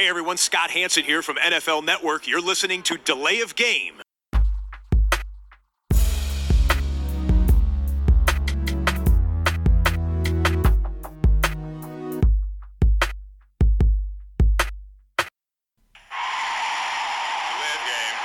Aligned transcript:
Hey 0.00 0.08
everyone, 0.08 0.38
Scott 0.38 0.70
Hanson 0.70 1.04
here 1.04 1.20
from 1.20 1.36
NFL 1.36 1.84
Network. 1.84 2.26
You're 2.26 2.40
listening 2.40 2.82
to 2.84 2.96
Delay 2.96 3.42
of 3.42 3.54
Game. 3.54 4.00
Delay 4.00 4.40
of 17.76 17.82
game. 17.84 18.16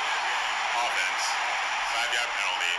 Offense. 0.80 1.24
Five 1.92 2.12
yard 2.16 2.32
penalty. 2.40 2.74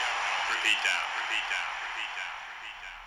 Repeat 0.48 0.80
down. 0.88 1.04
Repeat 1.20 1.44
down. 1.52 1.68
Repeat 1.84 2.12
down. 2.16 2.32
Repeat 2.48 2.78
down. 2.80 3.04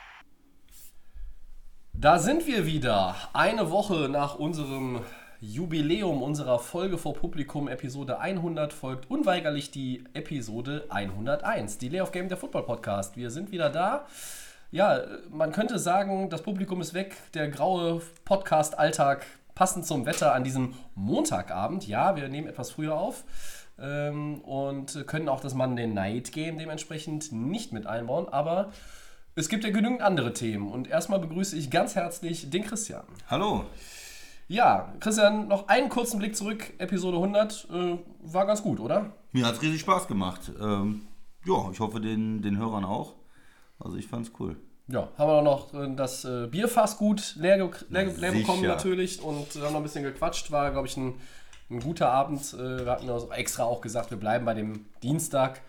Da 2.00 2.20
sind 2.20 2.46
wir 2.46 2.68
wieder. 2.68 3.16
Eine 3.34 3.72
Woche 3.72 4.08
nach 4.08 4.36
unserem 4.36 5.02
Jubiläum 5.42 6.22
unserer 6.22 6.60
Folge 6.60 6.98
vor 6.98 7.14
Publikum, 7.14 7.70
Episode 7.70 8.20
100, 8.20 8.74
folgt 8.74 9.10
unweigerlich 9.10 9.72
die 9.72 10.04
Episode 10.14 10.86
101, 10.90 11.78
die 11.78 11.88
Lay 11.88 12.02
of 12.02 12.12
Game 12.12 12.28
der 12.28 12.38
Football 12.38 12.64
Podcast. 12.64 13.16
Wir 13.16 13.32
sind 13.32 13.50
wieder 13.54 13.70
da. 13.70 14.06
Ja, 14.70 15.02
man 15.30 15.54
könnte 15.54 15.80
sagen, 15.80 16.30
das 16.30 16.42
Publikum 16.42 16.82
ist 16.82 16.94
weg, 16.94 17.16
der 17.34 17.48
graue 17.48 18.02
Podcast-Alltag 18.26 19.26
passend 19.56 19.86
zum 19.86 20.06
Wetter 20.06 20.36
an 20.36 20.44
diesem 20.44 20.74
Montagabend. 20.96 21.88
Ja, 21.88 22.18
wir 22.18 22.28
nehmen 22.28 22.48
etwas 22.48 22.72
früher 22.72 22.98
auf 22.98 23.24
ähm, 23.80 24.42
und 24.42 25.08
können 25.08 25.30
auch 25.30 25.40
das 25.40 25.54
Monday 25.54 25.88
Night 25.88 26.34
Game 26.34 26.58
dementsprechend 26.58 27.32
nicht 27.32 27.72
mit 27.72 27.88
einbauen, 27.88 28.28
aber 28.28 28.74
es 29.36 29.48
gibt 29.48 29.64
ja 29.64 29.70
genügend 29.70 30.02
andere 30.02 30.34
Themen. 30.34 30.70
Und 30.70 30.90
erstmal 30.90 31.20
begrüße 31.20 31.56
ich 31.56 31.72
ganz 31.72 31.96
herzlich 31.96 32.50
den 32.50 32.66
Christian. 32.66 33.06
Hallo. 33.30 33.64
Ja, 34.50 34.92
Christian, 35.00 35.48
noch 35.48 35.68
einen 35.68 35.90
kurzen 35.90 36.18
Blick 36.18 36.36
zurück. 36.36 36.74
Episode 36.80 37.18
100 37.18 37.68
äh, 37.72 37.98
war 38.24 38.48
ganz 38.48 38.64
gut, 38.64 38.80
oder? 38.80 39.12
Mir 39.32 39.46
hat 39.46 39.54
es 39.54 39.62
riesig 39.62 39.82
Spaß 39.82 40.08
gemacht. 40.08 40.52
Ähm, 40.60 41.04
ja, 41.46 41.70
ich 41.72 41.80
hoffe 41.80 42.02
den, 42.02 42.42
den 42.42 42.58
Hörern 42.58 42.84
auch. 42.84 43.14
Also 43.80 43.96
ich 43.96 44.08
fand's 44.08 44.32
cool. 44.40 44.56
Ja, 44.88 45.08
haben 45.20 45.30
wir 45.30 45.42
noch 45.44 45.72
äh, 45.76 45.96
das 45.96 46.26
äh, 46.26 46.48
Bierfass 46.48 46.98
gut 46.98 47.36
leer, 47.36 47.58
leer, 47.90 48.06
leer 48.06 48.32
bekommen 48.32 48.64
natürlich 48.64 49.22
und 49.22 49.54
haben 49.54 49.72
noch 49.72 49.76
ein 49.82 49.84
bisschen 49.84 50.04
gequatscht. 50.04 50.52
War, 50.52 50.72
glaube 50.72 50.88
ich, 50.88 50.98
ein, 50.98 51.14
ein 51.70 51.80
guter 51.80 52.10
Abend. 52.10 52.42
Äh, 52.56 52.86
wir 52.86 52.92
hatten 52.92 53.08
also 53.08 53.32
extra 53.32 53.66
auch 53.66 53.82
gesagt, 53.82 54.10
wir 54.10 54.18
bleiben 54.18 54.46
bei 54.46 54.56
dem 54.56 54.88
Dienstag. 55.04 55.62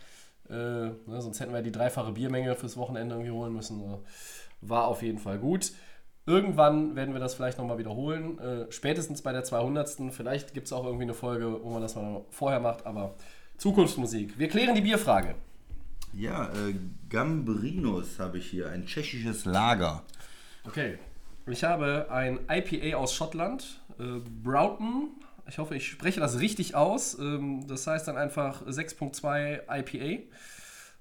Äh, 0.48 0.55
ne, 0.55 0.94
sonst 1.19 1.39
hätten 1.41 1.53
wir 1.53 1.61
die 1.61 1.70
dreifache 1.70 2.12
Biermenge 2.12 2.55
fürs 2.55 2.78
Wochenende 2.78 3.17
irgendwie 3.17 3.31
holen 3.31 3.53
müssen. 3.53 3.83
War 4.62 4.87
auf 4.87 5.03
jeden 5.03 5.19
Fall 5.19 5.39
gut. 5.39 5.72
Irgendwann 6.31 6.95
werden 6.95 7.12
wir 7.12 7.19
das 7.19 7.34
vielleicht 7.34 7.59
nochmal 7.59 7.78
wiederholen. 7.78 8.39
Äh, 8.39 8.70
spätestens 8.70 9.20
bei 9.20 9.33
der 9.33 9.42
200. 9.42 10.12
Vielleicht 10.12 10.55
gibt 10.55 10.69
es 10.69 10.72
auch 10.72 10.84
irgendwie 10.84 11.03
eine 11.03 11.14
Folge, 11.14 11.61
wo 11.64 11.70
man 11.70 11.83
das 11.83 11.97
mal 11.97 12.25
vorher 12.31 12.61
macht. 12.61 12.87
Aber 12.87 13.17
Zukunftsmusik. 13.59 14.39
Wir 14.39 14.48
klären 14.48 14.77
die 14.77 14.81
Bierfrage. 14.81 15.34
Ja, 16.12 16.45
äh, 16.45 16.75
Gambrinus 17.09 18.20
habe 18.20 18.39
ich 18.39 18.47
hier, 18.47 18.70
ein 18.70 18.87
tschechisches 18.87 19.45
Lager. 19.45 20.05
Okay. 20.64 20.98
Ich 21.48 21.64
habe 21.64 22.06
ein 22.11 22.39
IPA 22.48 22.97
aus 22.97 23.12
Schottland, 23.12 23.81
äh, 23.98 24.20
Broughton. 24.44 25.09
Ich 25.48 25.59
hoffe, 25.59 25.75
ich 25.75 25.89
spreche 25.89 26.20
das 26.20 26.39
richtig 26.39 26.77
aus. 26.77 27.19
Ähm, 27.19 27.67
das 27.67 27.89
heißt 27.89 28.06
dann 28.06 28.17
einfach 28.17 28.65
6.2 28.67 29.62
IPA. 29.69 30.22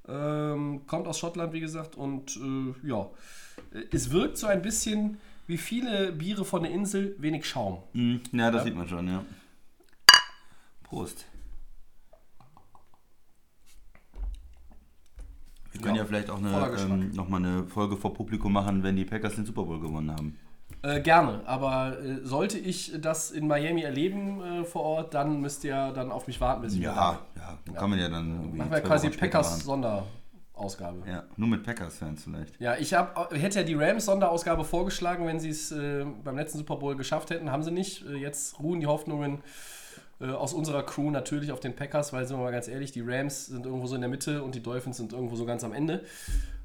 Ähm, 0.08 0.88
kommt 0.88 1.08
aus 1.08 1.20
Schottland, 1.20 1.54
wie 1.54 1.60
gesagt. 1.60 1.96
Und 1.96 2.36
äh, 2.38 2.88
ja, 2.88 3.08
es 3.92 4.12
wirkt 4.12 4.38
so 4.38 4.48
ein 4.48 4.62
bisschen 4.62 5.18
wie 5.48 5.58
viele 5.58 6.12
Biere 6.12 6.46
von 6.46 6.64
der 6.64 6.72
Insel, 6.72 7.16
wenig 7.18 7.46
Schaum. 7.46 7.80
Hm, 7.94 8.22
ja, 8.32 8.52
das 8.52 8.64
sieht 8.64 8.76
man 8.76 8.88
schon, 8.88 9.08
ja. 9.08 9.26
Prost. 10.84 11.26
Wir 15.72 15.82
können 15.82 15.96
Ja, 15.96 16.02
ja, 16.02 16.08
vielleicht 16.08 16.30
auch 16.30 16.38
eine, 16.38 16.76
ähm, 16.80 17.12
nochmal 17.14 17.44
eine 17.44 17.66
Folge 17.66 17.96
vor 17.96 18.14
Publikum 18.14 18.54
machen, 18.54 18.84
wenn 18.84 18.96
die 18.96 19.06
Packers 19.06 19.36
den 19.36 19.46
Super 19.46 19.64
Bowl 19.64 19.80
gewonnen 19.80 20.12
haben. 20.12 20.38
Äh, 20.82 21.02
gerne, 21.02 21.42
aber 21.46 22.00
äh, 22.00 22.24
sollte 22.24 22.58
ich 22.58 22.94
das 23.02 23.32
in 23.32 23.48
Miami 23.48 23.82
erleben 23.82 24.42
äh, 24.42 24.64
vor 24.64 24.84
Ort, 24.84 25.14
dann 25.14 25.42
müsst 25.42 25.64
ihr 25.64 25.92
dann 25.94 26.12
auf 26.12 26.28
mich 26.28 26.40
warten, 26.40 26.62
bis 26.62 26.74
ich 26.76 26.82
Ja, 26.82 27.20
ja, 27.36 27.58
dann 27.66 27.76
kann 27.76 27.90
man 27.90 28.00
ja 28.00 28.08
dann. 28.08 28.56
Machen 28.56 28.72
wir 28.72 28.82
quasi 28.82 29.10
Packers 29.10 29.66
machen. 29.66 30.10
Sonderausgabe. 30.60 31.04
Ja, 31.08 31.24
nur 31.38 31.50
mit 31.50 31.64
Packers-Fans 31.64 32.24
vielleicht. 32.24 32.60
Ja, 32.60 32.76
ich 32.76 32.94
hab, 32.94 33.34
hätte 33.34 33.60
ja 33.60 33.66
die 33.66 33.76
Rams-Sonderausgabe 33.76 34.64
vorgeschlagen, 34.64 35.26
wenn 35.26 35.40
sie 35.40 35.50
es 35.50 35.72
äh, 35.72 36.06
beim 36.24 36.38
letzten 36.38 36.58
Super 36.58 36.78
Bowl 36.78 36.96
geschafft 36.96 37.30
hätten. 37.30 37.52
Haben 37.52 37.64
sie 37.64 37.72
nicht. 37.72 38.06
Äh, 38.06 38.18
jetzt 38.18 38.60
ruhen 38.60 38.80
die 38.80 38.88
Hoffnungen 38.88 39.42
äh, 40.20 40.28
aus 40.28 40.54
unserer 40.54 40.84
Crew 40.84 41.12
natürlich 41.12 41.52
auf 41.52 41.60
den 41.60 41.76
Packers, 41.76 42.14
weil, 42.14 42.26
sind 42.26 42.38
wir 42.38 42.44
mal 42.44 42.52
ganz 42.52 42.68
ehrlich, 42.68 42.92
die 42.92 43.02
Rams 43.02 43.48
sind 43.48 43.66
irgendwo 43.66 43.88
so 43.88 43.96
in 43.96 44.02
der 44.02 44.10
Mitte 44.10 44.44
und 44.44 44.56
die 44.56 44.62
Dolphins 44.62 44.98
sind 44.98 45.14
irgendwo 45.14 45.36
so 45.36 45.46
ganz 45.46 45.64
am 45.64 45.74
Ende. 45.74 46.04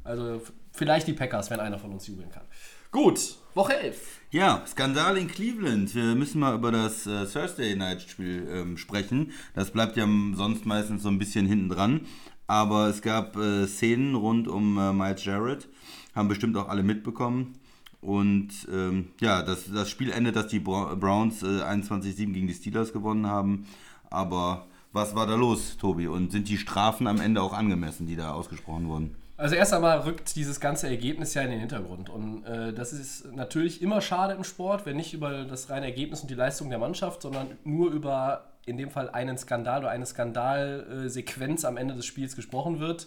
Also 0.03 0.43
vielleicht 0.73 1.07
die 1.07 1.15
Packers, 1.15 1.51
wenn 1.51 1.61
einer 1.61 1.79
von 1.79 1.93
uns 1.93 2.07
jubeln 2.07 2.31
kann. 2.31 2.45
Gut, 2.91 3.37
Woche 3.55 3.77
11. 3.77 4.21
Ja, 4.31 4.65
Skandal 4.67 5.17
in 5.17 5.27
Cleveland. 5.27 5.95
Wir 5.95 6.15
müssen 6.15 6.41
mal 6.41 6.55
über 6.55 6.71
das 6.71 7.07
äh, 7.07 7.27
Thursday 7.27 7.75
Night 7.75 8.03
Spiel 8.03 8.47
ähm, 8.49 8.77
sprechen. 8.77 9.33
Das 9.55 9.71
bleibt 9.71 9.97
ja 9.97 10.07
sonst 10.35 10.65
meistens 10.65 11.03
so 11.03 11.09
ein 11.09 11.19
bisschen 11.19 11.47
hinten 11.47 11.69
dran. 11.69 12.03
Aber 12.47 12.89
es 12.89 13.01
gab 13.03 13.37
äh, 13.37 13.67
Szenen 13.67 14.15
rund 14.15 14.49
um 14.49 14.79
äh, 14.79 14.93
Miles 14.93 15.25
Jarrett. 15.25 15.69
Haben 16.15 16.29
bestimmt 16.29 16.57
auch 16.57 16.69
alle 16.69 16.83
mitbekommen. 16.83 17.55
Und 18.01 18.51
ähm, 18.71 19.09
ja, 19.21 19.43
das, 19.43 19.73
das 19.73 19.89
Spiel 19.89 20.11
endet, 20.11 20.37
dass 20.37 20.49
die 20.49 20.61
Browns 20.61 21.43
äh, 21.43 21.63
21-7 21.63 22.33
gegen 22.33 22.47
die 22.47 22.55
Steelers 22.55 22.93
gewonnen 22.93 23.27
haben. 23.27 23.67
Aber 24.11 24.67
was 24.93 25.15
war 25.15 25.27
da 25.27 25.35
los, 25.35 25.77
Tobi? 25.79 26.07
Und 26.07 26.31
sind 26.31 26.49
die 26.49 26.59
Strafen 26.59 27.07
am 27.07 27.21
Ende 27.21 27.41
auch 27.41 27.55
angemessen, 27.55 28.07
die 28.07 28.15
da 28.15 28.33
ausgesprochen 28.33 28.89
wurden? 28.89 29.17
Also 29.37 29.57
erst 29.57 29.73
einmal 29.73 29.99
rückt 30.01 30.37
dieses 30.37 30.61
ganze 30.61 30.87
Ergebnis 30.89 31.35
ja 31.35 31.43
in 31.43 31.51
den 31.51 31.61
Hintergrund. 31.61 32.09
Und 32.09 32.45
äh, 32.45 32.73
das 32.73 32.93
ist 32.93 33.35
natürlich 33.35 33.83
immer 33.83 34.01
schade 34.01 34.35
im 34.35 34.45
Sport, 34.45 34.87
wenn 34.87 34.97
nicht 34.97 35.13
über 35.13 35.45
das 35.45 35.71
reine 35.71 35.87
Ergebnis 35.87 36.21
und 36.21 36.31
die 36.31 36.35
Leistung 36.35 36.69
der 36.69 36.79
Mannschaft, 36.79 37.23
sondern 37.23 37.49
nur 37.65 37.91
über 37.91 38.45
in 38.67 38.77
dem 38.77 38.91
Fall 38.91 39.11
einen 39.11 39.39
Skandal 39.39 39.81
oder 39.81 39.91
eine 39.91 40.07
Skandalsequenz 40.07 41.65
am 41.65 41.77
Ende 41.77 41.95
des 41.95 42.07
Spiels 42.07 42.37
gesprochen 42.37 42.81
wird. 42.81 43.07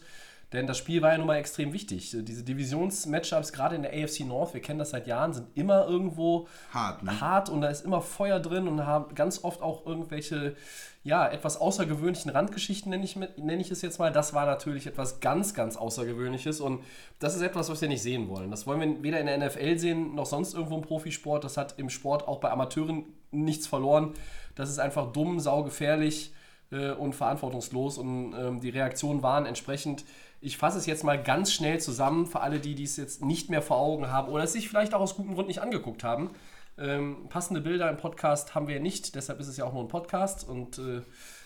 Denn 0.53 0.65
das 0.65 0.77
Spiel 0.77 1.01
war 1.01 1.11
ja 1.11 1.17
nun 1.17 1.27
mal 1.27 1.35
extrem 1.35 1.73
wichtig. 1.73 2.15
Diese 2.21 2.43
Divisionsmatchups, 2.43 3.51
gerade 3.51 3.75
in 3.75 3.81
der 3.81 3.91
AFC 3.91 4.21
North, 4.21 4.53
wir 4.53 4.61
kennen 4.61 4.79
das 4.79 4.91
seit 4.91 5.05
Jahren, 5.05 5.33
sind 5.33 5.47
immer 5.55 5.85
irgendwo 5.87 6.47
Hart, 6.71 7.03
ne? 7.03 7.19
hart 7.19 7.49
und 7.49 7.59
da 7.59 7.67
ist 7.67 7.83
immer 7.83 8.01
Feuer 8.01 8.39
drin 8.39 8.69
und 8.69 8.85
haben 8.85 9.13
ganz 9.13 9.43
oft 9.43 9.61
auch 9.61 9.85
irgendwelche, 9.85 10.55
ja, 11.03 11.27
etwas 11.27 11.57
außergewöhnlichen 11.59 12.31
Randgeschichten, 12.31 12.89
nenne 12.89 13.03
ich, 13.03 13.17
nenne 13.17 13.61
ich 13.61 13.71
es 13.71 13.81
jetzt 13.81 13.99
mal. 13.99 14.09
Das 14.09 14.33
war 14.33 14.45
natürlich 14.45 14.87
etwas 14.87 15.19
ganz, 15.19 15.53
ganz 15.53 15.75
Außergewöhnliches 15.75 16.61
und 16.61 16.81
das 17.19 17.35
ist 17.35 17.41
etwas, 17.41 17.69
was 17.69 17.81
wir 17.81 17.89
nicht 17.89 18.01
sehen 18.01 18.29
wollen. 18.29 18.49
Das 18.49 18.65
wollen 18.65 18.79
wir 18.79 19.03
weder 19.03 19.19
in 19.19 19.25
der 19.25 19.37
NFL 19.37 19.77
sehen, 19.77 20.15
noch 20.15 20.25
sonst 20.25 20.53
irgendwo 20.53 20.77
im 20.77 20.81
Profisport. 20.81 21.43
Das 21.43 21.57
hat 21.57 21.77
im 21.77 21.89
Sport 21.89 22.25
auch 22.25 22.39
bei 22.39 22.49
Amateuren 22.49 23.03
nichts 23.31 23.67
verloren. 23.67 24.13
Das 24.57 24.69
ist 24.69 24.79
einfach 24.79 25.11
dumm, 25.11 25.39
saugefährlich 25.39 26.33
äh, 26.71 26.91
und 26.91 27.13
verantwortungslos 27.13 27.97
und 27.97 28.33
ähm, 28.33 28.59
die 28.59 28.69
Reaktionen 28.69 29.23
waren 29.23 29.45
entsprechend. 29.45 30.03
Ich 30.41 30.57
fasse 30.57 30.77
es 30.77 30.85
jetzt 30.85 31.03
mal 31.03 31.21
ganz 31.21 31.53
schnell 31.53 31.79
zusammen 31.79 32.25
für 32.25 32.41
alle, 32.41 32.59
die 32.59 32.75
dies 32.75 32.97
jetzt 32.97 33.23
nicht 33.23 33.49
mehr 33.49 33.61
vor 33.61 33.77
Augen 33.77 34.11
haben 34.11 34.29
oder 34.29 34.43
es 34.43 34.53
sich 34.53 34.67
vielleicht 34.67 34.93
auch 34.93 35.01
aus 35.01 35.15
gutem 35.15 35.35
Grund 35.35 35.47
nicht 35.47 35.61
angeguckt 35.61 36.03
haben. 36.03 36.31
Ähm, 36.79 37.27
passende 37.29 37.61
Bilder 37.61 37.89
im 37.89 37.97
Podcast 37.97 38.53
haben 38.53 38.67
wir 38.67 38.79
nicht, 38.79 39.15
deshalb 39.15 39.39
ist 39.39 39.47
es 39.47 39.57
ja 39.57 39.65
auch 39.65 39.73
nur 39.73 39.83
ein 39.83 39.87
Podcast 39.87 40.47
und 40.47 40.77
äh, 40.77 41.01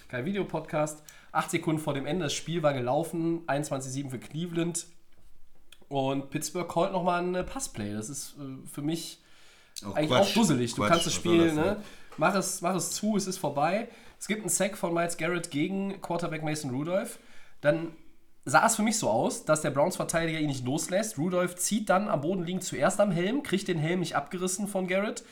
kein 0.10 0.26
Videopodcast. 0.26 1.04
Acht 1.32 1.52
Sekunden 1.52 1.80
vor 1.80 1.94
dem 1.94 2.06
Ende, 2.06 2.26
das 2.26 2.34
Spiel 2.34 2.64
war 2.64 2.74
gelaufen, 2.74 3.46
21-7 3.48 4.10
für 4.10 4.20
Cleveland 4.20 4.88
und 5.88 6.30
Pittsburgh 6.30 6.68
callt 6.68 6.94
nochmal 6.94 7.22
ein 7.24 7.46
Passplay. 7.46 7.94
Das 7.94 8.10
ist 8.10 8.36
äh, 8.38 8.68
für 8.68 8.82
mich 8.82 9.20
eigentlich 9.84 10.10
Quatsch. 10.10 10.30
auch 10.30 10.34
dusselig. 10.34 10.74
Du 10.74 10.82
Quatsch, 10.82 10.90
kannst 10.90 11.06
das 11.06 11.14
Spiel, 11.14 11.46
das 11.48 11.56
ne? 11.56 11.84
Mach 12.18 12.36
es, 12.36 12.62
mach 12.62 12.76
es 12.76 12.92
zu, 12.92 13.18
es 13.18 13.28
ist 13.28 13.38
vorbei. 13.38 13.88
Es 14.19 14.28
gibt 14.28 14.42
einen 14.42 14.50
Sack 14.50 14.78
von 14.78 14.94
Miles 14.94 15.18
Garrett 15.18 15.50
gegen 15.52 16.02
Quarterback 16.02 16.44
Mason 16.44 16.72
Rudolph. 16.72 17.19
Dann 17.62 17.94
sah 18.46 18.66
es 18.66 18.75
für 18.75 18.84
mich 18.84 18.98
so 18.98 19.10
aus, 19.10 19.46
dass 19.46 19.62
der 19.62 19.72
Browns-Verteidiger 19.72 20.40
ihn 20.40 20.48
nicht 20.48 20.66
loslässt. 20.66 21.18
Rudolph 21.18 21.56
zieht 21.56 21.90
dann 21.90 22.10
am 22.10 22.22
Boden 22.22 22.44
liegend 22.44 22.63
zuerst 22.63 23.00
am 23.00 23.12
Helm, 23.12 23.44
kriegt 23.44 23.68
den 23.68 23.78
Helm 23.78 24.00
nicht 24.00 24.16
abgerissen 24.16 24.68
von 24.68 24.88
Garrett. 24.88 25.24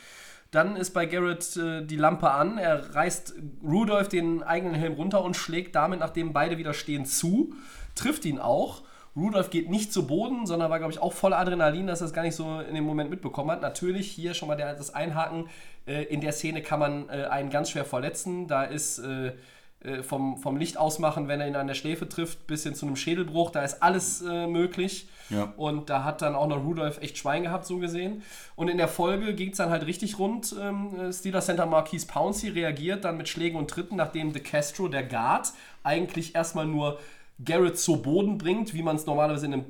Dann 0.52 0.76
ist 0.76 0.92
bei 0.92 1.06
Garrett 1.06 1.56
äh, 1.58 1.86
die 1.86 1.96
Lampe 1.96 2.32
an. 2.32 2.58
Er 2.58 2.96
reißt 2.96 3.36
Rudolph 3.64 4.10
den 4.10 4.42
eigenen 4.42 4.74
Helm 4.76 4.94
runter 4.94 5.24
und 5.24 5.36
schlägt 5.36 5.76
damit, 5.76 6.00
nachdem 6.00 6.34
beide 6.34 6.58
wieder 6.58 6.74
stehen, 6.74 7.06
zu. 7.06 7.54
Trifft 7.96 8.26
ihn 8.26 8.40
auch. 8.40 8.82
Rudolph 9.20 9.50
geht 9.50 9.70
nicht 9.70 9.92
zu 9.92 10.08
Boden, 10.08 10.46
sondern 10.46 10.70
war, 10.70 10.80
glaube 10.80 10.94
ich, 10.94 11.00
auch 11.00 11.14
voller 11.14 11.38
Adrenalin, 11.38 11.88
dass 11.88 12.02
er 12.02 12.08
es 12.08 12.14
gar 12.14 12.24
nicht 12.24 12.36
so 12.36 12.60
in 12.60 12.76
dem 12.76 12.84
Moment 12.84 13.10
mitbekommen 13.10 13.52
hat. 13.52 13.62
Natürlich 13.62 14.10
hier 14.12 14.34
schon 14.34 14.48
mal 14.48 14.56
der, 14.56 14.74
das 14.74 14.94
Einhaken. 14.94 15.50
Äh, 15.86 16.04
in 16.04 16.22
der 16.22 16.32
Szene 16.32 16.62
kann 16.62 16.80
man 16.80 17.10
äh, 17.10 17.26
einen 17.26 17.50
ganz 17.50 17.70
schwer 17.72 17.86
verletzen. 17.86 18.48
Da 18.48 18.64
ist 18.64 19.00
äh, 19.00 19.34
äh, 19.82 20.04
vom, 20.04 20.38
vom 20.38 20.58
Licht 20.58 20.78
ausmachen, 20.78 21.30
wenn 21.30 21.40
er 21.40 21.48
ihn 21.48 21.56
an 21.56 21.68
der 21.68 21.74
Schläfe 21.74 22.10
trifft, 22.10 22.48
bis 22.48 22.64
hin 22.64 22.76
zu 22.76 22.86
einem 22.86 22.98
Schädelbruch. 22.98 23.50
Da 23.52 23.64
ist 23.64 23.82
alles 23.82 24.22
äh, 24.22 24.46
möglich. 24.46 25.08
Ja. 25.30 25.54
Und 25.56 25.90
da 25.90 26.04
hat 26.04 26.22
dann 26.22 26.36
auch 26.36 26.48
noch 26.48 26.62
Rudolph 26.62 27.02
echt 27.02 27.18
Schwein 27.18 27.44
gehabt, 27.44 27.66
so 27.66 27.78
gesehen. 27.78 28.24
Und 28.58 28.68
in 28.68 28.78
der 28.78 28.90
Folge 28.90 29.34
ging 29.34 29.52
es 29.52 29.58
dann 29.58 29.70
halt 29.70 29.86
richtig 29.86 30.20
rund. 30.20 30.54
Ähm, 30.60 31.14
Steelers 31.14 31.46
Center 31.46 31.66
Marquise 31.66 32.08
Pouncey 32.08 32.50
reagiert 32.50 33.06
dann 33.06 33.16
mit 33.16 33.30
Schlägen 33.30 33.58
und 33.58 33.70
Tritten, 33.70 33.96
nachdem 33.96 34.34
De 34.34 34.42
Castro, 34.42 34.90
der 34.90 35.04
Guard, 35.04 35.54
eigentlich 35.84 36.36
erstmal 36.36 36.66
nur 36.66 37.00
Garrett 37.44 37.78
zu 37.78 38.02
Boden 38.02 38.38
bringt, 38.38 38.74
wie 38.74 38.84
man 38.84 38.96
es 38.96 39.06
normalerweise 39.06 39.46
in 39.46 39.54
einem 39.54 39.66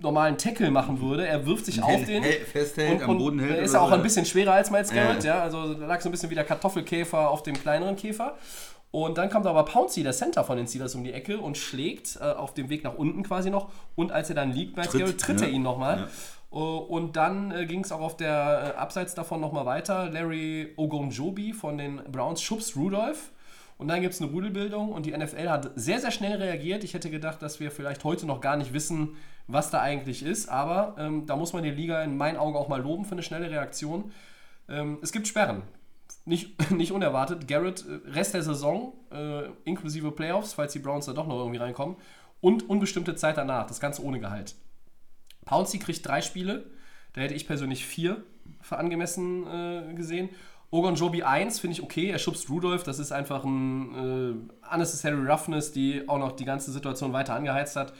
normalen 0.00 0.38
Tackle 0.38 0.70
machen 0.70 1.00
würde. 1.00 1.26
Er 1.26 1.44
wirft 1.46 1.66
sich 1.66 1.82
auf 1.82 2.04
den. 2.04 2.22
Festhält, 2.22 3.02
am 3.02 3.18
Boden 3.18 3.40
hält. 3.40 3.64
Ist 3.64 3.70
oder 3.70 3.82
auch 3.82 3.88
so. 3.88 3.94
ein 3.94 4.02
bisschen 4.02 4.24
schwerer 4.24 4.52
als 4.52 4.70
Miles 4.70 4.90
Garrett, 4.90 5.24
Ja. 5.24 5.36
ja. 5.36 5.42
Also 5.42 5.74
da 5.74 5.86
lag 5.86 6.00
so 6.00 6.08
ein 6.08 6.12
bisschen 6.12 6.30
wie 6.30 6.34
der 6.34 6.44
Kartoffelkäfer 6.44 7.28
auf 7.30 7.42
dem 7.42 7.54
kleineren 7.54 7.96
Käfer. 7.96 8.36
Und 8.90 9.18
dann 9.18 9.28
kommt 9.28 9.46
aber 9.46 9.64
Pouncey, 9.64 10.02
der 10.02 10.12
Center 10.12 10.44
von 10.44 10.56
den 10.56 10.66
Steelers, 10.66 10.94
um 10.94 11.04
die 11.04 11.12
Ecke 11.12 11.38
und 11.38 11.58
schlägt 11.58 12.16
äh, 12.20 12.24
auf 12.24 12.54
dem 12.54 12.70
Weg 12.70 12.84
nach 12.84 12.94
unten 12.94 13.22
quasi 13.22 13.50
noch. 13.50 13.70
Und 13.96 14.12
als 14.12 14.30
er 14.30 14.36
dann 14.36 14.52
liegt, 14.52 14.76
Miles 14.76 14.90
Tritt, 14.90 15.00
Garrett, 15.00 15.20
tritt 15.20 15.40
er 15.42 15.48
ja. 15.48 15.54
ihn 15.54 15.62
nochmal. 15.62 15.98
Ja. 15.98 16.08
Uh, 16.50 16.78
und 16.78 17.16
dann 17.16 17.50
äh, 17.50 17.66
ging 17.66 17.84
es 17.84 17.92
auch 17.92 18.00
auf 18.00 18.16
der 18.16 18.74
äh, 18.74 18.78
Abseits 18.78 19.14
davon 19.14 19.38
nochmal 19.38 19.66
weiter. 19.66 20.08
Larry 20.08 20.72
Ogunjobi 20.76 21.52
von 21.52 21.76
den 21.76 22.00
Browns 22.10 22.40
schubst 22.40 22.74
Rudolph. 22.74 23.32
Und 23.78 23.86
dann 23.86 24.00
gibt 24.00 24.12
es 24.12 24.20
eine 24.20 24.30
Rudelbildung 24.30 24.90
und 24.90 25.06
die 25.06 25.16
NFL 25.16 25.48
hat 25.48 25.70
sehr, 25.76 26.00
sehr 26.00 26.10
schnell 26.10 26.36
reagiert. 26.36 26.82
Ich 26.82 26.94
hätte 26.94 27.10
gedacht, 27.10 27.40
dass 27.40 27.60
wir 27.60 27.70
vielleicht 27.70 28.02
heute 28.02 28.26
noch 28.26 28.40
gar 28.40 28.56
nicht 28.56 28.72
wissen, 28.72 29.16
was 29.46 29.70
da 29.70 29.80
eigentlich 29.80 30.24
ist. 30.24 30.48
Aber 30.48 30.96
ähm, 30.98 31.26
da 31.26 31.36
muss 31.36 31.52
man 31.52 31.62
die 31.62 31.70
Liga 31.70 32.02
in 32.02 32.16
meinen 32.16 32.36
Augen 32.36 32.56
auch 32.56 32.66
mal 32.66 32.82
loben 32.82 33.04
für 33.04 33.12
eine 33.12 33.22
schnelle 33.22 33.48
Reaktion. 33.50 34.10
Ähm, 34.68 34.98
es 35.00 35.12
gibt 35.12 35.28
Sperren. 35.28 35.62
Nicht, 36.24 36.70
nicht 36.72 36.90
unerwartet. 36.90 37.46
Garrett, 37.46 37.84
äh, 37.86 38.10
Rest 38.10 38.34
der 38.34 38.42
Saison, 38.42 38.94
äh, 39.12 39.44
inklusive 39.64 40.10
Playoffs, 40.10 40.54
falls 40.54 40.72
die 40.72 40.80
Browns 40.80 41.06
da 41.06 41.12
doch 41.12 41.28
noch 41.28 41.38
irgendwie 41.38 41.58
reinkommen. 41.58 41.96
Und 42.40 42.68
unbestimmte 42.68 43.14
Zeit 43.14 43.36
danach. 43.36 43.68
Das 43.68 43.78
Ganze 43.78 44.02
ohne 44.02 44.18
Gehalt. 44.18 44.56
Pouncey 45.44 45.78
kriegt 45.78 46.04
drei 46.04 46.20
Spiele. 46.20 46.66
Da 47.12 47.20
hätte 47.20 47.34
ich 47.34 47.46
persönlich 47.46 47.86
vier 47.86 48.24
für 48.60 48.76
angemessen 48.76 49.46
äh, 49.46 49.94
gesehen. 49.94 50.30
Ogon 50.70 50.96
Jobi 50.96 51.22
1 51.22 51.60
finde 51.60 51.72
ich 51.72 51.82
okay. 51.82 52.10
Er 52.10 52.18
schubst 52.18 52.50
Rudolph. 52.50 52.82
Das 52.82 52.98
ist 52.98 53.12
einfach 53.12 53.44
ein 53.44 53.94
äh, 53.94 54.74
unnecessary 54.74 55.26
roughness, 55.26 55.72
die 55.72 56.08
auch 56.08 56.18
noch 56.18 56.32
die 56.32 56.44
ganze 56.44 56.72
Situation 56.72 57.12
weiter 57.12 57.34
angeheizt 57.34 57.76
hat. 57.76 57.94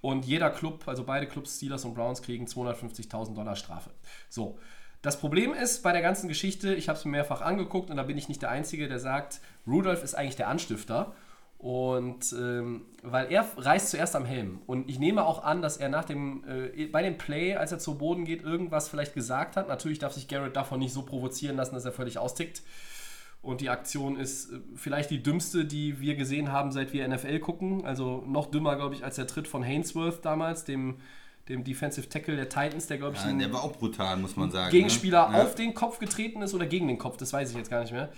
Und 0.00 0.24
jeder 0.24 0.50
Club, 0.50 0.86
also 0.86 1.04
beide 1.04 1.26
Clubs, 1.26 1.56
Steelers 1.56 1.84
und 1.84 1.94
Browns, 1.94 2.22
kriegen 2.22 2.46
250.000 2.46 3.34
Dollar 3.34 3.56
Strafe. 3.56 3.90
So. 4.28 4.58
Das 5.02 5.20
Problem 5.20 5.54
ist 5.54 5.84
bei 5.84 5.92
der 5.92 6.02
ganzen 6.02 6.26
Geschichte, 6.28 6.74
ich 6.74 6.88
habe 6.88 6.98
es 6.98 7.04
mir 7.04 7.12
mehrfach 7.12 7.40
angeguckt 7.40 7.88
und 7.88 7.96
da 7.96 8.02
bin 8.02 8.18
ich 8.18 8.28
nicht 8.28 8.42
der 8.42 8.50
Einzige, 8.50 8.88
der 8.88 8.98
sagt, 8.98 9.40
Rudolph 9.64 10.02
ist 10.02 10.14
eigentlich 10.16 10.34
der 10.34 10.48
Anstifter. 10.48 11.14
Und 11.58 12.32
ähm, 12.38 12.82
weil 13.02 13.32
er 13.32 13.44
reißt 13.56 13.90
zuerst 13.90 14.14
am 14.14 14.24
Helm. 14.24 14.60
Und 14.66 14.88
ich 14.88 15.00
nehme 15.00 15.26
auch 15.26 15.42
an, 15.42 15.60
dass 15.60 15.76
er 15.76 15.88
nach 15.88 16.04
dem, 16.04 16.44
äh, 16.46 16.86
bei 16.86 17.02
dem 17.02 17.18
Play, 17.18 17.56
als 17.56 17.72
er 17.72 17.80
zu 17.80 17.98
Boden 17.98 18.24
geht, 18.24 18.44
irgendwas 18.44 18.88
vielleicht 18.88 19.12
gesagt 19.12 19.56
hat. 19.56 19.66
Natürlich 19.66 19.98
darf 19.98 20.12
sich 20.12 20.28
Garrett 20.28 20.54
davon 20.54 20.78
nicht 20.78 20.92
so 20.92 21.02
provozieren 21.02 21.56
lassen, 21.56 21.74
dass 21.74 21.84
er 21.84 21.90
völlig 21.90 22.18
austickt. 22.18 22.62
Und 23.42 23.60
die 23.60 23.70
Aktion 23.70 24.16
ist 24.16 24.52
äh, 24.52 24.60
vielleicht 24.76 25.10
die 25.10 25.20
dümmste, 25.20 25.64
die 25.64 26.00
wir 26.00 26.14
gesehen 26.14 26.52
haben, 26.52 26.70
seit 26.70 26.92
wir 26.92 27.06
NFL 27.08 27.40
gucken. 27.40 27.84
Also 27.84 28.22
noch 28.26 28.46
dümmer, 28.46 28.76
glaube 28.76 28.94
ich, 28.94 29.04
als 29.04 29.16
der 29.16 29.26
Tritt 29.26 29.48
von 29.48 29.64
Hainsworth 29.64 30.24
damals, 30.24 30.64
dem, 30.64 30.98
dem 31.48 31.64
Defensive 31.64 32.08
Tackle 32.08 32.36
der 32.36 32.48
Titans, 32.48 32.86
der, 32.86 32.98
glaube 32.98 33.16
ich, 33.16 33.24
Ja, 33.24 33.32
der 33.32 33.52
war 33.52 33.64
auch 33.64 33.72
brutal, 33.72 34.16
muss 34.16 34.36
man 34.36 34.52
sagen. 34.52 34.70
Gegenspieler 34.70 35.28
ne? 35.28 35.38
Ja. 35.38 35.42
auf 35.42 35.56
den 35.56 35.74
Kopf 35.74 35.98
getreten 35.98 36.40
ist 36.42 36.54
oder 36.54 36.66
gegen 36.66 36.86
den 36.86 36.98
Kopf, 36.98 37.16
das 37.16 37.32
weiß 37.32 37.50
ich 37.50 37.56
jetzt 37.56 37.70
gar 37.70 37.80
nicht 37.80 37.92
mehr. 37.92 38.10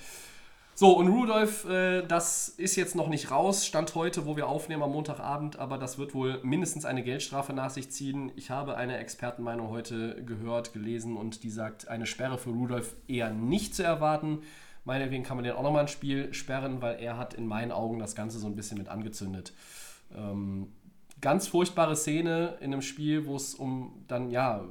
So, 0.81 0.97
und 0.97 1.09
Rudolph, 1.09 1.67
äh, 1.67 2.01
das 2.07 2.49
ist 2.49 2.75
jetzt 2.75 2.97
noch 2.97 3.09
nicht 3.09 3.31
raus, 3.31 3.67
stand 3.67 3.95
heute, 3.95 4.25
wo 4.25 4.39
wir 4.39 4.49
aufnehmen 4.49 4.83
am 4.83 4.93
Montagabend, 4.93 5.59
aber 5.59 5.77
das 5.77 5.99
wird 5.99 6.15
wohl 6.15 6.41
mindestens 6.43 6.87
eine 6.87 7.03
Geldstrafe 7.03 7.53
nach 7.53 7.69
sich 7.69 7.91
ziehen. 7.91 8.33
Ich 8.35 8.49
habe 8.49 8.79
eine 8.79 8.97
Expertenmeinung 8.97 9.69
heute 9.69 10.25
gehört, 10.25 10.73
gelesen 10.73 11.19
und 11.19 11.43
die 11.43 11.51
sagt, 11.51 11.89
eine 11.89 12.07
Sperre 12.07 12.39
für 12.39 12.49
Rudolph 12.49 12.97
eher 13.09 13.29
nicht 13.29 13.75
zu 13.75 13.83
erwarten. 13.83 14.39
Meinetwegen 14.87 15.23
kann 15.23 15.37
man 15.37 15.45
den 15.45 15.53
auch 15.53 15.63
nochmal 15.63 15.83
ein 15.83 15.89
Spiel 15.89 16.33
sperren, 16.33 16.81
weil 16.81 16.99
er 16.99 17.19
hat 17.19 17.35
in 17.35 17.47
meinen 17.47 17.73
Augen 17.73 17.99
das 17.99 18.15
Ganze 18.15 18.39
so 18.39 18.47
ein 18.47 18.57
bisschen 18.57 18.79
mit 18.79 18.89
angezündet. 18.89 19.53
Ähm, 20.17 20.69
ganz 21.21 21.47
furchtbare 21.47 21.95
Szene 21.95 22.57
in 22.61 22.73
einem 22.73 22.81
Spiel, 22.81 23.27
wo 23.27 23.37
es 23.37 23.55
um 23.55 24.03
dann, 24.09 24.31
ja, 24.31 24.65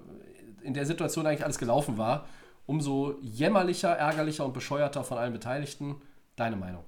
in 0.64 0.74
der 0.74 0.88
Situation 0.88 1.28
eigentlich 1.28 1.44
alles 1.44 1.60
gelaufen 1.60 2.00
war. 2.00 2.26
Umso 2.70 3.16
jämmerlicher, 3.24 3.90
ärgerlicher 3.90 4.46
und 4.46 4.54
bescheuerter 4.54 5.04
von 5.04 5.18
allen 5.18 5.34
Beteiligten. 5.34 5.96
Deine 6.36 6.56
Meinung? 6.56 6.84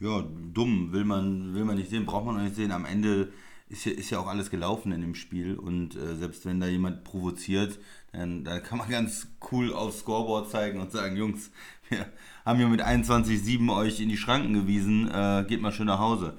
Ja, 0.00 0.24
dumm, 0.54 0.90
will 0.90 1.04
man, 1.04 1.52
will 1.52 1.66
man 1.66 1.76
nicht 1.76 1.90
sehen, 1.90 2.06
braucht 2.06 2.24
man 2.24 2.38
auch 2.38 2.42
nicht 2.42 2.56
sehen. 2.56 2.72
Am 2.72 2.86
Ende 2.86 3.30
ist 3.68 3.84
ja, 3.84 3.92
ist 3.92 4.08
ja 4.08 4.18
auch 4.18 4.26
alles 4.26 4.48
gelaufen 4.48 4.90
in 4.92 5.02
dem 5.02 5.14
Spiel 5.14 5.58
und 5.58 5.96
äh, 5.96 6.16
selbst 6.16 6.46
wenn 6.46 6.60
da 6.60 6.66
jemand 6.66 7.04
provoziert, 7.04 7.78
dann, 8.12 8.42
dann 8.42 8.62
kann 8.62 8.78
man 8.78 8.88
ganz 8.88 9.28
cool 9.52 9.70
aufs 9.74 9.98
Scoreboard 9.98 10.50
zeigen 10.50 10.80
und 10.80 10.92
sagen, 10.92 11.18
Jungs, 11.18 11.50
wir 11.90 12.06
haben 12.46 12.56
hier 12.56 12.68
mit 12.68 12.82
21-7 12.82 13.70
euch 13.76 14.00
in 14.00 14.08
die 14.08 14.16
Schranken 14.16 14.54
gewiesen, 14.54 15.10
äh, 15.10 15.44
geht 15.46 15.60
mal 15.60 15.72
schön 15.72 15.88
nach 15.88 15.98
Hause. 15.98 16.38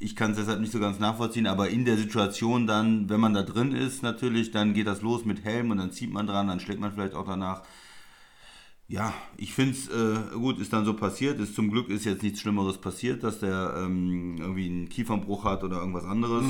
Ich 0.00 0.14
kann 0.14 0.30
es 0.30 0.36
deshalb 0.36 0.60
nicht 0.60 0.72
so 0.72 0.78
ganz 0.78 0.98
nachvollziehen, 0.98 1.46
aber 1.46 1.70
in 1.70 1.84
der 1.84 1.96
Situation 1.96 2.66
dann, 2.66 3.08
wenn 3.08 3.20
man 3.20 3.34
da 3.34 3.42
drin 3.42 3.72
ist, 3.72 4.02
natürlich, 4.02 4.50
dann 4.50 4.74
geht 4.74 4.86
das 4.86 5.02
los 5.02 5.24
mit 5.24 5.44
Helm 5.44 5.70
und 5.70 5.78
dann 5.78 5.92
zieht 5.92 6.12
man 6.12 6.26
dran, 6.26 6.46
dann 6.46 6.60
schlägt 6.60 6.80
man 6.80 6.92
vielleicht 6.92 7.14
auch 7.14 7.26
danach. 7.26 7.62
Ja, 8.86 9.12
ich 9.36 9.52
finde 9.52 9.72
es 9.72 9.88
äh, 9.88 10.34
gut, 10.34 10.58
ist 10.58 10.72
dann 10.72 10.86
so 10.86 10.94
passiert. 10.94 11.38
Ist, 11.40 11.54
zum 11.54 11.70
Glück 11.70 11.90
ist 11.90 12.06
jetzt 12.06 12.22
nichts 12.22 12.40
Schlimmeres 12.40 12.78
passiert, 12.78 13.22
dass 13.22 13.38
der 13.38 13.74
ähm, 13.76 14.36
irgendwie 14.38 14.66
einen 14.66 14.88
Kiefernbruch 14.88 15.44
hat 15.44 15.62
oder 15.62 15.78
irgendwas 15.78 16.04
anderes. 16.04 16.44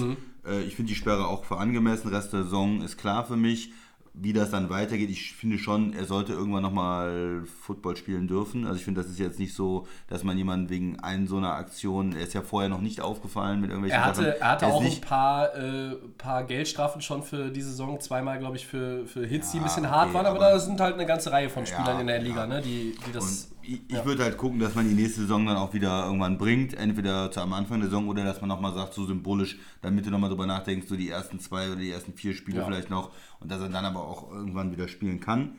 Äh, 0.46 0.62
ich 0.62 0.76
finde 0.76 0.90
die 0.90 0.94
Sperre 0.94 1.26
auch 1.26 1.44
für 1.44 1.58
angemessen. 1.58 2.08
Rest 2.08 2.32
der 2.32 2.44
Saison 2.44 2.80
ist 2.82 2.96
klar 2.96 3.24
für 3.24 3.36
mich. 3.36 3.72
Wie 4.20 4.32
das 4.32 4.50
dann 4.50 4.68
weitergeht, 4.68 5.10
ich 5.10 5.32
finde 5.34 5.58
schon, 5.58 5.92
er 5.92 6.04
sollte 6.04 6.32
irgendwann 6.32 6.62
nochmal 6.62 7.42
Football 7.62 7.96
spielen 7.96 8.26
dürfen. 8.26 8.64
Also 8.66 8.76
ich 8.78 8.84
finde, 8.84 9.00
das 9.02 9.10
ist 9.10 9.18
jetzt 9.18 9.38
nicht 9.38 9.54
so, 9.54 9.86
dass 10.08 10.24
man 10.24 10.36
jemanden 10.36 10.70
wegen 10.70 10.98
ein 11.00 11.26
so 11.28 11.36
einer 11.36 11.52
Aktion, 11.52 12.12
er 12.16 12.22
ist 12.22 12.34
ja 12.34 12.42
vorher 12.42 12.68
noch 12.68 12.80
nicht 12.80 13.00
aufgefallen 13.00 13.60
mit 13.60 13.70
irgendwelchen 13.70 14.00
Er 14.00 14.06
hatte, 14.06 14.22
Sachen. 14.24 14.40
er 14.40 14.48
hatte 14.50 14.66
ist 14.66 14.72
auch 14.72 14.84
ein 14.84 15.00
paar, 15.00 15.54
äh, 15.56 15.94
paar 16.18 16.44
Geldstrafen 16.44 17.00
schon 17.00 17.22
für 17.22 17.50
die 17.50 17.62
Saison. 17.62 18.00
Zweimal, 18.00 18.38
glaube 18.38 18.56
ich, 18.56 18.66
für, 18.66 19.06
für 19.06 19.24
Hits, 19.26 19.52
die 19.52 19.58
ein 19.58 19.60
Ja, 19.62 19.68
bisschen 19.68 19.90
hart 19.90 20.06
okay, 20.06 20.14
waren. 20.14 20.26
Aber, 20.26 20.36
aber- 20.36 20.50
da 20.52 20.58
sind 20.58 20.80
halt 20.80 20.94
eine 20.94 21.06
ganze 21.06 21.30
Reihe 21.30 21.48
von 21.48 21.64
Spielern 21.66 21.86
Ja, 21.94 22.00
in 22.00 22.06
der 22.08 22.18
Liga, 22.20 22.40
ja. 22.40 22.46
ne, 22.46 22.60
die, 22.60 22.96
die 23.06 23.12
das. 23.12 23.44
Und 23.52 23.57
ich, 23.68 23.82
ich 23.88 24.04
würde 24.04 24.24
halt 24.24 24.38
gucken, 24.38 24.58
dass 24.58 24.74
man 24.74 24.88
die 24.88 24.94
nächste 24.94 25.20
Saison 25.20 25.44
dann 25.44 25.56
auch 25.56 25.74
wieder 25.74 26.06
irgendwann 26.06 26.38
bringt. 26.38 26.72
Entweder 26.74 27.30
zu 27.30 27.40
am 27.40 27.52
Anfang 27.52 27.80
der 27.80 27.90
Saison 27.90 28.08
oder 28.08 28.24
dass 28.24 28.40
man 28.40 28.48
nochmal 28.48 28.72
sagt, 28.72 28.94
so 28.94 29.04
symbolisch, 29.04 29.58
damit 29.82 30.06
du 30.06 30.10
nochmal 30.10 30.30
drüber 30.30 30.46
nachdenkst, 30.46 30.88
so 30.88 30.96
die 30.96 31.10
ersten 31.10 31.38
zwei 31.38 31.66
oder 31.68 31.76
die 31.76 31.90
ersten 31.90 32.14
vier 32.14 32.34
Spiele 32.34 32.58
Ja. 32.58 32.64
vielleicht 32.64 32.88
noch 32.88 33.12
und 33.40 33.50
dass 33.50 33.60
er 33.60 33.68
dann 33.68 33.84
aber 33.84 34.00
auch 34.00 34.32
irgendwann 34.32 34.72
wieder 34.72 34.88
spielen 34.88 35.20
kann. 35.20 35.56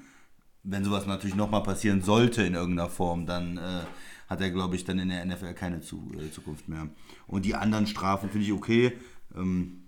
Wenn 0.63 0.83
sowas 0.83 1.05
natürlich 1.05 1.35
nochmal 1.35 1.63
passieren 1.63 2.01
sollte 2.01 2.43
in 2.43 2.55
irgendeiner 2.55 2.89
Form, 2.89 3.25
dann 3.27 3.57
äh, 3.57 3.81
hat 4.27 4.41
er, 4.41 4.49
glaube 4.49 4.75
ich, 4.75 4.83
dann 4.83 4.99
in 4.99 5.09
der 5.09 5.23
NFL 5.25 5.53
keine 5.53 5.81
zu, 5.81 6.11
äh, 6.17 6.31
Zukunft 6.31 6.67
mehr. 6.67 6.89
Und 7.27 7.45
die 7.45 7.55
anderen 7.55 7.85
Strafen 7.85 8.29
finde 8.29 8.45
ich 8.45 8.53
okay. 8.53 8.93
Ähm, 9.35 9.83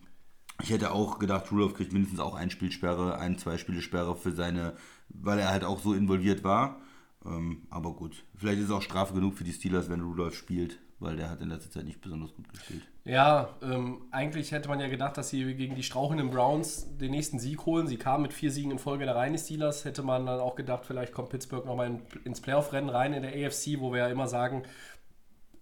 ich 0.62 0.70
hätte 0.70 0.92
auch 0.92 1.18
gedacht, 1.18 1.52
Rudolph 1.52 1.74
kriegt 1.74 1.92
mindestens 1.92 2.20
auch 2.20 2.36
ein 2.36 2.52
Spielsperre, 2.52 3.18
ein, 3.18 3.40
zwei 3.40 3.58
Spiele 3.58 3.82
Sperre 3.82 4.16
für 4.16 4.32
seine, 4.32 4.74
weil 5.10 5.40
er 5.40 5.50
halt 5.50 5.64
auch 5.64 5.80
so 5.80 5.94
involviert 5.96 6.44
war. 6.44 6.81
Ähm, 7.26 7.64
aber 7.70 7.94
gut, 7.94 8.24
vielleicht 8.36 8.60
ist 8.60 8.66
es 8.66 8.72
auch 8.72 8.82
Strafe 8.82 9.14
genug 9.14 9.36
für 9.36 9.44
die 9.44 9.54
Steelers, 9.54 9.90
wenn 9.90 10.02
Rudolph 10.02 10.36
spielt, 10.36 10.80
weil 11.00 11.18
der 11.18 11.30
hat 11.30 11.42
in 11.42 11.50
letzter 11.50 11.70
Zeit 11.70 11.86
nicht 11.86 12.02
besonders 12.02 12.34
gut 12.34 12.50
gespielt. 12.50 12.84
Ja, 13.04 13.50
ähm, 13.62 14.04
eigentlich 14.12 14.52
hätte 14.52 14.70
man 14.70 14.80
ja 14.80 14.88
gedacht, 14.88 15.18
dass 15.18 15.30
sie 15.30 15.56
gegen 15.56 15.76
die 15.76 15.84
strauchelnden 15.84 16.30
Browns 16.30 16.98
den 16.98 17.12
nächsten 17.12 17.40
Sieg 17.40 17.66
holen. 17.66 17.88
Sie 17.88 17.98
kamen 17.98 18.24
mit 18.24 18.34
vier 18.34 18.52
Siegen 18.52 18.72
in 18.72 18.80
Folge 18.80 19.06
da 19.06 19.14
rein, 19.14 19.34
die 19.34 19.40
Steelers. 19.40 19.86
Hätte 19.86 20.04
man 20.04 20.26
dann 20.26 20.40
auch 20.40 20.56
gedacht, 20.56 20.86
vielleicht 20.86 21.14
kommt 21.14 21.30
Pittsburgh 21.30 21.66
nochmal 21.66 21.88
in, 21.88 22.02
ins 22.24 22.42
Playoff-Rennen 22.42 22.90
rein 22.90 23.14
in 23.14 23.24
der 23.24 23.34
AFC, 23.34 23.80
wo 23.80 23.92
wir 23.92 24.00
ja 24.00 24.08
immer 24.08 24.28
sagen, 24.28 24.64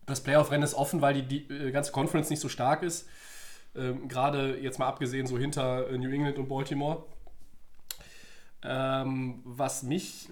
das 0.06 0.22
Playoff-Rennen 0.22 0.64
ist 0.64 0.74
offen, 0.74 1.02
weil 1.02 1.14
die, 1.14 1.24
die 1.24 1.54
äh, 1.54 1.72
ganze 1.72 1.92
Conference 1.92 2.30
nicht 2.30 2.42
so 2.42 2.50
stark 2.50 2.84
ist. 2.84 3.08
Ähm, 3.76 4.08
Gerade 4.08 4.58
jetzt 4.60 4.80
mal 4.80 4.88
abgesehen 4.88 5.28
so 5.28 5.38
hinter 5.38 5.90
äh, 5.90 5.98
New 5.98 6.10
England 6.10 6.38
und 6.38 6.50
Baltimore. 6.50 7.06
Ähm, 8.64 9.42
was 9.46 9.84
mich 9.84 10.28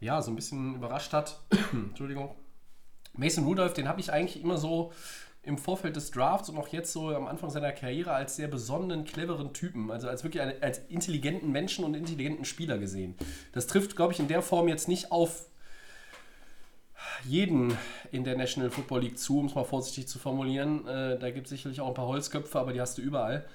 ja 0.00 0.22
so 0.22 0.30
ein 0.30 0.36
bisschen 0.36 0.76
überrascht 0.76 1.12
hat, 1.12 1.40
Entschuldigung, 1.72 2.34
Mason 3.14 3.44
Rudolph, 3.44 3.74
den 3.74 3.88
habe 3.88 4.00
ich 4.00 4.12
eigentlich 4.12 4.42
immer 4.42 4.58
so 4.58 4.92
im 5.42 5.56
Vorfeld 5.56 5.96
des 5.96 6.10
Drafts 6.10 6.50
und 6.50 6.58
auch 6.58 6.68
jetzt 6.68 6.92
so 6.92 7.08
am 7.08 7.26
Anfang 7.26 7.50
seiner 7.50 7.72
Karriere 7.72 8.12
als 8.12 8.36
sehr 8.36 8.48
besonnenen, 8.48 9.04
cleveren 9.04 9.54
Typen, 9.54 9.90
also 9.90 10.08
als 10.08 10.22
wirklich 10.22 10.42
eine, 10.42 10.62
als 10.62 10.78
intelligenten 10.88 11.50
Menschen 11.50 11.84
und 11.84 11.94
intelligenten 11.94 12.44
Spieler 12.44 12.78
gesehen. 12.78 13.16
Das 13.52 13.66
trifft, 13.66 13.96
glaube 13.96 14.12
ich, 14.12 14.20
in 14.20 14.28
der 14.28 14.42
Form 14.42 14.68
jetzt 14.68 14.88
nicht 14.88 15.10
auf 15.10 15.46
jeden 17.24 17.76
in 18.12 18.24
der 18.24 18.36
National 18.36 18.70
Football 18.70 19.02
League 19.02 19.18
zu, 19.18 19.38
um 19.38 19.46
es 19.46 19.54
mal 19.54 19.64
vorsichtig 19.64 20.08
zu 20.08 20.18
formulieren. 20.18 20.86
Äh, 20.86 21.18
da 21.18 21.30
gibt 21.30 21.46
es 21.46 21.50
sicherlich 21.50 21.80
auch 21.80 21.88
ein 21.88 21.94
paar 21.94 22.06
Holzköpfe, 22.06 22.58
aber 22.58 22.72
die 22.72 22.80
hast 22.80 22.98
du 22.98 23.02
überall. 23.02 23.46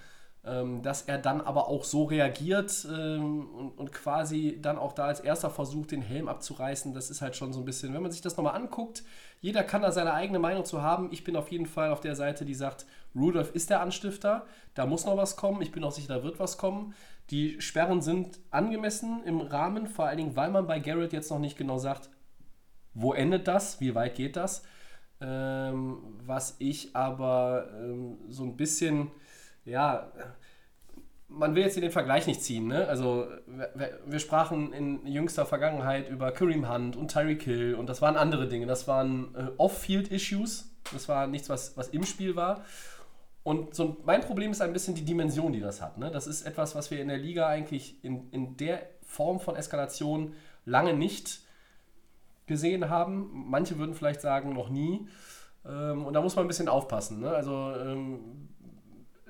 Ähm, 0.45 0.81
dass 0.81 1.03
er 1.03 1.19
dann 1.19 1.39
aber 1.39 1.69
auch 1.69 1.85
so 1.85 2.03
reagiert 2.03 2.85
ähm, 2.91 3.47
und, 3.47 3.77
und, 3.77 3.93
quasi 3.93 4.59
dann 4.61 4.77
auch 4.77 4.91
da 4.91 5.05
als 5.05 5.21
erster 5.21 5.49
versucht, 5.49 5.91
den 5.91 6.01
Helm 6.01 6.27
abzureißen, 6.27 6.93
das 6.93 7.09
ist 7.09 7.21
halt 7.21 7.37
schon 7.37 7.53
so 7.53 7.59
ein 7.61 7.65
bisschen, 7.65 7.93
wenn 7.93 8.01
man 8.01 8.11
sich 8.11 8.19
das 8.19 8.35
nochmal 8.35 8.55
anguckt, 8.55 9.03
jeder 9.39 9.63
kann 9.63 9.83
da 9.83 9.93
seine 9.93 10.13
eigene 10.13 10.39
Meinung 10.39 10.65
zu 10.65 10.81
haben. 10.81 11.07
Ich 11.13 11.23
bin 11.23 11.37
auf 11.37 11.49
jeden 11.49 11.65
Fall 11.65 11.91
auf 11.91 12.01
der 12.01 12.15
Seite, 12.15 12.43
die 12.43 12.55
sagt, 12.55 12.85
Rudolph 13.15 13.55
ist 13.55 13.69
der 13.69 13.79
Anstifter, 13.79 14.45
da 14.73 14.85
muss 14.85 15.05
noch 15.05 15.15
was 15.15 15.37
kommen, 15.37 15.61
ich 15.61 15.71
bin 15.71 15.81
auch 15.85 15.91
sicher, 15.91 16.15
da 16.15 16.23
wird 16.23 16.39
was 16.39 16.57
kommen. 16.57 16.93
Die 17.29 17.61
Sperren 17.61 18.01
sind 18.01 18.39
angemessen 18.51 19.23
im 19.23 19.39
Rahmen, 19.39 19.87
vor 19.87 20.07
allen 20.07 20.17
Dingen, 20.17 20.35
weil 20.35 20.51
man 20.51 20.67
bei 20.67 20.79
Garrett 20.79 21.13
jetzt 21.13 21.31
noch 21.31 21.39
nicht 21.39 21.57
genau 21.57 21.77
sagt, 21.77 22.09
wo 22.93 23.13
endet 23.13 23.47
das, 23.47 23.79
wie 23.79 23.95
weit 23.95 24.15
geht 24.15 24.35
das. 24.35 24.63
Ähm, 25.21 25.99
was 26.25 26.57
ich 26.59 26.95
aber 26.97 27.69
ähm, 27.79 28.17
so 28.27 28.43
ein 28.43 28.57
bisschen 28.57 29.09
ja, 29.65 30.11
man 31.27 31.55
will 31.55 31.63
jetzt 31.63 31.73
hier 31.73 31.81
den 31.81 31.91
Vergleich 31.91 32.27
nicht 32.27 32.41
ziehen. 32.43 32.67
Ne? 32.67 32.87
Also 32.87 33.27
wir, 33.47 33.99
wir, 34.05 34.19
sprachen 34.19 34.71
in 34.73 35.05
jüngster 35.07 35.45
Vergangenheit 35.45 36.09
über 36.09 36.31
Kareem 36.31 36.71
Hunt 36.71 36.95
und 36.95 37.11
Tyreek 37.11 37.43
Hill 37.43 37.75
und 37.75 37.87
das 37.87 38.01
waren 38.01 38.15
andere 38.15 38.47
Dinge. 38.47 38.65
Das 38.65 38.87
waren 38.87 39.33
äh, 39.35 39.49
Off-Field-Issues. 39.57 40.69
Das 40.91 41.09
war 41.09 41.27
nichts, 41.27 41.49
was, 41.49 41.75
was 41.75 41.89
im 41.89 42.03
Spiel 42.03 42.35
war. 42.35 42.63
Und 43.43 43.75
so 43.75 43.97
mein 44.05 44.21
Problem 44.21 44.51
ist 44.51 44.61
ein 44.61 44.73
bisschen 44.73 44.95
die 44.95 45.05
Dimension, 45.05 45.51
die 45.51 45.59
das 45.59 45.81
hat. 45.81 45.97
Ne? 45.97 46.11
Das 46.11 46.27
ist 46.27 46.43
etwas, 46.43 46.75
was 46.75 46.91
wir 46.91 47.01
in 47.01 47.07
der 47.07 47.17
Liga 47.17 47.47
eigentlich 47.47 48.03
in, 48.03 48.29
in 48.31 48.55
der 48.57 48.87
Form 49.05 49.39
von 49.39 49.55
Eskalation 49.55 50.33
lange 50.65 50.93
nicht 50.93 51.41
gesehen 52.45 52.89
haben. 52.89 53.29
Manche 53.33 53.77
würden 53.77 53.95
vielleicht 53.95 54.21
sagen, 54.21 54.53
noch 54.53 54.69
nie. 54.69 55.07
Ähm, 55.65 56.05
und 56.05 56.13
da 56.13 56.21
muss 56.21 56.35
man 56.35 56.45
ein 56.45 56.47
bisschen 56.47 56.69
aufpassen. 56.69 57.19
Ne? 57.19 57.29
Also 57.29 57.73
ähm, 57.75 58.49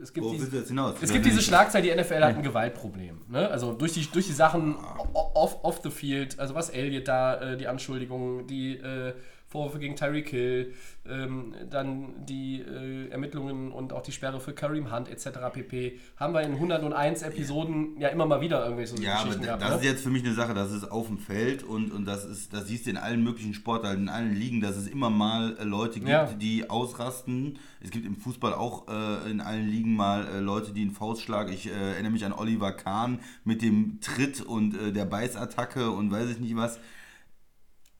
es 0.01 0.11
gibt, 0.11 0.25
diese, 0.31 0.57
es 1.01 1.11
gibt 1.11 1.25
diese 1.25 1.41
Schlagzeile, 1.41 1.83
die 1.83 2.01
NFL 2.01 2.23
hat 2.23 2.35
ein 2.35 2.43
Gewaltproblem. 2.43 3.21
Ne? 3.29 3.47
Also 3.49 3.73
durch 3.73 3.93
die, 3.93 4.05
durch 4.11 4.25
die 4.25 4.33
Sachen 4.33 4.75
off, 5.13 5.59
off 5.63 5.81
the 5.83 5.91
field, 5.91 6.39
also 6.39 6.55
was 6.55 6.69
Elliott 6.69 7.07
da, 7.07 7.53
äh, 7.53 7.57
die 7.57 7.67
Anschuldigungen, 7.67 8.47
die 8.47 8.77
äh, 8.77 9.13
Vorwürfe 9.53 9.77
gegen 9.77 9.95
Tyreek 9.95 10.29
Hill, 10.29 10.73
ähm, 11.07 11.53
dann 11.69 12.25
die 12.25 12.61
äh, 12.61 13.09
Ermittlungen 13.09 13.71
und 13.71 13.93
auch 13.93 14.01
die 14.01 14.11
Sperre 14.11 14.39
für 14.39 14.53
Kareem 14.53 14.91
Hunt 14.91 15.07
etc. 15.07 15.29
pp. 15.53 15.99
haben 16.17 16.33
wir 16.33 16.41
in 16.41 16.53
101 16.53 17.21
Episoden 17.21 17.93
ja, 17.97 18.07
ja 18.07 18.09
immer 18.09 18.25
mal 18.25 18.41
wieder 18.41 18.63
irgendwelche 18.63 18.97
so 18.97 19.03
ja, 19.03 19.17
Geschichten 19.17 19.41
aber 19.41 19.45
gehabt. 19.45 19.61
Das 19.61 19.69
ne? 19.69 19.75
ist 19.75 19.83
jetzt 19.83 20.03
für 20.03 20.09
mich 20.09 20.25
eine 20.25 20.33
Sache, 20.33 20.55
das 20.55 20.71
ist 20.71 20.91
auf 20.91 21.05
dem 21.05 21.19
Feld 21.19 21.61
und, 21.61 21.91
und 21.91 22.05
das 22.05 22.25
ist, 22.25 22.51
das 22.51 22.67
siehst 22.67 22.87
du 22.87 22.89
in 22.89 22.97
allen 22.97 23.23
möglichen 23.23 23.53
Sportarten, 23.53 24.01
in 24.01 24.09
allen 24.09 24.33
Ligen, 24.33 24.59
dass 24.59 24.75
es 24.75 24.87
immer 24.87 25.11
mal 25.11 25.55
äh, 25.59 25.63
Leute 25.65 25.99
gibt, 25.99 26.09
ja. 26.09 26.25
die 26.25 26.71
ausrasten. 26.71 27.59
Es 27.79 27.91
gibt 27.91 28.07
im 28.07 28.15
Fußball 28.15 28.55
auch 28.55 28.87
äh, 28.87 29.29
in 29.29 29.39
allen 29.39 29.67
Ligen 29.67 29.95
mal 29.95 30.25
äh, 30.25 30.39
Leute, 30.39 30.73
die 30.73 30.81
einen 30.81 30.93
Faustschlag. 30.93 31.51
Ich 31.51 31.67
äh, 31.67 31.91
erinnere 31.91 32.11
mich 32.11 32.25
an 32.25 32.33
Oliver 32.33 32.71
Kahn 32.71 33.19
mit 33.43 33.61
dem 33.61 33.99
Tritt 34.01 34.41
und 34.41 34.75
äh, 34.75 34.91
der 34.91 35.05
Beißattacke 35.05 35.91
und 35.91 36.11
weiß 36.11 36.31
ich 36.31 36.39
nicht 36.39 36.55
was 36.55 36.79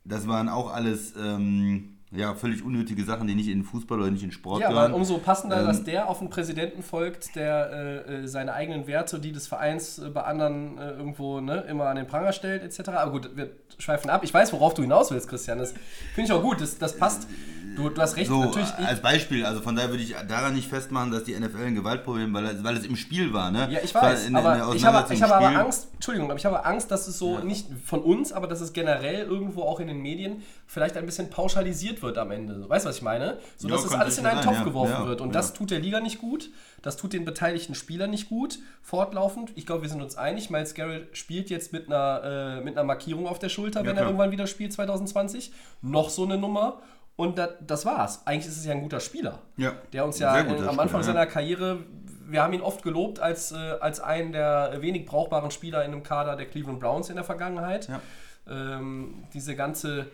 das 0.06 0.28
waren 0.28 0.50
auch 0.50 0.74
alles 0.74 1.14
ähm, 1.18 1.94
ja, 2.16 2.36
völlig 2.36 2.64
unnötige 2.64 3.04
Sachen, 3.04 3.28
die 3.28 3.36
nicht 3.36 3.48
in 3.48 3.64
Fußball 3.64 4.00
oder 4.00 4.12
nicht 4.12 4.24
in 4.24 4.32
Sport 4.32 4.62
ja, 4.62 4.68
gehören. 4.68 4.84
Ja, 4.84 4.90
aber 4.90 4.96
umso 4.96 5.18
passender, 5.18 5.62
ähm, 5.62 5.68
dass 5.68 5.84
der 5.84 6.10
auf 6.10 6.20
einen 6.20 6.30
Präsidenten 6.30 6.84
folgt, 6.84 7.36
der 7.36 7.72
äh, 8.08 8.24
äh, 8.24 8.28
seine 8.28 8.54
eigenen 8.54 8.86
Werte, 8.86 9.20
die 9.20 9.32
des 9.32 9.48
Vereins 9.48 9.98
äh, 9.98 10.10
bei 10.10 10.22
anderen 10.24 10.78
äh, 10.78 10.92
irgendwo 10.92 11.42
ne, 11.42 11.62
immer 11.62 11.86
an 11.86 11.96
den 11.96 12.06
Pranger 12.06 12.32
stellt, 12.32 12.64
etc. 12.64 12.90
Aber 12.90 13.12
gut, 13.12 13.36
wir 13.36 13.52
schweifen 13.80 14.10
ab. 14.10 14.24
Ich 14.24 14.34
weiß, 14.34 14.54
worauf 14.54 14.74
du 14.74 14.84
hinaus 14.84 15.12
willst, 15.12 15.28
Christian. 15.28 15.58
Das 15.58 15.74
finde 16.14 16.32
ich 16.32 16.32
auch 16.32 16.44
gut. 16.44 16.62
Das, 16.62 16.78
das 16.78 16.98
passt. 16.98 17.28
Du, 17.76 17.90
du 17.90 18.02
hast 18.02 18.16
recht, 18.18 18.28
so, 18.28 18.44
natürlich. 18.44 18.72
Als 18.74 19.02
Beispiel, 19.02 19.46
also 19.46 19.62
von 19.62 19.76
daher 19.76 19.90
würde 19.90 20.04
ich 20.04 20.16
daran 20.28 20.54
nicht 20.54 20.70
festmachen, 20.70 21.12
dass 21.12 21.24
die 21.24 21.38
NFL 21.38 21.64
ein 21.64 21.76
Gewaltproblem, 21.76 22.34
weil, 22.34 22.64
weil 22.64 22.78
es 22.78 22.86
im 22.86 22.96
Spiel 22.96 23.34
war, 23.34 23.52
ne? 23.52 23.68
Ja, 23.72 23.80
ich 23.84 23.94
weiß, 23.96 24.28
in, 24.28 24.36
aber 24.36 24.72
in 24.72 24.78
ich 24.78 24.86
habe, 24.86 25.14
ich 25.14 25.22
habe 25.24 25.36
aber 25.36 25.60
Angst, 25.60 25.88
Entschuldigung, 25.94 26.30
aber 26.30 26.38
ich 26.38 26.46
habe 26.46 26.66
Angst, 26.66 26.92
dass 26.92 27.08
es 27.08 27.18
so 27.18 27.36
ja. 27.36 27.44
nicht 27.44 27.68
von 27.86 28.02
uns, 28.02 28.32
aber 28.32 28.48
dass 28.48 28.62
es 28.62 28.74
generell 28.74 29.26
irgendwo 29.26 29.64
auch 29.64 29.80
in 29.80 29.88
den 29.88 30.02
Medien 30.02 30.44
vielleicht 30.68 30.98
ein 30.98 31.06
bisschen 31.06 31.30
pauschalisiert 31.30 32.02
wird 32.02 32.18
am 32.18 32.32
Ende. 32.32 32.70
Weißt 32.70 32.86
du, 32.86 32.90
was 32.90 32.98
ich 32.98 33.02
meine? 33.02 33.38
So 33.58 33.68
dass 33.68 33.82
ja, 33.82 33.88
es 33.88 33.94
alles 33.94 34.18
in 34.18 34.26
einen 34.26 34.44
sein, 34.44 34.54
Topf 34.54 34.64
geworfen 34.64 35.08
wird. 35.08 35.22
Und 35.22 35.34
das 35.34 35.54
tut 35.54 35.72
der 35.72 35.80
Liga 35.80 36.00
nicht 36.00 36.20
gut, 36.20 36.52
das 36.82 36.98
tut 36.98 37.14
den 37.14 37.26
beteiligten 37.26 37.76
Spielern 37.76 38.12
nicht 38.12 38.30
gut, 38.30 38.60
fortlaufend. 38.82 39.52
Ich 39.56 39.66
glaube, 39.66 39.84
wir 39.84 39.90
sind 39.90 40.02
uns 40.02 40.16
einig, 40.16 40.50
Miles 40.50 40.76
Garrett 40.76 41.18
spielt 41.18 41.50
jetzt 41.50 41.74
mit 41.74 41.88
einer, 41.88 42.60
äh, 42.60 42.64
mit 42.64 42.78
einer 42.78 42.86
Markierung 42.86 43.26
auf 43.26 43.40
der 43.40 43.50
Schulter, 43.50 43.86
wenn 43.86 43.98
er 43.98 44.04
irgendwann 44.04 44.32
wieder 44.32 44.46
spielt 44.46 44.74
2020. 44.74 45.52
Noch 45.82 46.10
so 46.10 46.24
eine 46.24 46.38
Nummer. 46.38 46.82
Und 47.16 47.38
das, 47.38 47.50
das 47.62 47.86
war's. 47.86 48.26
Eigentlich 48.26 48.48
ist 48.48 48.58
es 48.58 48.66
ja 48.66 48.72
ein 48.72 48.82
guter 48.82 49.00
Spieler. 49.00 49.40
Ja. 49.58 49.74
Der 49.92 50.06
uns 50.06 50.20
ja 50.20 50.38
in, 50.40 50.50
am 50.50 50.80
Anfang 50.80 51.02
Spieler, 51.02 51.04
seiner 51.04 51.26
Karriere, 51.28 51.80
wir 52.28 52.42
haben 52.42 52.54
ihn 52.54 52.62
oft 52.62 52.82
gelobt 52.84 53.20
als, 53.20 53.52
äh, 53.52 53.56
als 53.56 54.00
einen 54.00 54.32
der 54.32 54.82
wenig 54.82 55.06
brauchbaren 55.06 55.52
Spieler 55.52 55.86
in 55.86 55.92
einem 55.92 56.04
Kader 56.04 56.36
der 56.36 56.48
Cleveland 56.48 56.80
Browns 56.80 57.10
in 57.10 57.16
der 57.16 57.24
Vergangenheit. 57.24 57.88
Ja. 57.88 58.02
Ähm, 58.50 59.26
diese 59.34 59.56
ganze 59.56 60.08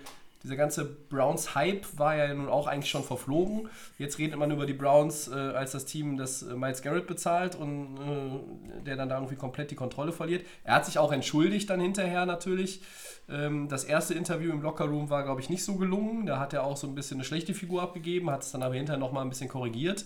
dieser 0.43 0.55
ganze 0.55 0.85
Browns-Hype 0.85 1.85
war 1.97 2.15
ja 2.15 2.33
nun 2.33 2.47
auch 2.47 2.67
eigentlich 2.67 2.89
schon 2.89 3.03
verflogen. 3.03 3.67
Jetzt 3.97 4.19
redet 4.19 4.39
man 4.39 4.49
über 4.51 4.65
die 4.65 4.73
Browns 4.73 5.27
äh, 5.27 5.33
als 5.33 5.73
das 5.73 5.85
Team, 5.85 6.17
das 6.17 6.43
äh, 6.43 6.55
Miles 6.55 6.81
Garrett 6.81 7.07
bezahlt 7.07 7.55
und 7.55 7.97
äh, 7.97 8.83
der 8.85 8.95
dann 8.95 9.09
da 9.09 9.15
irgendwie 9.15 9.35
komplett 9.35 9.69
die 9.71 9.75
Kontrolle 9.75 10.13
verliert. 10.13 10.45
Er 10.63 10.75
hat 10.75 10.85
sich 10.85 10.97
auch 10.97 11.11
entschuldigt 11.11 11.69
dann 11.69 11.81
hinterher 11.81 12.25
natürlich. 12.25 12.81
Ähm, 13.29 13.67
das 13.69 13.83
erste 13.83 14.13
Interview 14.13 14.51
im 14.51 14.61
Lockerroom 14.61 15.09
war, 15.09 15.23
glaube 15.23 15.41
ich, 15.41 15.49
nicht 15.49 15.63
so 15.63 15.75
gelungen. 15.75 16.25
Da 16.25 16.39
hat 16.39 16.53
er 16.53 16.63
auch 16.63 16.77
so 16.77 16.87
ein 16.87 16.95
bisschen 16.95 17.17
eine 17.17 17.23
schlechte 17.23 17.53
Figur 17.53 17.81
abgegeben, 17.81 18.29
hat 18.29 18.43
es 18.43 18.51
dann 18.51 18.63
aber 18.63 18.75
hinterher 18.75 18.99
nochmal 18.99 19.23
ein 19.23 19.29
bisschen 19.29 19.49
korrigiert. 19.49 20.05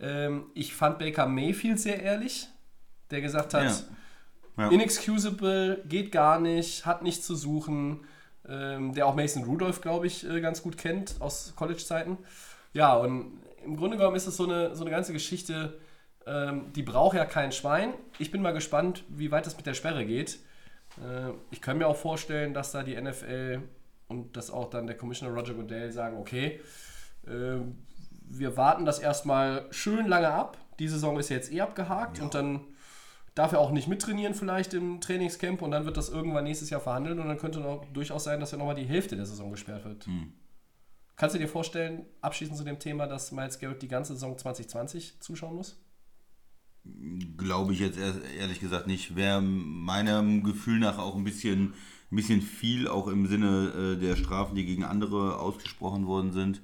Ähm, 0.00 0.46
ich 0.54 0.74
fand 0.74 0.98
Baker 0.98 1.26
Mayfield 1.26 1.78
sehr 1.78 2.02
ehrlich, 2.02 2.48
der 3.10 3.20
gesagt 3.20 3.54
hat, 3.54 3.64
ja. 3.64 4.64
Ja. 4.64 4.68
inexcusable, 4.70 5.84
geht 5.86 6.12
gar 6.12 6.40
nicht, 6.40 6.86
hat 6.86 7.02
nichts 7.02 7.26
zu 7.26 7.34
suchen 7.34 8.00
ähm, 8.48 8.94
der 8.94 9.06
auch 9.06 9.16
Mason 9.16 9.42
Rudolph, 9.42 9.80
glaube 9.80 10.06
ich, 10.06 10.28
äh, 10.28 10.40
ganz 10.40 10.62
gut 10.62 10.78
kennt 10.78 11.16
aus 11.18 11.52
College-Zeiten. 11.56 12.16
Ja, 12.72 12.94
und 12.94 13.40
im 13.64 13.76
Grunde 13.76 13.96
genommen 13.96 14.16
ist 14.16 14.28
es 14.28 14.36
so 14.36 14.44
eine, 14.44 14.76
so 14.76 14.82
eine 14.82 14.90
ganze 14.90 15.12
Geschichte, 15.12 15.80
die 16.74 16.82
braucht 16.82 17.16
ja 17.16 17.24
kein 17.24 17.52
Schwein. 17.52 17.94
Ich 18.18 18.32
bin 18.32 18.42
mal 18.42 18.52
gespannt, 18.52 19.04
wie 19.08 19.30
weit 19.30 19.46
das 19.46 19.56
mit 19.56 19.64
der 19.64 19.74
Sperre 19.74 20.04
geht. 20.04 20.40
Äh, 20.98 21.32
ich 21.50 21.60
kann 21.60 21.78
mir 21.78 21.86
auch 21.86 21.96
vorstellen, 21.96 22.54
dass 22.54 22.72
da 22.72 22.82
die 22.82 23.00
NFL 23.00 23.62
und 24.08 24.36
dass 24.36 24.50
auch 24.50 24.70
dann 24.70 24.86
der 24.86 24.96
Commissioner 24.96 25.34
Roger 25.34 25.54
Goodell 25.54 25.90
sagen, 25.92 26.18
okay, 26.18 26.60
äh, 27.26 27.58
wir 28.28 28.56
warten 28.56 28.84
das 28.84 28.98
erstmal 28.98 29.66
schön 29.70 30.06
lange 30.06 30.28
ab. 30.28 30.58
Die 30.78 30.88
Saison 30.88 31.18
ist 31.18 31.28
jetzt 31.28 31.52
eh 31.52 31.60
abgehakt 31.60 32.18
ja. 32.18 32.24
und 32.24 32.34
dann 32.34 32.60
darf 33.34 33.52
er 33.52 33.60
auch 33.60 33.70
nicht 33.70 33.86
mittrainieren 33.86 34.34
vielleicht 34.34 34.74
im 34.74 35.00
Trainingscamp 35.00 35.62
und 35.62 35.70
dann 35.70 35.84
wird 35.84 35.96
das 35.96 36.08
irgendwann 36.08 36.44
nächstes 36.44 36.70
Jahr 36.70 36.80
verhandelt 36.80 37.18
und 37.18 37.28
dann 37.28 37.38
könnte 37.38 37.60
noch 37.60 37.84
durchaus 37.92 38.24
sein, 38.24 38.40
dass 38.40 38.52
er 38.52 38.58
nochmal 38.58 38.74
die 38.74 38.84
Hälfte 38.84 39.16
der 39.16 39.26
Saison 39.26 39.50
gesperrt 39.50 39.84
wird. 39.84 40.06
Hm. 40.06 40.32
Kannst 41.16 41.34
du 41.34 41.38
dir 41.38 41.48
vorstellen, 41.48 42.06
abschließend 42.20 42.58
zu 42.58 42.64
dem 42.64 42.78
Thema, 42.78 43.06
dass 43.06 43.32
Miles 43.32 43.58
Garrett 43.58 43.80
die 43.80 43.88
ganze 43.88 44.14
Saison 44.14 44.36
2020 44.36 45.20
zuschauen 45.20 45.56
muss? 45.56 45.78
Glaube 47.36 47.72
ich 47.72 47.80
jetzt 47.80 47.98
ehrlich 48.38 48.60
gesagt 48.60 48.86
nicht. 48.86 49.16
Wäre 49.16 49.40
meinem 49.40 50.42
Gefühl 50.42 50.78
nach 50.78 50.98
auch 50.98 51.16
ein 51.16 51.24
bisschen, 51.24 51.74
ein 52.10 52.16
bisschen 52.16 52.42
viel, 52.42 52.88
auch 52.88 53.08
im 53.08 53.26
Sinne 53.26 53.96
äh, 53.96 54.00
der 54.00 54.16
Strafen, 54.16 54.54
die 54.54 54.64
gegen 54.64 54.84
andere 54.84 55.38
ausgesprochen 55.38 56.06
worden 56.06 56.32
sind. 56.32 56.60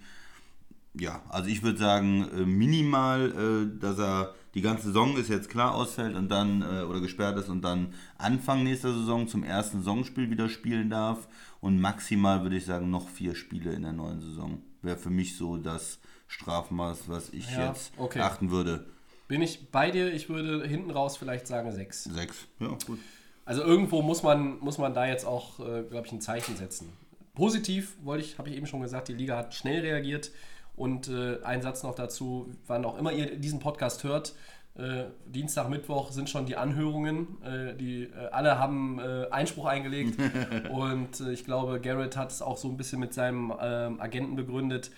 Ja, 0.94 1.22
also 1.30 1.48
ich 1.48 1.62
würde 1.62 1.78
sagen, 1.78 2.28
äh, 2.36 2.44
minimal, 2.44 3.30
äh, 3.32 3.80
dass 3.80 3.98
er 3.98 4.34
die 4.54 4.60
ganze 4.60 4.88
Saison 4.88 5.16
ist 5.16 5.30
jetzt 5.30 5.48
klar 5.48 5.74
ausfällt 5.74 6.14
und 6.14 6.28
dann 6.28 6.60
äh, 6.60 6.82
oder 6.82 7.00
gesperrt 7.00 7.38
ist 7.38 7.48
und 7.48 7.62
dann 7.62 7.94
Anfang 8.18 8.62
nächster 8.62 8.92
Saison 8.92 9.26
zum 9.26 9.42
ersten 9.42 9.78
Saisonspiel 9.78 10.30
wieder 10.30 10.50
spielen 10.50 10.90
darf. 10.90 11.28
Und 11.60 11.80
maximal 11.80 12.42
würde 12.42 12.56
ich 12.56 12.66
sagen, 12.66 12.90
noch 12.90 13.08
vier 13.08 13.34
Spiele 13.34 13.72
in 13.72 13.82
der 13.82 13.92
neuen 13.92 14.20
Saison. 14.20 14.60
Wäre 14.82 14.98
für 14.98 15.10
mich 15.10 15.36
so 15.36 15.56
das 15.56 15.98
Strafmaß, 16.28 17.08
was 17.08 17.30
ich 17.30 17.50
ja, 17.50 17.68
jetzt 17.68 17.92
okay. 17.96 18.20
achten 18.20 18.50
würde. 18.50 18.84
Bin 19.32 19.40
ich 19.40 19.70
bei 19.70 19.90
dir, 19.90 20.12
ich 20.12 20.28
würde 20.28 20.62
hinten 20.68 20.90
raus 20.90 21.16
vielleicht 21.16 21.46
sagen 21.46 21.72
sechs. 21.72 22.04
Sechs, 22.04 22.46
ja, 22.60 22.76
gut. 22.86 22.98
Also 23.46 23.62
irgendwo 23.62 24.02
muss 24.02 24.22
man, 24.22 24.58
muss 24.58 24.76
man 24.76 24.92
da 24.92 25.06
jetzt 25.06 25.24
auch, 25.24 25.58
äh, 25.58 25.84
glaube 25.84 26.06
ich, 26.06 26.12
ein 26.12 26.20
Zeichen 26.20 26.54
setzen. 26.54 26.92
Positiv, 27.32 27.96
wollte 28.02 28.26
ich, 28.26 28.36
habe 28.36 28.50
ich 28.50 28.56
eben 28.56 28.66
schon 28.66 28.82
gesagt, 28.82 29.08
die 29.08 29.14
Liga 29.14 29.38
hat 29.38 29.54
schnell 29.54 29.80
reagiert. 29.80 30.32
Und 30.76 31.08
äh, 31.08 31.42
ein 31.44 31.62
Satz 31.62 31.82
noch 31.82 31.94
dazu, 31.94 32.52
wann 32.66 32.84
auch 32.84 32.98
immer 32.98 33.10
ihr 33.10 33.36
diesen 33.36 33.58
Podcast 33.58 34.04
hört, 34.04 34.34
äh, 34.74 35.04
Dienstag, 35.24 35.70
Mittwoch 35.70 36.12
sind 36.12 36.28
schon 36.28 36.44
die 36.44 36.58
Anhörungen. 36.58 37.42
Äh, 37.42 37.74
die 37.74 38.02
äh, 38.02 38.28
alle 38.32 38.58
haben 38.58 38.98
äh, 38.98 39.28
Einspruch 39.30 39.64
eingelegt. 39.64 40.20
und 40.70 41.20
äh, 41.20 41.32
ich 41.32 41.46
glaube, 41.46 41.80
Garrett 41.80 42.18
hat 42.18 42.32
es 42.32 42.42
auch 42.42 42.58
so 42.58 42.68
ein 42.68 42.76
bisschen 42.76 43.00
mit 43.00 43.14
seinem 43.14 43.50
ähm, 43.58 43.98
Agenten 43.98 44.36
begründet, 44.36 44.90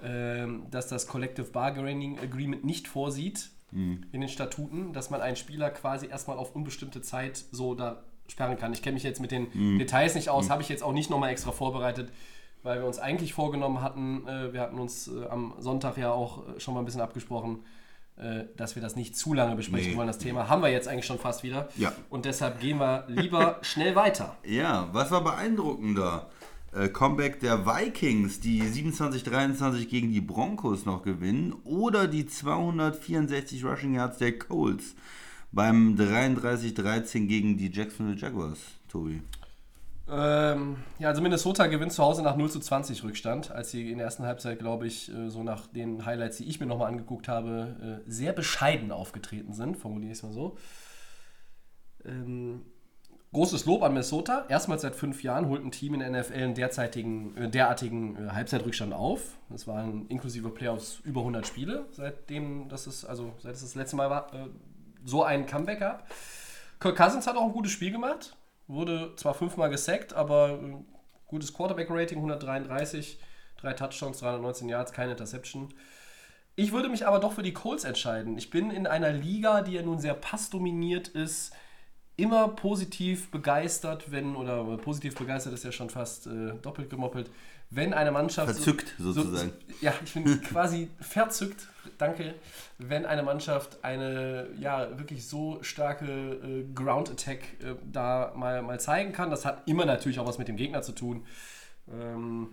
ähm, 0.00 0.68
dass 0.70 0.86
das 0.86 1.08
Collective 1.08 1.48
Bargaining 1.50 2.20
Agreement 2.20 2.64
nicht 2.64 2.86
vorsieht 2.86 3.50
mhm. 3.72 4.04
in 4.12 4.20
den 4.20 4.28
Statuten, 4.28 4.92
dass 4.92 5.10
man 5.10 5.20
einen 5.20 5.36
Spieler 5.36 5.70
quasi 5.70 6.06
erstmal 6.06 6.36
auf 6.36 6.54
unbestimmte 6.54 7.02
Zeit 7.02 7.44
so 7.52 7.74
da 7.74 8.02
sperren 8.28 8.56
kann. 8.56 8.72
Ich 8.72 8.82
kenne 8.82 8.94
mich 8.94 9.02
jetzt 9.02 9.20
mit 9.20 9.32
den 9.32 9.48
mhm. 9.52 9.78
Details 9.78 10.14
nicht 10.14 10.28
aus, 10.28 10.46
mhm. 10.46 10.50
habe 10.50 10.62
ich 10.62 10.68
jetzt 10.68 10.82
auch 10.82 10.92
nicht 10.92 11.10
nochmal 11.10 11.30
extra 11.30 11.52
vorbereitet 11.52 12.10
weil 12.62 12.80
wir 12.80 12.86
uns 12.86 12.98
eigentlich 12.98 13.32
vorgenommen 13.32 13.80
hatten, 13.80 14.26
äh, 14.26 14.52
wir 14.52 14.60
hatten 14.60 14.78
uns 14.78 15.08
äh, 15.08 15.26
am 15.28 15.54
Sonntag 15.58 15.96
ja 15.96 16.12
auch 16.12 16.46
äh, 16.48 16.60
schon 16.60 16.74
mal 16.74 16.80
ein 16.80 16.84
bisschen 16.84 17.00
abgesprochen, 17.00 17.64
äh, 18.16 18.44
dass 18.56 18.74
wir 18.74 18.82
das 18.82 18.96
nicht 18.96 19.16
zu 19.16 19.34
lange 19.34 19.56
besprechen 19.56 19.92
Nee. 19.92 19.96
wollen. 19.96 20.06
Das 20.06 20.18
Thema 20.18 20.48
haben 20.48 20.62
wir 20.62 20.70
jetzt 20.70 20.88
eigentlich 20.88 21.06
schon 21.06 21.18
fast 21.18 21.42
wieder. 21.42 21.68
Ja. 21.76 21.92
Und 22.10 22.24
deshalb 22.24 22.60
gehen 22.60 22.78
wir 22.78 23.04
lieber 23.08 23.58
schnell 23.62 23.96
weiter. 23.96 24.36
Ja, 24.44 24.88
was 24.92 25.10
war 25.10 25.24
beeindruckender? 25.24 26.28
Äh, 26.72 26.88
Comeback 26.88 27.40
der 27.40 27.66
Vikings, 27.66 28.38
die 28.38 28.62
27-23 28.62 29.86
gegen 29.86 30.12
die 30.12 30.20
Broncos 30.20 30.86
noch 30.86 31.02
gewinnen 31.02 31.54
oder 31.64 32.06
die 32.06 32.26
264 32.26 33.64
Rushing 33.64 33.94
Yards 33.94 34.18
der 34.18 34.38
Colts 34.38 34.94
beim 35.50 35.96
33-13 35.96 37.26
gegen 37.26 37.56
die 37.56 37.72
Jacksonville 37.72 38.16
Jaguars, 38.16 38.60
Tobi. 38.88 39.20
Ähm, 40.08 40.76
ja, 40.98 41.08
also 41.08 41.22
Minnesota 41.22 41.66
gewinnt 41.66 41.92
zu 41.92 42.02
Hause 42.02 42.22
nach 42.22 42.36
0 42.36 42.50
zu 42.50 42.60
20 42.60 43.04
Rückstand, 43.04 43.50
als 43.50 43.70
sie 43.70 43.90
in 43.90 43.98
der 43.98 44.06
ersten 44.06 44.24
Halbzeit, 44.24 44.58
glaube 44.58 44.86
ich, 44.86 45.12
äh, 45.12 45.28
so 45.28 45.42
nach 45.42 45.66
den 45.68 46.04
Highlights, 46.04 46.38
die 46.38 46.48
ich 46.48 46.58
mir 46.58 46.66
nochmal 46.66 46.88
angeguckt 46.88 47.28
habe, 47.28 48.02
äh, 48.06 48.10
sehr 48.10 48.32
bescheiden 48.32 48.90
aufgetreten 48.90 49.52
sind, 49.52 49.76
formuliere 49.76 50.12
ich 50.12 50.18
es 50.18 50.22
mal 50.22 50.32
so. 50.32 50.56
Ähm, 52.04 52.62
großes 53.32 53.64
Lob 53.66 53.82
an 53.82 53.92
Minnesota. 53.92 54.44
Erstmals 54.48 54.82
seit 54.82 54.96
fünf 54.96 55.22
Jahren 55.22 55.48
holt 55.48 55.64
ein 55.64 55.70
Team 55.70 55.94
in 55.94 56.00
der 56.00 56.10
NFL 56.10 56.34
einen 56.34 56.54
derzeitigen, 56.54 57.36
äh, 57.36 57.48
derartigen 57.48 58.16
äh, 58.16 58.30
Halbzeitrückstand 58.30 58.92
auf. 58.92 59.36
Das 59.48 59.66
waren 59.66 60.06
inklusive 60.08 60.50
Playoffs 60.50 61.00
über 61.04 61.20
100 61.20 61.46
Spiele, 61.46 61.86
seitdem 61.92 62.68
das 62.68 62.86
ist, 62.86 63.04
also 63.04 63.32
seit 63.38 63.54
es 63.54 63.62
das 63.62 63.74
letzte 63.74 63.96
Mal 63.96 64.10
war, 64.10 64.34
äh, 64.34 64.48
so 65.04 65.22
ein 65.22 65.46
Comeback 65.46 65.80
gab. 65.80 66.08
Kirk 66.80 66.96
Cousins 66.96 67.26
hat 67.26 67.36
auch 67.36 67.44
ein 67.44 67.52
gutes 67.52 67.72
Spiel 67.72 67.92
gemacht. 67.92 68.36
Wurde 68.66 69.14
zwar 69.16 69.34
fünfmal 69.34 69.68
gesackt, 69.68 70.12
aber 70.12 70.60
gutes 71.26 71.52
Quarterback-Rating, 71.52 72.18
133, 72.18 73.18
drei 73.56 73.72
Touchdowns, 73.72 74.20
319 74.20 74.68
Yards, 74.68 74.92
keine 74.92 75.12
Interception. 75.12 75.74
Ich 76.56 76.72
würde 76.72 76.88
mich 76.88 77.06
aber 77.06 77.18
doch 77.18 77.32
für 77.32 77.42
die 77.42 77.52
Colts 77.52 77.84
entscheiden. 77.84 78.36
Ich 78.38 78.50
bin 78.50 78.70
in 78.70 78.86
einer 78.86 79.12
Liga, 79.12 79.62
die 79.62 79.72
ja 79.72 79.82
nun 79.82 79.98
sehr 79.98 80.14
passdominiert 80.14 81.08
ist, 81.08 81.52
immer 82.20 82.48
positiv 82.48 83.30
begeistert, 83.30 84.10
wenn, 84.10 84.36
oder 84.36 84.76
positiv 84.78 85.14
begeistert 85.14 85.52
ist 85.54 85.64
ja 85.64 85.72
schon 85.72 85.90
fast 85.90 86.26
äh, 86.26 86.52
doppelt 86.62 86.90
gemoppelt, 86.90 87.30
wenn 87.70 87.94
eine 87.94 88.10
Mannschaft. 88.10 88.52
Verzückt, 88.52 88.94
sozusagen. 88.98 89.52
So, 89.68 89.74
ja, 89.80 89.94
ich 90.04 90.12
bin 90.14 90.42
quasi 90.42 90.90
verzückt, 91.00 91.68
danke, 91.98 92.34
wenn 92.78 93.06
eine 93.06 93.22
Mannschaft 93.22 93.78
eine 93.82 94.48
ja 94.58 94.98
wirklich 94.98 95.26
so 95.26 95.62
starke 95.62 96.06
äh, 96.06 96.64
Ground 96.74 97.10
Attack 97.10 97.40
äh, 97.60 97.74
da 97.90 98.32
mal, 98.36 98.62
mal 98.62 98.80
zeigen 98.80 99.12
kann. 99.12 99.30
Das 99.30 99.44
hat 99.44 99.62
immer 99.66 99.84
natürlich 99.84 100.18
auch 100.18 100.26
was 100.26 100.38
mit 100.38 100.48
dem 100.48 100.56
Gegner 100.56 100.82
zu 100.82 100.92
tun. 100.92 101.24
Ähm, 101.92 102.48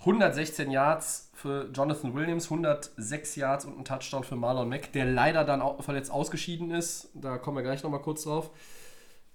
116 0.00 0.70
Yards 0.70 1.30
für 1.34 1.70
Jonathan 1.72 2.14
Williams, 2.14 2.44
106 2.44 3.36
Yards 3.36 3.64
und 3.64 3.78
ein 3.78 3.84
Touchdown 3.84 4.24
für 4.24 4.36
Marlon 4.36 4.68
Mack, 4.68 4.92
der 4.92 5.04
leider 5.04 5.44
dann 5.44 5.60
auch 5.60 5.82
verletzt 5.82 6.10
ausgeschieden 6.10 6.70
ist. 6.70 7.08
Da 7.14 7.38
kommen 7.38 7.56
wir 7.56 7.62
gleich 7.62 7.82
nochmal 7.82 8.02
kurz 8.02 8.24
drauf. 8.24 8.50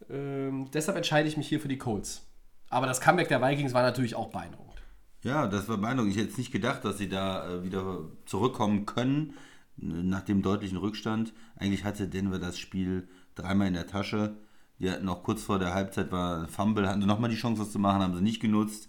Ähm, 0.09 0.69
deshalb 0.73 0.97
entscheide 0.97 1.27
ich 1.27 1.37
mich 1.37 1.47
hier 1.47 1.59
für 1.59 1.67
die 1.67 1.77
Colts. 1.77 2.25
Aber 2.69 2.87
das 2.87 3.01
Comeback 3.01 3.27
der 3.27 3.41
Vikings 3.41 3.73
war 3.73 3.83
natürlich 3.83 4.15
auch 4.15 4.29
beeindruckend. 4.29 4.81
Ja, 5.23 5.47
das 5.47 5.67
war 5.67 5.77
beeindruckend. 5.77 6.15
Ich 6.15 6.21
hätte 6.21 6.37
nicht 6.37 6.51
gedacht, 6.51 6.85
dass 6.85 6.97
sie 6.97 7.09
da 7.09 7.47
äh, 7.47 7.63
wieder 7.63 8.05
zurückkommen 8.25 8.85
können 8.85 9.33
nach 9.77 10.21
dem 10.21 10.41
deutlichen 10.41 10.77
Rückstand. 10.77 11.33
Eigentlich 11.55 11.83
hatte 11.83 12.07
Denver 12.07 12.39
das 12.39 12.57
Spiel 12.57 13.07
dreimal 13.35 13.67
in 13.67 13.73
der 13.73 13.87
Tasche. 13.87 14.37
Die 14.79 14.89
hatten 14.89 15.05
noch 15.05 15.23
kurz 15.23 15.43
vor 15.43 15.59
der 15.59 15.73
Halbzeit 15.73 16.11
war 16.11 16.47
Fumble, 16.47 16.87
hatten 16.87 17.05
nochmal 17.05 17.29
die 17.29 17.35
Chance, 17.35 17.61
was 17.61 17.71
zu 17.71 17.79
machen, 17.79 18.01
haben 18.01 18.15
sie 18.15 18.21
nicht 18.21 18.41
genutzt. 18.41 18.87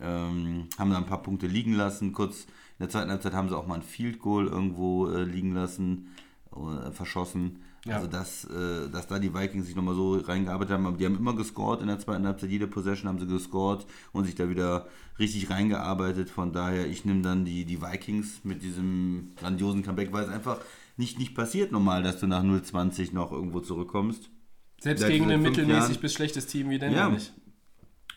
Ähm, 0.00 0.66
haben 0.78 0.90
da 0.90 0.96
ein 0.98 1.06
paar 1.06 1.22
Punkte 1.22 1.46
liegen 1.46 1.74
lassen. 1.74 2.12
Kurz 2.12 2.42
in 2.44 2.80
der 2.84 2.88
zweiten 2.88 3.10
Halbzeit 3.10 3.34
haben 3.34 3.48
sie 3.48 3.56
auch 3.56 3.66
mal 3.66 3.74
ein 3.76 3.82
Field 3.82 4.18
Goal 4.18 4.46
irgendwo 4.46 5.08
äh, 5.08 5.24
liegen 5.24 5.54
lassen, 5.54 6.08
äh, 6.54 6.90
verschossen. 6.90 7.60
Ja. 7.86 7.96
Also, 7.96 8.08
dass, 8.08 8.44
äh, 8.44 8.90
dass 8.90 9.06
da 9.06 9.18
die 9.18 9.32
Vikings 9.34 9.66
sich 9.66 9.74
nochmal 9.74 9.94
so 9.94 10.16
reingearbeitet 10.16 10.74
haben. 10.74 10.86
Aber 10.86 10.98
die 10.98 11.06
haben 11.06 11.16
immer 11.16 11.34
gescored 11.34 11.80
in 11.80 11.86
der 11.86 11.98
zweiten 11.98 12.26
Halbzeit. 12.26 12.50
Jede 12.50 12.66
Possession 12.66 13.08
haben 13.08 13.18
sie 13.18 13.26
gescored 13.26 13.86
und 14.12 14.24
sich 14.26 14.34
da 14.34 14.50
wieder 14.50 14.86
richtig 15.18 15.48
reingearbeitet. 15.50 16.28
Von 16.28 16.52
daher, 16.52 16.86
ich 16.86 17.04
nehme 17.06 17.22
dann 17.22 17.44
die, 17.46 17.64
die 17.64 17.80
Vikings 17.80 18.40
mit 18.44 18.62
diesem 18.62 19.30
grandiosen 19.36 19.82
Comeback, 19.82 20.12
weil 20.12 20.24
es 20.24 20.30
einfach 20.30 20.58
nicht, 20.98 21.18
nicht 21.18 21.34
passiert 21.34 21.72
normal, 21.72 22.02
dass 22.02 22.20
du 22.20 22.26
nach 22.26 22.42
0,20 22.44 23.14
noch 23.14 23.32
irgendwo 23.32 23.60
zurückkommst. 23.60 24.28
Selbst 24.80 25.00
Seit 25.00 25.10
gegen 25.10 25.30
ein 25.30 25.40
mittelmäßig 25.40 25.88
Jahren. 25.90 26.00
bis 26.02 26.12
schlechtes 26.12 26.46
Team 26.46 26.68
wie 26.70 26.78
Denver 26.78 26.96
Ja. 26.96 27.08
nicht. 27.08 27.32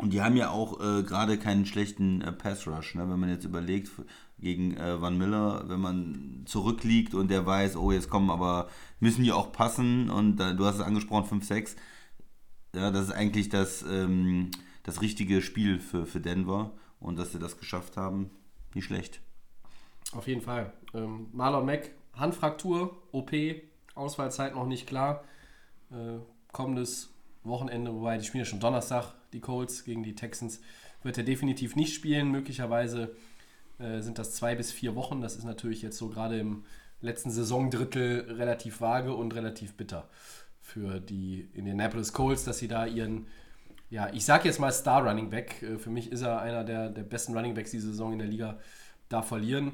Und 0.03 0.11
die 0.11 0.21
haben 0.21 0.35
ja 0.35 0.49
auch 0.49 0.81
äh, 0.81 1.01
gerade 1.01 1.39
keinen 1.39 1.65
schlechten 1.65 2.19
äh, 2.19 2.33
Pass-Rush. 2.33 2.95
Ne? 2.95 3.09
Wenn 3.09 3.21
man 3.21 3.29
jetzt 3.29 3.45
überlegt, 3.45 3.89
gegen 4.37 4.75
äh, 4.75 5.01
Van 5.01 5.17
Miller, 5.17 5.63
wenn 5.69 5.79
man 5.79 6.43
zurückliegt 6.45 7.13
und 7.13 7.31
der 7.31 7.45
weiß, 7.45 7.77
oh, 7.77 7.89
jetzt 7.89 8.09
kommen 8.09 8.29
aber, 8.29 8.67
müssen 8.99 9.23
die 9.23 9.31
auch 9.31 9.53
passen 9.53 10.09
und 10.09 10.35
du 10.35 10.65
hast 10.65 10.75
es 10.75 10.81
angesprochen, 10.81 11.41
5-6. 11.41 11.77
Ja, 12.75 12.91
das 12.91 13.05
ist 13.05 13.11
eigentlich 13.13 13.47
das, 13.47 13.81
ähm, 13.83 14.51
das 14.83 14.99
richtige 14.99 15.41
Spiel 15.41 15.79
für, 15.79 16.05
für 16.05 16.19
Denver 16.19 16.71
und 16.99 17.17
dass 17.17 17.31
sie 17.31 17.39
das 17.39 17.57
geschafft 17.57 17.95
haben, 17.95 18.29
nicht 18.73 18.83
schlecht. 18.83 19.21
Auf 20.11 20.27
jeden 20.27 20.41
Fall. 20.41 20.73
Ähm, 20.93 21.27
Marlon 21.31 21.65
Mack, 21.65 21.91
Handfraktur, 22.13 23.01
OP, 23.13 23.31
Ausfallzeit 23.95 24.53
noch 24.53 24.67
nicht 24.67 24.85
klar. 24.85 25.23
Äh, 25.91 26.17
kommendes 26.51 27.12
Wochenende, 27.43 27.93
wobei 27.93 28.17
die 28.17 28.25
spielen 28.25 28.43
ja 28.43 28.49
schon 28.49 28.59
Donnerstag, 28.59 29.13
die 29.33 29.41
Colts 29.41 29.83
gegen 29.83 30.03
die 30.03 30.15
Texans, 30.15 30.61
wird 31.03 31.17
er 31.17 31.23
definitiv 31.23 31.75
nicht 31.75 31.93
spielen. 31.93 32.31
Möglicherweise 32.31 33.15
äh, 33.79 34.01
sind 34.01 34.17
das 34.19 34.33
zwei 34.35 34.55
bis 34.55 34.71
vier 34.71 34.95
Wochen. 34.95 35.21
Das 35.21 35.35
ist 35.35 35.43
natürlich 35.43 35.81
jetzt 35.81 35.97
so 35.97 36.09
gerade 36.09 36.39
im 36.39 36.63
letzten 37.01 37.31
Saisondrittel 37.31 38.31
relativ 38.31 38.79
vage 38.79 39.13
und 39.13 39.35
relativ 39.35 39.73
bitter 39.73 40.07
für 40.61 41.01
die 41.01 41.49
Indianapolis 41.53 42.13
Colts, 42.13 42.45
dass 42.45 42.59
sie 42.59 42.69
da 42.69 42.85
ihren, 42.85 43.27
ja, 43.89 44.09
ich 44.13 44.23
sag 44.23 44.45
jetzt 44.45 44.59
mal 44.59 44.71
Star 44.71 45.05
Running 45.05 45.29
Back, 45.29 45.61
äh, 45.61 45.77
für 45.77 45.89
mich 45.89 46.11
ist 46.11 46.21
er 46.21 46.41
einer 46.41 46.63
der, 46.63 46.89
der 46.89 47.03
besten 47.03 47.35
Running 47.35 47.53
Backs 47.53 47.71
diese 47.71 47.87
Saison 47.87 48.13
in 48.13 48.19
der 48.19 48.27
Liga, 48.29 48.59
da 49.09 49.21
verlieren. 49.21 49.73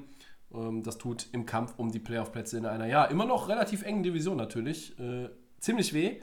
Ähm, 0.51 0.81
Das 0.81 0.97
tut 0.97 1.27
im 1.31 1.45
Kampf 1.45 1.75
um 1.77 1.91
die 1.91 1.99
Playoff-Plätze 1.99 2.57
in 2.57 2.65
einer, 2.65 2.87
ja, 2.87 3.05
immer 3.05 3.25
noch 3.25 3.47
relativ 3.47 3.83
engen 3.83 4.01
Division 4.01 4.35
natürlich, 4.35 4.97
äh, 4.99 5.29
ziemlich 5.59 5.93
weh. 5.93 6.19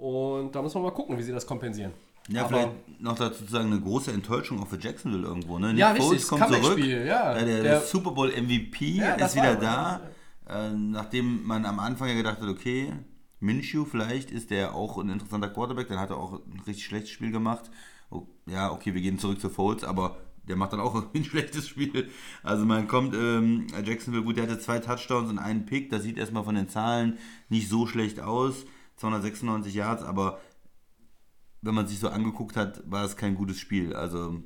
Und 0.00 0.54
da 0.54 0.62
muss 0.62 0.72
man 0.74 0.82
mal 0.84 0.90
gucken, 0.92 1.18
wie 1.18 1.22
sie 1.22 1.32
das 1.32 1.46
kompensieren. 1.46 1.92
Ja, 2.28 2.40
Aber- 2.44 2.48
vielleicht 2.48 3.00
noch 3.00 3.16
dazu 3.18 3.44
zu 3.44 3.50
sagen, 3.50 3.66
eine 3.72 3.80
große 3.80 4.12
Enttäuschung 4.12 4.62
auch 4.62 4.66
für 4.68 4.78
Jacksonville 4.78 5.26
irgendwo. 5.26 5.58
Ne? 5.58 5.72
Ja, 5.74 5.92
Nick 5.92 6.02
richtig, 6.02 6.04
Foles 6.06 6.20
das 6.20 6.28
kommt 6.50 6.64
zurück. 6.64 6.78
Ja. 6.78 7.34
der, 7.34 7.44
der, 7.44 7.62
Der- 7.62 7.80
Super 7.80 8.12
Bowl 8.12 8.30
MVP 8.30 8.86
Ja, 8.96 9.14
ist 9.14 9.34
wieder 9.36 9.56
da. 9.56 10.00
Äh, 10.48 10.70
nachdem 10.70 11.44
man 11.46 11.64
am 11.66 11.78
Anfang 11.78 12.08
ja 12.08 12.14
gedacht 12.14 12.40
hat, 12.40 12.48
okay, 12.48 12.92
Minshew 13.40 13.84
vielleicht 13.84 14.30
ist 14.30 14.50
der 14.50 14.74
auch 14.74 14.98
ein 14.98 15.08
interessanter 15.08 15.48
Quarterback, 15.48 15.88
dann 15.88 15.98
hat 15.98 16.10
er 16.10 16.16
auch 16.18 16.32
ein 16.34 16.60
richtig 16.66 16.84
schlechtes 16.84 17.10
Spiel 17.10 17.30
gemacht. 17.30 17.70
Oh, 18.10 18.26
ja, 18.46 18.70
okay, 18.72 18.92
wir 18.94 19.00
gehen 19.00 19.18
zurück 19.18 19.40
zu 19.40 19.48
Foles, 19.48 19.84
aber 19.84 20.16
der 20.48 20.56
macht 20.56 20.72
dann 20.72 20.80
auch 20.80 20.94
ein 21.14 21.24
schlechtes 21.24 21.68
Spiel. 21.68 22.08
Also 22.42 22.64
man 22.64 22.88
kommt, 22.88 23.14
ähm, 23.14 23.66
Jacksonville, 23.84 24.24
gut, 24.24 24.36
der 24.36 24.44
hatte 24.44 24.58
zwei 24.58 24.78
Touchdowns 24.78 25.30
und 25.30 25.38
einen 25.38 25.66
Pick, 25.66 25.90
das 25.90 26.02
sieht 26.02 26.18
erstmal 26.18 26.44
von 26.44 26.54
den 26.54 26.68
Zahlen 26.68 27.18
nicht 27.48 27.68
so 27.68 27.86
schlecht 27.86 28.20
aus. 28.20 28.64
296 29.00 29.74
Yards, 29.74 30.02
aber 30.02 30.40
wenn 31.62 31.74
man 31.74 31.86
sich 31.86 31.98
so 31.98 32.08
angeguckt 32.08 32.56
hat, 32.56 32.82
war 32.90 33.04
es 33.04 33.16
kein 33.16 33.34
gutes 33.34 33.58
Spiel. 33.58 33.94
Also 33.94 34.42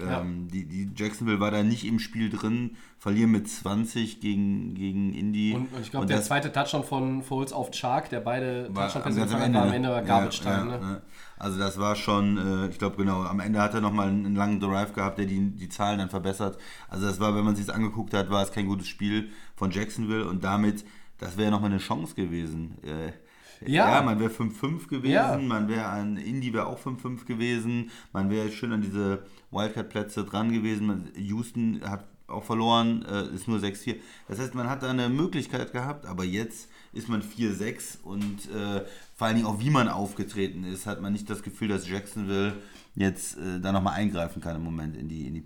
ähm, 0.00 0.48
die, 0.48 0.66
die 0.66 0.90
Jacksonville 0.96 1.40
war 1.40 1.50
da 1.50 1.62
nicht 1.62 1.84
im 1.84 1.98
Spiel 1.98 2.30
drin, 2.30 2.76
verlieren 2.98 3.30
mit 3.30 3.48
20 3.48 4.20
gegen, 4.20 4.74
gegen 4.74 5.12
Indy. 5.12 5.54
Und, 5.54 5.72
und 5.72 5.80
ich 5.82 5.90
glaube, 5.90 6.06
der 6.06 6.18
das 6.18 6.26
zweite 6.26 6.52
Touchdown 6.52 6.84
von 6.84 7.22
Foles 7.22 7.52
auf 7.52 7.70
Chark, 7.72 8.08
der 8.08 8.20
beide 8.20 8.72
Touchdown-Pässe 8.72 9.34
war 9.34 9.42
am 9.42 9.52
ne? 9.52 9.74
Ende 9.74 9.88
war 9.88 10.00
Ja, 10.00 10.02
Garbage 10.02 10.40
Time. 10.40 10.54
ja, 10.54 10.64
ne? 10.64 10.78
ne? 10.78 11.02
Also 11.36 11.58
das 11.58 11.78
war 11.78 11.96
schon, 11.96 12.38
äh, 12.38 12.68
ich 12.68 12.78
glaube 12.78 12.96
genau, 12.96 13.22
am 13.22 13.40
Ende 13.40 13.60
hat 13.60 13.74
er 13.74 13.80
nochmal 13.80 14.08
einen, 14.08 14.26
einen 14.26 14.36
langen 14.36 14.60
Drive 14.60 14.92
gehabt, 14.92 15.18
der 15.18 15.26
die, 15.26 15.50
die 15.50 15.68
Zahlen 15.68 15.98
dann 15.98 16.10
verbessert. 16.10 16.58
Also 16.88 17.06
das 17.06 17.20
war, 17.20 17.34
wenn 17.34 17.44
man 17.44 17.56
sich 17.56 17.66
das 17.66 17.74
angeguckt 17.74 18.14
hat, 18.14 18.30
war 18.30 18.42
es 18.42 18.52
kein 18.52 18.66
gutes 18.66 18.88
Spiel 18.88 19.30
von 19.56 19.70
Jacksonville 19.70 20.26
und 20.26 20.44
damit, 20.44 20.84
das 21.18 21.36
wäre 21.36 21.50
nochmal 21.50 21.70
eine 21.70 21.80
Chance 21.80 22.14
gewesen. 22.14 22.78
Äh, 22.82 23.12
Ja. 23.66 23.90
ja, 23.96 24.02
man 24.02 24.18
wäre 24.20 24.30
5-5 24.30 24.88
gewesen, 24.88 25.12
Ja. 25.12 25.36
man 25.38 25.68
wäre 25.68 25.86
an 25.86 26.16
Indy 26.16 26.52
wäre 26.52 26.66
auch 26.66 26.78
5-5 26.78 27.24
gewesen, 27.26 27.90
man 28.12 28.30
wäre 28.30 28.50
schön 28.50 28.72
an 28.72 28.82
diese 28.82 29.24
Wildcard-Plätze 29.50 30.24
dran 30.24 30.52
gewesen. 30.52 30.86
Man, 30.86 31.08
Houston 31.16 31.80
hat 31.84 32.06
auch 32.26 32.44
verloren, 32.44 33.04
äh, 33.04 33.34
ist 33.34 33.46
nur 33.48 33.58
6-4. 33.58 33.96
Das 34.28 34.38
heißt, 34.38 34.54
man 34.54 34.70
hat 34.70 34.82
da 34.82 34.88
eine 34.90 35.08
Möglichkeit 35.10 35.72
gehabt, 35.72 36.06
aber 36.06 36.24
jetzt 36.24 36.68
ist 36.94 37.08
man 37.08 37.22
4-6 37.22 38.00
und 38.02 38.48
äh, 38.54 38.84
vor 39.14 39.26
allen 39.26 39.36
Dingen 39.36 39.46
auch 39.46 39.60
wie 39.60 39.68
man 39.70 39.88
aufgetreten 39.88 40.64
ist, 40.64 40.86
hat 40.86 41.00
man 41.02 41.12
nicht 41.12 41.28
das 41.28 41.42
Gefühl, 41.42 41.68
dass 41.68 41.88
Jacksonville 41.88 42.54
jetzt 42.94 43.36
äh, 43.38 43.60
da 43.60 43.72
nochmal 43.72 43.94
eingreifen 43.94 44.40
kann 44.40 44.56
im 44.56 44.64
Moment 44.64 44.96
in 44.96 45.08
die, 45.08 45.26
in 45.26 45.34
die 45.34 45.40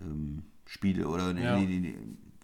Playoff-Spiele 0.00 1.06
oder 1.08 1.30
in, 1.30 1.38
Ja. 1.38 1.56
in, 1.56 1.66
die, 1.82 1.94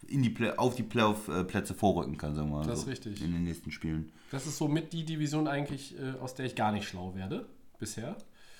in 0.09 0.23
die 0.23 0.31
Play 0.31 0.53
auf 0.57 0.75
die 0.75 0.83
Playoff-Plätze 0.83 1.75
vorrücken 1.75 2.17
kann, 2.17 2.35
sagen 2.35 2.51
wir 2.51 2.59
mal. 2.59 2.67
Das 2.67 2.81
ist 2.81 2.85
so, 2.85 2.91
richtig. 2.91 3.23
In 3.23 3.33
den 3.33 3.45
nächsten 3.45 3.71
Spielen. 3.71 4.13
Das 4.31 4.47
ist 4.47 4.57
so 4.57 4.69
mit 4.69 4.93
die 4.93 5.05
Division 5.05 5.47
eigentlich, 5.47 5.97
äh, 5.99 6.19
aus 6.21 6.35
der 6.35 6.47
ich 6.47 6.55
gar 6.55 6.73
nicht 6.73 6.89
schlau 6.89 7.15
werde 7.15 7.47
bisher. 7.79 8.17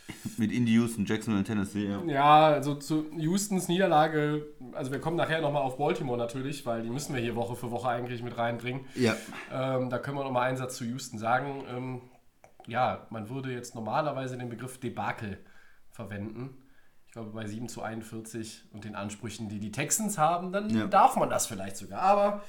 Mit 0.39 0.53
Indy 0.53 0.73
Houston, 0.73 1.05
Jacksonville 1.05 1.41
und 1.41 1.45
Tennessee, 1.45 1.87
ja. 1.87 2.03
Ja, 2.07 2.47
also 2.47 2.75
zu 2.77 3.05
Houstons 3.19 3.69
Niederlage, 3.69 4.47
also 4.73 4.91
wir 4.91 5.01
kommen 5.01 5.17
nachher 5.17 5.43
nochmal 5.43 5.61
auf 5.61 5.77
Baltimore 5.77 6.17
natürlich, 6.17 6.65
weil 6.65 6.83
die 6.83 6.89
müssen 6.89 7.15
wir 7.15 7.21
hier 7.21 7.37
Woche 7.37 7.57
für 7.57 7.71
Woche 7.71 7.89
eigentlich 7.89 8.23
mit 8.23 8.39
reinbringen. 8.39 8.87
Ja. 8.95 9.15
Ähm, 9.53 9.91
da 9.91 9.99
können 9.99 10.17
wir 10.17 10.25
nochmal 10.25 10.49
einen 10.49 10.57
Satz 10.57 10.77
zu 10.77 10.87
Houston 10.87 11.19
sagen. 11.19 11.63
Ähm, 11.71 12.01
ja, 12.67 13.07
man 13.11 13.29
würde 13.29 13.53
jetzt 13.53 13.75
normalerweise 13.75 14.39
den 14.39 14.49
Begriff 14.49 14.79
Debakel 14.79 15.39
verwenden. 15.91 16.57
Glaube, 17.19 17.33
bei 17.33 17.49
7 17.49 17.69
zu 17.69 17.83
41 17.83 18.63
und 18.73 18.85
den 18.85 18.95
Ansprüchen, 18.95 19.49
die 19.49 19.59
die 19.59 19.73
Texans 19.73 20.19
haben, 20.19 20.53
dann 20.53 20.71
Ja. 20.71 20.87
darf 20.87 21.17
man 21.17 21.29
das 21.29 21.49
vielleicht 21.49 21.77
sogar. 21.77 22.01
Aber 22.01 22.45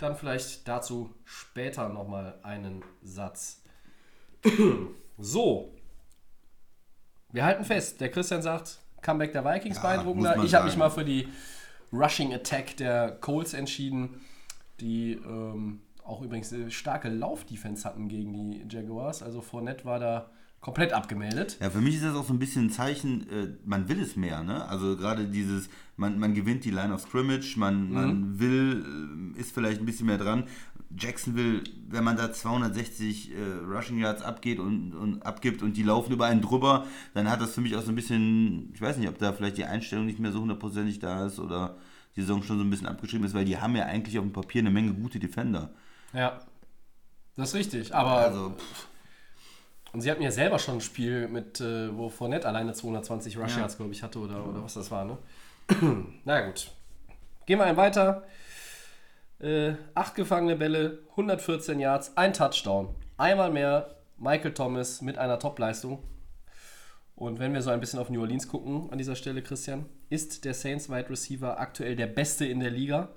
dann 0.00 0.16
vielleicht 0.16 0.66
dazu 0.66 1.14
später 1.26 1.90
nochmal 1.90 2.38
einen 2.42 2.82
Satz. 3.02 3.60
so. 5.18 5.70
Wir 7.30 7.44
halten 7.44 7.64
fest, 7.64 8.00
der 8.00 8.10
Christian 8.10 8.40
sagt, 8.40 8.78
Comeback 9.02 9.32
der 9.32 9.44
Vikings 9.44 9.76
Ja, 9.76 9.82
beeindruckender. 9.82 10.42
Ich 10.42 10.54
habe 10.54 10.64
mich 10.64 10.78
mal 10.78 10.88
für 10.88 11.04
die 11.04 11.28
Rushing 11.92 12.32
Attack 12.32 12.78
der 12.78 13.10
Colts 13.20 13.52
entschieden, 13.52 14.22
die 14.80 15.12
ähm, 15.12 15.82
auch 16.04 16.22
übrigens 16.22 16.54
eine 16.54 16.70
starke 16.70 17.10
Laufdefense 17.10 17.86
hatten 17.86 18.08
gegen 18.08 18.32
die 18.32 18.64
Jaguars. 18.66 19.22
Also 19.22 19.42
Fournette 19.42 19.84
war 19.84 19.98
da 19.98 20.30
komplett 20.66 20.92
abgemeldet. 20.92 21.58
Ja, 21.60 21.70
für 21.70 21.80
mich 21.80 21.94
ist 21.94 22.02
das 22.02 22.16
auch 22.16 22.26
so 22.26 22.32
ein 22.32 22.40
bisschen 22.40 22.64
ein 22.66 22.70
Zeichen, 22.70 23.30
äh, 23.30 23.48
man 23.64 23.88
will 23.88 24.00
es 24.00 24.16
mehr, 24.16 24.42
ne? 24.42 24.66
Also 24.68 24.96
gerade 24.96 25.26
dieses, 25.28 25.68
man, 25.96 26.18
man 26.18 26.34
gewinnt 26.34 26.64
die 26.64 26.72
Line 26.72 26.92
of 26.92 27.02
Scrimmage, 27.02 27.56
man, 27.56 27.92
man 27.92 28.40
will, 28.40 29.32
äh, 29.36 29.40
ist 29.40 29.54
vielleicht 29.54 29.78
ein 29.78 29.86
bisschen 29.86 30.06
mehr 30.06 30.18
dran. 30.18 30.48
Jacksonville, 30.98 31.62
wenn 31.88 32.02
man 32.02 32.16
da 32.16 32.32
260 32.32 33.30
äh, 33.30 33.36
Rushing 33.64 33.98
Yards 33.98 34.22
abgeht 34.22 34.58
und, 34.58 34.92
und 34.92 35.24
abgibt 35.24 35.62
und 35.62 35.76
die 35.76 35.84
laufen 35.84 36.12
über 36.12 36.26
einen 36.26 36.40
drüber, 36.40 36.84
dann 37.14 37.30
hat 37.30 37.40
das 37.40 37.54
für 37.54 37.60
mich 37.60 37.76
auch 37.76 37.82
so 37.82 37.90
ein 37.90 37.94
bisschen, 37.94 38.72
ich 38.74 38.80
weiß 38.80 38.96
nicht, 38.96 39.08
ob 39.08 39.18
da 39.18 39.32
vielleicht 39.32 39.58
die 39.58 39.66
Einstellung 39.66 40.06
nicht 40.06 40.18
mehr 40.18 40.32
so 40.32 40.40
hundertprozentig 40.40 40.98
da 40.98 41.26
ist 41.26 41.38
oder 41.38 41.76
die 42.16 42.22
Saison 42.22 42.42
schon 42.42 42.58
so 42.58 42.64
ein 42.64 42.70
bisschen 42.70 42.88
abgeschrieben 42.88 43.24
ist, 43.24 43.34
weil 43.34 43.44
die 43.44 43.58
haben 43.58 43.76
ja 43.76 43.84
eigentlich 43.84 44.18
auf 44.18 44.24
dem 44.24 44.32
Papier 44.32 44.62
eine 44.62 44.72
Menge 44.72 44.94
gute 44.94 45.20
Defender. 45.20 45.70
Ja. 46.12 46.40
Das 47.36 47.50
ist 47.50 47.54
richtig. 47.54 47.94
Aber 47.94 48.16
Also, 48.16 48.56
und 49.96 50.02
sie 50.02 50.10
hatten 50.10 50.20
ja 50.20 50.30
selber 50.30 50.58
schon 50.58 50.74
ein 50.74 50.80
Spiel 50.82 51.26
mit, 51.26 51.58
äh, 51.58 51.96
wo 51.96 52.10
Fournette 52.10 52.46
alleine 52.46 52.74
220 52.74 53.38
Rush 53.38 53.54
Ja. 53.54 53.60
Yards, 53.60 53.78
glaube 53.78 53.92
ich, 53.92 54.02
hatte 54.02 54.18
oder, 54.18 54.46
oder 54.46 54.62
was 54.62 54.74
das 54.74 54.90
war, 54.90 55.06
ne? 55.06 55.16
Na 56.26 56.42
gut. 56.42 56.70
Gehen 57.46 57.58
wir 57.58 57.64
einen 57.64 57.78
weiter. 57.78 58.24
Äh, 59.38 59.72
acht 59.94 60.14
gefangene 60.14 60.54
Bälle, 60.54 60.98
114 61.12 61.80
Yards, 61.80 62.14
ein 62.14 62.34
Touchdown. 62.34 62.94
Einmal 63.16 63.50
mehr 63.50 63.96
Michael 64.18 64.52
Thomas 64.52 65.00
mit 65.00 65.16
einer 65.16 65.38
Topleistung. 65.38 66.02
Und 67.14 67.38
wenn 67.38 67.54
wir 67.54 67.62
so 67.62 67.70
ein 67.70 67.80
bisschen 67.80 67.98
auf 67.98 68.10
New 68.10 68.20
Orleans 68.20 68.48
gucken 68.48 68.90
an 68.90 68.98
dieser 68.98 69.16
Stelle, 69.16 69.40
Christian, 69.40 69.86
ist 70.10 70.44
der 70.44 70.52
Saints 70.52 70.90
Wide 70.90 71.08
Receiver 71.08 71.58
aktuell 71.58 71.96
der 71.96 72.06
beste 72.06 72.44
in 72.44 72.60
der 72.60 72.70
Liga. 72.70 73.08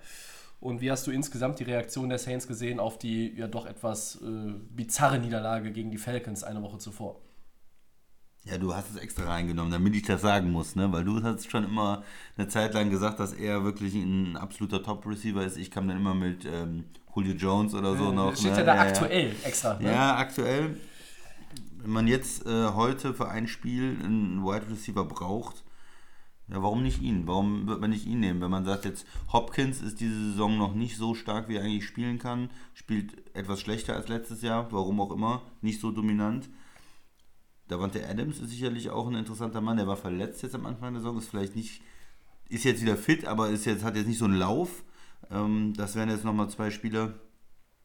Und 0.59 0.81
wie 0.81 0.91
hast 0.91 1.07
du 1.07 1.11
insgesamt 1.11 1.59
die 1.59 1.63
Reaktion 1.63 2.09
der 2.09 2.17
Saints 2.17 2.47
gesehen 2.47 2.79
auf 2.79 2.97
die 2.97 3.33
ja 3.35 3.47
doch 3.47 3.65
etwas 3.65 4.19
äh, 4.21 4.53
bizarre 4.75 5.19
Niederlage 5.19 5.71
gegen 5.71 5.89
die 5.89 5.97
Falcons 5.97 6.43
eine 6.43 6.61
Woche 6.61 6.77
zuvor? 6.79 7.21
Ja, 8.43 8.57
du 8.57 8.73
hast 8.73 8.89
es 8.89 8.97
extra 8.97 9.25
reingenommen, 9.25 9.71
damit 9.71 9.95
ich 9.95 10.03
das 10.03 10.21
sagen 10.21 10.51
muss, 10.51 10.75
ne? 10.75 10.91
Weil 10.91 11.03
du 11.03 11.21
hast 11.21 11.49
schon 11.51 11.65
immer 11.65 12.03
eine 12.37 12.47
Zeit 12.47 12.73
lang 12.73 12.89
gesagt, 12.89 13.19
dass 13.19 13.33
er 13.33 13.63
wirklich 13.63 13.93
ein 13.93 14.37
absoluter 14.37 14.81
Top-Receiver 14.81 15.43
ist. 15.45 15.57
Ich 15.57 15.71
kam 15.71 15.87
dann 15.87 15.97
immer 15.97 16.15
mit 16.15 16.45
ähm, 16.45 16.85
Julio 17.15 17.33
Jones 17.33 17.73
oder 17.73 17.95
so 17.95 18.11
noch. 18.11 18.35
Steht 18.35 18.51
ne? 18.51 18.59
ja 18.59 18.63
da 18.63 18.79
aktuell 18.79 19.35
extra. 19.43 19.77
Ne? 19.77 19.91
Ja, 19.91 20.17
aktuell. 20.17 20.77
Wenn 21.81 21.91
man 21.91 22.07
jetzt 22.07 22.45
äh, 22.45 22.69
heute 22.69 23.13
für 23.13 23.29
ein 23.29 23.47
Spiel 23.47 23.97
einen 24.03 24.43
Wide 24.43 24.69
Receiver 24.69 25.05
braucht, 25.05 25.63
ja, 26.51 26.63
warum 26.63 26.81
nicht 26.81 27.01
ihn? 27.01 27.27
Warum 27.27 27.67
wird 27.67 27.79
man 27.79 27.91
nicht 27.91 28.07
ihn 28.07 28.21
nehmen? 28.21 28.41
Wenn 28.41 28.49
man 28.49 28.65
sagt 28.65 28.85
jetzt, 28.85 29.05
Hopkins 29.31 29.81
ist 29.81 29.99
diese 29.99 30.31
Saison 30.31 30.57
noch 30.57 30.73
nicht 30.73 30.97
so 30.97 31.13
stark, 31.13 31.47
wie 31.47 31.55
er 31.55 31.63
eigentlich 31.63 31.85
spielen 31.85 32.17
kann, 32.17 32.49
spielt 32.73 33.35
etwas 33.35 33.61
schlechter 33.61 33.95
als 33.95 34.07
letztes 34.07 34.41
Jahr, 34.41 34.71
warum 34.71 34.99
auch 34.99 35.11
immer, 35.11 35.43
nicht 35.61 35.79
so 35.79 35.91
dominant. 35.91 36.49
Davante 37.67 38.07
Adams 38.07 38.39
ist 38.39 38.49
sicherlich 38.49 38.89
auch 38.89 39.07
ein 39.07 39.15
interessanter 39.15 39.61
Mann, 39.61 39.77
der 39.77 39.85
war 39.85 39.97
verletzt 39.97 40.41
jetzt 40.41 40.55
am 40.55 40.65
Anfang 40.65 40.93
der 40.93 41.03
Saison, 41.03 41.19
ist 41.19 41.29
vielleicht 41.29 41.55
nicht, 41.55 41.83
ist 42.49 42.63
jetzt 42.63 42.81
wieder 42.81 42.97
fit, 42.97 43.25
aber 43.25 43.49
ist 43.49 43.65
jetzt, 43.65 43.83
hat 43.83 43.95
jetzt 43.95 44.07
nicht 44.07 44.17
so 44.17 44.25
einen 44.25 44.39
Lauf. 44.39 44.83
Ähm, 45.29 45.73
das 45.77 45.95
wären 45.95 46.09
jetzt 46.09 46.25
nochmal 46.25 46.49
zwei 46.49 46.71
Spieler. 46.71 47.13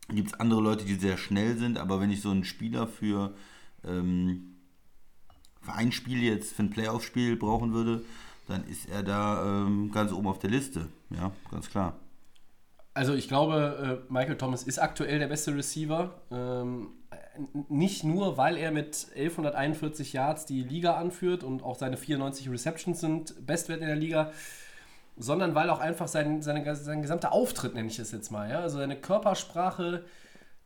Gibt 0.09 0.29
es 0.29 0.41
andere 0.41 0.63
Leute, 0.63 0.87
die 0.87 0.95
sehr 0.95 1.19
schnell 1.19 1.59
sind, 1.59 1.77
aber 1.77 2.01
wenn 2.01 2.11
ich 2.11 2.23
so 2.23 2.31
einen 2.31 2.45
Spieler 2.45 2.87
für, 2.87 3.35
ähm, 3.85 4.57
für 5.61 5.75
ein 5.75 5.93
Spiel 5.93 6.23
jetzt, 6.23 6.55
für 6.55 6.63
ein 6.63 6.71
Playoff-Spiel 6.71 7.37
brauchen 7.37 7.75
würde, 7.75 8.05
dann 8.47 8.65
ist 8.67 8.89
er 8.89 9.03
da 9.03 9.43
ähm, 9.45 9.91
ganz 9.93 10.13
oben 10.13 10.27
auf 10.27 10.39
der 10.39 10.51
Liste. 10.51 10.89
Ja, 11.11 11.33
ganz 11.51 11.71
klar. 11.71 11.95
Also 12.93 13.15
ich 13.15 13.27
glaube, 13.27 14.03
äh, 14.09 14.13
Michael 14.13 14.37
Thomas 14.37 14.63
ist 14.63 14.79
aktuell 14.79 15.19
der 15.19 15.27
beste 15.27 15.55
Receiver. 15.55 16.15
Ähm, 16.31 16.89
nicht 17.69 18.05
nur, 18.05 18.37
weil 18.37 18.57
er 18.57 18.71
mit 18.71 19.09
1141 19.17 20.13
Yards 20.13 20.47
die 20.47 20.63
Liga 20.63 20.95
anführt 20.95 21.43
und 21.43 21.63
auch 21.65 21.77
seine 21.77 21.97
94 21.97 22.49
Receptions 22.49 23.01
sind 23.01 23.47
Bestwert 23.47 23.81
in 23.81 23.89
der 23.89 23.97
Liga, 23.97 24.31
sondern 25.17 25.55
weil 25.55 25.71
auch 25.71 25.81
einfach 25.81 26.07
sein, 26.09 26.43
seine, 26.43 26.77
sein 26.77 27.03
gesamter 27.03 27.33
Auftritt, 27.33 27.75
nenne 27.75 27.89
ich 27.89 27.99
es 27.99 28.13
jetzt 28.13 28.31
mal, 28.31 28.51
ja, 28.51 28.61
also 28.61 28.79
seine 28.79 28.97
Körpersprache, 28.97 30.05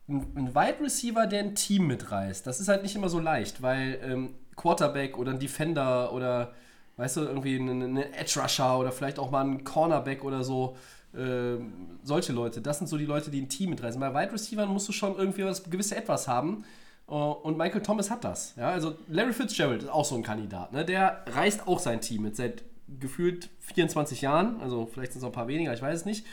ein, 0.07 0.25
ein 0.35 0.55
Wide 0.55 0.83
Receiver, 0.83 1.27
der 1.27 1.39
ein 1.39 1.55
Team 1.55 1.87
mitreißt, 1.87 2.45
das 2.45 2.59
ist 2.59 2.67
halt 2.67 2.83
nicht 2.83 2.95
immer 2.95 3.09
so 3.09 3.19
leicht, 3.19 3.61
weil 3.61 3.99
ähm, 4.03 4.35
Quarterback 4.55 5.17
oder 5.17 5.31
ein 5.31 5.39
Defender 5.39 6.13
oder, 6.13 6.53
weißt 6.99 7.17
du, 7.17 7.21
irgendwie 7.21 7.55
ein, 7.55 7.81
ein 7.81 7.97
Edge 7.97 8.39
Rusher 8.41 8.77
oder 8.77 8.91
vielleicht 8.91 9.19
auch 9.19 9.31
mal 9.31 9.43
ein 9.45 9.63
Cornerback 9.63 10.23
oder 10.23 10.43
so, 10.43 10.75
ähm, 11.17 11.99
solche 12.03 12.33
Leute, 12.33 12.61
das 12.61 12.77
sind 12.77 12.87
so 12.87 12.97
die 12.97 13.05
Leute, 13.05 13.31
die 13.31 13.41
ein 13.41 13.49
Team 13.49 13.71
mitreißen. 13.71 13.99
Bei 13.99 14.13
Wide 14.13 14.33
Receivern 14.33 14.69
musst 14.69 14.87
du 14.87 14.91
schon 14.91 15.15
irgendwie 15.15 15.41
das 15.41 15.63
gewisse 15.63 15.95
Etwas 15.95 16.27
haben. 16.27 16.65
Äh, 17.07 17.13
Und 17.13 17.57
Michael 17.57 17.81
Thomas 17.81 18.11
hat 18.11 18.23
das. 18.23 18.53
Ja, 18.57 18.69
also 18.69 18.95
Larry 19.07 19.33
Fitzgerald 19.33 19.83
ist 19.83 19.89
auch 19.89 20.05
so 20.05 20.15
ein 20.15 20.23
Kandidat. 20.23 20.73
Ne? 20.73 20.85
Der 20.85 21.23
reißt 21.27 21.67
auch 21.67 21.79
sein 21.79 22.01
Team 22.01 22.23
mit 22.23 22.35
seit 22.35 22.63
gefühlt 22.99 23.49
24 23.59 24.21
Jahren. 24.21 24.59
Also 24.61 24.85
vielleicht 24.85 25.13
sind 25.13 25.19
es 25.19 25.23
noch 25.23 25.29
ein 25.29 25.35
paar 25.35 25.47
weniger, 25.47 25.73
ich 25.73 25.81
weiß 25.81 25.99
es 26.01 26.05
nicht. 26.05 26.25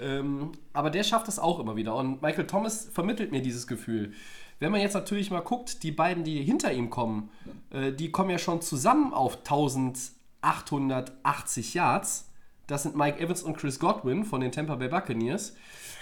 Ähm, 0.00 0.52
aber 0.72 0.90
der 0.90 1.04
schafft 1.04 1.28
es 1.28 1.38
auch 1.38 1.58
immer 1.58 1.76
wieder. 1.76 1.96
Und 1.96 2.20
Michael 2.22 2.46
Thomas 2.46 2.88
vermittelt 2.92 3.32
mir 3.32 3.42
dieses 3.42 3.66
Gefühl. 3.66 4.12
Wenn 4.60 4.72
man 4.72 4.80
jetzt 4.80 4.94
natürlich 4.94 5.30
mal 5.30 5.40
guckt, 5.40 5.82
die 5.82 5.92
beiden, 5.92 6.24
die 6.24 6.42
hinter 6.42 6.72
ihm 6.72 6.90
kommen, 6.90 7.30
äh, 7.70 7.92
die 7.92 8.10
kommen 8.10 8.30
ja 8.30 8.38
schon 8.38 8.62
zusammen 8.62 9.12
auf 9.12 9.38
1880 9.38 11.74
Yards. 11.74 12.30
Das 12.66 12.82
sind 12.82 12.96
Mike 12.96 13.18
Evans 13.20 13.42
und 13.42 13.56
Chris 13.56 13.78
Godwin 13.78 14.24
von 14.24 14.40
den 14.40 14.52
Tampa 14.52 14.76
Bay 14.76 14.88
Buccaneers. 14.88 15.54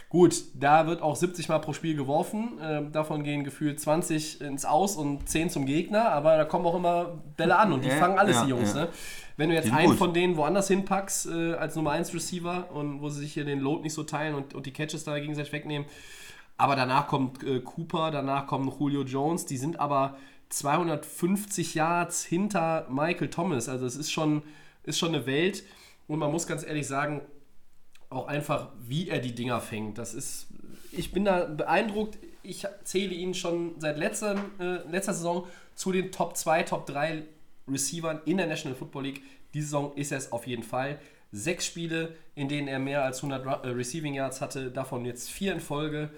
Gut, 0.09 0.43
da 0.55 0.87
wird 0.87 1.01
auch 1.01 1.17
70 1.17 1.49
Mal 1.49 1.59
pro 1.61 1.73
Spiel 1.73 1.97
geworfen. 1.97 2.59
Ähm, 2.63 2.93
davon 2.93 3.25
gehen 3.25 3.45
gefühlt 3.45 3.81
20 3.81 4.43
ins 4.43 4.67
Aus 4.67 4.97
und 4.97 5.27
10 5.27 5.49
zum 5.49 5.65
Gegner. 5.65 6.11
Aber 6.11 6.37
da 6.37 6.45
kommen 6.45 6.67
auch 6.67 6.75
immer 6.75 7.19
Bälle 7.39 7.57
an 7.57 7.73
und 7.73 7.83
die 7.83 7.89
Ja, 7.89 7.97
fangen 7.97 8.19
alles, 8.19 8.37
ja, 8.37 8.45
die 8.45 8.51
Jungs. 8.51 8.75
ja. 8.75 8.83
Ne? 8.83 8.89
Wenn 9.39 9.49
du 9.49 9.55
jetzt 9.55 9.65
sind 9.69 9.75
einen 9.75 9.89
gut. 9.89 9.97
von 9.99 10.13
denen 10.13 10.37
woanders 10.37 10.69
hinpackst 10.69 11.29
äh, 11.29 11.55
als 11.55 11.77
Nummer 11.77 11.93
1 11.93 12.13
Receiver 12.13 12.71
und 12.73 13.01
wo 13.01 13.09
sie 13.09 13.21
sich 13.21 13.33
hier 13.33 13.47
den 13.47 13.61
Load 13.61 13.83
nicht 13.83 13.95
so 13.95 14.03
teilen 14.03 14.35
und, 14.35 14.55
und 14.55 14.67
die 14.67 14.73
Catches 14.73 15.05
da 15.05 15.19
gegenseitig 15.19 15.53
wegnehmen. 15.53 15.89
Aber 16.57 16.77
danach 16.77 17.09
kommt 17.09 17.43
äh, 17.43 17.61
Cooper, 17.61 18.11
danach 18.11 18.47
kommt 18.47 18.73
Julio 18.79 19.03
Jones. 19.03 19.47
Die 19.47 19.57
sind 19.57 19.81
aber 19.81 20.17
250 20.51 21.75
Yards 21.75 22.25
hinter 22.25 22.87
Michael 22.91 23.31
Thomas. 23.31 23.69
Also 23.69 23.87
es 23.87 23.97
ist 23.97 24.11
schon, 24.13 24.43
ist 24.85 24.99
schon 24.99 25.15
eine 25.15 25.27
Welt. 25.27 25.65
Und 26.07 26.19
man 26.19 26.31
muss 26.31 26.47
ganz 26.47 26.65
ehrlich 26.65 26.87
sagen, 26.87 27.23
auch 28.11 28.27
einfach, 28.29 28.69
wie 28.81 29.09
er 29.09 29.19
die 29.21 29.35
Dinger 29.35 29.61
fängt. 29.61 29.99
Das 29.99 30.15
ist, 30.15 30.47
ich 30.93 31.13
bin 31.13 31.25
da 31.25 31.45
beeindruckt. 31.47 32.19
Ich 32.43 32.67
zähle 32.85 33.15
ihn 33.15 33.35
schon 33.35 33.75
seit 33.79 33.97
letzter, 33.99 34.37
äh, 34.59 34.89
letzter 34.91 35.15
Saison 35.15 35.47
zu 35.75 35.93
den 35.93 36.13
Top 36.13 36.37
2, 36.37 36.65
Top 36.65 36.87
3 36.87 37.23
Receivern 37.69 38.21
in 38.27 38.37
der 38.37 38.47
National 38.47 38.77
Football 38.77 39.05
League. 39.05 39.23
Diese 39.55 39.67
Saison 39.67 39.93
ist 39.95 40.13
er 40.13 40.19
es 40.19 40.33
auf 40.33 40.47
jeden 40.47 40.65
Fall. 40.65 40.99
Sechs 41.31 41.65
Spiele, 41.65 42.15
in 42.35 42.49
denen 42.49 42.69
er 42.69 42.79
mehr 42.79 43.05
als 43.05 43.19
100 43.19 43.47
Ra- 43.47 43.61
äh, 43.65 43.69
Receiving 43.69 44.13
Yards 44.15 44.41
hatte, 44.43 44.71
davon 44.71 45.05
jetzt 45.07 45.31
vier 45.31 45.53
in 45.53 45.61
Folge. 45.61 46.11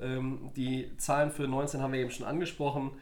Ähm, 0.00 0.50
die 0.56 0.96
Zahlen 0.98 1.30
für 1.30 1.48
19 1.48 1.80
haben 1.80 1.92
wir 1.92 2.00
eben 2.00 2.10
schon 2.10 2.26
angesprochen. 2.26 2.92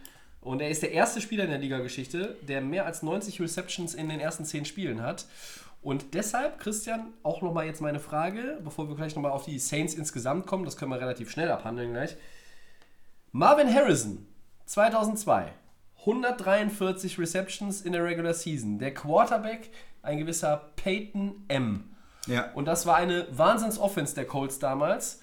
Und 0.41 0.61
er 0.61 0.69
ist 0.69 0.83
der 0.83 0.93
erste 0.93 1.21
Spieler 1.21 1.45
in 1.45 1.51
der 1.51 1.59
Liga-Geschichte, 1.59 2.37
der 2.47 2.61
mehr 2.61 2.85
als 2.85 3.03
90 3.03 3.41
Receptions 3.41 3.95
in 3.95 4.09
den 4.09 4.21
ersten 4.21 4.45
10 4.45 4.67
Spielen 4.67 5.03
hat. 5.03 5.27
Und 5.81 6.15
deshalb, 6.15 6.59
Christian, 6.59 7.13
auch 7.23 7.43
nochmal 7.43 7.67
jetzt 7.67 7.81
meine 7.81 8.01
Frage, 8.01 8.59
bevor 8.63 8.89
wir 8.89 8.97
gleich 8.97 9.15
nochmal 9.15 9.33
auf 9.33 9.45
die 9.45 9.59
Saints 9.59 9.95
insgesamt 9.95 10.47
kommen, 10.47 10.65
das 10.65 10.77
können 10.77 10.91
wir 10.91 11.01
relativ 11.01 11.31
schnell 11.31 11.51
abhandeln 11.51 11.93
gleich. 11.93 12.17
Marvin 13.33 13.73
Harrison, 13.73 14.27
2002, 14.67 15.53
143 16.01 17.19
Receptions 17.19 17.83
in 17.83 17.93
der 17.93 18.05
Regular 18.05 18.33
Season. 18.33 18.79
Der 18.79 18.95
Quarterback, 18.95 19.71
ein 20.03 20.19
gewisser 20.19 20.71
Peyton 20.77 21.45
M. 21.49 21.85
Ja. 22.27 22.51
Und 22.53 22.67
das 22.67 22.87
war 22.87 22.97
eine 22.97 23.27
Wahnsinns-Offense 23.31 24.15
der 24.15 24.27
Colts 24.27 24.59
damals, 24.59 25.21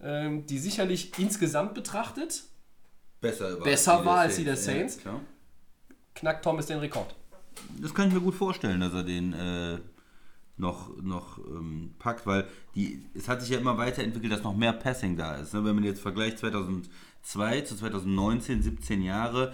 ähm, 0.00 0.46
die 0.46 0.58
sicherlich 0.58 1.18
insgesamt 1.18 1.74
betrachtet 1.74 2.44
Besser 3.20 3.58
war, 3.58 3.64
Besser 3.64 3.92
als 3.92 4.00
die 4.00 4.06
war 4.06 4.14
der 4.14 4.22
als 4.22 4.36
die 4.36 4.44
der 4.44 4.56
Saints. 4.56 4.98
Ja, 5.04 5.20
knackt 6.14 6.44
Thomas 6.44 6.66
den 6.66 6.78
Rekord. 6.78 7.14
Das 7.80 7.94
kann 7.94 8.08
ich 8.08 8.14
mir 8.14 8.20
gut 8.20 8.34
vorstellen, 8.34 8.80
dass 8.80 8.92
er 8.92 9.02
den 9.02 9.32
äh, 9.32 9.78
noch, 10.56 10.94
noch 11.02 11.38
ähm, 11.38 11.94
packt, 11.98 12.26
weil 12.26 12.46
die, 12.74 13.04
es 13.14 13.28
hat 13.28 13.40
sich 13.40 13.50
ja 13.50 13.58
immer 13.58 13.78
weiterentwickelt, 13.78 14.32
dass 14.32 14.42
noch 14.42 14.56
mehr 14.56 14.72
Passing 14.72 15.16
da 15.16 15.36
ist. 15.36 15.54
Ne? 15.54 15.64
Wenn 15.64 15.74
man 15.74 15.84
jetzt 15.84 16.00
vergleicht 16.00 16.38
2002 16.38 17.60
zu 17.62 17.76
2019, 17.76 18.62
17 18.62 19.02
Jahre, 19.02 19.52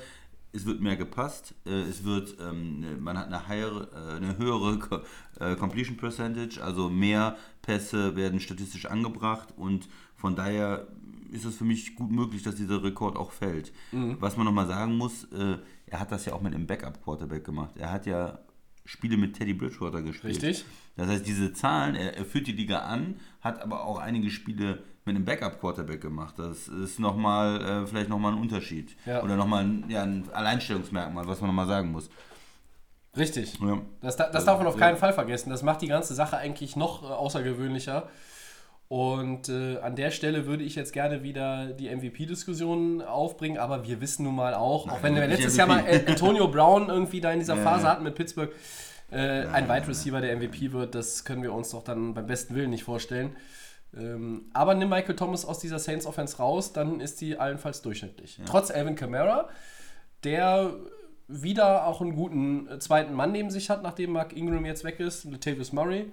es 0.52 0.66
wird 0.66 0.80
mehr 0.80 0.96
gepasst, 0.96 1.54
äh, 1.64 1.82
es 1.82 2.04
wird, 2.04 2.36
ähm, 2.40 3.02
man 3.02 3.18
hat 3.18 3.26
eine, 3.26 3.48
higher, 3.48 3.88
äh, 3.92 4.16
eine 4.16 4.38
höhere 4.38 5.02
äh, 5.40 5.56
Completion 5.56 5.96
Percentage, 5.96 6.62
also 6.62 6.88
mehr 6.88 7.36
Pässe 7.62 8.16
werden 8.16 8.40
statistisch 8.40 8.86
angebracht 8.86 9.48
und 9.56 9.88
von 10.22 10.34
daher 10.36 10.86
ist 11.30 11.44
es 11.44 11.56
für 11.56 11.64
mich 11.64 11.94
gut 11.96 12.10
möglich, 12.10 12.42
dass 12.42 12.54
dieser 12.54 12.82
Rekord 12.82 13.16
auch 13.16 13.32
fällt. 13.32 13.72
Was 13.92 14.36
man 14.36 14.46
nochmal 14.46 14.66
sagen 14.66 14.96
muss, 14.96 15.24
äh, 15.32 15.56
er 15.86 16.00
hat 16.00 16.10
das 16.12 16.24
ja 16.26 16.32
auch 16.32 16.40
mit 16.42 16.54
einem 16.54 16.66
Backup-Quarterback 16.66 17.44
gemacht. 17.44 17.72
Er 17.76 17.90
hat 17.90 18.06
ja 18.06 18.38
Spiele 18.84 19.16
mit 19.16 19.34
Teddy 19.36 19.54
Bridgewater 19.54 20.02
gespielt. 20.02 20.34
Richtig. 20.42 20.64
Das 20.96 21.08
heißt, 21.08 21.26
diese 21.26 21.52
Zahlen, 21.52 21.94
er, 21.94 22.16
er 22.16 22.24
führt 22.24 22.46
die 22.46 22.52
Liga 22.52 22.80
an, 22.80 23.16
hat 23.40 23.60
aber 23.62 23.84
auch 23.84 23.98
einige 23.98 24.28
Spiele 24.30 24.82
mit 25.04 25.16
einem 25.16 25.24
Backup-Quarterback 25.24 26.00
gemacht. 26.00 26.34
Das 26.38 26.68
ist 26.68 27.00
nochmal, 27.00 27.60
äh, 27.62 27.86
vielleicht 27.86 28.08
nochmal 28.10 28.32
ein 28.34 28.38
Unterschied. 28.38 28.94
Ja. 29.06 29.22
Oder 29.22 29.36
nochmal 29.36 29.64
ein, 29.64 29.84
ja, 29.88 30.02
ein 30.02 30.28
Alleinstellungsmerkmal, 30.32 31.26
was 31.26 31.40
man 31.40 31.48
nochmal 31.48 31.66
sagen 31.66 31.90
muss. 31.92 32.08
Richtig. 33.16 33.58
Ja. 33.60 33.80
Das, 34.00 34.16
da- 34.16 34.30
das 34.30 34.44
darf 34.44 34.58
man 34.58 34.66
auf 34.66 34.76
keinen 34.76 34.96
Fall 34.96 35.12
vergessen. 35.12 35.50
Das 35.50 35.62
macht 35.62 35.82
die 35.82 35.88
ganze 35.88 36.14
Sache 36.14 36.36
eigentlich 36.36 36.76
noch 36.76 37.02
äh, 37.02 37.06
außergewöhnlicher. 37.06 38.08
Und 38.92 39.48
äh, 39.48 39.78
an 39.78 39.96
der 39.96 40.10
Stelle 40.10 40.44
würde 40.44 40.64
ich 40.64 40.74
jetzt 40.74 40.92
gerne 40.92 41.22
wieder 41.22 41.68
die 41.68 41.88
MVP-Diskussion 41.88 43.00
aufbringen, 43.00 43.56
aber 43.56 43.86
wir 43.86 44.02
wissen 44.02 44.24
nun 44.24 44.34
mal 44.34 44.52
auch, 44.52 44.86
auch 44.86 45.02
wenn 45.02 45.14
wir 45.14 45.26
letztes 45.26 45.56
Jahr 45.56 45.66
mal. 45.66 45.82
Äh, 45.86 46.04
Antonio 46.06 46.46
Brown 46.46 46.90
irgendwie 46.90 47.22
da 47.22 47.32
in 47.32 47.38
dieser 47.38 47.56
Ja, 47.56 47.62
Phase 47.62 47.84
ja. 47.84 47.90
hatten 47.92 48.04
mit 48.04 48.16
Pittsburgh, 48.16 48.52
äh, 49.10 49.46
ein 49.46 49.66
Wide 49.66 49.88
Receiver, 49.88 50.20
der 50.20 50.36
MVP 50.36 50.72
wird, 50.72 50.94
das 50.94 51.24
können 51.24 51.42
wir 51.42 51.54
uns 51.54 51.70
doch 51.70 51.82
dann 51.82 52.12
beim 52.12 52.26
besten 52.26 52.54
Willen 52.54 52.68
nicht 52.68 52.84
vorstellen. 52.84 53.34
Ähm, 53.96 54.50
aber 54.52 54.74
nimm 54.74 54.90
Michael 54.90 55.16
Thomas 55.16 55.46
aus 55.46 55.58
dieser 55.58 55.78
Saints 55.78 56.04
Offense 56.04 56.36
raus, 56.36 56.74
dann 56.74 57.00
ist 57.00 57.22
die 57.22 57.38
allenfalls 57.38 57.80
durchschnittlich. 57.80 58.40
Trotz 58.44 58.70
Alvin 58.70 58.94
Kamara, 58.94 59.48
der 60.22 60.74
wieder 61.28 61.86
auch 61.86 62.02
einen 62.02 62.14
guten 62.14 62.68
äh, 62.68 62.78
zweiten 62.78 63.14
Mann 63.14 63.32
neben 63.32 63.50
sich 63.50 63.70
hat, 63.70 63.82
nachdem 63.82 64.12
Mark 64.12 64.36
Ingram 64.36 64.66
jetzt 64.66 64.84
weg 64.84 65.00
ist, 65.00 65.24
Latavius 65.24 65.72
Murray, 65.72 66.12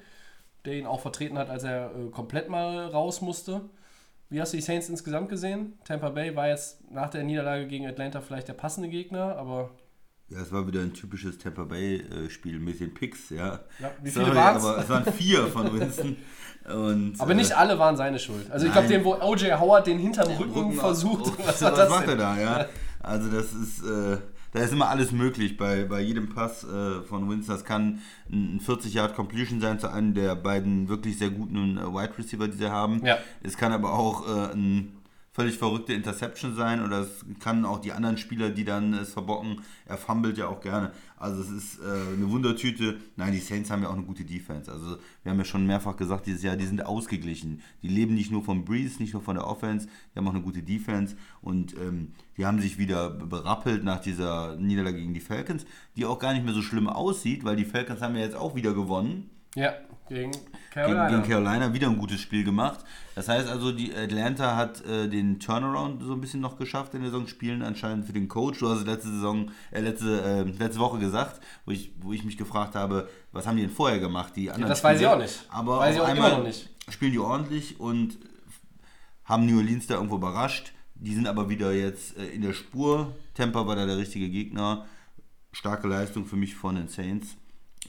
der 0.65 0.73
ihn 0.73 0.85
auch 0.85 0.99
vertreten 1.01 1.37
hat, 1.37 1.49
als 1.49 1.63
er 1.63 1.91
äh, 1.95 2.09
komplett 2.11 2.49
mal 2.49 2.87
raus 2.87 3.21
musste. 3.21 3.61
Wie 4.29 4.39
hast 4.39 4.53
du 4.53 4.57
die 4.57 4.63
Saints 4.63 4.89
insgesamt 4.89 5.29
gesehen? 5.29 5.73
Tampa 5.85 6.09
Bay 6.09 6.35
war 6.35 6.47
jetzt 6.49 6.91
nach 6.91 7.09
der 7.09 7.23
Niederlage 7.23 7.65
gegen 7.67 7.87
Atlanta 7.87 8.21
vielleicht 8.21 8.47
der 8.47 8.53
passende 8.53 8.87
Gegner, 8.89 9.35
aber 9.37 9.71
Ja, 10.27 10.39
es 10.41 10.51
war 10.51 10.67
wieder 10.67 10.81
ein 10.81 10.93
typisches 10.93 11.39
Tampa 11.39 11.63
Bay-Spiel 11.63 12.59
mit 12.59 12.79
den 12.79 12.93
Picks, 12.93 13.31
ja. 13.31 13.59
Ja, 13.79 13.91
wie 14.03 14.11
viele 14.11 14.25
Sorry, 14.25 14.37
waren's? 14.37 14.63
Aber 14.63 14.77
es 14.77 14.89
waren 14.89 15.13
vier 15.13 15.47
von 15.47 15.73
Winston. 15.79 16.17
Und, 16.71 17.15
Aber 17.19 17.33
nicht 17.33 17.51
äh, 17.51 17.55
alle 17.55 17.79
waren 17.79 17.97
seine 17.97 18.19
Schuld. 18.19 18.51
Also 18.51 18.67
ich 18.67 18.71
glaube, 18.71 18.87
dem, 18.87 19.03
wo 19.03 19.15
O.J. 19.15 19.59
Howard 19.59 19.87
den 19.87 19.97
hinterm 19.97 20.27
Rücken, 20.33 20.73
versucht, 20.73 21.21
auf- 21.23 21.39
was 21.47 21.61
was, 21.63 21.73
das 21.75 21.89
macht 21.89 22.07
er 22.07 22.15
da, 22.17 22.37
ja? 22.39 22.65
Also 23.01 23.31
das 23.31 23.53
ist, 23.53 23.81
äh, 23.83 24.17
da 24.51 24.59
ist 24.59 24.73
immer 24.73 24.89
alles 24.89 25.11
möglich 25.11 25.57
bei, 25.57 25.85
bei 25.85 26.01
jedem 26.01 26.29
Pass 26.29 26.63
äh, 26.63 27.01
von 27.03 27.29
Winston. 27.29 27.55
Das 27.55 27.65
kann 27.65 28.01
ein 28.31 28.59
40 28.59 28.93
Yard 28.93 29.15
Completion 29.15 29.61
sein 29.61 29.79
zu 29.79 29.91
einem 29.91 30.13
der 30.13 30.35
beiden 30.35 30.89
wirklich 30.89 31.17
sehr 31.17 31.29
guten 31.29 31.77
äh, 31.77 31.81
Wide 31.81 32.17
Receiver, 32.17 32.47
die 32.47 32.57
sie 32.57 32.71
haben. 32.71 33.05
Ja. 33.05 33.17
Es 33.43 33.57
kann 33.57 33.71
aber 33.71 33.93
auch 33.93 34.27
äh, 34.27 34.53
ein 34.53 34.98
völlig 35.31 35.57
verrückte 35.57 35.93
Interception 35.93 36.55
sein 36.55 36.83
oder 36.83 37.01
es 37.01 37.25
kann 37.39 37.65
auch 37.65 37.79
die 37.79 37.91
anderen 37.91 38.17
Spieler, 38.17 38.49
die 38.49 38.65
dann 38.65 38.93
es 38.93 39.13
verbocken, 39.13 39.61
er 39.85 39.97
fummelt 39.97 40.37
ja 40.37 40.47
auch 40.47 40.59
gerne. 40.59 40.91
Also 41.17 41.41
es 41.41 41.49
ist 41.49 41.79
äh, 41.79 42.13
eine 42.13 42.29
Wundertüte. 42.29 42.97
Nein, 43.15 43.33
die 43.33 43.39
Saints 43.39 43.69
haben 43.69 43.83
ja 43.83 43.89
auch 43.89 43.93
eine 43.93 44.03
gute 44.03 44.25
Defense. 44.25 44.71
Also 44.71 44.97
wir 45.23 45.31
haben 45.31 45.37
ja 45.37 45.45
schon 45.45 45.65
mehrfach 45.65 45.97
gesagt 45.97 46.25
dieses 46.25 46.43
Jahr, 46.43 46.55
die 46.55 46.65
sind 46.65 46.85
ausgeglichen. 46.85 47.61
Die 47.83 47.89
leben 47.89 48.15
nicht 48.15 48.31
nur 48.31 48.43
vom 48.43 48.65
Breeze, 48.65 49.01
nicht 49.01 49.13
nur 49.13 49.21
von 49.21 49.35
der 49.35 49.47
Offense, 49.47 49.87
die 49.87 50.19
haben 50.19 50.27
auch 50.27 50.33
eine 50.33 50.43
gute 50.43 50.63
Defense 50.63 51.15
und 51.41 51.75
ähm, 51.77 52.13
die 52.37 52.45
haben 52.45 52.59
sich 52.59 52.77
wieder 52.77 53.09
berappelt 53.09 53.83
nach 53.83 53.99
dieser 53.99 54.55
Niederlage 54.55 54.97
gegen 54.97 55.13
die 55.13 55.19
Falcons, 55.19 55.65
die 55.95 56.05
auch 56.05 56.19
gar 56.19 56.33
nicht 56.33 56.45
mehr 56.45 56.53
so 56.53 56.61
schlimm 56.61 56.87
aussieht, 56.87 57.43
weil 57.43 57.55
die 57.55 57.65
Falcons 57.65 58.01
haben 58.01 58.15
ja 58.15 58.21
jetzt 58.21 58.35
auch 58.35 58.55
wieder 58.55 58.73
gewonnen 58.73 59.29
Ja, 59.55 59.73
gegen 60.09 60.31
gegen, 60.31 60.43
Carolina. 60.71 61.09
gegen 61.09 61.23
Carolina 61.23 61.73
wieder 61.73 61.87
ein 61.87 61.97
gutes 61.97 62.19
Spiel 62.19 62.43
gemacht. 62.43 62.79
Das 63.15 63.27
heißt 63.27 63.47
also, 63.47 63.71
die 63.71 63.93
Atlanta 63.95 64.55
hat 64.55 64.85
äh, 64.85 65.07
den 65.07 65.39
Turnaround 65.39 66.03
so 66.03 66.13
ein 66.13 66.21
bisschen 66.21 66.41
noch 66.41 66.57
geschafft 66.57 66.93
in 66.93 67.01
der 67.01 67.11
Saison, 67.11 67.27
spielen 67.27 67.61
anscheinend 67.61 68.05
für 68.05 68.13
den 68.13 68.27
Coach. 68.27 68.59
Du 68.59 68.69
hast 68.69 68.85
letzte 68.85 69.09
Saison, 69.09 69.51
äh, 69.71 69.81
letzte, 69.81 70.21
äh, 70.21 70.41
letzte 70.43 70.79
Woche 70.79 70.99
gesagt, 70.99 71.41
wo 71.65 71.71
ich, 71.71 71.91
wo 72.01 72.11
ich 72.13 72.23
mich 72.23 72.37
gefragt 72.37 72.75
habe, 72.75 73.09
was 73.31 73.47
haben 73.47 73.55
die 73.57 73.63
denn 73.63 73.71
vorher 73.71 73.99
gemacht? 73.99 74.35
Die 74.35 74.49
anderen 74.49 74.69
das 74.69 74.83
weiß 74.83 74.99
ich 74.99 75.07
auch 75.07 75.17
nicht. 75.17 75.45
Aber 75.49 75.79
Weiß 75.79 75.95
ich 75.95 76.01
auch 76.01 76.07
einmal 76.07 76.31
noch 76.31 76.43
nicht. 76.43 76.69
spielen 76.89 77.11
die 77.11 77.19
ordentlich 77.19 77.79
und 77.79 78.17
haben 79.25 79.45
New 79.45 79.57
Orleans 79.57 79.87
da 79.87 79.95
irgendwo 79.95 80.15
überrascht. 80.15 80.73
Die 80.95 81.13
sind 81.13 81.27
aber 81.27 81.49
wieder 81.49 81.71
jetzt 81.71 82.17
äh, 82.17 82.25
in 82.27 82.41
der 82.41 82.53
Spur. 82.53 83.15
Tampa 83.33 83.65
war 83.65 83.75
da 83.75 83.85
der 83.85 83.97
richtige 83.97 84.29
Gegner. 84.29 84.85
Starke 85.51 85.87
Leistung 85.87 86.25
für 86.25 86.35
mich 86.35 86.55
von 86.55 86.75
den 86.75 86.87
Saints. 86.87 87.37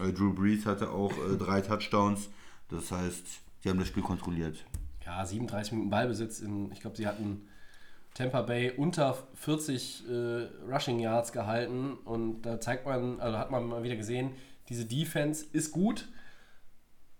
Äh, 0.02 0.12
Drew 0.12 0.32
Brees 0.32 0.66
hatte 0.66 0.90
auch 0.90 1.12
äh, 1.12 1.36
drei 1.36 1.60
Touchdowns. 1.60 2.28
Das 2.68 2.90
heißt, 2.92 3.24
die 3.64 3.68
haben 3.68 3.78
das 3.78 3.88
Spiel 3.88 4.02
kontrolliert. 4.02 4.64
Ja, 5.04 5.24
37 5.24 5.72
Minuten 5.72 5.90
Ballbesitz. 5.90 6.40
In, 6.40 6.70
ich 6.72 6.80
glaube, 6.80 6.96
sie 6.96 7.06
hatten 7.06 7.48
Tampa 8.14 8.42
Bay 8.42 8.72
unter 8.76 9.16
40 9.34 10.04
äh, 10.08 10.12
Rushing 10.70 11.00
Yards 11.00 11.32
gehalten. 11.32 11.94
Und 12.04 12.42
da 12.42 12.60
zeigt 12.60 12.86
man, 12.86 13.20
also 13.20 13.38
hat 13.38 13.50
man 13.50 13.66
mal 13.66 13.82
wieder 13.82 13.96
gesehen, 13.96 14.32
diese 14.68 14.84
Defense 14.84 15.44
ist 15.52 15.72
gut. 15.72 16.08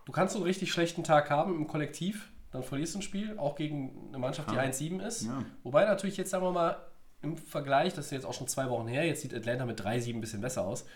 Du 0.07 0.12
kannst 0.12 0.33
so 0.33 0.38
einen 0.38 0.47
richtig 0.47 0.73
schlechten 0.73 1.05
Tag 1.05 1.31
haben 1.31 1.55
im 1.55 1.66
Kollektiv, 1.66 2.31
dann 2.53 2.62
verlierst 2.62 2.95
du 2.95 2.99
ein 2.99 3.03
Spiel, 3.03 3.38
auch 3.38 3.55
gegen 3.55 4.09
eine 4.09 4.19
Mannschaft, 4.19 4.51
die 4.51 4.57
1-7 4.57 5.01
ist. 5.07 5.27
Ja. 5.27 5.45
Wobei 5.62 5.85
natürlich 5.85 6.16
jetzt, 6.16 6.31
sagen 6.31 6.45
wir 6.45 6.53
mal, 6.53 6.77
im 7.23 7.37
Vergleich, 7.37 7.95
das 7.95 8.07
ist 8.07 8.12
jetzt 8.12 8.25
auch 8.25 8.33
schon 8.33 8.49
zwei 8.49 8.69
Wochen 8.71 8.88
her, 8.88 9.07
jetzt 9.07 9.21
sieht 9.21 9.35
Atlanta 9.35 9.66
mit 9.66 9.81
3-7 9.81 10.14
ein 10.14 10.21
bisschen 10.21 10.40
besser 10.40 10.66
aus. 10.66 10.87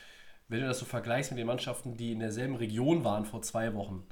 Wenn 0.48 0.61
du 0.61 0.66
das 0.66 0.78
so 0.78 0.85
vergleichst 0.85 1.30
mit 1.30 1.38
den 1.38 1.46
Mannschaften, 1.46 1.96
die 1.96 2.12
in 2.12 2.18
derselben 2.18 2.57
Region 2.57 3.04
waren 3.04 3.24
vor 3.24 3.42
zwei 3.42 3.74
Wochen, 3.74 4.07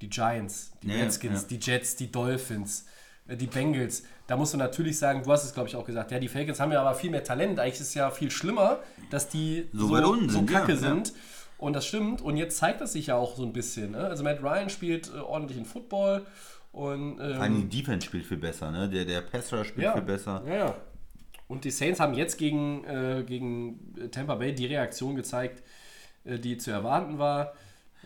die 0.00 0.08
Giants, 0.10 0.72
die 0.82 0.88
Ja, 0.88 0.96
Redskins, 0.96 1.42
ja. 1.42 1.48
die 1.48 1.58
Jets, 1.58 1.96
die 1.96 2.12
Dolphins, 2.12 2.86
äh, 3.26 3.36
die 3.36 3.46
Bengals. 3.46 4.04
Da 4.26 4.36
musst 4.36 4.52
du 4.52 4.58
natürlich 4.58 4.98
sagen, 4.98 5.22
du 5.22 5.32
hast 5.32 5.44
es 5.44 5.54
glaube 5.54 5.68
ich 5.68 5.76
auch 5.76 5.86
gesagt, 5.86 6.10
ja, 6.10 6.18
die 6.18 6.28
Falcons 6.28 6.60
haben 6.60 6.72
ja 6.72 6.80
aber 6.80 6.94
viel 6.94 7.10
mehr 7.10 7.24
Talent. 7.24 7.58
Eigentlich 7.58 7.74
ist 7.80 7.88
es 7.88 7.94
ja 7.94 8.10
viel 8.10 8.30
schlimmer, 8.30 8.80
dass 9.10 9.28
die 9.28 9.68
So 9.72 9.88
so, 9.88 9.96
so 9.96 10.28
sind, 10.28 10.50
kacke 10.50 10.72
ja, 10.72 10.78
sind. 10.78 11.12
Und 11.58 11.72
das 11.72 11.86
stimmt. 11.86 12.20
Und 12.20 12.36
jetzt 12.36 12.58
zeigt 12.58 12.82
das 12.82 12.92
sich 12.92 13.06
ja 13.06 13.16
auch 13.16 13.36
so 13.36 13.42
ein 13.42 13.52
bisschen. 13.54 13.92
Ne? 13.92 13.98
Also 13.98 14.22
Matt 14.22 14.42
Ryan 14.42 14.68
spielt 14.68 15.08
äh, 15.08 15.18
ordentlich 15.18 15.56
in 15.58 15.64
Football. 15.64 16.26
Und, 16.72 17.18
ähm, 17.20 17.34
Vor 17.34 17.42
allem 17.42 17.70
die 17.70 17.78
Defense 17.78 18.06
spielt 18.06 18.26
viel 18.26 18.36
besser, 18.36 18.70
ne? 18.70 18.86
Der, 18.90 19.06
der 19.06 19.22
Passer 19.22 19.64
spielt 19.64 19.84
ja, 19.84 19.94
viel 19.94 20.02
besser. 20.02 20.42
Ja, 20.46 20.54
ja. 20.54 20.76
Und 21.48 21.64
die 21.64 21.70
Saints 21.70 22.00
haben 22.00 22.14
jetzt 22.14 22.38
gegen, 22.38 22.84
äh, 22.84 23.24
gegen 23.24 24.10
Tampa 24.10 24.34
Bay 24.34 24.54
die 24.54 24.66
Reaktion 24.66 25.14
gezeigt, 25.14 25.62
äh, 26.24 26.38
die 26.38 26.58
zu 26.58 26.70
erwarten 26.70 27.18
war. 27.18 27.54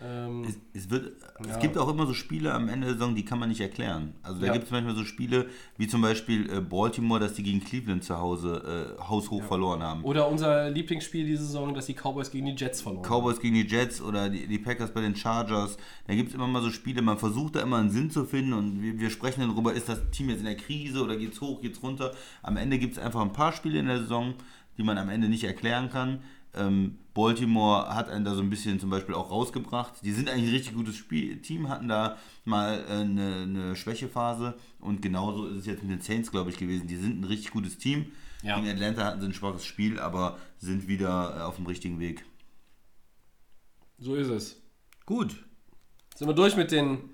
Ähm, 0.03 0.43
Es, 0.47 0.57
es, 0.73 0.89
wird, 0.89 1.11
Ja. 1.45 1.51
es 1.51 1.59
gibt 1.59 1.77
auch 1.77 1.87
immer 1.89 2.07
so 2.07 2.13
Spiele 2.13 2.53
am 2.53 2.69
Ende 2.69 2.87
der 2.87 2.95
Saison, 2.95 3.13
die 3.15 3.23
kann 3.23 3.37
man 3.39 3.49
nicht 3.49 3.61
erklären. 3.61 4.13
Also 4.23 4.39
da 4.41 4.47
Ja. 4.47 4.53
gibt 4.53 4.65
es 4.65 4.71
manchmal 4.71 4.95
so 4.95 5.03
Spiele, 5.03 5.47
wie 5.77 5.87
zum 5.87 6.01
Beispiel 6.01 6.49
äh, 6.51 6.59
Baltimore, 6.61 7.19
dass 7.19 7.33
die 7.33 7.43
gegen 7.43 7.63
Cleveland 7.63 8.03
zu 8.03 8.17
Hause 8.17 8.95
äh, 8.97 9.01
haushoch 9.03 9.43
verloren 9.43 9.83
haben. 9.83 10.03
oder 10.03 10.27
unser 10.27 10.69
Lieblingsspiel 10.71 11.25
diese 11.25 11.43
Saison, 11.45 11.73
dass 11.73 11.85
die 11.85 11.93
Cowboys 11.93 12.31
gegen 12.31 12.47
die 12.47 12.53
Jets 12.55 12.81
verloren 12.81 13.03
haben. 13.05 13.11
Cowboys 13.21 13.39
gegen 13.39 13.55
die 13.55 13.67
Jets 13.67 14.01
oder 14.01 14.29
die, 14.29 14.47
die 14.47 14.57
Packers 14.59 14.91
bei 14.93 15.01
den 15.01 15.15
Chargers. 15.15 15.77
Da 16.07 16.15
gibt 16.15 16.29
es 16.29 16.35
immer 16.35 16.47
mal 16.47 16.61
so 16.61 16.71
Spiele, 16.71 17.01
man 17.01 17.17
versucht 17.19 17.55
da 17.55 17.61
immer 17.61 17.77
einen 17.77 17.91
Sinn 17.91 18.09
zu 18.09 18.25
finden 18.25 18.53
und 18.53 18.81
wir, 18.81 18.99
wir 18.99 19.09
sprechen 19.11 19.41
dann 19.41 19.49
darüber, 19.51 19.73
ist 19.73 19.87
das 19.87 19.99
Team 20.11 20.29
jetzt 20.29 20.39
in 20.39 20.45
der 20.45 20.55
Krise 20.57 21.03
oder 21.03 21.15
geht's 21.15 21.39
hoch, 21.41 21.61
geht's 21.61 21.83
runter. 21.83 22.11
Am 22.41 22.57
Ende 22.57 22.79
gibt 22.79 22.93
es 22.93 22.99
einfach 22.99 23.21
ein 23.21 23.33
paar 23.33 23.51
Spiele 23.53 23.79
in 23.79 23.85
der 23.87 23.99
Saison, 23.99 24.33
die 24.77 24.83
man 24.83 24.97
am 24.97 25.09
Ende 25.09 25.29
nicht 25.29 25.43
erklären 25.43 25.89
kann. 25.89 26.19
Ähm, 26.55 26.97
Baltimore 27.13 27.93
hat 27.93 28.09
einen 28.09 28.23
da 28.23 28.33
so 28.35 28.41
ein 28.41 28.49
bisschen 28.49 28.79
zum 28.79 28.89
Beispiel 28.89 29.15
auch 29.15 29.29
rausgebracht. 29.31 29.93
Die 30.03 30.11
sind 30.13 30.29
eigentlich 30.29 30.49
ein 30.49 30.55
richtig 30.55 30.73
gutes 30.75 30.95
Spiel 30.95 31.41
Team, 31.41 31.67
hatten 31.69 31.87
da 31.87 32.17
mal 32.45 32.83
äh, 32.87 32.91
eine, 33.01 33.35
eine 33.43 33.75
Schwächephase 33.75 34.53
und 34.79 35.01
genauso 35.01 35.47
ist 35.47 35.57
es 35.57 35.65
jetzt 35.65 35.83
mit 35.83 35.91
den 35.91 36.01
Saints, 36.01 36.31
glaube 36.31 36.49
ich, 36.49 36.57
gewesen. 36.57 36.87
Die 36.87 36.95
sind 36.95 37.19
ein 37.19 37.25
richtig 37.25 37.51
gutes 37.51 37.77
Team. 37.77 38.11
Ja. 38.43 38.55
Gegen 38.59 38.69
Atlanta 38.69 39.03
hatten 39.05 39.19
sie 39.21 39.27
ein 39.27 39.33
schwaches 39.33 39.65
Spiel, 39.65 39.99
aber 39.99 40.37
sind 40.57 40.87
wieder 40.87 41.37
äh, 41.37 41.41
auf 41.41 41.57
dem 41.57 41.65
richtigen 41.67 41.99
Weg. 41.99 42.23
So 43.99 44.15
ist 44.15 44.29
es. 44.29 44.61
Gut. 45.05 45.35
Sind 46.15 46.27
wir 46.27 46.33
durch 46.33 46.55
mit 46.55 46.71
den 46.71 47.09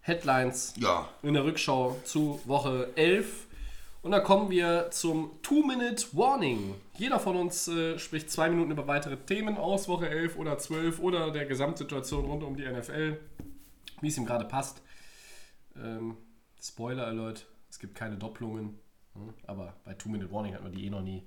Headlines 0.00 0.74
Ja. 0.78 1.08
in 1.22 1.34
der 1.34 1.44
Rückschau 1.44 2.00
zu 2.04 2.40
Woche 2.46 2.90
11. 2.96 3.46
Und 4.02 4.10
dann 4.10 4.24
kommen 4.24 4.50
wir 4.50 4.90
zum 4.90 5.30
Two-Minute-Warning. 5.42 6.74
Jeder 6.98 7.20
von 7.20 7.36
uns 7.36 7.68
äh, 7.68 8.00
spricht 8.00 8.30
zwei 8.32 8.50
Minuten 8.50 8.72
über 8.72 8.88
weitere 8.88 9.16
Themen 9.16 9.56
aus 9.56 9.86
Woche 9.88 10.08
11 10.08 10.36
oder 10.36 10.58
12 10.58 10.98
oder 10.98 11.30
der 11.30 11.46
Gesamtsituation 11.46 12.24
rund 12.24 12.42
um 12.42 12.56
die 12.56 12.66
NFL, 12.66 13.20
wie 14.00 14.08
es 14.08 14.18
ihm 14.18 14.26
gerade 14.26 14.44
passt. 14.44 14.82
Ähm, 15.76 16.16
Spoiler 16.60 17.06
Alert, 17.06 17.46
es 17.70 17.78
gibt 17.78 17.94
keine 17.94 18.16
Doppelungen. 18.16 18.80
hm, 19.14 19.34
Aber 19.46 19.74
bei 19.84 19.94
Two-Minute-Warning 19.94 20.54
hat 20.54 20.64
man 20.64 20.72
die 20.72 20.84
eh 20.84 20.90
noch 20.90 21.02
nie. 21.02 21.22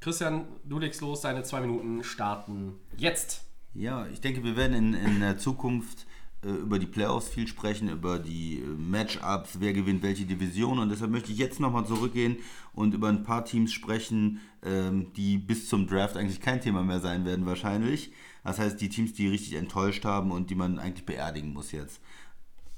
Christian, 0.00 0.46
du 0.64 0.78
legst 0.78 1.00
los, 1.00 1.22
deine 1.22 1.44
zwei 1.44 1.60
Minuten 1.62 2.04
starten 2.04 2.74
jetzt. 2.98 3.44
Ja, 3.72 4.06
ich 4.08 4.20
denke, 4.20 4.44
wir 4.44 4.56
werden 4.56 4.74
in, 4.76 4.92
in 4.92 5.20
der 5.20 5.38
Zukunft 5.38 6.06
über 6.48 6.78
die 6.78 6.86
Playoffs 6.86 7.28
viel 7.28 7.46
sprechen, 7.46 7.88
über 7.88 8.18
die 8.18 8.58
äh, 8.58 8.66
Matchups, 8.66 9.60
wer 9.60 9.72
gewinnt 9.72 10.02
welche 10.02 10.24
Division. 10.24 10.78
Und 10.78 10.88
deshalb 10.88 11.10
möchte 11.10 11.32
ich 11.32 11.38
jetzt 11.38 11.60
nochmal 11.60 11.86
zurückgehen 11.86 12.36
und 12.72 12.94
über 12.94 13.08
ein 13.08 13.22
paar 13.22 13.44
Teams 13.44 13.72
sprechen, 13.72 14.40
ähm, 14.64 15.12
die 15.16 15.38
bis 15.38 15.68
zum 15.68 15.86
Draft 15.86 16.16
eigentlich 16.16 16.40
kein 16.40 16.60
Thema 16.60 16.82
mehr 16.82 17.00
sein 17.00 17.24
werden 17.24 17.46
wahrscheinlich. 17.46 18.12
Das 18.44 18.58
heißt, 18.58 18.80
die 18.80 18.88
Teams, 18.88 19.12
die 19.12 19.28
richtig 19.28 19.54
enttäuscht 19.54 20.04
haben 20.04 20.32
und 20.32 20.50
die 20.50 20.56
man 20.56 20.78
eigentlich 20.78 21.06
beerdigen 21.06 21.52
muss 21.52 21.70
jetzt. 21.70 22.00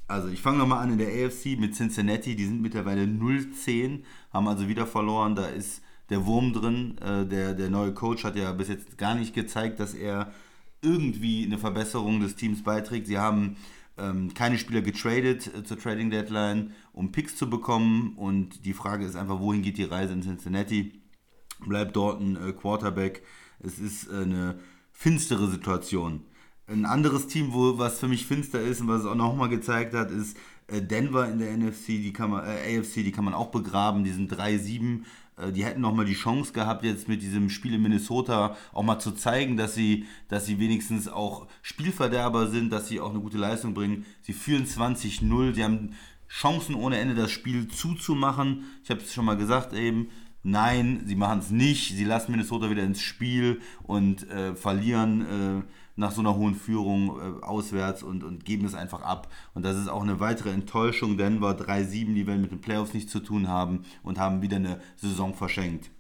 Also 0.06 0.28
ich 0.28 0.42
fange 0.42 0.58
nochmal 0.58 0.82
an 0.82 0.92
in 0.92 0.98
der 0.98 1.08
AFC 1.08 1.58
mit 1.58 1.74
Cincinnati, 1.74 2.36
die 2.36 2.44
sind 2.44 2.60
mittlerweile 2.60 3.04
0-10, 3.04 4.02
haben 4.32 4.48
also 4.48 4.68
wieder 4.68 4.86
verloren. 4.86 5.34
Da 5.34 5.46
ist 5.46 5.82
der 6.10 6.26
Wurm 6.26 6.52
drin. 6.52 6.98
Äh, 6.98 7.24
der, 7.26 7.54
der 7.54 7.70
neue 7.70 7.94
Coach 7.94 8.24
hat 8.24 8.36
ja 8.36 8.52
bis 8.52 8.68
jetzt 8.68 8.98
gar 8.98 9.14
nicht 9.14 9.34
gezeigt, 9.34 9.80
dass 9.80 9.94
er 9.94 10.32
irgendwie 10.84 11.44
eine 11.44 11.58
Verbesserung 11.58 12.20
des 12.20 12.36
Teams 12.36 12.62
beiträgt. 12.62 13.06
Sie 13.06 13.18
haben 13.18 13.56
ähm, 13.96 14.34
keine 14.34 14.58
Spieler 14.58 14.82
getradet 14.82 15.50
äh, 15.54 15.64
zur 15.64 15.78
Trading 15.78 16.10
Deadline, 16.10 16.72
um 16.92 17.12
Picks 17.12 17.36
zu 17.36 17.48
bekommen. 17.48 18.14
Und 18.16 18.64
die 18.64 18.74
Frage 18.74 19.04
ist 19.04 19.16
einfach, 19.16 19.40
wohin 19.40 19.62
geht 19.62 19.78
die 19.78 19.84
Reise 19.84 20.12
in 20.12 20.22
Cincinnati? 20.22 21.00
Bleibt 21.66 21.96
dort 21.96 22.20
ein 22.20 22.36
äh, 22.36 22.52
Quarterback? 22.52 23.22
Es 23.60 23.78
ist 23.78 24.08
äh, 24.08 24.22
eine 24.22 24.58
finstere 24.92 25.48
Situation. 25.48 26.22
Ein 26.66 26.86
anderes 26.86 27.26
Team, 27.26 27.52
wo 27.52 27.78
was 27.78 27.98
für 27.98 28.08
mich 28.08 28.26
finster 28.26 28.60
ist 28.60 28.80
und 28.80 28.88
was 28.88 29.00
es 29.00 29.06
auch 29.06 29.14
nochmal 29.14 29.48
gezeigt 29.48 29.94
hat, 29.94 30.10
ist 30.10 30.36
äh, 30.66 30.80
Denver 30.80 31.28
in 31.28 31.38
der 31.38 31.56
NFC, 31.56 31.86
die 31.88 32.12
kann 32.12 32.30
man, 32.30 32.44
äh, 32.44 32.78
AFC, 32.78 32.96
die 32.96 33.12
kann 33.12 33.24
man 33.24 33.34
auch 33.34 33.50
begraben. 33.50 34.04
Die 34.04 34.12
sind 34.12 34.32
3-7 34.32 35.00
äh, 35.00 35.02
die 35.52 35.64
hätten 35.64 35.80
nochmal 35.80 36.04
die 36.04 36.14
Chance 36.14 36.52
gehabt, 36.52 36.84
jetzt 36.84 37.08
mit 37.08 37.22
diesem 37.22 37.50
Spiel 37.50 37.74
in 37.74 37.82
Minnesota 37.82 38.56
auch 38.72 38.82
mal 38.82 38.98
zu 38.98 39.12
zeigen, 39.12 39.56
dass 39.56 39.74
sie, 39.74 40.06
dass 40.28 40.46
sie 40.46 40.58
wenigstens 40.58 41.08
auch 41.08 41.48
Spielverderber 41.62 42.46
sind, 42.48 42.70
dass 42.70 42.88
sie 42.88 43.00
auch 43.00 43.10
eine 43.10 43.20
gute 43.20 43.38
Leistung 43.38 43.74
bringen. 43.74 44.06
Sie 44.22 44.32
führen 44.32 44.64
20-0, 44.64 45.54
sie 45.54 45.64
haben 45.64 45.94
Chancen 46.28 46.74
ohne 46.74 46.98
Ende, 46.98 47.14
das 47.14 47.30
Spiel 47.30 47.68
zuzumachen. 47.68 48.64
Ich 48.82 48.90
habe 48.90 49.00
es 49.00 49.12
schon 49.12 49.24
mal 49.24 49.36
gesagt 49.36 49.72
eben. 49.72 50.08
Nein, 50.42 51.02
sie 51.06 51.16
machen 51.16 51.38
es 51.38 51.50
nicht. 51.50 51.96
Sie 51.96 52.04
lassen 52.04 52.32
Minnesota 52.32 52.70
wieder 52.70 52.82
ins 52.82 53.00
Spiel 53.00 53.60
und 53.82 54.28
äh, 54.30 54.54
verlieren. 54.54 55.62
Äh, 55.62 55.62
nach 55.96 56.12
so 56.12 56.20
einer 56.20 56.36
hohen 56.36 56.54
Führung 56.54 57.18
äh, 57.18 57.44
auswärts 57.44 58.02
und, 58.02 58.24
und 58.24 58.44
geben 58.44 58.66
es 58.66 58.74
einfach 58.74 59.02
ab. 59.02 59.28
Und 59.54 59.64
das 59.64 59.76
ist 59.76 59.88
auch 59.88 60.02
eine 60.02 60.20
weitere 60.20 60.50
Enttäuschung. 60.50 61.16
Denver 61.16 61.52
3-7, 61.52 62.14
die 62.14 62.26
werden 62.26 62.42
mit 62.42 62.50
den 62.50 62.60
Playoffs 62.60 62.94
nichts 62.94 63.12
zu 63.12 63.20
tun 63.20 63.48
haben 63.48 63.84
und 64.02 64.18
haben 64.18 64.42
wieder 64.42 64.56
eine 64.56 64.80
Saison 64.96 65.34
verschenkt. 65.34 65.90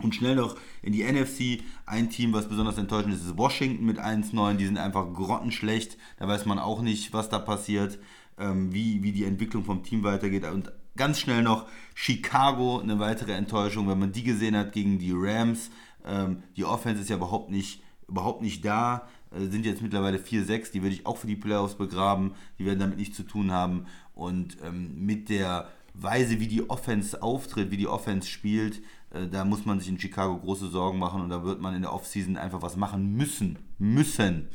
Und 0.00 0.14
schnell 0.14 0.34
noch 0.34 0.56
in 0.82 0.92
die 0.92 1.04
NFC. 1.04 1.62
Ein 1.86 2.10
Team, 2.10 2.32
was 2.32 2.48
besonders 2.48 2.78
enttäuschend 2.78 3.14
ist, 3.14 3.24
ist 3.24 3.38
Washington 3.38 3.86
mit 3.86 4.00
1-9. 4.00 4.56
Die 4.56 4.66
sind 4.66 4.78
einfach 4.78 5.12
grottenschlecht. 5.12 5.96
Da 6.18 6.26
weiß 6.26 6.46
man 6.46 6.58
auch 6.58 6.82
nicht, 6.82 7.12
was 7.12 7.28
da 7.28 7.38
passiert, 7.38 7.98
ähm, 8.38 8.72
wie, 8.72 9.02
wie 9.02 9.12
die 9.12 9.24
Entwicklung 9.24 9.64
vom 9.64 9.84
Team 9.84 10.02
weitergeht. 10.02 10.44
Und 10.44 10.72
ganz 10.96 11.20
schnell 11.20 11.42
noch 11.42 11.68
Chicago, 11.94 12.80
eine 12.80 12.98
weitere 12.98 13.32
Enttäuschung, 13.32 13.88
wenn 13.88 13.98
man 13.98 14.12
die 14.12 14.24
gesehen 14.24 14.56
hat 14.56 14.72
gegen 14.72 14.98
die 14.98 15.12
Rams. 15.14 15.70
Ähm, 16.04 16.42
die 16.56 16.64
Offense 16.64 17.00
ist 17.00 17.10
ja 17.10 17.16
überhaupt 17.16 17.50
nicht 17.50 17.83
überhaupt 18.08 18.42
nicht 18.42 18.64
da, 18.64 19.08
äh, 19.30 19.46
sind 19.46 19.66
jetzt 19.66 19.82
mittlerweile 19.82 20.18
4-6, 20.18 20.72
die 20.72 20.82
würde 20.82 20.94
ich 20.94 21.06
auch 21.06 21.16
für 21.16 21.26
die 21.26 21.36
Playoffs 21.36 21.74
begraben, 21.74 22.34
die 22.58 22.66
werden 22.66 22.78
damit 22.78 22.98
nichts 22.98 23.16
zu 23.16 23.22
tun 23.22 23.52
haben. 23.52 23.86
Und 24.14 24.58
ähm, 24.62 25.04
mit 25.04 25.28
der 25.28 25.68
Weise, 25.94 26.40
wie 26.40 26.48
die 26.48 26.68
Offense 26.68 27.22
auftritt, 27.22 27.70
wie 27.70 27.76
die 27.76 27.86
Offense 27.86 28.28
spielt, 28.28 28.82
äh, 29.10 29.26
da 29.28 29.44
muss 29.44 29.64
man 29.64 29.78
sich 29.78 29.88
in 29.88 29.98
Chicago 29.98 30.36
große 30.38 30.68
Sorgen 30.68 30.98
machen 30.98 31.20
und 31.20 31.30
da 31.30 31.44
wird 31.44 31.60
man 31.60 31.74
in 31.74 31.82
der 31.82 31.92
Offseason 31.92 32.36
einfach 32.36 32.62
was 32.62 32.76
machen 32.76 33.14
müssen. 33.16 33.58
Müssen. 33.78 34.48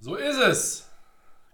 So 0.00 0.14
ist 0.14 0.38
es. 0.38 0.88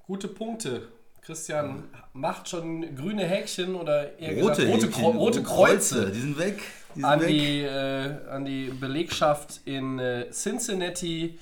Gute 0.07 0.29
Punkte. 0.29 0.89
Christian 1.21 1.83
macht 2.13 2.49
schon 2.49 2.95
grüne 2.95 3.25
Häkchen 3.25 3.75
oder 3.75 4.17
eher 4.21 4.41
rote, 4.41 4.63
gesagt, 4.63 4.69
rote, 4.69 4.87
Häkchen, 4.87 5.17
rote 5.17 5.43
Kreuze. 5.43 6.13
Die 6.13 6.21
sind 6.21 6.39
weg. 6.39 6.61
An, 7.05 7.21
weg. 7.21 7.29
die, 7.29 7.61
äh, 7.63 8.29
an 8.31 8.45
die 8.45 8.69
Belegschaft 8.71 9.61
in 9.65 9.99
äh, 9.99 10.31
Cincinnati, 10.31 11.39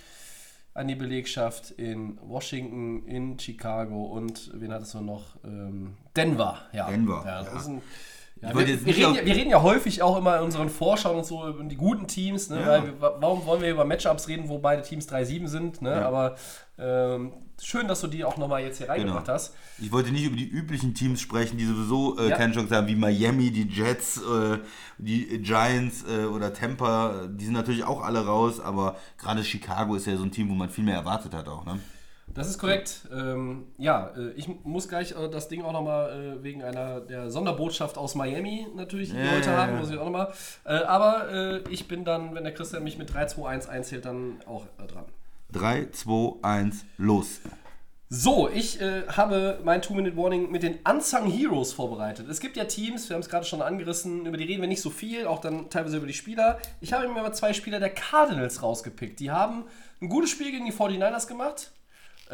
an 0.75 0.89
die 0.89 0.95
Belegschaft 0.97 1.71
in 1.73 2.19
Washington, 2.23 3.07
in 3.07 3.39
Chicago 3.39 4.05
und 4.07 4.51
wen 4.55 4.73
hattest 4.73 4.95
du 4.95 5.01
noch? 5.01 5.37
Ähm, 5.45 5.95
Denver. 6.17 6.59
Ja. 6.73 6.89
Denver, 6.91 7.23
Ja, 7.25 7.43
das 7.45 7.53
ja. 7.53 7.61
ist 7.61 7.67
ein, 7.69 7.83
ja, 8.49 8.55
wir, 8.59 8.67
wir, 8.87 8.97
reden 8.97 9.15
wir 9.27 9.35
reden 9.37 9.51
ja 9.51 9.63
häufig 9.63 10.03
auch 10.03 10.17
immer 10.17 10.39
in 10.39 10.45
unseren 10.45 10.69
Vorschauen 10.69 11.17
und 11.19 11.25
so 11.27 11.47
über 11.49 11.63
die 11.65 11.77
guten 11.77 12.07
Teams. 12.07 12.51
Ne? 12.51 12.61
Ja. 12.61 12.85
Wir, 12.85 13.01
wa- 13.01 13.17
warum 13.21 13.45
wollen 13.47 13.63
wir 13.63 13.71
über 13.71 13.85
Matchups 13.85 14.29
reden, 14.29 14.49
wo 14.49 14.59
beide 14.59 14.83
Teams 14.83 15.09
3-7 15.09 15.47
sind? 15.49 15.83
Ne? 15.83 15.91
Ja. 15.91 16.07
Aber 16.07 16.37
ähm, 16.79 17.33
schön, 17.63 17.87
dass 17.89 18.01
du 18.01 18.09
die 18.09 18.25
auch 18.25 18.37
nochmal 18.37 18.63
jetzt 18.63 18.79
hier 18.79 18.89
reingebracht 18.89 19.25
Genau. 19.27 19.35
hast. 19.35 19.55
Ich 19.81 19.91
wollte 19.93 20.11
nicht 20.11 20.25
über 20.25 20.37
die 20.37 20.49
üblichen 20.49 20.95
Teams 20.95 21.21
sprechen, 21.21 21.57
die 21.57 21.65
sowieso 21.65 22.19
äh, 22.19 22.31
keine 22.31 22.53
Chance 22.53 22.75
haben, 22.77 22.87
wie 22.89 22.97
Miami, 22.97 23.51
die 23.51 23.69
Jets, 23.69 24.19
äh, 24.19 24.59
die 24.99 25.39
Giants 25.43 26.05
äh, 26.09 26.25
oder 26.27 26.53
Tampa. 26.53 27.27
Die 27.29 27.45
sind 27.45 27.55
natürlich 27.55 27.85
auch 27.85 28.03
alle 28.03 28.25
raus, 28.27 28.61
aber 28.61 28.97
gerade 29.19 29.43
Chicago 29.45 29.95
ist 29.95 30.07
ja 30.07 30.17
so 30.17 30.25
ein 30.25 30.31
Team, 30.33 30.51
wo 30.51 30.55
man 30.55 30.69
viel 30.69 30.85
mehr 30.85 30.97
erwartet 30.97 31.33
hat 31.35 31.49
auch. 31.49 31.65
Ne? 31.65 31.79
Das 32.27 32.49
ist 32.49 32.59
korrekt. 32.59 33.09
Ähm, 33.13 33.67
ja, 33.79 34.11
äh, 34.17 34.31
ich 34.33 34.49
muss 34.65 34.89
gleich 34.89 35.13
äh, 35.13 35.29
das 35.29 35.49
Ding 35.49 35.63
auch 35.63 35.73
nochmal 35.73 36.39
äh, 36.39 36.43
wegen 36.43 36.63
einer 36.63 37.01
der 37.01 37.31
Sonderbotschaft 37.31 37.97
aus 37.97 38.15
Miami 38.15 38.67
natürlich 38.75 39.13
Ja, 39.13 39.31
heute 39.33 39.51
ja, 39.51 39.57
haben, 39.57 39.79
muss 39.79 39.91
ich 39.91 39.99
auch 39.99 40.05
nochmal. 40.05 40.33
Äh, 40.65 40.75
aber 40.75 41.63
ich 41.71 41.89
bin 41.89 42.05
dann, 42.05 42.35
wenn 42.35 42.45
der 42.45 42.55
Christian 42.55 42.85
mich 42.85 42.99
mit 42.99 43.13
3, 43.13 43.27
2, 43.27 43.49
1 43.49 43.69
einzählt, 43.69 44.05
dann 44.05 44.41
auch 44.47 44.67
dran. 44.89 45.05
3, 45.53 45.91
2, 45.91 46.39
1, 46.43 46.85
los. 46.97 47.41
So, 48.11 48.49
ich 48.49 48.81
äh, 48.81 49.09
habe 49.09 49.59
mein 49.65 49.83
Two-Minute-Warning 49.83 50.51
mit 50.51 50.63
den 50.63 50.79
Unsung 50.89 51.27
Heroes 51.27 51.73
vorbereitet. 51.73 52.29
Es 52.29 52.39
gibt 52.39 52.57
ja 52.57 52.65
Teams, 52.65 53.09
wir 53.09 53.15
haben 53.15 53.23
es 53.23 53.29
gerade 53.29 53.47
schon 53.47 53.63
angerissen, 53.63 54.27
über 54.27 54.37
die 54.37 54.45
reden 54.45 54.61
wir 54.61 54.69
nicht 54.69 54.83
so 54.83 54.91
viel, 54.91 55.27
auch 55.27 55.41
dann 55.41 55.71
teilweise 55.71 55.97
über 55.97 56.07
die 56.07 56.13
Spieler. 56.13 56.59
Ich 56.81 56.93
habe 56.93 57.09
mir 57.09 57.19
aber 57.19 57.33
zwei 57.33 57.53
Spieler 57.55 57.81
der 57.81 57.91
Cardinals 57.91 58.63
rausgepickt. 58.63 59.21
Die 59.21 59.31
haben 59.31 59.65
ein 60.01 60.09
gutes 60.09 60.31
Spiel 60.31 60.53
gegen 60.53 60.67
die 60.67 60.73
49ers 60.73 61.27
gemacht, 61.27 61.73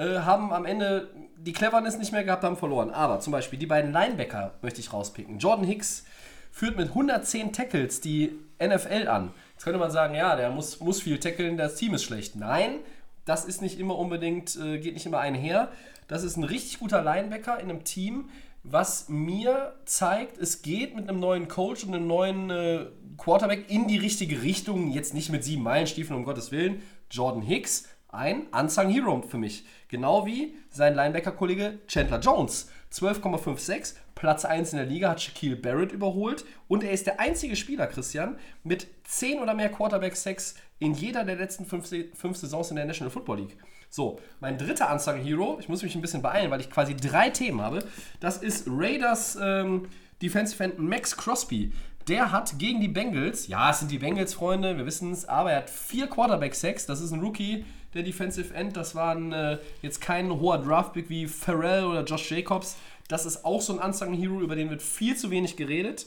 äh, 0.01 0.21
haben 0.21 0.53
am 0.53 0.65
Ende 0.65 1.11
die 1.37 1.53
Cleverness 1.53 1.99
nicht 1.99 2.13
mehr 2.13 2.25
gehabt, 2.25 2.43
haben 2.43 2.57
verloren. 2.57 2.91
Aber 2.91 3.21
zum 3.21 3.33
Beispiel 3.33 3.59
die 3.59 3.67
beiden 3.67 3.93
Linebacker 3.93 4.55
möchte 4.63 4.81
ich 4.81 4.93
rauspicken. 4.93 5.39
Jordan 5.39 5.67
Hicks 5.67 6.05
führt 6.51 6.77
mit 6.77 6.89
110 6.89 7.53
Tackles 7.53 8.01
die 8.01 8.33
NFL 8.63 9.09
an. 9.09 9.33
Jetzt 9.53 9.65
könnte 9.65 9.79
man 9.79 9.91
sagen, 9.91 10.15
ja, 10.15 10.37
der 10.37 10.51
muss, 10.51 10.81
muss 10.81 11.03
viel 11.03 11.19
tackeln, 11.21 11.57
das 11.57 11.77
Team 11.77 11.95
ist 11.95 12.05
schlecht. 12.05 12.35
Nein, 12.35 12.79
das 13.25 13.45
ist 13.45 13.63
nicht 13.63 13.79
immer 13.79 13.99
unbedingt, 13.99 14.57
äh, 14.57 14.79
geht 14.79 14.95
nicht 14.95 15.07
immer 15.07 15.19
einher. 15.19 15.69
Das 16.09 16.25
ist 16.25 16.37
ein 16.37 16.45
richtig 16.45 16.81
guter 16.81 17.03
Linebacker 17.03 17.61
in 17.61 17.71
einem 17.71 17.85
Team, 17.85 18.31
was 18.63 19.09
mir 19.09 19.75
zeigt, 19.85 20.39
es 20.39 20.63
geht 20.63 20.95
mit 20.95 21.09
einem 21.09 21.21
neuen 21.21 21.49
Coach 21.49 21.85
und 21.85 21.95
einem 21.95 22.07
neuen 22.07 22.51
äh, 22.51 22.87
Quarterback 23.17 23.71
in 23.71 23.87
die 23.87 23.97
richtige 23.97 24.43
Richtung. 24.43 24.91
Jetzt 24.91 25.15
nicht 25.15 25.31
mit 25.31 25.45
sieben 25.45 25.63
Meilenstiefeln, 25.63 26.19
um 26.19 26.25
Gottes 26.25 26.53
Willen. 26.53 26.83
Jordan 27.11 27.43
Hicks, 27.43 27.89
ein 28.13 28.47
Unsung 28.49 28.89
Hero 28.89 29.23
für 29.23 29.39
mich. 29.39 29.65
Genau 29.89 30.27
wie 30.27 30.55
sein 30.71 30.95
Linebacker-Kollege 30.95 31.79
Chandler 31.87 32.21
Jones. 32.21 32.71
12,56, 32.93 33.95
Platz 34.15 34.45
1 34.45 34.73
in 34.73 34.79
der 34.79 34.87
Liga, 34.87 35.11
hat 35.11 35.23
Shaquille 35.23 35.57
Barrett 35.57 35.93
überholt 35.93 36.45
und 36.69 36.83
er 36.83 36.91
ist 36.91 37.07
der 37.07 37.21
einzige 37.21 37.55
Spieler, 37.57 37.87
Christian, 37.87 38.37
mit 38.65 38.89
10 39.05 39.39
oder 39.41 39.55
mehr 39.55 39.69
Quarterback-Sacks 39.71 40.57
in 40.81 40.95
jeder 40.95 41.25
der 41.25 41.37
letzten 41.37 41.65
fünf, 41.67 41.87
Se- 41.87 42.07
fünf 42.15 42.37
Saisons 42.37 42.71
in 42.71 42.77
der 42.77 42.87
National 42.87 43.11
Football 43.11 43.39
League. 43.41 43.57
So, 43.91 44.19
mein 44.41 44.59
dritter 44.59 44.93
Unsung 44.93 45.17
Hero, 45.17 45.59
ich 45.61 45.69
muss 45.69 45.83
mich 45.83 45.95
ein 45.95 46.01
bisschen 46.01 46.23
beeilen, 46.23 46.51
weil 46.51 46.61
ich 46.61 46.71
quasi 46.71 46.97
drei 46.97 47.31
Themen 47.31 47.61
habe, 47.61 47.85
das 48.21 48.39
ist 48.39 48.67
Raiders 48.69 49.39
ähm, 49.41 49.89
Defensive 50.23 50.63
End 50.63 50.79
Max 50.79 51.17
Crosby. 51.17 51.73
Der 52.09 52.33
hat 52.33 52.59
gegen 52.59 52.81
die 52.81 52.89
Bengals, 52.89 53.47
ja, 53.47 53.71
es 53.71 53.81
sind 53.81 53.91
die 53.91 53.99
Bengals, 53.99 54.35
Freunde, 54.35 54.77
wir 54.77 54.87
wissen 54.87 55.13
es, 55.13 55.29
aber 55.29 55.53
er 55.53 55.59
hat 55.59 55.71
vier 55.71 56.07
Quarterback-Sacks, 56.09 56.87
das 56.87 57.01
ist 57.01 57.13
ein 57.13 57.21
Rookie, 57.21 57.65
der 57.95 58.03
Defensive 58.03 58.55
End, 58.55 58.77
das 58.77 58.95
war 58.95 59.15
ein, 59.15 59.33
äh, 59.33 59.59
jetzt 59.83 60.01
kein 60.01 60.31
hoher 60.31 60.59
Draftpick 60.59 61.09
wie 61.09 61.27
Pharrell 61.27 61.85
oder 61.85 62.05
Josh 62.05 62.31
Jacobs, 62.31 62.77
das 63.09 63.27
ist 63.27 63.45
auch 63.45 63.61
so 63.61 63.73
ein 63.73 63.85
Unsung 63.85 64.15
Hero, 64.15 64.41
über 64.41 64.55
den 64.55 64.71
wird 64.71 64.83
viel 64.83 65.17
zu 65.17 65.31
wenig 65.31 65.57
geredet. 65.57 66.07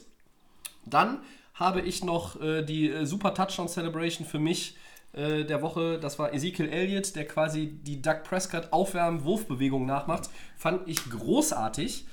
Dann 0.85 1.19
habe 1.53 1.81
ich 1.81 2.03
noch 2.03 2.41
äh, 2.41 2.63
die 2.63 2.89
äh, 2.89 3.05
Super 3.05 3.33
Touchdown 3.33 3.67
Celebration 3.67 4.25
für 4.25 4.39
mich 4.39 4.77
äh, 5.11 5.43
der 5.43 5.61
Woche. 5.61 5.99
Das 5.99 6.17
war 6.17 6.33
Ezekiel 6.33 6.69
Elliott, 6.69 7.15
der 7.15 7.27
quasi 7.27 7.77
die 7.83 8.01
Doug 8.01 8.23
Prescott 8.23 8.71
Aufwärm-Wurfbewegung 8.71 9.85
nachmacht. 9.85 10.29
Fand 10.57 10.87
ich 10.87 11.09
großartig. 11.09 12.05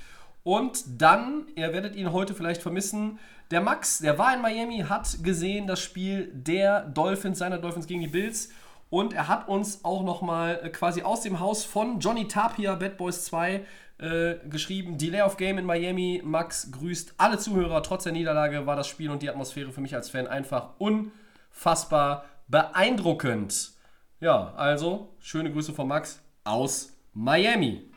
Und 0.42 0.82
dann, 1.00 1.46
ihr 1.54 1.72
werdet 1.72 1.94
ihn 1.96 2.12
heute 2.12 2.34
vielleicht 2.34 2.62
vermissen, 2.62 3.18
der 3.50 3.60
Max, 3.60 3.98
der 3.98 4.18
war 4.18 4.34
in 4.34 4.42
Miami, 4.42 4.84
hat 4.88 5.22
gesehen 5.22 5.66
das 5.66 5.80
Spiel 5.80 6.30
der 6.32 6.82
Dolphins, 6.82 7.38
seiner 7.38 7.58
Dolphins 7.58 7.86
gegen 7.86 8.00
die 8.00 8.08
Bills. 8.08 8.50
Und 8.90 9.12
er 9.12 9.28
hat 9.28 9.48
uns 9.48 9.84
auch 9.84 10.02
nochmal 10.02 10.70
quasi 10.72 11.02
aus 11.02 11.22
dem 11.22 11.38
Haus 11.38 11.64
von 11.64 12.00
Johnny 12.00 12.26
Tapia, 12.26 12.74
Bad 12.74 12.96
Boys 12.96 13.24
2, 13.24 13.64
äh, 13.98 14.34
geschrieben, 14.48 14.98
Delay 14.98 15.22
of 15.22 15.36
Game 15.36 15.58
in 15.58 15.64
Miami. 15.64 16.20
Max 16.24 16.72
grüßt 16.72 17.14
alle 17.16 17.38
Zuhörer. 17.38 17.82
Trotz 17.82 18.04
der 18.04 18.12
Niederlage 18.12 18.66
war 18.66 18.76
das 18.76 18.88
Spiel 18.88 19.10
und 19.10 19.22
die 19.22 19.30
Atmosphäre 19.30 19.72
für 19.72 19.80
mich 19.80 19.94
als 19.94 20.10
Fan 20.10 20.26
einfach 20.26 20.70
unfassbar 20.78 22.24
beeindruckend. 22.48 23.72
Ja, 24.18 24.52
also 24.56 25.14
schöne 25.20 25.52
Grüße 25.52 25.72
von 25.72 25.86
Max 25.86 26.20
aus 26.44 26.92
Miami. 27.14 27.90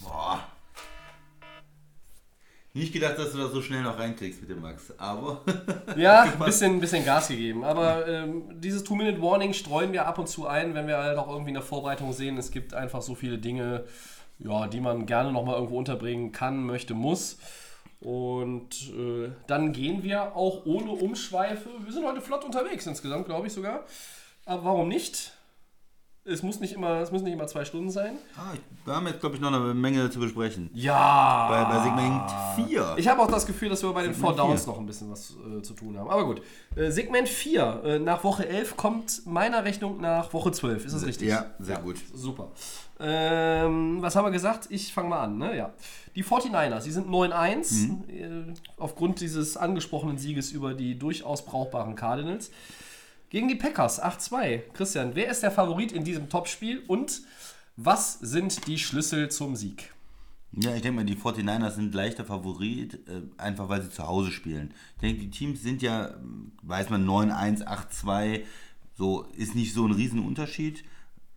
Boah. 0.00 0.53
Nicht 2.76 2.92
gedacht, 2.92 3.16
dass 3.16 3.30
du 3.30 3.38
das 3.38 3.52
so 3.52 3.62
schnell 3.62 3.82
noch 3.82 4.00
reinkriegst 4.00 4.40
mit 4.40 4.50
dem 4.50 4.60
Max, 4.60 4.92
aber. 4.98 5.42
Ja, 5.96 6.22
ein 6.38 6.38
bisschen, 6.40 6.80
bisschen 6.80 7.04
Gas 7.04 7.28
gegeben. 7.28 7.62
Aber 7.62 8.08
ähm, 8.08 8.60
dieses 8.60 8.82
Two-Minute-Warning 8.82 9.52
streuen 9.52 9.92
wir 9.92 10.06
ab 10.06 10.18
und 10.18 10.28
zu 10.28 10.48
ein, 10.48 10.74
wenn 10.74 10.88
wir 10.88 10.98
halt 10.98 11.16
auch 11.16 11.28
irgendwie 11.28 11.50
in 11.50 11.54
der 11.54 11.62
Vorbereitung 11.62 12.12
sehen, 12.12 12.36
es 12.36 12.50
gibt 12.50 12.74
einfach 12.74 13.00
so 13.00 13.14
viele 13.14 13.38
Dinge, 13.38 13.84
ja, 14.40 14.66
die 14.66 14.80
man 14.80 15.06
gerne 15.06 15.30
nochmal 15.30 15.54
irgendwo 15.54 15.78
unterbringen 15.78 16.32
kann, 16.32 16.64
möchte, 16.64 16.94
muss. 16.94 17.38
Und 18.00 18.92
äh, 18.92 19.30
dann 19.46 19.72
gehen 19.72 20.02
wir 20.02 20.34
auch 20.34 20.66
ohne 20.66 20.90
Umschweife. 20.90 21.70
Wir 21.84 21.92
sind 21.92 22.04
heute 22.04 22.20
flott 22.20 22.44
unterwegs 22.44 22.88
insgesamt, 22.88 23.26
glaube 23.26 23.46
ich 23.46 23.52
sogar. 23.52 23.84
Aber 24.46 24.64
warum 24.64 24.88
nicht? 24.88 25.32
Es 26.26 26.42
muss 26.42 26.58
nicht 26.58 26.72
immer, 26.72 27.00
es 27.00 27.12
müssen 27.12 27.24
nicht 27.24 27.34
immer 27.34 27.46
zwei 27.46 27.66
Stunden 27.66 27.90
sein. 27.90 28.16
Ah, 28.34 28.54
ich, 28.54 28.60
wir 28.86 28.94
haben 28.94 29.06
jetzt, 29.06 29.20
glaube 29.20 29.34
ich, 29.34 29.42
noch 29.42 29.52
eine 29.52 29.74
Menge 29.74 30.08
zu 30.08 30.18
besprechen. 30.20 30.70
Ja. 30.72 31.48
Bei, 31.48 31.64
bei 31.64 31.84
Segment 31.84 32.70
4. 32.70 32.94
Ich 32.96 33.08
habe 33.08 33.20
auch 33.20 33.30
das 33.30 33.44
Gefühl, 33.44 33.68
dass 33.68 33.82
wir 33.82 33.92
bei 33.92 34.04
den 34.04 34.14
Four 34.14 34.30
Segment 34.30 34.50
Downs 34.50 34.64
vier. 34.64 34.72
noch 34.72 34.80
ein 34.80 34.86
bisschen 34.86 35.10
was 35.10 35.34
äh, 35.34 35.60
zu 35.60 35.74
tun 35.74 35.98
haben. 35.98 36.08
Aber 36.08 36.24
gut. 36.24 36.40
Äh, 36.76 36.90
Segment 36.90 37.28
4. 37.28 37.82
Äh, 37.84 37.98
nach 37.98 38.24
Woche 38.24 38.48
11 38.48 38.74
kommt 38.78 39.26
meiner 39.26 39.64
Rechnung 39.64 40.00
nach 40.00 40.32
Woche 40.32 40.50
12. 40.50 40.86
Ist 40.86 40.94
das 40.94 41.04
richtig? 41.04 41.28
Ja, 41.28 41.44
sehr 41.58 41.76
gut. 41.76 41.96
Super. 42.14 42.48
Ähm, 43.00 43.98
was 44.00 44.16
haben 44.16 44.24
wir 44.24 44.30
gesagt? 44.30 44.68
Ich 44.70 44.94
fange 44.94 45.10
mal 45.10 45.20
an, 45.24 45.36
ne? 45.36 45.54
Ja. 45.54 45.74
Die 46.16 46.24
49ers, 46.24 46.84
die 46.84 46.90
sind 46.90 47.06
9-1 47.06 48.08
äh, 48.08 48.54
aufgrund 48.78 49.20
dieses 49.20 49.58
angesprochenen 49.58 50.16
Sieges 50.16 50.52
über 50.52 50.72
die 50.72 50.98
durchaus 50.98 51.44
brauchbaren 51.44 51.96
Cardinals. 51.96 52.50
Gegen 53.34 53.48
die 53.48 53.56
Packers 53.56 54.00
8-2. 54.00 54.60
Christian, 54.74 55.16
wer 55.16 55.28
ist 55.28 55.42
der 55.42 55.50
Favorit 55.50 55.90
in 55.90 56.04
diesem 56.04 56.28
Topspiel 56.28 56.84
und 56.86 57.22
was 57.74 58.20
sind 58.20 58.68
die 58.68 58.78
Schlüssel 58.78 59.28
zum 59.28 59.56
Sieg? 59.56 59.92
Ja, 60.52 60.72
ich 60.76 60.82
denke 60.82 60.98
mal, 60.98 61.04
die 61.04 61.16
49ers 61.16 61.72
sind 61.72 61.92
leichter 61.96 62.24
Favorit, 62.24 62.94
äh, 63.08 63.22
einfach 63.36 63.68
weil 63.68 63.82
sie 63.82 63.90
zu 63.90 64.06
Hause 64.06 64.30
spielen. 64.30 64.72
Ich 64.94 65.00
denke, 65.00 65.20
die 65.22 65.30
Teams 65.30 65.62
sind 65.62 65.82
ja, 65.82 66.14
weiß 66.62 66.90
man, 66.90 67.04
9-1, 67.04 67.66
8-2, 67.66 68.42
so 68.96 69.22
ist 69.36 69.56
nicht 69.56 69.74
so 69.74 69.84
ein 69.84 69.90
Riesenunterschied. 69.90 70.84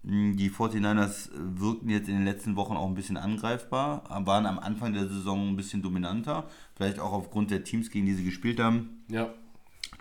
Mm, 0.03 0.33
Die 0.35 0.51
49ers 0.51 1.31
äh, 1.31 1.59
wirkten 1.59 1.89
jetzt 1.89 2.09
in 2.09 2.13
den 2.13 2.25
letzten 2.25 2.55
Wochen 2.57 2.77
auch 2.77 2.87
ein 2.87 2.93
bisschen 2.93 3.17
angreifbar, 3.17 4.03
waren 4.07 4.45
am 4.45 4.59
Anfang 4.59 4.93
der 4.93 5.07
Saison 5.07 5.49
ein 5.49 5.55
bisschen 5.55 5.81
dominanter, 5.81 6.47
vielleicht 6.75 6.99
auch 6.99 7.13
aufgrund 7.13 7.49
der 7.49 7.63
Teams, 7.63 7.89
gegen 7.89 8.05
die 8.05 8.13
sie 8.13 8.23
gespielt 8.23 8.59
haben. 8.59 9.03
Ja. 9.09 9.33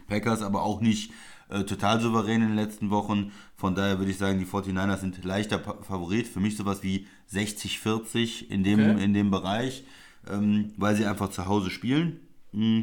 Packers 0.08 0.42
aber 0.42 0.62
auch 0.62 0.82
nicht 0.82 1.10
äh, 1.48 1.62
total 1.64 2.00
souverän 2.00 2.42
in 2.42 2.48
den 2.48 2.56
letzten 2.56 2.90
Wochen. 2.90 3.32
Von 3.56 3.74
daher 3.74 3.98
würde 3.98 4.10
ich 4.10 4.18
sagen, 4.18 4.38
die 4.38 4.46
49ers 4.46 4.98
sind 4.98 5.24
leichter 5.24 5.58
Favorit. 5.60 6.26
Für 6.26 6.40
mich 6.40 6.56
sowas 6.56 6.82
wie 6.82 7.06
60-40 7.32 8.48
in, 8.48 8.64
dem 8.64 8.80
Okay. 8.80 9.04
in 9.04 9.14
dem 9.14 9.30
Bereich, 9.30 9.84
ähm, 10.30 10.72
weil 10.76 10.94
sie 10.96 11.06
einfach 11.06 11.30
zu 11.30 11.46
Hause 11.46 11.70
spielen. 11.70 12.20
Mm. 12.52 12.82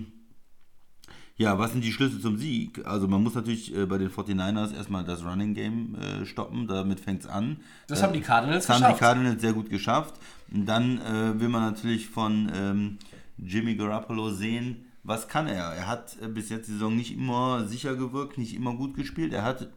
Ja, 1.36 1.58
was 1.58 1.72
sind 1.72 1.84
die 1.84 1.92
Schlüssel 1.92 2.20
zum 2.22 2.38
Sieg? 2.38 2.86
Also 2.86 3.08
man 3.08 3.24
muss 3.24 3.34
natürlich 3.34 3.76
äh, 3.76 3.88
bei 3.88 3.98
den 3.98 4.10
49ers 4.12 4.74
erstmal 4.76 5.04
das 5.04 5.26
Running 5.26 5.56
Game 5.56 5.96
äh, 5.96 6.26
stoppen, 6.28 6.68
damit 6.68 7.00
fängt 7.00 7.22
es 7.22 7.28
an. 7.28 7.58
Das 7.88 8.00
Äh, 8.00 8.04
haben 8.04 8.14
die 8.14 8.22
Cardinals 8.22 8.68
das 8.68 8.76
haben 8.76 8.82
geschafft. 8.84 9.00
die 9.00 9.04
Cardinals 9.04 9.42
sehr 9.42 9.54
gut 9.54 9.70
geschafft. 9.70 10.14
Und 10.54 10.68
dann 10.68 11.00
äh, 11.02 11.40
will 11.40 11.50
man 11.50 11.64
natürlich 11.64 12.08
von 12.08 12.52
ähm, 12.56 12.98
Jimmy 13.40 13.74
Garoppolo 13.76 14.30
sehen, 14.30 14.86
was 15.04 15.28
kann 15.28 15.48
er. 15.48 15.74
Er 15.74 15.88
hat 15.88 16.18
äh, 16.22 16.28
bis 16.28 16.50
jetzt 16.50 16.68
die 16.68 16.74
Saison 16.74 16.96
nicht 16.96 17.14
immer 17.14 17.68
sicher 17.68 17.96
gewirkt, 17.96 18.38
nicht 18.38 18.56
immer 18.56 18.76
gut 18.76 18.96
gespielt. 18.96 19.34
Er 19.34 19.44
hat 19.44 19.70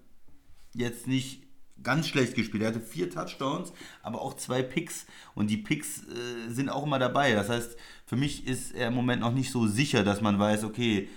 jetzt 0.73 1.07
nicht 1.07 1.43
ganz 1.83 2.09
schlecht 2.09 2.35
gespielt. 2.35 2.63
Er 2.63 2.69
hatte 2.69 2.81
vier 2.81 3.11
Touchdowns, 3.11 3.73
aber 4.03 4.23
auch 4.23 4.35
zwei 4.35 4.63
Picks. 4.63 5.07
Und 5.35 5.51
die 5.51 5.59
Picks 5.59 6.05
äh, 6.05 6.51
sind 6.51 6.71
auch 6.71 6.85
immer 6.85 6.99
dabei. 6.99 7.33
Das 7.33 7.49
heißt, 7.49 7.77
für 8.07 8.17
mich 8.17 8.47
ist 8.47 8.75
er 8.75 8.89
im 8.89 8.95
Moment 8.95 9.21
noch 9.21 9.33
nicht 9.33 9.51
so 9.51 9.67
sicher, 9.67 10.05
dass 10.05 10.21
man 10.21 10.39
weiß, 10.39 10.65
okay, 10.65 11.09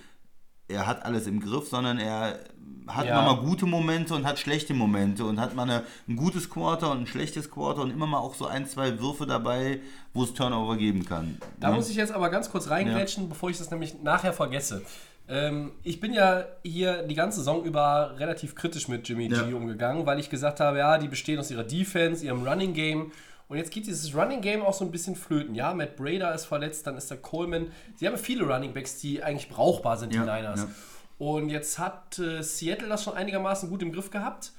er 0.69 0.87
hat 0.87 1.03
alles 1.03 1.27
im 1.27 1.39
Griff, 1.39 1.67
sondern 1.67 1.97
er 1.99 2.39
hat 2.87 3.05
Ja. 3.05 3.21
mal 3.21 3.35
gute 3.37 3.65
Momente 3.67 4.15
und 4.15 4.25
hat 4.25 4.39
schlechte 4.39 4.73
Momente 4.73 5.23
und 5.25 5.39
hat 5.39 5.53
mal 5.55 5.63
eine, 5.63 5.83
ein 6.07 6.15
gutes 6.15 6.49
Quarter 6.49 6.89
und 6.91 7.01
ein 7.01 7.07
schlechtes 7.07 7.51
Quarter 7.51 7.81
und 7.81 7.91
immer 7.91 8.07
mal 8.07 8.17
auch 8.17 8.33
so 8.33 8.47
ein, 8.47 8.65
zwei 8.67 8.99
Würfe 8.99 9.27
dabei, 9.27 9.79
wo 10.13 10.23
es 10.23 10.33
Turnover 10.33 10.75
geben 10.75 11.05
kann. 11.05 11.37
Da 11.59 11.69
Ja. 11.69 11.75
muss 11.75 11.89
ich 11.89 11.95
jetzt 11.97 12.11
aber 12.11 12.29
ganz 12.29 12.49
kurz 12.49 12.69
reingrätschen, 12.69 13.29
bevor 13.29 13.49
ich 13.51 13.57
das 13.59 13.69
nämlich 13.69 14.01
nachher 14.01 14.33
vergesse. 14.33 14.81
Ähm, 15.27 15.73
ich 15.83 15.99
bin 15.99 16.11
ja 16.13 16.45
hier 16.63 17.03
die 17.03 17.13
ganze 17.13 17.37
Saison 17.39 17.63
über 17.63 18.15
relativ 18.17 18.55
kritisch 18.55 18.87
mit 18.87 19.07
Jimmy 19.07 19.27
G 19.27 19.35
Ja. 19.35 19.43
umgegangen, 19.55 20.07
weil 20.07 20.19
ich 20.19 20.31
gesagt 20.31 20.59
habe, 20.59 20.79
ja, 20.79 20.97
die 20.97 21.07
bestehen 21.07 21.37
aus 21.37 21.51
ihrer 21.51 21.63
Defense, 21.63 22.25
ihrem 22.25 22.47
Running 22.47 22.73
Game. 22.73 23.11
Und 23.49 23.57
jetzt 23.57 23.71
geht 23.71 23.87
dieses 23.87 24.15
Running 24.15 24.41
Game 24.41 24.61
auch 24.61 24.73
so 24.73 24.85
ein 24.85 24.91
bisschen 24.91 25.15
flöten. 25.15 25.55
Ja, 25.55 25.73
Matt 25.73 25.95
Brader 25.97 26.33
ist 26.33 26.45
verletzt, 26.45 26.85
dann 26.87 26.95
ist 26.95 27.09
der 27.09 27.17
Coleman. 27.17 27.71
Sie 27.95 28.07
haben 28.07 28.17
viele 28.17 28.45
Running 28.45 28.73
Backs, 28.73 28.99
die 28.99 29.21
eigentlich 29.23 29.49
brauchbar 29.49 29.97
sind, 29.97 30.13
Ja, 30.13 30.23
die 30.23 30.29
Niners. 30.41 30.59
ja. 30.61 30.69
Und 31.17 31.49
jetzt 31.49 31.77
hat 31.79 32.17
äh, 32.19 32.41
Seattle 32.43 32.87
das 32.87 33.03
schon 33.03 33.15
einigermaßen 33.15 33.69
gut 33.69 33.81
im 33.81 33.91
Griff 33.91 34.09
gehabt. 34.11 34.53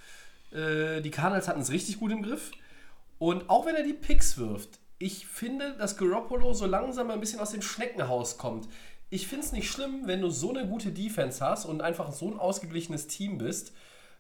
Äh, 0.52 1.00
die 1.00 1.10
Cardinals 1.10 1.48
hatten 1.48 1.60
es 1.60 1.70
richtig 1.70 1.98
gut 2.00 2.12
im 2.12 2.22
Griff. 2.22 2.50
Und 3.18 3.48
auch 3.48 3.64
wenn 3.64 3.76
er 3.76 3.84
die 3.84 3.92
Picks 3.94 4.36
wirft, 4.38 4.80
ich 4.98 5.26
finde, 5.26 5.74
dass 5.78 5.96
Garoppolo 5.96 6.52
so 6.52 6.66
langsam 6.66 7.10
ein 7.10 7.20
bisschen 7.20 7.40
aus 7.40 7.52
dem 7.52 7.62
Schneckenhaus 7.62 8.36
kommt. 8.36 8.68
Ich 9.08 9.26
finde 9.28 9.46
es 9.46 9.52
nicht 9.52 9.70
schlimm, 9.70 10.02
wenn 10.06 10.20
du 10.20 10.30
so 10.30 10.50
eine 10.50 10.66
gute 10.66 10.90
Defense 10.90 11.44
hast 11.44 11.64
und 11.64 11.80
einfach 11.80 12.12
so 12.12 12.26
ein 12.30 12.38
ausgeglichenes 12.38 13.06
Team 13.06 13.38
bist, 13.38 13.72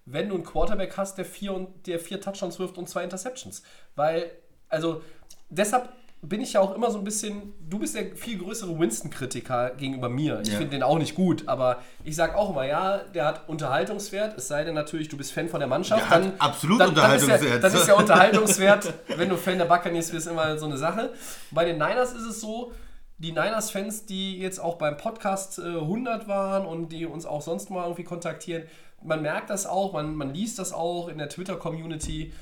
wenn 0.06 0.28
du 0.28 0.34
einen 0.36 0.44
Quarterback 0.44 0.96
hast, 0.96 1.18
der 1.18 1.24
vier, 1.26 1.52
und, 1.52 1.86
der 1.86 1.98
vier 1.98 2.20
Touchdowns 2.20 2.58
wirft 2.58 2.78
und 2.78 2.88
zwei 2.88 3.04
Interceptions. 3.04 3.62
Weil, 3.94 4.30
also, 4.70 5.02
deshalb 5.50 5.90
bin 6.22 6.42
ich 6.42 6.52
ja 6.52 6.60
auch 6.60 6.74
immer 6.74 6.90
so 6.90 6.98
ein 6.98 7.04
bisschen, 7.04 7.54
du 7.66 7.78
bist 7.78 7.94
der 7.94 8.14
viel 8.14 8.36
größere 8.38 8.78
Winston-Kritiker 8.78 9.70
gegenüber 9.70 10.10
mir. 10.10 10.40
Ich 10.42 10.48
Ja. 10.50 10.58
finde 10.58 10.72
den 10.72 10.82
auch 10.82 10.98
nicht 10.98 11.14
gut, 11.14 11.48
aber 11.48 11.78
ich 12.04 12.14
sage 12.14 12.36
auch 12.36 12.50
immer, 12.50 12.66
ja, 12.66 12.98
der 12.98 13.24
hat 13.24 13.48
Unterhaltungswert, 13.48 14.36
es 14.36 14.46
sei 14.46 14.64
denn 14.64 14.74
natürlich, 14.74 15.08
du 15.08 15.16
bist 15.16 15.32
Fan 15.32 15.48
von 15.48 15.60
der 15.60 15.68
Mannschaft. 15.68 16.02
Der 16.02 16.10
hat 16.10 16.32
absolut 16.38 16.78
dann, 16.78 16.94
dann 16.94 17.16
ist 17.16 17.26
ja, 17.26 17.34
Unterhaltungswert. 17.36 17.64
dann 17.64 17.72
ist 17.74 17.88
ja 17.88 17.94
Unterhaltungswert, 17.98 18.94
wenn 19.16 19.30
du 19.30 19.36
Fan 19.38 19.56
der 19.56 19.64
Buccaneers 19.64 20.10
bist, 20.10 20.26
immer 20.26 20.58
so 20.58 20.66
eine 20.66 20.76
Sache. 20.76 21.10
Bei 21.52 21.64
den 21.64 21.76
Niners 21.78 22.12
ist 22.12 22.26
es 22.26 22.40
so, 22.42 22.72
die 23.16 23.32
Niners-Fans, 23.32 24.04
die 24.04 24.38
jetzt 24.38 24.58
auch 24.60 24.76
beim 24.76 24.98
Podcast 24.98 25.58
äh, 25.58 25.62
100 25.62 26.28
waren 26.28 26.66
und 26.66 26.90
die 26.90 27.06
uns 27.06 27.24
auch 27.24 27.40
sonst 27.40 27.70
mal 27.70 27.84
irgendwie 27.84 28.04
kontaktieren, 28.04 28.64
man 29.02 29.22
merkt 29.22 29.48
das 29.48 29.64
auch, 29.66 29.94
man, 29.94 30.14
man 30.14 30.34
liest 30.34 30.58
das 30.58 30.74
auch 30.74 31.08
in 31.08 31.16
der 31.16 31.30
Twitter-Community. 31.30 32.32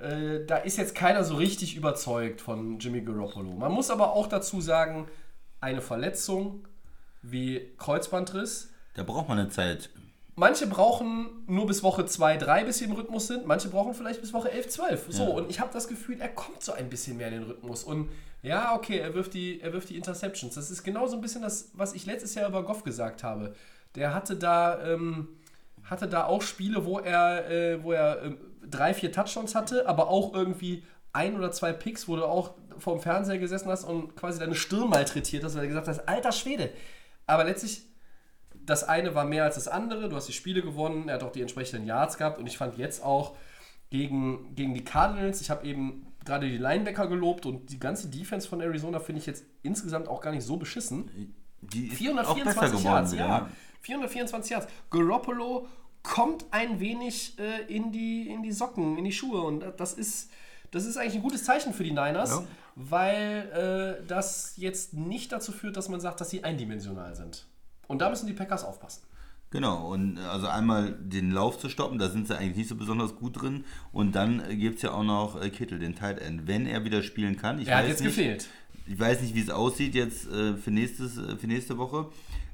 Äh, 0.00 0.44
da 0.46 0.56
ist 0.58 0.76
jetzt 0.76 0.94
keiner 0.94 1.24
so 1.24 1.36
richtig 1.36 1.76
überzeugt 1.76 2.40
von 2.40 2.78
Jimmy 2.78 3.00
Garoppolo. 3.00 3.52
Man 3.52 3.72
muss 3.72 3.90
aber 3.90 4.12
auch 4.12 4.26
dazu 4.26 4.60
sagen, 4.60 5.06
eine 5.60 5.80
Verletzung 5.80 6.66
wie 7.22 7.72
Kreuzbandriss, 7.78 8.70
Da 8.94 9.02
braucht 9.02 9.28
man 9.28 9.38
eine 9.38 9.48
Zeit. 9.48 9.90
Manche 10.38 10.66
brauchen 10.66 11.30
nur 11.46 11.66
bis 11.66 11.82
Woche 11.82 12.04
2, 12.04 12.36
3, 12.36 12.64
bis 12.64 12.78
sie 12.78 12.84
im 12.84 12.92
Rhythmus 12.92 13.26
sind. 13.26 13.46
Manche 13.46 13.68
brauchen 13.70 13.94
vielleicht 13.94 14.20
bis 14.20 14.34
Woche 14.34 14.50
11, 14.52 14.68
12. 14.68 15.06
So, 15.08 15.22
Ja. 15.24 15.28
und 15.30 15.48
ich 15.50 15.60
habe 15.60 15.70
das 15.72 15.88
Gefühl, 15.88 16.20
er 16.20 16.28
kommt 16.28 16.62
so 16.62 16.72
ein 16.72 16.90
bisschen 16.90 17.16
mehr 17.16 17.28
in 17.28 17.34
den 17.34 17.42
Rhythmus. 17.44 17.84
Und 17.84 18.10
ja, 18.42 18.74
okay, 18.74 18.98
er 18.98 19.14
wirft, 19.14 19.32
die, 19.32 19.60
er 19.62 19.72
wirft 19.72 19.88
die 19.88 19.96
Interceptions. 19.96 20.54
Das 20.54 20.70
ist 20.70 20.82
genau 20.84 21.06
so 21.06 21.16
ein 21.16 21.22
bisschen 21.22 21.40
das, 21.40 21.70
was 21.72 21.94
ich 21.94 22.04
letztes 22.04 22.34
Jahr 22.34 22.48
über 22.50 22.62
Goff 22.64 22.84
gesagt 22.84 23.22
habe. 23.24 23.54
Der 23.94 24.12
hatte 24.12 24.36
da, 24.36 24.78
ähm, 24.86 25.28
hatte 25.84 26.06
da 26.06 26.24
auch 26.26 26.42
Spiele, 26.42 26.84
wo 26.84 26.98
er, 26.98 27.50
äh, 27.50 27.82
wo 27.82 27.92
er 27.92 28.22
ähm, 28.22 28.36
drei, 28.70 28.94
vier 28.94 29.12
Touchdowns 29.12 29.54
hatte, 29.54 29.88
aber 29.88 30.08
auch 30.08 30.34
irgendwie 30.34 30.84
ein 31.12 31.36
oder 31.36 31.50
zwei 31.50 31.72
Picks, 31.72 32.08
wo 32.08 32.16
du 32.16 32.24
auch 32.24 32.54
vorm 32.78 33.00
Fernseher 33.00 33.38
gesessen 33.38 33.68
hast 33.68 33.84
und 33.84 34.16
quasi 34.16 34.38
deine 34.38 34.54
Stirn 34.54 34.90
malträtiert 34.90 35.44
hast, 35.44 35.54
weil 35.54 35.62
du 35.62 35.68
gesagt 35.68 35.88
hast, 35.88 36.08
alter 36.08 36.32
Schwede. 36.32 36.70
Aber 37.26 37.44
letztlich 37.44 37.86
das 38.66 38.84
eine 38.84 39.14
war 39.14 39.24
mehr 39.24 39.44
als 39.44 39.54
das 39.54 39.68
andere. 39.68 40.08
Du 40.08 40.16
hast 40.16 40.28
die 40.28 40.32
Spiele 40.32 40.60
gewonnen, 40.60 41.08
er 41.08 41.14
hat 41.14 41.22
auch 41.22 41.32
die 41.32 41.40
entsprechenden 41.40 41.86
Yards 41.86 42.18
gehabt 42.18 42.38
und 42.38 42.46
ich 42.46 42.58
fand 42.58 42.76
jetzt 42.76 43.02
auch 43.02 43.36
gegen, 43.90 44.54
gegen 44.54 44.74
die 44.74 44.84
Cardinals, 44.84 45.40
ich 45.40 45.50
habe 45.50 45.66
eben 45.66 46.06
gerade 46.24 46.48
die 46.48 46.58
Linebacker 46.58 47.06
gelobt 47.06 47.46
und 47.46 47.70
die 47.70 47.78
ganze 47.78 48.08
Defense 48.08 48.48
von 48.48 48.60
Arizona 48.60 48.98
finde 48.98 49.20
ich 49.20 49.26
jetzt 49.26 49.44
insgesamt 49.62 50.08
auch 50.08 50.20
gar 50.20 50.32
nicht 50.32 50.44
so 50.44 50.56
beschissen. 50.56 51.34
Die 51.60 51.86
ist 51.86 51.98
424 51.98 52.84
Yards, 52.84 53.12
wieder, 53.12 53.26
ja. 53.26 53.50
424 53.82 54.50
Yards. 54.50 54.66
Garoppolo 54.90 55.68
kommt 56.06 56.44
ein 56.52 56.80
wenig 56.80 57.36
äh, 57.38 57.62
in, 57.72 57.90
die, 57.92 58.28
in 58.28 58.42
die 58.42 58.52
Socken, 58.52 58.96
in 58.96 59.04
die 59.04 59.12
Schuhe 59.12 59.42
und 59.42 59.64
das 59.76 59.92
ist, 59.94 60.30
das 60.70 60.84
ist 60.86 60.96
eigentlich 60.96 61.16
ein 61.16 61.22
gutes 61.22 61.44
Zeichen 61.44 61.74
für 61.74 61.84
die 61.84 61.90
Niners, 61.90 62.30
Ja. 62.30 62.44
weil 62.76 63.98
äh, 64.02 64.06
das 64.06 64.54
jetzt 64.56 64.94
nicht 64.94 65.32
dazu 65.32 65.52
führt, 65.52 65.76
dass 65.76 65.88
man 65.88 66.00
sagt, 66.00 66.20
dass 66.20 66.30
sie 66.30 66.44
eindimensional 66.44 67.14
sind. 67.16 67.46
Und 67.88 68.00
da 68.00 68.10
müssen 68.10 68.26
die 68.26 68.32
Packers 68.32 68.64
aufpassen. 68.64 69.02
Genau, 69.50 69.92
und 69.92 70.18
also 70.18 70.48
einmal 70.48 70.92
den 70.92 71.30
Lauf 71.30 71.58
zu 71.58 71.68
stoppen, 71.68 71.98
da 71.98 72.08
sind 72.08 72.26
sie 72.26 72.36
eigentlich 72.36 72.56
nicht 72.56 72.68
so 72.68 72.74
besonders 72.74 73.14
gut 73.14 73.40
drin. 73.40 73.64
Und 73.92 74.14
dann 74.16 74.42
gibt 74.58 74.76
es 74.76 74.82
ja 74.82 74.90
auch 74.92 75.04
noch 75.04 75.40
äh, 75.40 75.50
Kittel, 75.50 75.78
den 75.78 75.94
Tight 75.94 76.18
End. 76.20 76.46
Wenn 76.48 76.66
er 76.66 76.84
wieder 76.84 77.02
spielen 77.02 77.36
kann, 77.36 77.60
ich 77.60 77.68
Er 77.68 77.76
hat 77.78 77.84
weiß 77.84 77.90
jetzt 77.90 78.00
nicht, 78.00 78.16
gefehlt. 78.16 78.48
Ich 78.88 78.98
weiß 78.98 79.20
nicht, 79.22 79.34
wie 79.34 79.40
es 79.40 79.50
aussieht 79.50 79.94
jetzt 79.94 80.28
äh, 80.30 80.54
für, 80.56 80.70
nächstes, 80.72 81.16
äh, 81.16 81.36
für 81.36 81.46
nächste 81.46 81.78
Woche. 81.78 82.06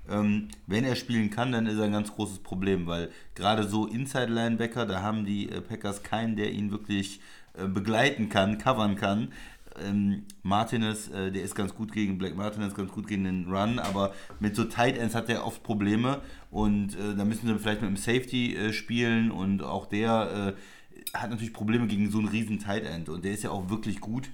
Ähm, 0.09 0.49
wenn 0.67 0.85
er 0.85 0.97
spielen 0.97 1.31
kann, 1.31 1.53
dann 1.53 1.67
ist 1.67 1.79
er 1.79 1.85
ein 1.85 1.93
ganz 1.93 2.13
großes 2.13 2.41
Problem, 2.41 2.87
weil 2.87 3.11
gerade 3.35 3.65
so 3.65 3.87
Inside-Linebacker, 3.87 4.87
da 4.87 5.01
haben 5.01 5.25
die 5.25 5.49
äh, 5.49 5.61
Packers 5.61 6.03
keinen, 6.03 6.37
der 6.37 6.53
ihn 6.53 6.71
wirklich 6.71 7.21
äh, 7.55 7.69
begleiten 7.69 8.29
kann, 8.29 8.59
covern 8.59 8.97
kann. 8.97 9.33
Ähm, 9.81 10.25
Martinez, 10.43 11.09
äh, 11.09 11.31
der 11.31 11.43
ist 11.43 11.55
ganz 11.55 11.75
gut 11.75 11.93
gegen 11.93 12.19
Black 12.19 12.37
Martinez, 12.37 12.75
ganz 12.75 12.91
gut 12.91 13.07
gegen 13.07 13.25
den 13.25 13.47
Run, 13.49 13.79
aber 13.79 14.13
mit 14.41 14.57
so 14.57 14.65
Tight 14.65 14.99
Ends 14.99 15.15
hat 15.15 15.29
er 15.29 15.47
oft 15.47 15.63
Probleme 15.63 16.21
und 16.51 16.95
äh, 16.97 17.15
da 17.17 17.25
müssen 17.25 17.47
sie 17.47 17.59
vielleicht 17.59 17.81
mit 17.81 17.91
dem 17.91 17.97
Safety 17.97 18.57
äh, 18.57 18.73
spielen 18.73 19.31
und 19.31 19.63
auch 19.63 19.87
der 19.87 20.57
äh, 20.57 21.17
hat 21.17 21.31
natürlich 21.31 21.53
Probleme 21.53 21.87
gegen 21.87 22.11
so 22.11 22.19
einen 22.19 22.29
riesen 22.29 22.59
Tight 22.59 22.85
End 22.85 23.09
und 23.09 23.25
der 23.25 23.33
ist 23.33 23.45
ja 23.45 23.51
auch 23.51 23.71
wirklich 23.71 24.01
gut. 24.01 24.31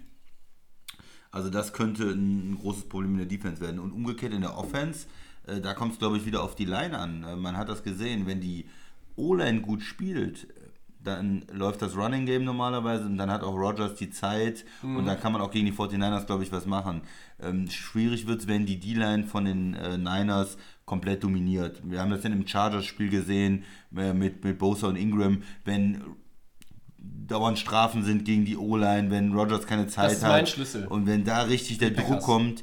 Also 1.30 1.50
das 1.50 1.72
könnte 1.72 2.04
ein, 2.04 2.52
ein 2.52 2.58
großes 2.58 2.88
Problem 2.88 3.12
in 3.12 3.18
der 3.18 3.26
Defense 3.26 3.60
werden. 3.60 3.78
Und 3.78 3.92
umgekehrt 3.92 4.32
in 4.32 4.40
der 4.40 4.56
Offense, 4.56 5.06
äh, 5.48 5.60
da 5.60 5.74
kommt 5.74 5.94
es, 5.94 5.98
glaube 5.98 6.16
ich, 6.18 6.26
wieder 6.26 6.42
auf 6.42 6.54
die 6.54 6.64
Line 6.64 6.96
an. 6.98 7.24
Äh, 7.24 7.36
man 7.36 7.56
hat 7.56 7.68
das 7.68 7.82
gesehen, 7.82 8.26
wenn 8.26 8.40
die 8.40 8.66
O-Line 9.16 9.60
gut 9.62 9.82
spielt, 9.82 10.46
dann 11.02 11.44
läuft 11.52 11.80
das 11.80 11.96
Running 11.96 12.26
Game 12.26 12.44
normalerweise 12.44 13.04
und 13.06 13.16
dann 13.18 13.30
hat 13.30 13.42
auch 13.42 13.54
Rogers 13.54 13.94
die 13.94 14.10
Zeit 14.10 14.64
und 14.82 15.06
dann 15.06 15.18
kann 15.20 15.32
man 15.32 15.40
auch 15.40 15.50
gegen 15.50 15.66
die 15.66 15.72
49ers, 15.72 16.26
glaube 16.26 16.42
ich, 16.42 16.50
was 16.52 16.66
machen. 16.66 17.02
Ähm, 17.40 17.70
schwierig 17.70 18.26
wird 18.26 18.40
es, 18.40 18.48
wenn 18.48 18.66
die 18.66 18.78
D-Line 18.80 19.24
von 19.26 19.44
den 19.44 19.74
äh, 19.74 19.96
Niners 19.96 20.56
komplett 20.84 21.22
dominiert. 21.22 21.80
Wir 21.84 22.00
haben 22.00 22.10
das 22.10 22.22
dann 22.22 22.32
im 22.32 22.46
Chargers-Spiel 22.46 23.10
gesehen 23.10 23.64
äh, 23.96 24.12
mit, 24.12 24.42
mit 24.44 24.58
Bosa 24.58 24.88
und 24.88 24.96
Ingram, 24.96 25.42
wenn 25.64 26.02
dauernd 26.98 27.58
Strafen 27.58 28.02
sind 28.04 28.24
gegen 28.24 28.44
die 28.44 28.56
O-Line, 28.56 29.10
wenn 29.10 29.32
Rogers 29.32 29.66
keine 29.66 29.86
Zeit 29.86 30.12
ist 30.12 30.22
hat. 30.24 30.30
mein 30.30 30.46
Schlüssel. 30.46 30.86
Und 30.86 31.06
wenn 31.06 31.24
da 31.24 31.42
richtig 31.42 31.78
der 31.78 31.90
Druck 31.90 32.20
kommt, 32.20 32.62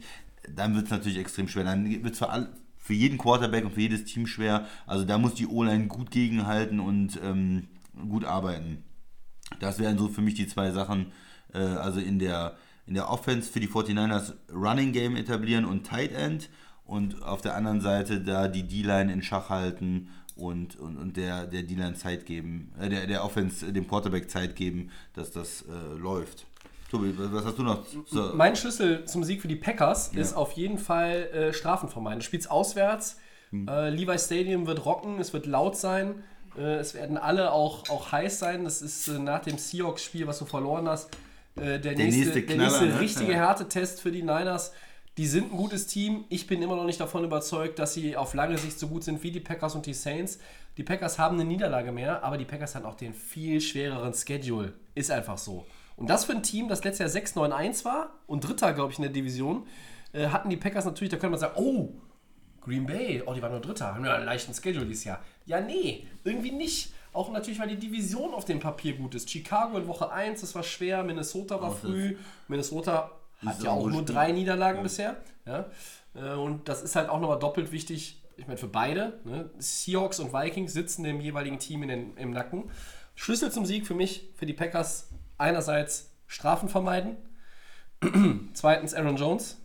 dann 0.54 0.76
wird 0.76 0.86
es 0.86 0.92
natürlich 0.92 1.18
extrem 1.18 1.48
schwer. 1.48 1.64
Dann 1.64 1.86
wird 2.04 2.14
es 2.14 2.20
für, 2.20 2.30
all- 2.30 2.50
für 2.86 2.94
jeden 2.94 3.18
Quarterback 3.18 3.66
und 3.66 3.74
für 3.74 3.82
jedes 3.82 4.06
Team 4.06 4.28
schwer. 4.28 4.68
Also 4.86 5.06
da 5.06 5.18
muss 5.18 5.34
die 5.34 5.48
O-Line 5.48 5.88
gut 5.88 6.12
gegenhalten 6.12 6.80
und 6.80 7.20
ähm, 7.24 7.68
gut 8.08 8.26
arbeiten. 8.26 8.84
Das 9.60 9.80
wären 9.80 9.98
so 9.98 10.08
für 10.08 10.22
mich 10.22 10.36
die 10.36 10.48
zwei 10.48 10.70
Sachen. 10.70 11.12
Äh, 11.52 11.58
also 11.58 12.00
in 12.00 12.20
der, 12.20 12.56
in 12.86 12.94
der 12.94 13.10
Offense 13.10 13.52
für 13.52 13.60
die 13.60 13.68
49ers 13.68 14.34
Running 14.54 14.92
Game 14.92 15.16
etablieren 15.16 15.66
und 15.66 15.88
Tight 15.88 16.12
End. 16.12 16.52
Und 16.84 17.24
auf 17.24 17.42
der 17.42 17.56
anderen 17.56 17.82
Seite 17.82 18.22
da 18.22 18.48
die 18.48 18.68
D-Line 18.68 19.12
in 19.12 19.24
Schach 19.24 19.50
halten 19.50 20.10
und, 20.36 20.76
und, 20.76 20.96
und 20.98 21.18
der, 21.18 21.48
der 21.48 21.64
D-Line 21.64 21.96
Zeit 21.96 22.28
geben, 22.28 22.72
äh, 22.80 22.88
der, 22.88 23.08
der 23.08 23.26
Offense, 23.26 23.66
äh, 23.66 23.74
dem 23.74 23.88
Quarterback 23.88 24.30
Zeit 24.30 24.56
geben, 24.56 24.92
dass 25.14 25.32
das 25.32 25.64
äh, 25.64 25.98
läuft. 25.98 26.46
Tobi, 26.98 27.14
was 27.18 27.46
hast 27.46 27.58
du 27.58 27.64
noch? 27.64 27.80
zu- 28.06 28.32
Mein 28.36 28.56
Schlüssel 28.56 29.06
zum 29.06 29.24
Sieg 29.24 29.42
für 29.42 29.48
die 29.48 29.56
Packers 29.56 30.10
ist 30.10 30.34
auf 30.34 30.52
jeden 30.54 30.78
Fall 30.78 31.28
äh, 31.34 31.54
Strafen 31.54 31.90
vermeiden. 31.90 32.20
Du 32.20 32.26
spielst 32.26 32.50
auswärts, 32.52 33.18
Hm. 33.52 33.68
äh, 33.68 33.90
Levi 33.90 34.18
Stadium 34.18 34.66
wird 34.68 34.86
rocken, 34.86 35.20
es 35.20 35.32
wird 35.34 35.46
laut 35.46 35.78
sein, 35.78 36.24
äh, 36.58 36.76
es 36.78 36.94
werden 36.96 37.18
alle 37.18 37.52
auch, 37.52 37.90
auch 37.90 38.12
heiß 38.12 38.40
sein. 38.40 38.64
Das 38.64 38.82
ist 38.82 39.08
äh, 39.08 39.20
nach 39.20 39.42
dem 39.42 39.58
Seahawks-Spiel, 39.58 40.26
was 40.26 40.40
du 40.40 40.46
verloren 40.46 40.88
hast, 40.90 41.10
äh, 41.56 41.80
der, 41.80 41.96
nächste, 41.96 42.04
nächste 42.22 42.32
der 42.34 42.46
Knaller, 42.46 42.62
nächste 42.70 42.86
ne? 42.88 43.00
richtige 43.00 43.32
Ja. 43.34 43.38
Härtetest 43.38 44.02
für 44.02 44.12
die 44.12 44.22
Niners. 44.24 44.74
Die 45.18 45.28
sind 45.28 45.54
ein 45.54 45.58
gutes 45.58 45.88
Team. 45.88 46.26
Ich 46.28 46.46
bin 46.48 46.62
immer 46.62 46.76
noch 46.76 46.84
nicht 46.86 47.00
davon 47.00 47.24
überzeugt, 47.24 47.80
dass 47.80 47.94
sie 47.94 48.18
auf 48.18 48.34
lange 48.34 48.58
Sicht 48.58 48.78
so 48.78 48.88
gut 48.90 49.04
sind 49.06 49.24
wie 49.24 49.32
die 49.32 49.40
Packers 49.40 49.74
und 49.76 49.86
die 49.86 49.94
Saints. 49.94 50.40
Die 50.76 50.84
Packers 50.84 51.18
haben 51.20 51.36
eine 51.40 51.46
Niederlage 51.48 51.94
mehr, 51.94 52.22
aber 52.22 52.38
die 52.38 52.44
Packers 52.44 52.76
haben 52.76 52.84
auch 52.86 52.96
den 52.96 53.14
viel 53.14 53.62
schwereren 53.62 54.14
Schedule. 54.14 54.74
Ist 54.94 55.12
einfach 55.12 55.38
so. 55.38 55.66
Und 55.98 56.10
das 56.10 56.26
für 56.26 56.34
ein 56.34 56.44
Team, 56.44 56.68
das 56.68 56.84
letztes 56.84 57.14
Jahr 57.14 57.24
6-9-1 57.24 57.86
war 57.86 58.20
und 58.28 58.42
Dritter, 58.42 58.74
glaube 58.74 58.92
ich, 58.92 59.00
in 59.00 59.04
der 59.04 59.12
Division, 59.12 59.66
äh, 60.14 60.28
hatten 60.28 60.50
die 60.50 60.58
Packers 60.58 60.86
natürlich, 60.86 61.12
da 61.12 61.18
könnte 61.18 61.32
man 61.32 61.40
sagen, 61.40 61.56
oh, 61.56 61.94
Green 62.62 62.86
Bay, 62.86 63.22
oh, 63.26 63.34
die 63.34 63.42
waren 63.42 63.52
nur 63.52 63.62
Dritter, 63.62 63.94
haben 63.94 64.04
ja 64.04 64.16
einen 64.16 64.26
leichten 64.26 64.54
Schedule 64.54 64.86
dieses 64.86 65.04
Jahr. 65.04 65.22
Ja, 65.46 65.62
nee, 65.62 66.08
irgendwie 66.24 66.52
nicht. 66.52 66.94
Auch 67.14 67.32
natürlich, 67.32 67.60
weil 67.60 67.70
die 67.70 67.78
Division 67.78 68.34
auf 68.34 68.44
dem 68.44 68.60
Papier 68.60 68.98
gut 68.98 69.16
ist. 69.16 69.30
Chicago 69.30 69.78
in 69.78 69.88
Woche 69.88 70.12
1, 70.12 70.42
das 70.42 70.54
war 70.56 70.64
schwer, 70.64 71.04
Minnesota 71.04 71.62
war 71.62 71.72
früh. 71.72 72.18
Minnesota 72.48 73.12
hat 73.46 73.62
ja 73.64 73.70
auch 73.72 73.88
nur 73.88 74.04
drei 74.04 74.32
Niederlagen 74.32 74.84
bisher. 74.84 75.18
Ja? 75.46 75.70
Äh, 76.16 76.34
Und 76.34 76.68
das 76.68 76.82
ist 76.82 76.96
halt 76.96 77.10
auch 77.10 77.22
nochmal 77.22 77.40
doppelt 77.40 77.72
wichtig, 77.72 78.22
ich 78.36 78.48
meine 78.48 78.58
für 78.58 78.68
beide. 78.68 79.20
Ne? 79.24 79.50
Seahawks 79.60 80.20
und 80.20 80.34
Vikings 80.34 80.74
sitzen 80.74 81.04
dem 81.04 81.22
jeweiligen 81.22 81.60
Team 81.60 81.84
in 81.84 81.90
den, 81.90 82.18
im 82.18 82.32
Nacken. 82.32 82.66
Schlüssel 83.16 83.52
zum 83.52 83.66
Sieg 83.66 83.88
für 83.88 83.94
mich, 83.94 84.30
für 84.36 84.46
die 84.46 84.54
Packers, 84.54 85.10
einerseits 85.38 86.12
Strafen 86.28 86.70
vermeiden, 86.70 87.18
zweitens 88.54 88.94
Aaron 88.94 89.18
Jones. 89.18 89.58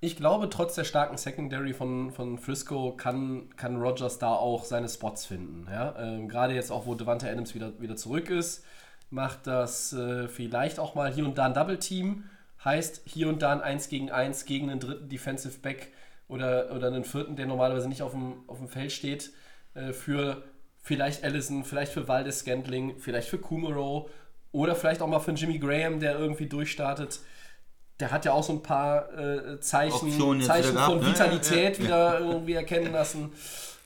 Ich 0.00 0.16
glaube, 0.16 0.50
trotz 0.50 0.74
der 0.74 0.84
starken 0.84 1.16
Secondary 1.16 1.72
von, 1.72 2.10
von 2.10 2.38
Frisco 2.38 2.92
kann, 2.94 3.48
kann 3.56 3.80
Rogers 3.80 4.18
da 4.18 4.34
auch 4.34 4.64
seine 4.64 4.88
Spots 4.88 5.24
finden. 5.24 5.66
Ja? 5.70 5.94
Ähm, 5.98 6.28
Gerade 6.28 6.54
jetzt 6.54 6.70
auch, 6.70 6.86
wo 6.86 6.94
Devante 6.94 7.30
Adams 7.30 7.54
wieder, 7.54 7.80
wieder 7.80 7.96
zurück 7.96 8.28
ist, 8.28 8.64
macht 9.08 9.46
das 9.46 9.94
äh, 9.94 10.28
vielleicht 10.28 10.78
auch 10.78 10.94
mal 10.94 11.10
hier 11.10 11.24
und 11.24 11.38
da 11.38 11.46
ein 11.46 11.54
Double-Team. 11.54 12.24
Heißt 12.64 13.02
hier 13.06 13.28
und 13.28 13.40
da 13.40 13.52
ein 13.52 13.62
1 13.62 13.88
gegen 13.88 14.10
1 14.10 14.44
gegen 14.44 14.70
einen 14.70 14.80
dritten 14.80 15.08
Defensive 15.08 15.58
Back 15.60 15.88
oder, 16.28 16.74
oder 16.74 16.88
einen 16.88 17.04
vierten, 17.04 17.36
der 17.36 17.46
normalerweise 17.46 17.88
nicht 17.88 18.02
auf 18.02 18.12
dem, 18.12 18.44
auf 18.46 18.58
dem 18.58 18.68
Feld 18.68 18.92
steht, 18.92 19.32
äh, 19.74 19.92
für 19.92 20.42
vielleicht 20.84 21.24
Allison, 21.24 21.64
vielleicht 21.64 21.92
für 21.92 22.06
Waldes 22.06 22.40
Scantling, 22.40 22.98
vielleicht 23.00 23.28
für 23.28 23.38
Kumaro 23.38 24.08
oder 24.52 24.76
vielleicht 24.76 25.02
auch 25.02 25.08
mal 25.08 25.18
für 25.18 25.32
Jimmy 25.32 25.58
Graham, 25.58 25.98
der 25.98 26.16
irgendwie 26.16 26.46
durchstartet. 26.46 27.18
Der 27.98 28.10
hat 28.12 28.24
ja 28.24 28.32
auch 28.32 28.44
so 28.44 28.52
ein 28.52 28.62
paar 28.62 29.12
äh, 29.18 29.60
Zeichen, 29.60 30.10
Zeichen 30.42 30.72
wieder 30.72 30.84
von 30.84 31.00
gehabt, 31.00 31.02
ne? 31.02 31.06
Vitalität 31.08 31.78
ja. 31.78 31.84
wieder 31.84 32.20
irgendwie 32.20 32.52
erkennen 32.52 32.92
lassen. 32.92 33.32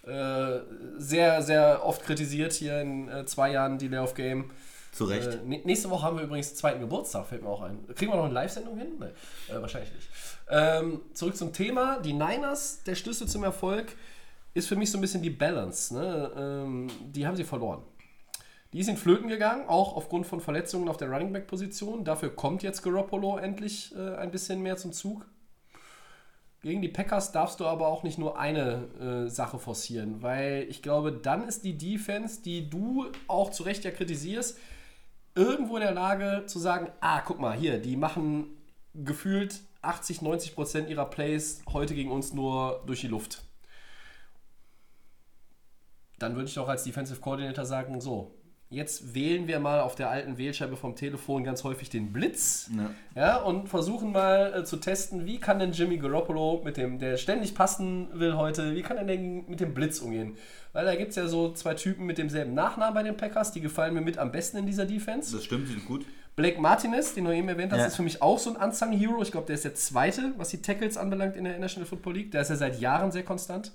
Äh, 0.06 0.60
sehr, 0.96 1.42
sehr 1.42 1.84
oft 1.84 2.02
kritisiert 2.04 2.52
hier 2.54 2.80
in 2.80 3.08
äh, 3.08 3.26
zwei 3.26 3.52
Jahren 3.52 3.78
Delay 3.78 3.98
of 3.98 4.14
Game. 4.14 4.50
Zu 4.92 5.04
Recht. 5.04 5.28
Äh, 5.28 5.36
nä- 5.46 5.64
nächste 5.64 5.90
Woche 5.90 6.02
haben 6.02 6.16
wir 6.16 6.24
übrigens 6.24 6.54
zweiten 6.54 6.80
Geburtstag, 6.80 7.26
fällt 7.26 7.42
mir 7.42 7.50
auch 7.50 7.60
ein. 7.62 7.84
Kriegen 7.94 8.10
wir 8.10 8.16
noch 8.16 8.24
eine 8.24 8.34
Live-Sendung 8.34 8.78
hin? 8.78 8.88
Nee, 8.98 9.54
äh, 9.54 9.60
wahrscheinlich 9.60 9.92
nicht. 9.92 10.08
Ähm, 10.48 11.02
zurück 11.12 11.36
zum 11.36 11.52
Thema. 11.52 12.00
Die 12.00 12.14
Niners, 12.14 12.82
der 12.84 12.94
Schlüssel 12.94 13.28
zum 13.28 13.44
Erfolg, 13.44 13.94
ist 14.58 14.68
für 14.68 14.76
mich 14.76 14.90
so 14.90 14.98
ein 14.98 15.00
bisschen 15.00 15.22
die 15.22 15.30
Balance. 15.30 15.94
Ne? 15.94 16.32
Ähm, 16.36 16.88
die 17.14 17.26
haben 17.26 17.36
sie 17.36 17.44
verloren. 17.44 17.82
Die 18.72 18.80
in 18.80 18.98
Flöten 18.98 19.28
gegangen, 19.28 19.66
auch 19.66 19.96
aufgrund 19.96 20.26
von 20.26 20.40
Verletzungen 20.40 20.88
auf 20.88 20.98
der 20.98 21.10
Running 21.10 21.32
Back 21.32 21.46
Position. 21.46 22.04
Dafür 22.04 22.28
kommt 22.28 22.62
jetzt 22.62 22.82
Garoppolo 22.82 23.38
endlich 23.38 23.94
äh, 23.96 24.16
ein 24.16 24.30
bisschen 24.30 24.60
mehr 24.60 24.76
zum 24.76 24.92
Zug. 24.92 25.26
Gegen 26.60 26.82
die 26.82 26.88
Packers 26.88 27.32
darfst 27.32 27.60
du 27.60 27.66
aber 27.66 27.86
auch 27.86 28.02
nicht 28.02 28.18
nur 28.18 28.38
eine 28.38 29.24
äh, 29.26 29.30
Sache 29.30 29.58
forcieren, 29.58 30.22
weil 30.22 30.66
ich 30.68 30.82
glaube, 30.82 31.12
dann 31.12 31.46
ist 31.46 31.64
die 31.64 31.78
Defense, 31.78 32.42
die 32.42 32.68
du 32.68 33.06
auch 33.28 33.50
zu 33.50 33.62
Recht 33.62 33.84
ja 33.84 33.92
kritisierst, 33.92 34.58
irgendwo 35.34 35.76
in 35.76 35.82
der 35.82 35.92
Lage 35.92 36.44
zu 36.46 36.58
sagen, 36.58 36.90
ah, 37.00 37.20
guck 37.20 37.38
mal, 37.38 37.56
hier, 37.56 37.78
die 37.78 37.96
machen 37.96 38.48
gefühlt 38.92 39.60
80, 39.82 40.20
90 40.20 40.54
Prozent 40.54 40.90
ihrer 40.90 41.06
Plays 41.06 41.62
heute 41.72 41.94
gegen 41.94 42.10
uns 42.10 42.34
nur 42.34 42.82
durch 42.86 43.00
die 43.00 43.08
Luft. 43.08 43.44
Dann 46.18 46.34
würde 46.34 46.48
ich 46.48 46.54
doch 46.54 46.68
als 46.68 46.84
Defensive 46.84 47.20
Coordinator 47.20 47.64
sagen, 47.64 48.00
so, 48.00 48.34
jetzt 48.70 49.14
wählen 49.14 49.46
wir 49.46 49.60
mal 49.60 49.80
auf 49.80 49.94
der 49.94 50.10
alten 50.10 50.36
Wählscheibe 50.36 50.76
vom 50.76 50.94
Telefon 50.94 51.42
ganz 51.44 51.64
häufig 51.64 51.88
den 51.88 52.12
Blitz 52.12 52.70
Ja. 52.76 52.90
ja, 53.14 53.36
und 53.38 53.68
versuchen 53.68 54.12
mal 54.12 54.52
äh, 54.54 54.64
zu 54.64 54.76
testen, 54.76 55.24
wie 55.24 55.38
kann 55.38 55.58
denn 55.58 55.72
Jimmy 55.72 55.96
Garoppolo, 55.96 56.60
mit 56.64 56.76
dem, 56.76 56.98
der 56.98 57.16
ständig 57.16 57.54
passen 57.54 58.08
will 58.12 58.34
heute, 58.36 58.74
wie 58.74 58.82
kann 58.82 58.98
er 58.98 59.04
denn 59.04 59.46
mit 59.48 59.60
dem 59.60 59.72
Blitz 59.72 60.00
umgehen? 60.00 60.36
Weil 60.74 60.84
da 60.84 60.94
gibt 60.96 61.10
es 61.10 61.16
ja 61.16 61.26
so 61.28 61.52
zwei 61.54 61.74
Typen 61.74 62.04
mit 62.04 62.18
demselben 62.18 62.52
Nachnamen 62.52 62.94
bei 62.94 63.02
den 63.02 63.16
Packers, 63.16 63.52
die 63.52 63.60
gefallen 63.62 63.94
mir 63.94 64.02
mit 64.02 64.18
am 64.18 64.32
besten 64.32 64.58
in 64.58 64.66
dieser 64.66 64.84
Defense. 64.84 65.34
Das 65.34 65.44
stimmt, 65.44 65.68
die 65.68 65.72
sind 65.72 65.86
gut. 65.86 66.04
Blake 66.36 66.60
Martinez, 66.60 67.14
den 67.14 67.24
du 67.24 67.34
eben 67.34 67.48
erwähnt 67.48 67.72
hast, 67.72 67.80
Ja. 67.80 67.86
ist 67.86 67.96
für 67.96 68.02
mich 68.02 68.20
auch 68.22 68.38
so 68.38 68.54
ein 68.54 68.62
Unsung 68.62 68.92
Hero. 68.92 69.20
Ich 69.22 69.32
glaube, 69.32 69.46
der 69.46 69.54
ist 69.54 69.64
der 69.64 69.74
zweite, 69.74 70.34
was 70.36 70.50
die 70.50 70.62
Tackles 70.62 70.96
anbelangt 70.96 71.34
in 71.36 71.44
der 71.44 71.58
National 71.58 71.86
Football 71.88 72.14
League. 72.14 72.30
Der 72.32 72.42
ist 72.42 72.50
ja 72.50 72.56
seit 72.56 72.78
Jahren 72.80 73.10
sehr 73.10 73.24
konstant. 73.24 73.72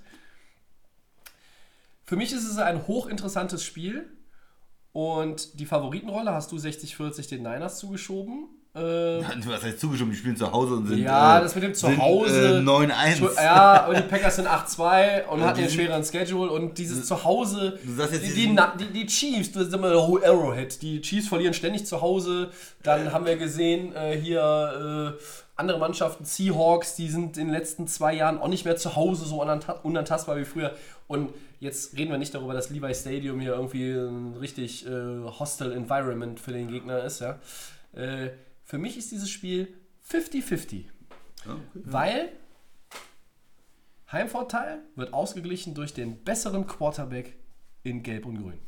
Für 2.06 2.16
mich 2.16 2.32
ist 2.34 2.50
es 2.50 2.58
ein 2.58 2.88
hochinteressantes 2.88 3.64
Spiel 3.64 4.10
und 4.92 5.60
die 5.60 5.66
Favoritenrolle 5.66 6.32
hast 6.34 6.52
du 6.52 6.58
60-40 6.58 7.30
den 7.30 7.44
Niners 7.44 7.80
zugeschoben. 7.80 8.48
Was 8.76 9.64
heißt 9.64 9.80
zugeschoben? 9.80 10.12
Die 10.12 10.18
spielen 10.18 10.36
zu 10.36 10.52
Hause 10.52 10.74
und 10.74 10.88
sind. 10.88 10.98
Ja, 10.98 11.38
äh, 11.38 11.44
das 11.44 11.54
mit 11.54 11.64
dem 11.64 11.76
sind, 11.76 11.96
Zuhause. 11.96 12.58
Äh, 12.58 12.62
9-1. 12.62 13.36
Ja, 13.36 13.86
und 13.86 13.96
die 13.98 14.02
Packers 14.02 14.38
sind 14.38 14.48
8-2 14.48 15.26
und 15.28 15.42
hatten 15.44 15.60
sind- 15.60 15.72
schwereren 15.74 16.04
Schedule 16.04 16.50
und 16.52 16.76
dieses 16.80 17.06
Zuhause. 17.06 17.78
Du 17.84 17.94
sagst 17.94 18.14
jetzt, 18.14 18.26
die, 18.26 18.34
die 18.48 18.58
die, 18.80 18.86
die, 18.88 19.06
Chiefs, 19.06 19.52
das 19.52 19.68
ist 19.68 19.74
immer 19.76 19.90
Arrowhead. 19.90 20.82
Die 20.82 21.02
Chiefs 21.02 21.28
verlieren 21.28 21.54
ständig 21.54 21.86
zu 21.86 22.02
Hause. 22.02 22.50
Dann 22.82 23.12
haben 23.14 23.28
wir 23.28 23.36
gesehen, 23.38 23.96
äh, 23.96 24.18
hier 24.20 25.16
äh, 25.20 25.24
andere 25.56 25.78
Mannschaften, 25.78 26.26
Seahawks, 26.26 26.96
die 26.96 27.10
sind 27.10 27.38
in 27.38 27.46
den 27.50 27.54
letzten 27.54 27.88
zwei 27.88 28.16
Jahren 28.16 28.40
auch 28.40 28.48
nicht 28.48 28.66
mehr 28.66 28.76
zu 28.76 28.96
Hause 28.96 29.26
so 29.26 29.40
unanta- 29.44 29.82
unantastbar 29.84 30.36
wie 30.38 30.46
früher. 30.46 30.74
Und 31.08 31.30
jetzt 31.64 31.98
reden 31.98 32.12
wir 32.12 32.18
nicht 32.18 32.36
darüber, 32.36 32.54
dass 32.54 32.70
Levi 32.70 32.94
Stadium 32.94 33.40
hier 33.40 33.54
irgendwie 33.54 33.92
ein 33.92 34.36
richtig 34.36 34.86
äh, 34.86 35.24
hostile 35.24 35.74
Environment 35.74 36.40
für 36.40 36.52
den 36.52 36.68
Gegner 36.68 37.04
ist. 37.04 37.22
Ja? 37.22 37.40
Äh, 37.94 38.32
für 38.64 38.78
mich 38.78 38.98
ist 38.98 39.12
dieses 39.12 39.30
Spiel 39.30 39.74
50-50. 40.08 40.86
Weil 41.74 42.30
Heimvorteil 44.12 44.80
wird 44.96 45.14
ausgeglichen 45.14 45.74
durch 45.74 45.94
den 45.94 46.24
besseren 46.24 46.68
Quarterback 46.68 47.36
in 47.84 48.04
Gelb 48.04 48.26
und 48.26 48.38
Grün. 48.42 48.60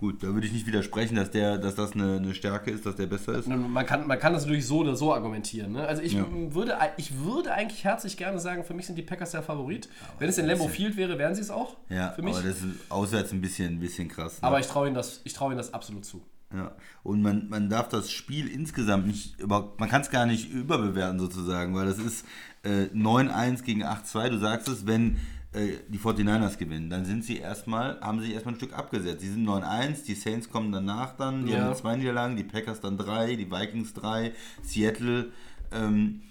Gut, 0.00 0.22
da 0.22 0.28
würde 0.28 0.46
ich 0.46 0.52
nicht 0.54 0.66
widersprechen, 0.66 1.14
dass, 1.16 1.30
der, 1.30 1.58
dass 1.58 1.74
das 1.74 1.92
eine, 1.92 2.16
eine 2.16 2.34
Stärke 2.34 2.70
ist, 2.70 2.86
dass 2.86 2.96
der 2.96 3.06
besser 3.06 3.34
ist. 3.34 3.46
Man 3.46 3.84
kann, 3.84 4.06
man 4.06 4.18
kann 4.18 4.32
das 4.32 4.44
natürlich 4.46 4.66
so 4.66 4.78
oder 4.78 4.96
so 4.96 5.12
argumentieren. 5.12 5.72
Ne? 5.72 5.86
Also 5.86 6.00
ich, 6.00 6.14
Ja. 6.14 6.24
würde, 6.30 6.78
ich 6.96 7.18
würde 7.22 7.52
eigentlich 7.52 7.84
herzlich 7.84 8.16
gerne 8.16 8.38
sagen, 8.40 8.64
für 8.64 8.72
mich 8.72 8.86
sind 8.86 8.96
die 8.96 9.02
Packers 9.02 9.32
der 9.32 9.42
Favorit. 9.42 9.90
Wenn 10.18 10.30
es 10.30 10.38
in 10.38 10.46
Lambeau 10.46 10.68
Field 10.68 10.96
wäre, 10.96 11.18
wären 11.18 11.34
sie 11.34 11.42
es 11.42 11.50
auch. 11.50 11.76
Ja, 11.90 12.12
für 12.12 12.22
mich. 12.22 12.34
aber 12.34 12.44
das 12.48 12.56
ist 12.62 12.64
auswärts 12.90 13.32
ein 13.32 13.42
bisschen, 13.42 13.74
ein 13.74 13.80
bisschen 13.80 14.08
krass. 14.08 14.40
Ne? 14.40 14.48
Aber 14.48 14.58
ich 14.58 14.68
traue 14.68 14.86
ihnen, 14.86 14.94
das- 14.94 15.20
ich 15.24 15.34
traue 15.34 15.50
ihnen 15.50 15.58
das 15.58 15.74
absolut 15.74 16.06
zu. 16.06 16.22
Ja, 16.54 16.72
und 17.02 17.20
man, 17.20 17.50
man 17.50 17.68
darf 17.68 17.88
das 17.90 18.10
Spiel 18.10 18.48
insgesamt 18.48 19.06
nicht, 19.06 19.38
über, 19.38 19.74
man 19.78 19.90
kann 19.90 20.00
es 20.00 20.08
gar 20.10 20.24
nicht 20.24 20.50
überbewerten 20.50 21.20
sozusagen, 21.20 21.74
weil 21.76 21.84
das 21.84 21.98
ist 21.98 22.24
äh, 22.64 22.86
9-1 22.94 23.62
gegen 23.64 23.84
8-2, 23.84 24.30
du 24.30 24.38
sagst 24.38 24.66
es, 24.68 24.86
wenn 24.86 25.18
äh, 25.52 25.78
die 25.88 25.98
49ers 25.98 26.56
gewinnen, 26.58 26.90
dann 26.90 27.04
sind 27.04 27.24
sie 27.24 27.38
erstmal, 27.38 28.00
haben 28.00 28.20
sie 28.20 28.26
sich 28.26 28.34
erstmal 28.34 28.54
ein 28.54 28.58
Stück 28.58 28.72
abgesetzt. 28.72 29.20
Sie 29.22 29.30
sind 29.30 29.44
9-1, 29.46 30.04
die 30.06 30.14
Saints 30.14 30.48
kommen 30.50 30.70
danach 30.72 31.16
dann, 31.16 31.44
die 31.46 31.52
Ja. 31.52 31.64
haben 31.64 31.76
zwei 31.76 31.96
Niederlagen, 31.96 32.36
die 32.36 32.44
Packers 32.44 32.80
dann 32.80 32.96
drei, 32.96 33.34
die 33.36 33.50
Vikings 33.50 33.92
drei, 33.94 34.32
Seattle, 34.62 35.32
ähm, 35.72 36.22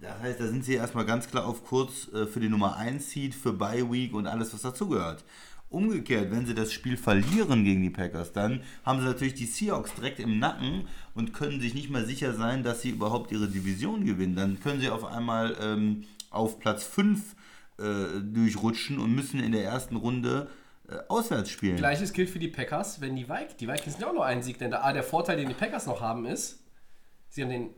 das 0.00 0.20
heißt, 0.20 0.40
da 0.40 0.46
sind 0.46 0.64
sie 0.64 0.74
erstmal 0.74 1.06
ganz 1.06 1.26
klar 1.28 1.46
auf 1.46 1.64
Kurs 1.64 2.12
äh, 2.12 2.26
für 2.26 2.38
die 2.40 2.48
Nummer 2.50 2.76
1 2.76 3.10
Seed, 3.10 3.34
für 3.34 3.52
Bye 3.54 3.90
Week 3.90 4.12
und 4.14 4.26
alles, 4.26 4.52
was 4.52 4.62
dazugehört. 4.62 5.24
Umgekehrt, 5.70 6.30
wenn 6.30 6.46
sie 6.46 6.54
das 6.54 6.72
Spiel 6.72 6.96
verlieren 6.96 7.64
gegen 7.64 7.82
die 7.82 7.90
Packers, 7.90 8.32
dann 8.32 8.60
haben 8.84 9.00
sie 9.00 9.06
natürlich 9.06 9.34
die 9.34 9.46
Seahawks 9.46 9.94
direkt 9.94 10.20
im 10.20 10.38
Nacken 10.38 10.86
und 11.14 11.32
können 11.32 11.60
sich 11.60 11.74
nicht 11.74 11.90
mehr 11.90 12.04
sicher 12.04 12.34
sein, 12.34 12.62
dass 12.62 12.82
sie 12.82 12.90
überhaupt 12.90 13.32
ihre 13.32 13.48
Division 13.48 14.04
gewinnen. 14.04 14.36
Dann 14.36 14.60
können 14.60 14.80
sie 14.80 14.90
auf 14.90 15.04
einmal 15.04 15.56
ähm, 15.60 16.04
auf 16.30 16.60
Platz 16.60 16.84
5 16.84 17.34
äh, 17.78 18.20
durchrutschen 18.22 18.98
und 18.98 19.14
müssen 19.14 19.40
in 19.40 19.52
der 19.52 19.64
ersten 19.64 19.96
Runde 19.96 20.48
äh, 20.88 20.96
auswärts 21.08 21.50
spielen. 21.50 21.76
Gleiches 21.76 22.12
gilt 22.12 22.30
für 22.30 22.38
die 22.38 22.48
Packers, 22.48 23.00
wenn 23.00 23.16
die 23.16 23.28
Vikings, 23.28 23.56
die 23.56 23.68
Vikings 23.68 23.92
sind 23.94 24.02
ja 24.02 24.08
auch 24.08 24.14
nur 24.14 24.24
einen 24.24 24.42
Sieg, 24.42 24.58
denn 24.58 24.70
der, 24.70 24.84
ah, 24.84 24.92
der 24.92 25.02
Vorteil, 25.02 25.36
den 25.36 25.48
die 25.48 25.54
Packers 25.54 25.86
noch 25.86 26.00
haben, 26.00 26.26
ist, 26.26 26.60
sie 27.28 27.42
haben 27.42 27.50
den 27.50 27.70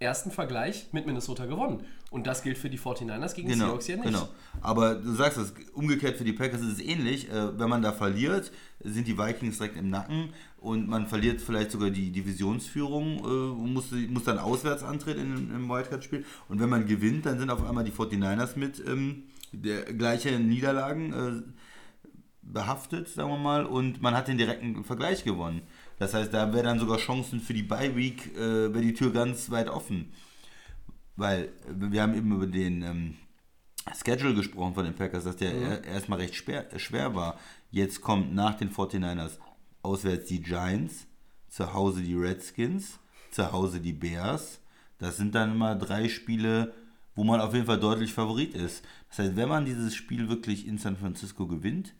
ersten 0.00 0.30
Vergleich 0.30 0.88
mit 0.92 1.06
Minnesota 1.06 1.46
gewonnen. 1.46 1.84
Und 2.10 2.26
das 2.26 2.42
gilt 2.42 2.58
für 2.58 2.70
die 2.70 2.78
49ers 2.78 3.34
gegen 3.34 3.48
die 3.48 3.54
Genau, 3.54 3.66
Seahawks 3.66 3.88
ja 3.88 3.96
nicht. 3.96 4.06
genau. 4.06 4.28
Aber 4.60 4.94
du 4.96 5.12
sagst 5.12 5.38
es, 5.38 5.52
umgekehrt 5.72 6.16
für 6.16 6.24
die 6.24 6.32
Packers 6.32 6.60
ist 6.60 6.74
es 6.74 6.80
ähnlich. 6.80 7.28
Äh, 7.30 7.58
wenn 7.58 7.68
man 7.68 7.82
da 7.82 7.92
verliert, 7.92 8.52
sind 8.80 9.06
die 9.08 9.18
Vikings 9.18 9.58
direkt 9.58 9.76
im 9.76 9.90
Nacken 9.90 10.30
und 10.58 10.88
man 10.88 11.06
verliert 11.06 11.40
vielleicht 11.40 11.70
sogar 11.70 11.90
die 11.90 12.12
Divisionsführung 12.12 13.18
äh, 13.18 13.22
und 13.22 13.72
muss, 13.72 13.90
muss 14.08 14.24
dann 14.24 14.38
auswärts 14.38 14.82
antreten 14.82 15.20
in, 15.36 15.50
im 15.54 15.68
Wildcard-Spiel. 15.68 16.24
Und 16.48 16.60
wenn 16.60 16.68
man 16.68 16.86
gewinnt, 16.86 17.26
dann 17.26 17.38
sind 17.38 17.50
auf 17.50 17.64
einmal 17.66 17.84
die 17.84 17.92
49ers 17.92 18.56
mit 18.58 18.82
ähm, 18.86 19.24
der 19.62 19.92
gleichen 19.94 20.48
Niederlagen 20.48 21.12
äh, 21.12 21.42
behaftet, 22.42 23.08
sagen 23.08 23.30
wir 23.30 23.38
mal, 23.38 23.64
und 23.66 24.02
man 24.02 24.14
hat 24.14 24.28
den 24.28 24.38
direkten 24.38 24.84
Vergleich 24.84 25.24
gewonnen. 25.24 25.62
Das 25.98 26.12
heißt, 26.14 26.32
da 26.34 26.52
wäre 26.52 26.64
dann 26.64 26.78
sogar 26.78 26.98
Chancen 26.98 27.40
für 27.40 27.54
die 27.54 27.62
Bye-Week, 27.62 28.36
äh, 28.36 28.72
wäre 28.74 28.82
die 28.82 28.94
Tür 28.94 29.12
ganz 29.12 29.50
weit 29.50 29.68
offen. 29.68 30.12
Weil 31.16 31.44
äh, 31.44 31.48
wir 31.92 32.02
haben 32.02 32.14
eben 32.14 32.32
über 32.32 32.46
den 32.46 32.82
ähm, 32.82 33.14
Schedule 34.04 34.34
gesprochen 34.34 34.74
von 34.74 34.84
den 34.84 34.94
Packers, 34.94 35.24
dass 35.24 35.36
der 35.36 35.54
er- 35.54 35.84
erstmal 35.84 36.20
recht 36.20 36.34
schwer, 36.34 36.66
schwer 36.78 37.14
war. 37.14 37.38
Jetzt 37.70 38.00
kommt 38.00 38.34
nach 38.34 38.54
den 38.54 38.70
49ers 38.70 39.38
auswärts 39.82 40.26
die 40.26 40.40
Giants, 40.42 41.06
zu 41.48 41.72
Hause 41.72 42.02
die 42.02 42.14
Redskins, 42.14 42.98
zu 43.30 43.52
Hause 43.52 43.80
die 43.80 43.92
Bears. 43.92 44.60
Das 44.98 45.16
sind 45.16 45.34
dann 45.34 45.56
mal 45.56 45.74
drei 45.78 46.08
Spiele, 46.08 46.72
wo 47.14 47.22
man 47.24 47.40
auf 47.40 47.54
jeden 47.54 47.66
Fall 47.66 47.78
deutlich 47.78 48.12
Favorit 48.12 48.54
ist. 48.54 48.84
Das 49.16 49.26
heißt, 49.26 49.36
wenn 49.36 49.48
man 49.48 49.64
dieses 49.64 49.94
Spiel 49.94 50.28
wirklich 50.28 50.66
in 50.66 50.78
San 50.78 50.96
Francisco 50.96 51.46
gewinnt, 51.46 51.94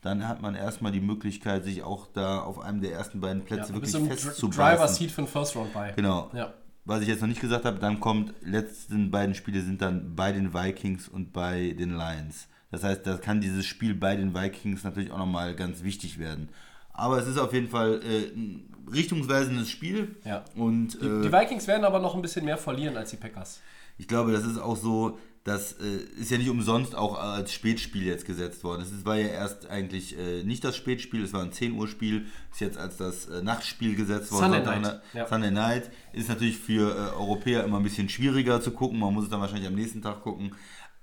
dann 0.00 0.26
hat 0.26 0.40
man 0.40 0.54
erstmal 0.54 0.92
die 0.92 1.00
Möglichkeit, 1.00 1.64
sich 1.64 1.82
auch 1.82 2.06
da 2.12 2.40
auf 2.40 2.60
einem 2.60 2.80
der 2.80 2.92
ersten 2.92 3.20
beiden 3.20 3.40
Ja, 3.42 3.46
Plätze 3.46 3.72
bist 3.74 3.92
wirklich 3.92 4.20
festzubeißen. 4.20 4.62
Driver 4.78 4.88
Seat 4.88 5.10
für 5.10 5.22
den 5.22 5.28
First 5.28 5.56
Round 5.56 5.74
bei. 5.74 5.92
Genau. 5.92 6.30
Ja. 6.32 6.54
Was 6.86 7.02
ich 7.02 7.08
jetzt 7.08 7.20
noch 7.20 7.28
nicht 7.28 7.40
gesagt 7.40 7.64
habe, 7.64 7.78
dann 7.78 8.00
kommt, 8.00 8.32
letzten 8.40 9.10
beiden 9.10 9.34
Spiele 9.34 9.60
sind 9.60 9.82
dann 9.82 10.14
bei 10.14 10.32
den 10.32 10.54
Vikings 10.54 11.08
und 11.08 11.32
bei 11.32 11.74
den 11.76 11.90
Lions. 11.90 12.48
Das 12.70 12.84
heißt, 12.84 13.06
da 13.06 13.16
kann 13.18 13.40
dieses 13.40 13.66
Spiel 13.66 13.94
bei 13.94 14.16
den 14.16 14.34
Vikings 14.34 14.84
natürlich 14.84 15.10
auch 15.10 15.18
nochmal 15.18 15.54
ganz 15.56 15.82
wichtig 15.82 16.18
werden. 16.18 16.48
Aber 16.92 17.18
es 17.18 17.26
ist 17.26 17.38
auf 17.38 17.52
jeden 17.52 17.68
Fall 17.68 18.00
äh, 18.02 18.34
ein 18.34 18.72
richtungsweisendes 18.90 19.68
Spiel. 19.68 20.16
Ja. 20.24 20.44
Und 20.54 20.94
Die, 20.94 21.06
äh, 21.06 21.22
die 21.22 21.32
Vikings 21.32 21.66
werden 21.66 21.84
aber 21.84 21.98
noch 21.98 22.14
ein 22.14 22.22
bisschen 22.22 22.44
mehr 22.44 22.56
verlieren 22.56 22.96
als 22.96 23.10
die 23.10 23.16
Packers. 23.16 23.60
ich 23.98 24.08
glaube, 24.08 24.32
das 24.32 24.46
ist 24.46 24.58
auch 24.58 24.76
so, 24.76 25.18
das 25.46 25.74
äh, 25.74 26.20
ist 26.20 26.32
ja 26.32 26.38
nicht 26.38 26.50
umsonst 26.50 26.96
auch 26.96 27.16
als 27.16 27.52
Spätspiel 27.52 28.04
jetzt 28.04 28.26
gesetzt 28.26 28.64
worden. 28.64 28.82
Es 28.82 29.04
war 29.04 29.16
ja 29.16 29.28
erst 29.28 29.70
eigentlich 29.70 30.18
äh, 30.18 30.42
nicht 30.42 30.64
das 30.64 30.74
Spätspiel, 30.76 31.22
es 31.22 31.32
war 31.32 31.42
ein 31.42 31.52
10 31.52 31.72
Uhr 31.74 31.86
Spiel, 31.86 32.26
ist 32.50 32.60
jetzt 32.60 32.76
als 32.76 32.96
das 32.96 33.26
äh, 33.26 33.42
Nachtspiel 33.42 33.94
gesetzt 33.94 34.32
worden. 34.32 34.52
Sunday 34.52 34.80
Night, 34.80 35.00
ja. 35.14 35.28
Sunday 35.28 35.52
Night 35.52 35.90
ist 36.12 36.28
natürlich 36.28 36.58
für 36.58 36.90
äh, 36.90 37.16
Europäer 37.16 37.62
immer 37.62 37.76
ein 37.76 37.84
bisschen 37.84 38.08
schwieriger 38.08 38.60
zu 38.60 38.72
gucken, 38.72 38.98
man 38.98 39.14
muss 39.14 39.24
es 39.24 39.30
dann 39.30 39.40
wahrscheinlich 39.40 39.68
am 39.68 39.76
nächsten 39.76 40.02
Tag 40.02 40.22
gucken. 40.22 40.52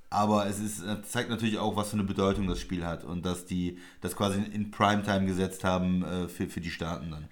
Aber 0.09 0.45
es 0.45 0.59
ist, 0.59 0.83
äh, 0.83 1.01
zeigt 1.03 1.29
natürlich 1.29 1.57
auch, 1.57 1.77
was 1.77 1.91
für 1.91 1.95
eine 1.95 2.03
Bedeutung 2.03 2.45
das 2.45 2.59
Spiel 2.59 2.85
hat 2.85 3.05
und 3.05 3.25
dass 3.25 3.45
die 3.45 3.79
das 4.01 4.13
quasi 4.13 4.41
in 4.51 4.71
Primetime 4.71 5.25
gesetzt 5.25 5.63
haben 5.63 6.03
äh, 6.03 6.27
für, 6.27 6.49
für 6.49 6.59
die 6.59 6.69
Staaten 6.69 7.11
dann. 7.11 7.29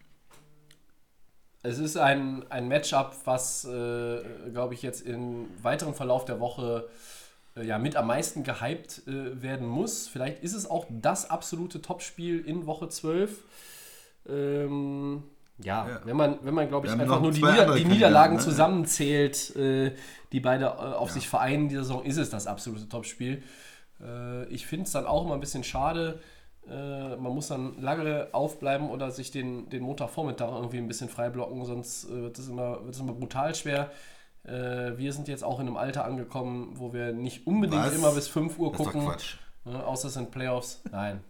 Es 1.63 1.77
ist 1.77 1.97
ein, 1.97 2.43
ein 2.49 2.67
Matchup, 2.67 3.15
was, 3.25 3.65
äh, 3.65 4.19
glaube 4.51 4.73
ich, 4.73 4.81
jetzt 4.81 5.01
im 5.05 5.47
weiteren 5.61 5.93
Verlauf 5.93 6.25
der 6.25 6.39
Woche 6.39 6.87
äh, 7.55 7.65
ja, 7.65 7.77
mit 7.77 7.95
am 7.95 8.07
meisten 8.07 8.43
gehypt 8.43 9.03
äh, 9.07 9.41
werden 9.41 9.67
muss. 9.67 10.07
Vielleicht 10.07 10.43
ist 10.43 10.53
es 10.53 10.69
auch 10.69 10.85
das 10.89 11.29
absolute 11.29 11.81
Topspiel 11.81 12.39
in 12.39 12.65
Woche 12.65 12.89
12. 12.89 13.43
Ähm, 14.27 15.23
ja, 15.63 15.87
Ja. 15.87 16.01
wenn 16.05 16.17
man, 16.17 16.39
wenn 16.41 16.53
man 16.53 16.67
glaube 16.67 16.87
ich, 16.87 16.93
einfach 16.93 17.21
nur 17.21 17.31
die, 17.31 17.43
Nieder 17.43 17.75
die 17.75 17.85
Niederlagen 17.85 18.37
ne? 18.37 18.41
zusammenzählt, 18.41 19.55
äh, 19.55 19.93
die 20.31 20.39
beide 20.39 20.65
äh, 20.65 20.67
auf 20.69 21.11
sich 21.11 21.29
vereinen, 21.29 21.69
diese 21.69 21.83
Saison, 21.83 22.03
ist 22.03 22.17
es 22.17 22.29
das 22.31 22.47
absolute 22.47 22.89
Topspiel. 22.89 23.43
Äh, 24.01 24.45
ich 24.45 24.65
finde 24.65 24.85
es 24.85 24.91
dann 24.91 25.05
auch 25.05 25.25
immer 25.25 25.35
ein 25.35 25.39
bisschen 25.39 25.63
schade. 25.63 26.19
Äh, 26.69 27.15
man 27.15 27.33
muss 27.33 27.47
dann 27.47 27.81
lange 27.81 28.27
aufbleiben 28.31 28.89
oder 28.89 29.11
sich 29.11 29.31
den, 29.31 29.69
den 29.69 29.83
Montagvormittag 29.83 30.51
irgendwie 30.51 30.77
ein 30.77 30.87
bisschen 30.87 31.09
freiblocken, 31.09 31.65
sonst 31.65 32.05
äh, 32.05 32.21
wird 32.21 32.37
es 32.37 32.47
immer, 32.47 32.79
immer 32.99 33.13
brutal 33.13 33.55
schwer. 33.55 33.91
Äh, 34.43 34.97
wir 34.97 35.13
sind 35.13 35.27
jetzt 35.27 35.43
auch 35.43 35.59
in 35.59 35.67
einem 35.67 35.77
Alter 35.77 36.05
angekommen, 36.05 36.73
wo 36.75 36.93
wir 36.93 37.13
nicht 37.13 37.45
unbedingt 37.47 37.83
Was? 37.83 37.95
immer 37.95 38.11
bis 38.11 38.27
5 38.27 38.57
Uhr 38.57 38.71
Das 38.71 38.79
ist 38.79 38.85
doch 38.85 38.91
gucken. 38.93 39.07
Quatsch. 39.07 39.35
Ne, 39.65 39.85
außer 39.85 40.07
es 40.07 40.15
sind 40.15 40.31
Playoffs. 40.31 40.81
Nein. 40.91 41.21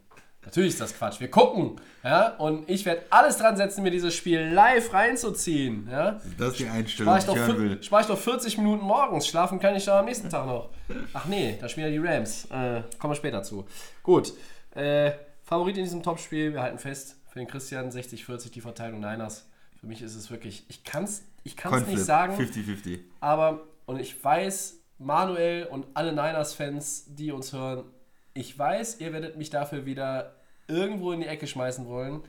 Natürlich 0.43 0.71
ist 0.71 0.81
das 0.81 0.95
Quatsch. 0.95 1.19
Wir 1.19 1.29
gucken. 1.29 1.79
Ja? 2.03 2.35
Und 2.37 2.67
ich 2.67 2.85
werde 2.85 3.03
alles 3.11 3.37
dran 3.37 3.57
setzen, 3.57 3.83
mir 3.83 3.91
dieses 3.91 4.15
Spiel 4.15 4.39
live 4.39 4.91
reinzuziehen. 4.91 5.87
Ja? 5.91 6.19
Das 6.37 6.49
ist 6.49 6.59
die 6.59 6.67
Einstellung, 6.67 7.15
ich, 7.15 7.25
die 7.25 7.31
ich 7.31 7.37
hören 7.37 7.57
will. 7.57 7.83
spare 7.83 8.01
ich 8.01 8.07
doch 8.07 8.17
40 8.17 8.57
Minuten 8.57 8.83
morgens. 8.83 9.27
Schlafen 9.27 9.59
kann 9.59 9.75
ich 9.75 9.85
doch 9.85 9.93
am 9.93 10.05
nächsten 10.05 10.29
Tag 10.29 10.47
noch. 10.47 10.69
Ach 11.13 11.25
nee, 11.25 11.57
da 11.61 11.69
spielen 11.69 11.93
ja 11.93 12.01
die 12.01 12.07
Rams. 12.07 12.45
Äh, 12.45 12.81
kommen 12.97 13.11
wir 13.11 13.15
später 13.15 13.43
zu. 13.43 13.65
Gut. 14.01 14.33
Äh, 14.75 15.11
Favorit 15.43 15.77
in 15.77 15.83
diesem 15.83 16.03
Topspiel, 16.03 16.53
wir 16.53 16.61
halten 16.61 16.77
fest, 16.77 17.17
für 17.29 17.39
den 17.39 17.47
Christian 17.47 17.89
60-40 17.89 18.51
die 18.51 18.61
Verteilung 18.61 18.99
Niners. 18.99 19.47
Für 19.79 19.87
mich 19.87 20.01
ist 20.01 20.15
es 20.15 20.29
wirklich, 20.29 20.65
ich 20.69 20.83
kann 20.83 21.05
es 21.05 21.23
ich 21.43 21.57
kann's 21.57 21.87
nicht 21.87 22.03
sagen, 22.03 22.35
50-50. 22.35 22.99
aber, 23.19 23.63
und 23.85 23.99
ich 23.99 24.23
weiß, 24.23 24.79
Manuel 24.99 25.65
und 25.65 25.87
alle 25.95 26.11
Niners-Fans, 26.11 27.15
die 27.15 27.31
uns 27.31 27.53
hören, 27.53 27.85
ich 28.33 28.57
weiß, 28.57 28.99
ihr 28.99 29.11
werdet 29.11 29.37
mich 29.37 29.49
dafür 29.49 29.85
wieder 29.85 30.35
irgendwo 30.67 31.11
in 31.11 31.21
die 31.21 31.27
Ecke 31.27 31.47
schmeißen 31.47 31.87
wollen. 31.87 32.21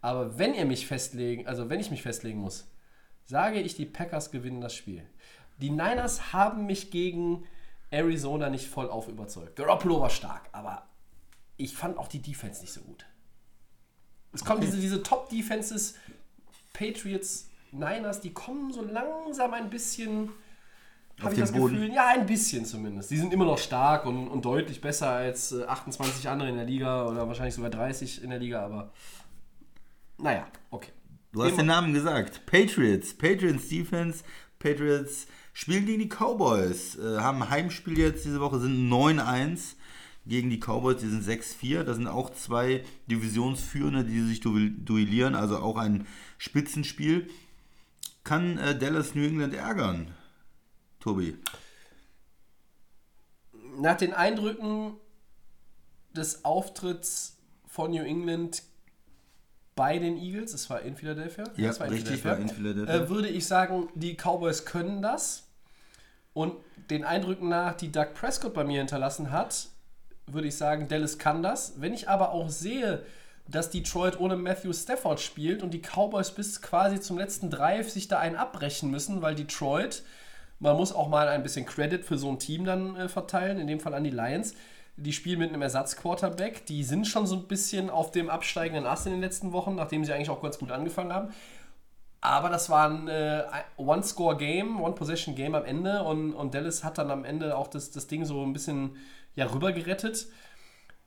Aber 0.00 0.38
wenn 0.38 0.54
ihr 0.54 0.66
mich 0.66 0.86
festlegen, 0.86 1.46
also 1.46 1.70
wenn 1.70 1.80
ich 1.80 1.90
mich 1.90 2.02
festlegen 2.02 2.40
muss, 2.40 2.68
sage 3.24 3.60
ich, 3.60 3.76
die 3.76 3.86
Packers 3.86 4.30
gewinnen 4.30 4.60
das 4.60 4.74
Spiel. 4.74 5.02
Die 5.58 5.70
Niners 5.70 6.32
haben 6.32 6.66
mich 6.66 6.90
gegen 6.90 7.44
Arizona 7.90 8.50
nicht 8.50 8.66
voll 8.66 8.90
auf 8.90 9.08
überzeugt. 9.08 9.56
Garoppolo 9.56 10.00
war 10.00 10.10
stark, 10.10 10.48
aber 10.50 10.88
ich 11.56 11.74
fand 11.74 11.98
auch 11.98 12.08
die 12.08 12.20
Defense 12.20 12.60
nicht 12.60 12.72
so 12.72 12.80
gut. 12.80 13.06
Es 14.32 14.44
kommen 14.44 14.60
diese, 14.60 14.78
diese 14.78 15.02
Top-Defenses, 15.02 15.94
Patriots, 16.72 17.48
Niners, 17.70 18.20
die 18.20 18.32
kommen 18.32 18.72
so 18.72 18.82
langsam 18.82 19.52
ein 19.54 19.70
bisschen, 19.70 20.30
habe 21.20 21.34
ich 21.34 21.40
das 21.40 21.52
Boden. 21.52 21.74
Gefühl, 21.74 21.94
ja, 21.94 22.08
ein 22.08 22.26
bisschen 22.26 22.64
zumindest. 22.64 23.10
Die 23.10 23.18
sind 23.18 23.32
immer 23.32 23.44
noch 23.44 23.58
stark 23.58 24.06
und, 24.06 24.28
und 24.28 24.44
deutlich 24.44 24.80
besser 24.80 25.10
als 25.10 25.52
äh, 25.52 25.64
28 25.64 26.28
andere 26.28 26.48
in 26.48 26.56
der 26.56 26.64
Liga 26.64 27.06
oder 27.06 27.28
wahrscheinlich 27.28 27.54
sogar 27.54 27.70
30 27.70 28.22
in 28.22 28.30
der 28.30 28.38
Liga, 28.38 28.64
aber 28.64 28.92
naja, 30.18 30.46
okay. 30.70 30.92
Du 31.32 31.42
hast 31.42 31.56
den 31.56 31.66
Namen 31.66 31.94
gesagt. 31.94 32.44
Patriots. 32.46 33.14
Patriots 33.14 33.68
Defense. 33.68 34.22
Patriots 34.58 35.26
spielen 35.54 35.86
gegen 35.86 36.00
die 36.00 36.08
Cowboys. 36.08 36.96
Äh, 36.96 37.18
haben 37.18 37.48
Heimspiel 37.48 37.98
jetzt 37.98 38.24
diese 38.24 38.40
Woche, 38.40 38.60
sind 38.60 38.90
9-1 38.90 39.76
gegen 40.26 40.50
die 40.50 40.58
Cowboys, 40.58 41.00
die 41.00 41.08
sind 41.08 41.24
6-4. 41.24 41.82
Das 41.82 41.96
sind 41.96 42.06
auch 42.06 42.30
zwei 42.30 42.84
Divisionsführende, 43.10 44.04
die 44.04 44.20
sich 44.20 44.40
du 44.40 44.68
duellieren, 44.68 45.34
also 45.34 45.58
auch 45.58 45.76
ein 45.76 46.06
Spitzenspiel. 46.38 47.28
Kann 48.24 48.58
äh, 48.58 48.78
Dallas 48.78 49.14
New 49.14 49.24
England 49.24 49.54
ärgern? 49.54 50.12
Tobi. 51.00 51.36
Nach 53.78 53.96
den 53.96 54.12
Eindrücken 54.12 54.94
des 56.14 56.44
Auftritts 56.44 57.38
von 57.66 57.90
New 57.90 58.02
England 58.02 58.62
bei 59.74 59.98
den 59.98 60.18
Eagles, 60.18 60.52
es 60.52 60.68
war 60.68 60.82
in 60.82 60.96
Philadelphia, 60.96 61.44
Ja, 61.56 61.70
es 61.70 61.80
war 61.80 61.90
richtig, 61.90 62.24
war 62.24 62.36
in 62.36 62.48
Philadelphia. 62.48 62.94
Äh, 62.94 63.08
würde 63.08 63.28
ich 63.28 63.46
sagen, 63.46 63.88
die 63.94 64.14
Cowboys 64.14 64.66
können 64.66 65.02
das. 65.02 65.48
Und 66.34 66.54
den 66.90 67.04
Eindrücken 67.04 67.48
nach, 67.48 67.74
die 67.74 67.90
Doug 67.90 68.14
Prescott 68.14 68.54
bei 68.54 68.64
mir 68.64 68.78
hinterlassen 68.78 69.32
hat, 69.32 69.68
würde 70.26 70.48
ich 70.48 70.56
sagen, 70.56 70.88
Dallas 70.88 71.18
kann 71.18 71.42
das. 71.42 71.80
Wenn 71.80 71.94
ich 71.94 72.08
aber 72.08 72.32
auch 72.32 72.48
sehe, 72.48 73.04
dass 73.48 73.70
Detroit 73.70 74.18
ohne 74.20 74.36
Matthew 74.36 74.72
Stafford 74.72 75.20
spielt 75.20 75.62
und 75.62 75.74
die 75.74 75.82
Cowboys 75.82 76.30
bis 76.30 76.62
quasi 76.62 77.00
zum 77.00 77.18
letzten 77.18 77.50
Drive 77.50 77.90
sich 77.90 78.08
da 78.08 78.18
einen 78.18 78.36
abbrechen 78.36 78.90
müssen, 78.90 79.20
weil 79.20 79.34
Detroit, 79.34 80.02
man 80.58 80.76
muss 80.76 80.92
auch 80.92 81.08
mal 81.08 81.28
ein 81.28 81.42
bisschen 81.42 81.66
Credit 81.66 82.04
für 82.04 82.18
so 82.18 82.30
ein 82.30 82.38
Team 82.38 82.64
dann 82.64 82.96
äh, 82.96 83.08
verteilen, 83.08 83.58
in 83.58 83.66
dem 83.66 83.80
Fall 83.80 83.94
an 83.94 84.04
die 84.04 84.10
Lions. 84.10 84.54
Die 84.96 85.12
spielen 85.12 85.38
mit 85.38 85.48
einem 85.48 85.62
Ersatzquarterback. 85.62 86.66
Die 86.66 86.84
sind 86.84 87.06
schon 87.06 87.26
so 87.26 87.34
ein 87.34 87.48
bisschen 87.48 87.90
auf 87.90 88.10
dem 88.10 88.30
absteigenden 88.30 88.86
Ast 88.86 89.06
in 89.06 89.12
den 89.12 89.20
letzten 89.20 89.52
Wochen, 89.52 89.74
nachdem 89.74 90.04
sie 90.04 90.12
eigentlich 90.12 90.30
auch 90.30 90.42
ganz 90.42 90.58
gut 90.58 90.70
angefangen 90.70 91.12
haben. 91.12 91.32
Aber 92.20 92.50
das 92.50 92.70
war 92.70 92.88
ein 92.88 93.08
äh, 93.08 93.42
One-Score-Game, 93.78 94.80
One-Possession-Game 94.80 95.56
am 95.56 95.64
Ende 95.64 96.04
und, 96.04 96.34
und 96.34 96.54
Dallas 96.54 96.84
hat 96.84 96.98
dann 96.98 97.10
am 97.10 97.24
Ende 97.24 97.56
auch 97.56 97.66
das, 97.66 97.90
das 97.90 98.06
Ding 98.06 98.24
so 98.24 98.44
ein 98.44 98.52
bisschen 98.52 98.96
ja, 99.34 99.46
rüber 99.46 99.72
gerettet. 99.72 100.26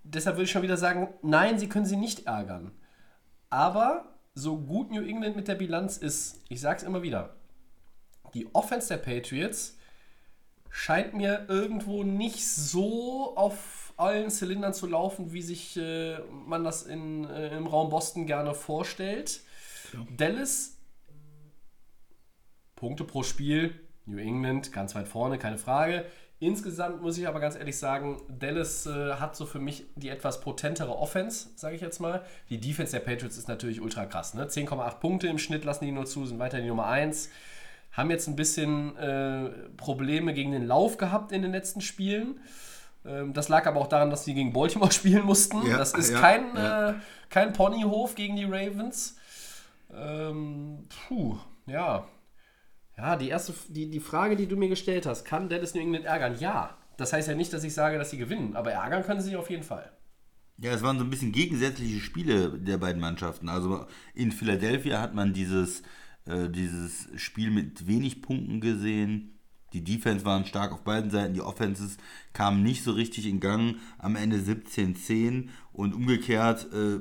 Deshalb 0.04 0.36
würde 0.36 0.46
ich 0.46 0.52
schon 0.52 0.62
wieder 0.62 0.78
sagen, 0.78 1.14
nein, 1.22 1.58
sie 1.58 1.70
können 1.70 1.86
sie 1.86 1.96
nicht 1.96 2.28
ärgern. 2.28 2.72
Aber 3.50 4.16
so 4.34 4.58
gut 4.58 4.92
New 4.92 5.04
England 5.04 5.36
mit 5.36 5.48
der 5.48 5.56
Bilanz 5.56 5.98
ist, 5.98 6.42
ich 6.50 6.62
sage 6.62 6.78
es 6.78 6.84
immer 6.84 7.02
wieder, 7.02 7.36
die 8.34 8.54
Offense 8.54 8.90
der 8.90 8.98
Patriots 8.98 9.78
scheint 10.70 11.14
mir 11.14 11.46
irgendwo 11.48 12.04
nicht 12.04 12.46
so 12.46 13.36
auf 13.38 13.94
allen 13.98 14.30
Zylindern 14.30 14.74
zu 14.74 14.88
laufen, 14.88 15.32
wie 15.32 15.42
sich 15.42 15.78
äh, 15.78 16.20
man 16.46 16.66
das 16.66 16.84
in, 16.84 17.24
äh, 17.30 17.56
im 17.56 17.66
Raum 17.66 17.90
Boston 17.90 18.26
gerne 18.28 18.54
vorstellt. 18.54 19.42
Dallas, 20.18 20.78
Punkte 22.76 23.06
pro 23.06 23.24
Spiel, 23.24 23.74
New 24.06 24.18
England 24.18 24.74
ganz 24.74 24.96
weit 24.96 25.08
vorne, 25.08 25.38
keine 25.38 25.58
Frage. 25.58 26.06
Insgesamt 26.40 27.02
muss 27.02 27.18
ich 27.18 27.28
aber 27.28 27.40
ganz 27.40 27.56
ehrlich 27.56 27.78
sagen, 27.78 28.22
Dallas 28.28 28.86
äh, 28.86 29.14
hat 29.14 29.36
so 29.36 29.46
für 29.46 29.60
mich 29.60 29.86
die 29.96 30.10
etwas 30.10 30.42
potentere 30.42 30.98
Offense, 30.98 31.50
sage 31.56 31.76
ich 31.76 31.82
jetzt 31.82 32.00
mal. 32.00 32.24
Die 32.50 32.60
Defense 32.60 32.92
der 32.92 33.00
Patriots 33.00 33.38
ist 33.38 33.48
natürlich 33.48 33.80
ultra 33.80 34.06
krass. 34.06 34.34
Ne? 34.34 34.46
10,8 34.46 35.00
Punkte 35.00 35.28
im 35.28 35.38
Schnitt 35.38 35.64
lassen 35.64 35.86
die 35.86 35.92
nur 35.92 36.06
zu, 36.06 36.26
sind 36.26 36.40
weiter 36.40 36.60
die 36.60 36.68
Nummer 36.68 36.88
1 36.88 37.30
haben 37.96 38.10
jetzt 38.10 38.28
ein 38.28 38.36
bisschen 38.36 38.98
äh, 38.98 39.50
Probleme 39.78 40.34
gegen 40.34 40.52
den 40.52 40.68
Lauf 40.68 40.98
gehabt 40.98 41.32
in 41.32 41.42
den 41.42 41.52
letzten 41.52 41.82
Spielen. 41.82 42.40
Ähm, 43.06 43.34
das 43.34 43.48
lag 43.48 43.66
aber 43.68 43.80
auch 43.80 43.88
daran, 43.88 44.10
dass 44.10 44.26
sie 44.26 44.34
gegen 44.34 44.52
Baltimore 44.52 44.92
spielen 44.92 45.24
mussten. 45.24 45.66
Ja, 45.66 45.78
das 45.78 45.94
ist 45.94 46.12
ja, 46.12 46.20
kein, 46.20 46.56
ja. 46.56 46.90
Äh, 46.90 46.94
kein 47.30 47.54
Ponyhof 47.54 48.16
gegen 48.16 48.36
die 48.36 48.44
Ravens. 48.44 49.16
Ähm, 49.94 50.88
puh, 51.08 51.38
ja. 51.68 52.06
Ja, 52.98 53.16
die 53.16 53.30
erste, 53.30 53.54
die, 53.70 53.90
die 53.90 54.00
Frage, 54.00 54.36
die 54.36 54.48
du 54.48 54.56
mir 54.56 54.70
gestellt 54.70 55.06
hast, 55.06 55.26
kann 55.26 55.50
Dallas 55.50 55.74
New 55.74 55.82
England 55.82 56.06
ärgern? 56.06 56.38
Ja. 56.40 56.78
Das 56.98 57.12
heißt 57.12 57.28
ja 57.28 57.36
nicht, 57.36 57.52
dass 57.52 57.64
ich 57.64 57.74
sage, 57.74 57.98
dass 57.98 58.10
sie 58.10 58.18
gewinnen, 58.18 58.56
aber 58.56 58.72
ärgern 58.72 59.04
können 59.04 59.20
sie 59.20 59.36
auf 59.36 59.50
jeden 59.50 59.64
Fall. 59.64 59.92
Ja, 60.58 60.72
es 60.72 60.82
waren 60.82 60.98
so 60.98 61.04
ein 61.04 61.10
bisschen 61.10 61.34
gegensätzliche 61.34 62.00
Spiele 62.00 62.58
der 62.58 62.78
beiden 62.78 63.02
Mannschaften. 63.02 63.50
Also 63.50 63.86
in 64.14 64.32
Philadelphia 64.32 65.02
hat 65.02 65.14
man 65.14 65.34
dieses, 65.34 65.82
äh, 66.26 66.50
dieses 66.50 67.10
Spiel 67.18 67.52
mit 67.52 67.88
wenig 67.88 68.22
Punkten 68.22 68.62
gesehen. 68.62 69.38
Die 69.74 69.84
Defense 69.84 70.24
waren 70.24 70.46
stark 70.46 70.72
auf 70.72 70.86
beiden 70.86 71.12
Seiten, 71.12 71.34
die 71.34 71.42
Offenses 71.42 71.98
kamen 72.32 72.64
nicht 72.64 72.84
so 72.84 72.94
richtig 72.94 73.26
in 73.26 73.42
Gang. 73.42 73.76
Am 73.98 74.16
Ende 74.16 74.38
17-10 74.38 75.50
und 75.74 75.94
umgekehrt 75.94 76.72
äh, 76.72 77.00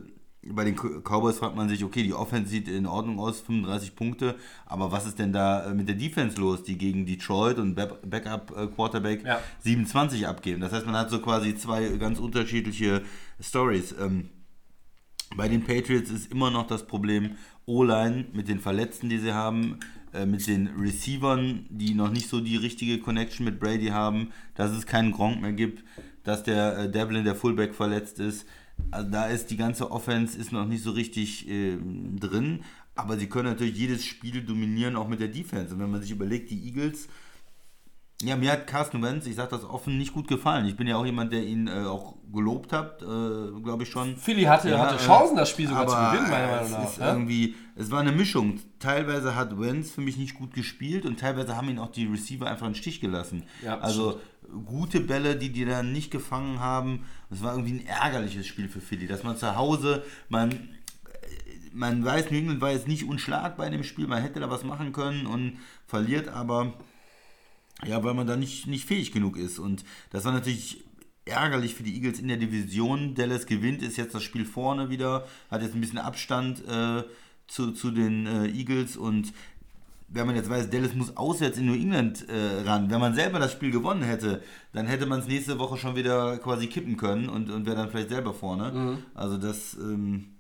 bei 0.53 0.65
den 0.65 0.77
Cowboys 0.77 1.39
fragt 1.39 1.57
man 1.57 1.69
sich, 1.69 1.85
okay, 1.85 2.03
die 2.03 2.13
Offense 2.13 2.51
sieht 2.51 2.69
in 2.69 2.87
Ordnung 2.87 3.19
aus, 3.19 3.41
35 3.41 3.95
Punkte, 3.97 4.37
aber 4.67 4.93
was 4.93 5.07
ist 5.07 5.19
denn 5.19 5.33
da 5.33 5.71
äh, 5.71 5.75
mit 5.75 5.89
der 5.89 5.97
Defense 5.97 6.39
los, 6.39 6.63
die 6.63 6.77
gegen 6.77 7.07
Detroit 7.07 7.59
und 7.59 7.75
Backup-Quarterback 7.75 9.25
Ja. 9.25 9.41
27 9.61 10.27
abgeben? 10.27 10.61
Das 10.61 10.73
heißt, 10.73 10.87
man 10.87 10.97
hat 10.97 11.11
so 11.11 11.21
quasi 11.21 11.55
zwei 11.55 11.89
ganz 11.99 12.19
unterschiedliche 12.19 13.03
Stories. 13.41 13.95
Ähm, 13.99 14.31
bei 15.37 15.49
den 15.49 15.65
Patriots 15.65 16.11
ist 16.11 16.31
immer 16.31 16.51
noch 16.51 16.67
das 16.67 16.87
Problem 16.87 17.33
O-Line 17.67 18.27
mit 18.33 18.49
den 18.49 18.61
Verletzten, 18.61 19.09
die 19.09 19.19
sie 19.19 19.33
haben, 19.33 19.79
äh, 20.13 20.27
mit 20.27 20.47
den 20.47 20.69
Receivern, 20.79 21.67
die 21.71 21.95
noch 21.95 22.11
nicht 22.11 22.29
so 22.29 22.41
die 22.41 22.57
richtige 22.57 22.99
Connection 22.99 23.45
mit 23.45 23.59
Brady 23.59 23.89
haben, 23.89 24.31
dass 24.55 24.71
es 24.71 24.87
keinen 24.87 25.13
Gronk 25.13 25.41
mehr 25.41 25.53
gibt, 25.53 25.83
dass 26.23 26.43
der 26.43 26.79
äh, 26.79 26.91
Devlin, 26.91 27.25
der 27.25 27.35
Fullback, 27.35 27.75
verletzt 27.75 28.21
ist. 28.21 28.47
Also 28.91 29.11
da 29.11 29.27
ist 29.27 29.51
die 29.51 29.57
ganze 29.57 29.91
Offense 29.91 30.39
ist 30.39 30.53
noch 30.53 30.67
nicht 30.67 30.83
so 30.83 30.93
richtig 30.93 31.49
äh, 31.49 31.77
drin, 32.19 32.63
aber 32.95 33.17
sie 33.17 33.29
können 33.29 33.49
natürlich 33.49 33.77
jedes 33.77 34.05
Spiel 34.05 34.43
dominieren, 34.43 34.97
auch 34.97 35.09
mit 35.09 35.21
der 35.21 35.29
Defense. 35.29 35.75
Und 35.75 35.81
wenn 35.81 35.91
man 35.91 36.01
sich 36.01 36.13
überlegt, 36.13 36.51
die 36.51 36.67
Eagles, 36.67 37.09
ja, 38.23 38.37
mir 38.37 38.53
hat 38.53 38.67
Carsten 38.67 39.03
Wentz, 39.03 39.27
ich 39.27 39.35
sage 39.35 39.51
das 39.51 39.65
offen, 39.65 39.99
nicht 39.99 40.15
gut 40.15 40.29
gefallen. 40.29 40.67
Ich 40.67 40.77
bin 40.77 40.87
ja 40.87 40.97
auch 40.97 41.05
jemand, 41.05 41.33
der 41.33 41.43
ihn 41.43 41.67
äh, 41.67 41.85
auch 41.85 42.15
gelobt 42.33 42.73
hat, 42.73 43.03
äh, 43.03 43.07
glaube 43.63 43.83
ich 43.83 43.91
schon. 43.91 44.17
Philly 44.17 44.45
hatte, 44.45 44.79
hatte 44.79 44.95
äh, 44.95 45.07
Chancen, 45.07 45.37
das 45.37 45.51
Spiel 45.51 45.69
sogar 45.69 45.87
zu 45.87 45.97
gewinnen, 45.97 46.31
meiner 46.31 46.47
Meinung 46.47 46.65
es 46.65 46.73
nach. 46.73 46.85
Ist 46.85 46.99
ja? 46.99 47.13
irgendwie, 47.13 47.55
es 47.75 47.91
war 47.91 48.01
eine 48.01 48.13
Mischung. 48.13 48.61
Teilweise 48.79 49.35
hat 49.35 49.59
Wentz 49.61 49.91
für 49.91 50.01
mich 50.01 50.17
nicht 50.17 50.35
gut 50.35 50.55
gespielt 50.55 51.05
und 51.05 51.19
teilweise 51.19 51.57
haben 51.57 51.69
ihn 51.69 51.79
auch 51.79 51.91
die 51.91 52.07
Receiver 52.07 52.47
einfach 52.47 52.67
in 52.67 52.73
den 52.73 52.79
Stich 52.79 53.01
gelassen. 53.01 53.45
Ja, 53.65 53.79
also 53.81 54.21
gute 54.65 55.01
Bälle, 55.01 55.37
die 55.37 55.51
die 55.51 55.65
dann 55.65 55.93
nicht 55.93 56.11
gefangen 56.11 56.61
haben. 56.61 57.05
Es 57.31 57.43
war 57.43 57.55
irgendwie 57.55 57.75
ein 57.75 57.87
ärgerliches 57.87 58.47
Spiel 58.47 58.69
für 58.69 58.81
Philly, 58.81 59.07
dass 59.07 59.23
man 59.23 59.37
zu 59.37 59.57
Hause, 59.57 60.05
man 60.29 60.71
man 61.75 62.05
weiß, 62.05 62.31
New 62.31 62.39
England 62.39 62.61
war 62.61 62.71
jetzt 62.71 62.89
nicht 62.89 63.05
unschlagbar 63.05 63.67
in 63.67 63.73
dem 63.73 63.83
Spiel, 63.83 64.07
man 64.07 64.23
hätte 64.23 64.41
da 64.41 64.49
was 64.49 64.65
machen 64.65 64.93
können 64.93 65.27
und 65.27 65.59
verliert 65.87 66.29
aber, 66.29 66.73
ja, 67.85 68.03
weil 68.05 68.15
man 68.15 68.27
da 68.27 68.37
nicht, 68.37 68.69
nicht 68.69 68.87
fähig 68.87 69.13
genug 69.13 69.37
ist. 69.37 69.59
Und 69.59 69.85
das 70.11 70.25
war 70.25 70.33
natürlich 70.33 70.85
ärgerlich 71.25 71.75
für 71.75 71.83
die 71.83 71.95
Eagles 71.95 72.21
in 72.21 72.29
der 72.29 72.37
Division. 72.37 73.15
Dallas 73.15 73.47
gewinnt, 73.47 73.83
ist 73.83 73.97
jetzt 73.97 74.15
das 74.15 74.23
Spiel 74.23 74.45
vorne 74.45 74.89
wieder, 74.89 75.27
hat 75.51 75.63
jetzt 75.63 75.75
ein 75.75 75.81
bisschen 75.81 75.99
Abstand 75.99 76.65
äh, 76.67 77.03
zu, 77.47 77.73
zu 77.73 77.91
den 77.91 78.27
äh, 78.27 78.47
Eagles 78.49 78.97
und 78.97 79.33
wenn 80.15 80.27
man 80.27 80.37
jetzt 80.37 80.49
weiß, 80.49 80.71
Dallas 80.71 80.95
muss 80.95 81.17
auswärts 81.17 81.59
in 81.59 81.67
New 81.67 81.75
England 81.75 82.27
äh, 82.29 82.63
ran. 82.63 82.91
Wenn 82.91 83.01
man 83.01 83.15
selber 83.15 83.39
das 83.39 83.53
Spiel 83.53 83.71
gewonnen 83.71 84.03
hätte, 84.03 84.43
dann 84.73 84.87
hätte 84.87 85.07
man 85.07 85.21
es 85.21 85.27
nächste 85.27 85.59
Woche 85.59 85.77
schon 85.77 85.97
wieder 85.97 86.39
quasi 86.39 86.69
kippen 86.69 86.97
können 86.97 87.29
und, 87.29 87.51
und 87.51 87.67
wäre 87.67 87.77
dann 87.77 87.91
vielleicht 87.91 88.11
selber 88.11 88.33
vorne. 88.33 88.99
Also 89.15 89.39
das 89.39 89.75
ähm, 89.75 90.35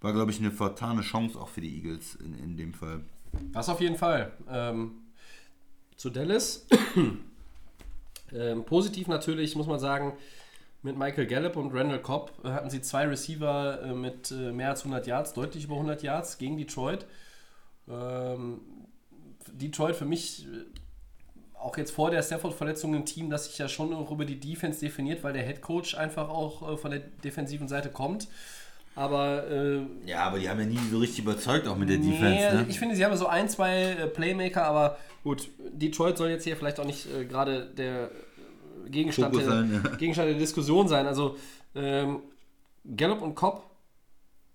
war, 0.00 0.12
glaube 0.12 0.30
ich, 0.30 0.40
eine 0.40 0.50
vertane 0.50 1.02
Chance 1.02 1.38
auch 1.38 1.48
für 1.48 1.60
die 1.60 1.76
Eagles 1.76 2.16
in, 2.16 2.38
in 2.38 2.56
dem 2.56 2.74
Fall. 2.74 3.00
Das 3.52 3.68
auf 3.68 3.80
jeden 3.80 3.96
Fall. 3.96 4.32
Ähm, 4.50 4.92
zu 5.96 6.10
Dallas. 6.10 6.66
ähm, 8.32 8.64
positiv 8.64 9.06
natürlich, 9.06 9.54
muss 9.54 9.66
man 9.66 9.78
sagen, 9.78 10.14
mit 10.82 10.96
Michael 10.96 11.26
Gallup 11.26 11.56
und 11.56 11.74
Randall 11.74 12.00
Cobb 12.00 12.32
äh, 12.42 12.48
hatten 12.48 12.70
sie 12.70 12.80
zwei 12.80 13.06
Receiver 13.06 13.82
äh, 13.82 13.94
mit 13.94 14.30
äh, 14.30 14.52
mehr 14.52 14.70
als 14.70 14.80
100 14.80 15.06
Yards, 15.06 15.34
deutlich 15.34 15.64
über 15.64 15.74
100 15.74 16.02
Yards 16.02 16.38
gegen 16.38 16.56
Detroit. 16.56 17.06
Ähm, 17.88 18.60
Detroit 19.48 19.96
für 19.96 20.04
mich 20.04 20.46
äh, 20.46 21.58
auch 21.58 21.76
jetzt 21.76 21.90
vor 21.92 22.10
der 22.10 22.22
Stafford-Verletzung 22.22 22.94
ein 22.94 23.04
Team, 23.04 23.30
das 23.30 23.44
sich 23.46 23.58
ja 23.58 23.68
schon 23.68 23.92
auch 23.92 24.10
über 24.10 24.24
die 24.24 24.40
Defense 24.40 24.80
definiert, 24.80 25.22
weil 25.22 25.32
der 25.32 25.42
Head 25.42 25.60
Coach 25.60 25.94
einfach 25.94 26.28
auch 26.28 26.72
äh, 26.72 26.76
von 26.76 26.90
der 26.90 27.00
defensiven 27.00 27.68
Seite 27.68 27.90
kommt. 27.90 28.28
Aber 28.96 29.48
äh, 29.48 29.82
Ja, 30.06 30.24
aber 30.24 30.38
die 30.38 30.48
haben 30.48 30.58
ja 30.60 30.66
nie 30.66 30.78
so 30.90 30.98
richtig 30.98 31.20
überzeugt, 31.20 31.68
auch 31.68 31.76
mit 31.76 31.88
der 31.88 31.98
Nee, 31.98 32.12
Defense. 32.12 32.56
Ne? 32.56 32.66
ich 32.68 32.78
finde, 32.78 32.96
sie 32.96 33.04
haben 33.04 33.16
so 33.16 33.26
ein, 33.26 33.48
zwei 33.48 33.82
äh, 33.82 34.06
Playmaker, 34.06 34.64
aber 34.64 34.98
gut, 35.22 35.48
Detroit 35.72 36.18
soll 36.18 36.30
jetzt 36.30 36.44
hier 36.44 36.56
vielleicht 36.56 36.80
auch 36.80 36.84
nicht 36.84 37.06
äh, 37.14 37.24
gerade 37.24 37.66
der 37.66 38.10
Gegenstand, 38.88 39.34
der, 39.36 39.44
sein, 39.44 39.82
ja. 39.84 39.96
Gegenstand 39.96 40.30
der 40.30 40.38
Diskussion 40.38 40.88
sein. 40.88 41.06
Also 41.06 41.36
ähm, 41.74 42.20
Gallup 42.96 43.22
und 43.22 43.34
Cobb 43.34 43.70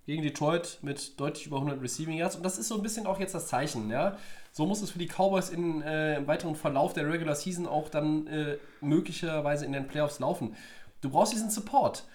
gegen 0.06 0.22
Detroit 0.22 0.80
mit 0.82 1.20
deutlich 1.20 1.48
über 1.48 1.58
100 1.58 1.82
Receiving 1.82 2.18
Yards. 2.18 2.36
Und 2.36 2.44
das 2.44 2.58
ist 2.58 2.68
so 2.68 2.76
ein 2.76 2.84
bisschen 2.84 3.08
auch 3.08 3.20
jetzt 3.20 3.34
das 3.34 3.48
Zeichen. 3.48 3.90
Ja? 3.90 4.18
So 4.58 4.66
muss 4.66 4.82
es 4.82 4.90
für 4.92 5.00
die 5.00 5.10
Cowboys 5.10 5.50
in, 5.50 5.82
äh, 5.82 6.16
im 6.16 6.28
weiteren 6.28 6.56
Verlauf 6.56 6.94
der 6.94 7.06
Regular 7.12 7.36
Season 7.36 7.68
auch 7.68 7.90
dann 7.90 8.26
äh, 8.28 8.58
möglicherweise 8.80 9.66
in 9.66 9.74
den 9.74 9.86
Playoffs 9.86 10.20
laufen. 10.20 10.56
Du 11.02 11.10
brauchst 11.10 11.34
diesen 11.34 11.50
Support. 11.50 12.06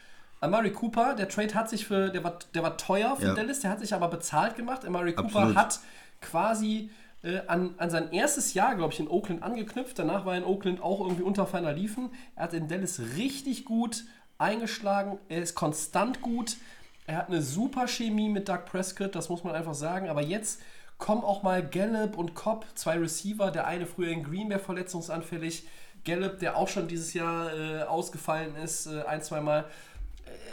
Amari 0.41 0.73
Cooper, 0.73 1.15
der 1.15 1.29
Trade 1.29 1.55
hat 1.55 1.69
sich 1.69 1.87
für, 1.87 2.09
der 2.09 2.25
war, 2.25 2.39
der 2.55 2.63
war 2.63 2.79
teuer 2.79 3.15
für 3.17 3.27
Ja. 3.27 3.35
Dallas, 3.35 3.61
der 3.61 3.69
hat 3.69 3.81
sich 3.81 3.93
aber 3.93 4.09
bezahlt 4.09 4.57
gemacht. 4.57 4.87
Amari 4.87 5.13
Cooper 5.13 5.41
Absolut. 5.41 5.57
hat 5.57 5.81
quasi 6.23 6.89
äh, 7.23 7.41
an, 7.47 7.75
an 7.77 7.91
sein 7.91 8.11
erstes 8.11 8.55
Jahr, 8.55 8.75
glaube 8.75 8.95
ich, 8.95 9.01
in 9.01 9.09
Oakland 9.09 9.43
angeknüpft. 9.43 9.99
Danach 9.99 10.25
war 10.25 10.33
er 10.33 10.39
in 10.39 10.45
Oakland 10.45 10.81
auch 10.81 11.03
irgendwie 11.03 11.25
unter 11.25 11.47
ferner 11.47 11.75
Liefen. 11.75 12.09
Er 12.37 12.45
hat 12.45 12.55
in 12.55 12.69
Dallas 12.69 13.03
richtig 13.19 13.67
gut 13.67 14.05
eingeschlagen. 14.39 15.19
Er 15.29 15.43
ist 15.43 15.55
konstant 15.55 16.23
gut. 16.23 16.57
Er 17.07 17.19
hat 17.19 17.29
eine 17.29 17.43
super 17.43 17.87
Chemie 17.87 18.31
mit 18.31 18.49
Doug 18.49 18.65
Prescott, 18.65 19.15
das 19.15 19.29
muss 19.29 19.45
man 19.45 19.55
einfach 19.55 19.75
sagen. 19.75 20.09
Aber 20.09 20.23
jetzt 20.23 20.63
kommen 21.01 21.25
auch 21.25 21.43
mal 21.43 21.67
Gallup 21.67 22.17
und 22.17 22.35
Cobb, 22.37 22.65
zwei 22.77 22.97
Receiver. 22.99 23.51
Der 23.51 23.67
eine 23.67 23.87
früher 23.87 24.11
in 24.11 24.23
Green 24.23 24.49
Bay 24.49 24.59
verletzungsanfällig. 24.61 25.67
Gallup, 26.05 26.39
der 26.39 26.57
auch 26.57 26.69
schon 26.69 26.87
dieses 26.87 27.13
Jahr 27.15 27.53
äh, 27.53 27.83
ausgefallen 27.83 28.55
ist, 28.57 28.87
äh, 28.87 29.03
ein, 29.03 29.21
zwei 29.23 29.41
Mal 29.41 29.65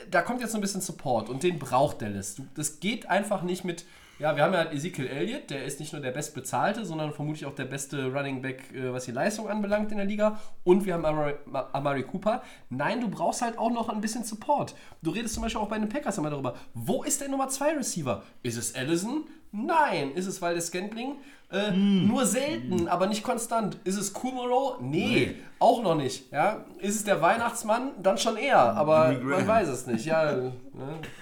da 0.10 0.22
kommt 0.22 0.42
jetzt 0.42 0.56
ein 0.56 0.62
bisschen 0.62 0.82
Support 0.82 1.30
und 1.30 1.44
den 1.44 1.60
braucht 1.60 2.02
Dallas. 2.02 2.36
Du, 2.36 2.48
das 2.56 2.80
geht 2.80 3.10
einfach 3.10 3.42
nicht 3.44 3.64
mit. 3.64 3.86
Ja, 4.20 4.36
wir 4.36 4.44
haben 4.44 4.54
ja 4.54 4.72
Ezekiel 4.72 5.06
Elliott, 5.06 5.52
der 5.52 5.66
ist 5.66 5.80
nicht 5.80 5.94
nur 5.94 6.02
der 6.02 6.10
bestbezahlte, 6.10 6.84
sondern 6.86 7.14
vermutlich 7.14 7.46
auch 7.46 7.54
der 7.54 7.66
beste 7.66 8.06
Running 8.12 8.42
Back, 8.42 8.74
äh, 8.74 8.92
was 8.92 9.06
die 9.06 9.12
Leistung 9.12 9.48
anbelangt 9.48 9.92
in 9.92 9.98
der 9.98 10.08
Liga. 10.08 10.40
Und 10.64 10.86
wir 10.86 10.96
haben 10.96 11.06
Amari, 11.06 11.36
Ma- 11.46 11.70
Amari 11.74 12.02
Cooper. 12.04 12.42
Nein, 12.72 13.02
du 13.02 13.10
brauchst 13.10 13.44
halt 13.44 13.60
auch 13.60 13.70
noch 13.70 13.90
ein 13.90 14.02
bisschen 14.02 14.24
Support. 14.24 14.74
Du 15.04 15.12
redest 15.12 15.36
zum 15.36 15.44
Beispiel 15.44 15.62
auch 15.62 15.70
bei 15.70 15.78
den 15.78 15.90
Packers 15.90 16.18
immer 16.18 16.32
darüber. 16.32 16.56
Wo 16.74 17.04
ist 17.04 17.22
der 17.22 17.30
Nummer 17.30 17.48
2 17.50 17.76
Receiver? 17.76 18.24
Ist 18.42 18.58
es 18.58 18.74
Allison? 18.74 19.26
Nein. 19.52 20.12
Ist 20.12 20.28
es 20.28 20.42
Waldes 20.42 20.68
Scantling? 20.68 21.16
Äh, 21.50 21.72
Nur 21.72 22.26
selten, 22.26 22.90
aber 22.90 23.08
nicht 23.08 23.24
konstant. 23.24 23.78
Ist 23.86 23.96
es 23.96 24.12
Kumaro? 24.12 24.76
Nee, 24.82 25.36
auch 25.60 25.82
noch 25.82 25.96
nicht. 25.96 26.30
Ja? 26.32 26.66
Ist 26.80 26.96
es 26.96 27.04
der 27.06 27.22
Weihnachtsmann? 27.22 27.92
Dann 28.04 28.18
schon 28.18 28.36
eher, 28.36 28.60
aber 28.60 29.14
man 29.14 29.48
weiß 29.48 29.70
es 29.70 29.88
nicht. 29.88 30.06
Ja, 30.06 30.34
ne? 30.34 30.52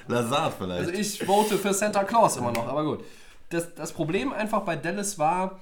Lazard 0.07 0.55
vielleicht. 0.57 0.87
Also 0.87 0.91
ich 0.99 1.19
vote 1.19 1.57
für 1.59 1.73
Santa 1.73 2.03
Claus 2.03 2.37
immer 2.37 2.51
noch, 2.51 2.67
aber 2.67 2.83
gut. 2.83 3.03
Das, 3.49 3.75
das 3.75 3.93
Problem 3.93 4.33
einfach 4.33 4.61
bei 4.61 4.75
Dallas 4.75 5.19
war, 5.19 5.59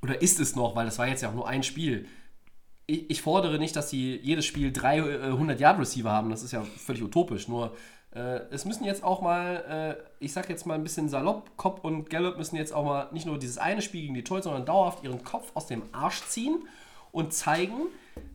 oder 0.00 0.22
ist 0.22 0.38
es 0.38 0.54
noch, 0.54 0.76
weil 0.76 0.86
das 0.86 1.00
war 1.00 1.08
jetzt 1.08 1.22
ja 1.22 1.30
auch 1.30 1.34
nur 1.34 1.48
ein 1.48 1.64
Spiel. 1.64 2.06
Ich, 2.86 3.10
ich 3.10 3.22
fordere 3.22 3.58
nicht, 3.58 3.74
dass 3.74 3.90
sie 3.90 4.20
jedes 4.22 4.44
Spiel 4.44 4.72
300 4.72 5.58
Yard 5.58 5.80
Receiver 5.80 6.12
haben, 6.12 6.30
das 6.30 6.44
ist 6.44 6.52
ja 6.52 6.62
völlig 6.62 7.02
utopisch. 7.02 7.48
Nur 7.48 7.74
äh, 8.16 8.46
es 8.50 8.64
müssen 8.64 8.84
jetzt 8.84 9.04
auch 9.04 9.20
mal, 9.20 9.98
äh, 10.00 10.24
ich 10.24 10.32
sag 10.32 10.48
jetzt 10.48 10.64
mal 10.64 10.74
ein 10.74 10.82
bisschen 10.82 11.10
salopp, 11.10 11.56
Cobb 11.58 11.84
und 11.84 12.08
Gallup 12.08 12.38
müssen 12.38 12.56
jetzt 12.56 12.72
auch 12.72 12.84
mal 12.84 13.08
nicht 13.12 13.26
nur 13.26 13.38
dieses 13.38 13.58
eine 13.58 13.82
Spiel 13.82 14.00
gegen 14.00 14.14
Detroit, 14.14 14.44
sondern 14.44 14.64
dauerhaft 14.64 15.04
ihren 15.04 15.22
Kopf 15.22 15.50
aus 15.54 15.66
dem 15.66 15.82
Arsch 15.92 16.22
ziehen 16.22 16.66
und 17.12 17.34
zeigen, 17.34 17.88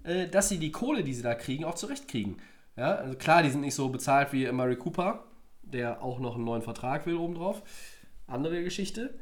äh, 0.04 0.28
dass 0.28 0.50
sie 0.50 0.60
die 0.60 0.72
Kohle, 0.72 1.04
die 1.04 1.16
sie 1.16 1.24
da 1.24 1.34
kriegen, 1.34 1.66
auch 1.66 1.74
zurechtkriegen. 1.74 2.40
Ja, 2.78 2.96
also 2.96 3.18
klar, 3.18 3.42
die 3.42 3.50
sind 3.50 3.62
nicht 3.62 3.74
so 3.74 3.90
bezahlt 3.90 4.32
wie 4.34 4.50
Murray 4.52 4.76
Cooper, 4.76 5.24
der 5.64 6.04
auch 6.04 6.20
noch 6.20 6.36
einen 6.36 6.46
neuen 6.46 6.62
Vertrag 6.62 7.08
will 7.08 7.16
obendrauf. 7.16 7.64
Andere 8.28 8.64
Geschichte. 8.64 9.16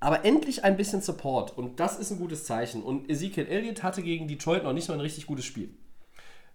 Aber 0.00 0.24
endlich 0.24 0.64
ein 0.64 0.76
bisschen 0.76 1.00
Support 1.00 1.56
und 1.56 1.80
das 1.80 1.98
ist 1.98 2.10
ein 2.10 2.18
gutes 2.18 2.44
Zeichen. 2.44 2.82
Und 2.82 3.10
Ezekiel 3.10 3.46
Elliott 3.46 3.82
hatte 3.82 4.02
gegen 4.02 4.28
Detroit 4.28 4.64
noch 4.64 4.74
nicht 4.74 4.88
mal 4.88 4.94
ein 4.94 5.00
richtig 5.00 5.26
gutes 5.26 5.46
Spiel. 5.46 5.70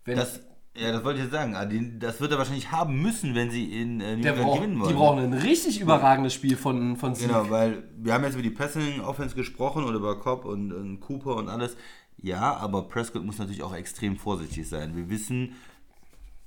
Wenn 0.05 0.17
Das, 0.17 0.39
ja, 0.75 0.91
das 0.91 1.03
wollte 1.03 1.19
ich 1.19 1.25
jetzt 1.25 1.33
sagen. 1.33 1.55
Ah, 1.55 1.65
die- 1.65 1.99
Das 1.99 2.19
wird 2.19 2.31
er 2.31 2.37
wahrscheinlich 2.37 2.71
haben 2.71 3.01
müssen, 3.01 3.35
wenn 3.35 3.51
sie 3.51 3.79
in 3.79 4.01
äh, 4.01 4.15
New 4.17 4.27
England 4.27 4.53
gewinnen 4.55 4.75
die 4.75 4.81
wollen. 4.81 4.95
brauchen 4.95 5.19
ein 5.23 5.33
richtig 5.33 5.79
überragendes 5.79 6.33
Spiel 6.33 6.55
von, 6.57 6.97
von 6.97 7.13
Sieg. 7.15 7.27
Genau, 7.27 7.49
weil 7.49 7.83
wir 7.97 8.13
haben 8.13 8.23
jetzt 8.23 8.33
über 8.33 8.43
die 8.43 8.49
Passing 8.49 9.01
Offense 9.01 9.35
gesprochen 9.35 9.83
oder 9.83 9.97
über 9.97 10.19
Cobb 10.19 10.45
und, 10.45 10.71
und 10.73 10.99
Cooper 10.99 11.35
und 11.35 11.49
alles. 11.49 11.77
Ja, 12.21 12.55
aber 12.57 12.83
Prescott 12.87 13.23
muss 13.25 13.37
natürlich 13.37 13.63
auch 13.63 13.75
extrem 13.75 14.15
vorsichtig 14.17 14.67
sein. 14.67 14.95
Wir 14.95 15.09
wissen, 15.09 15.53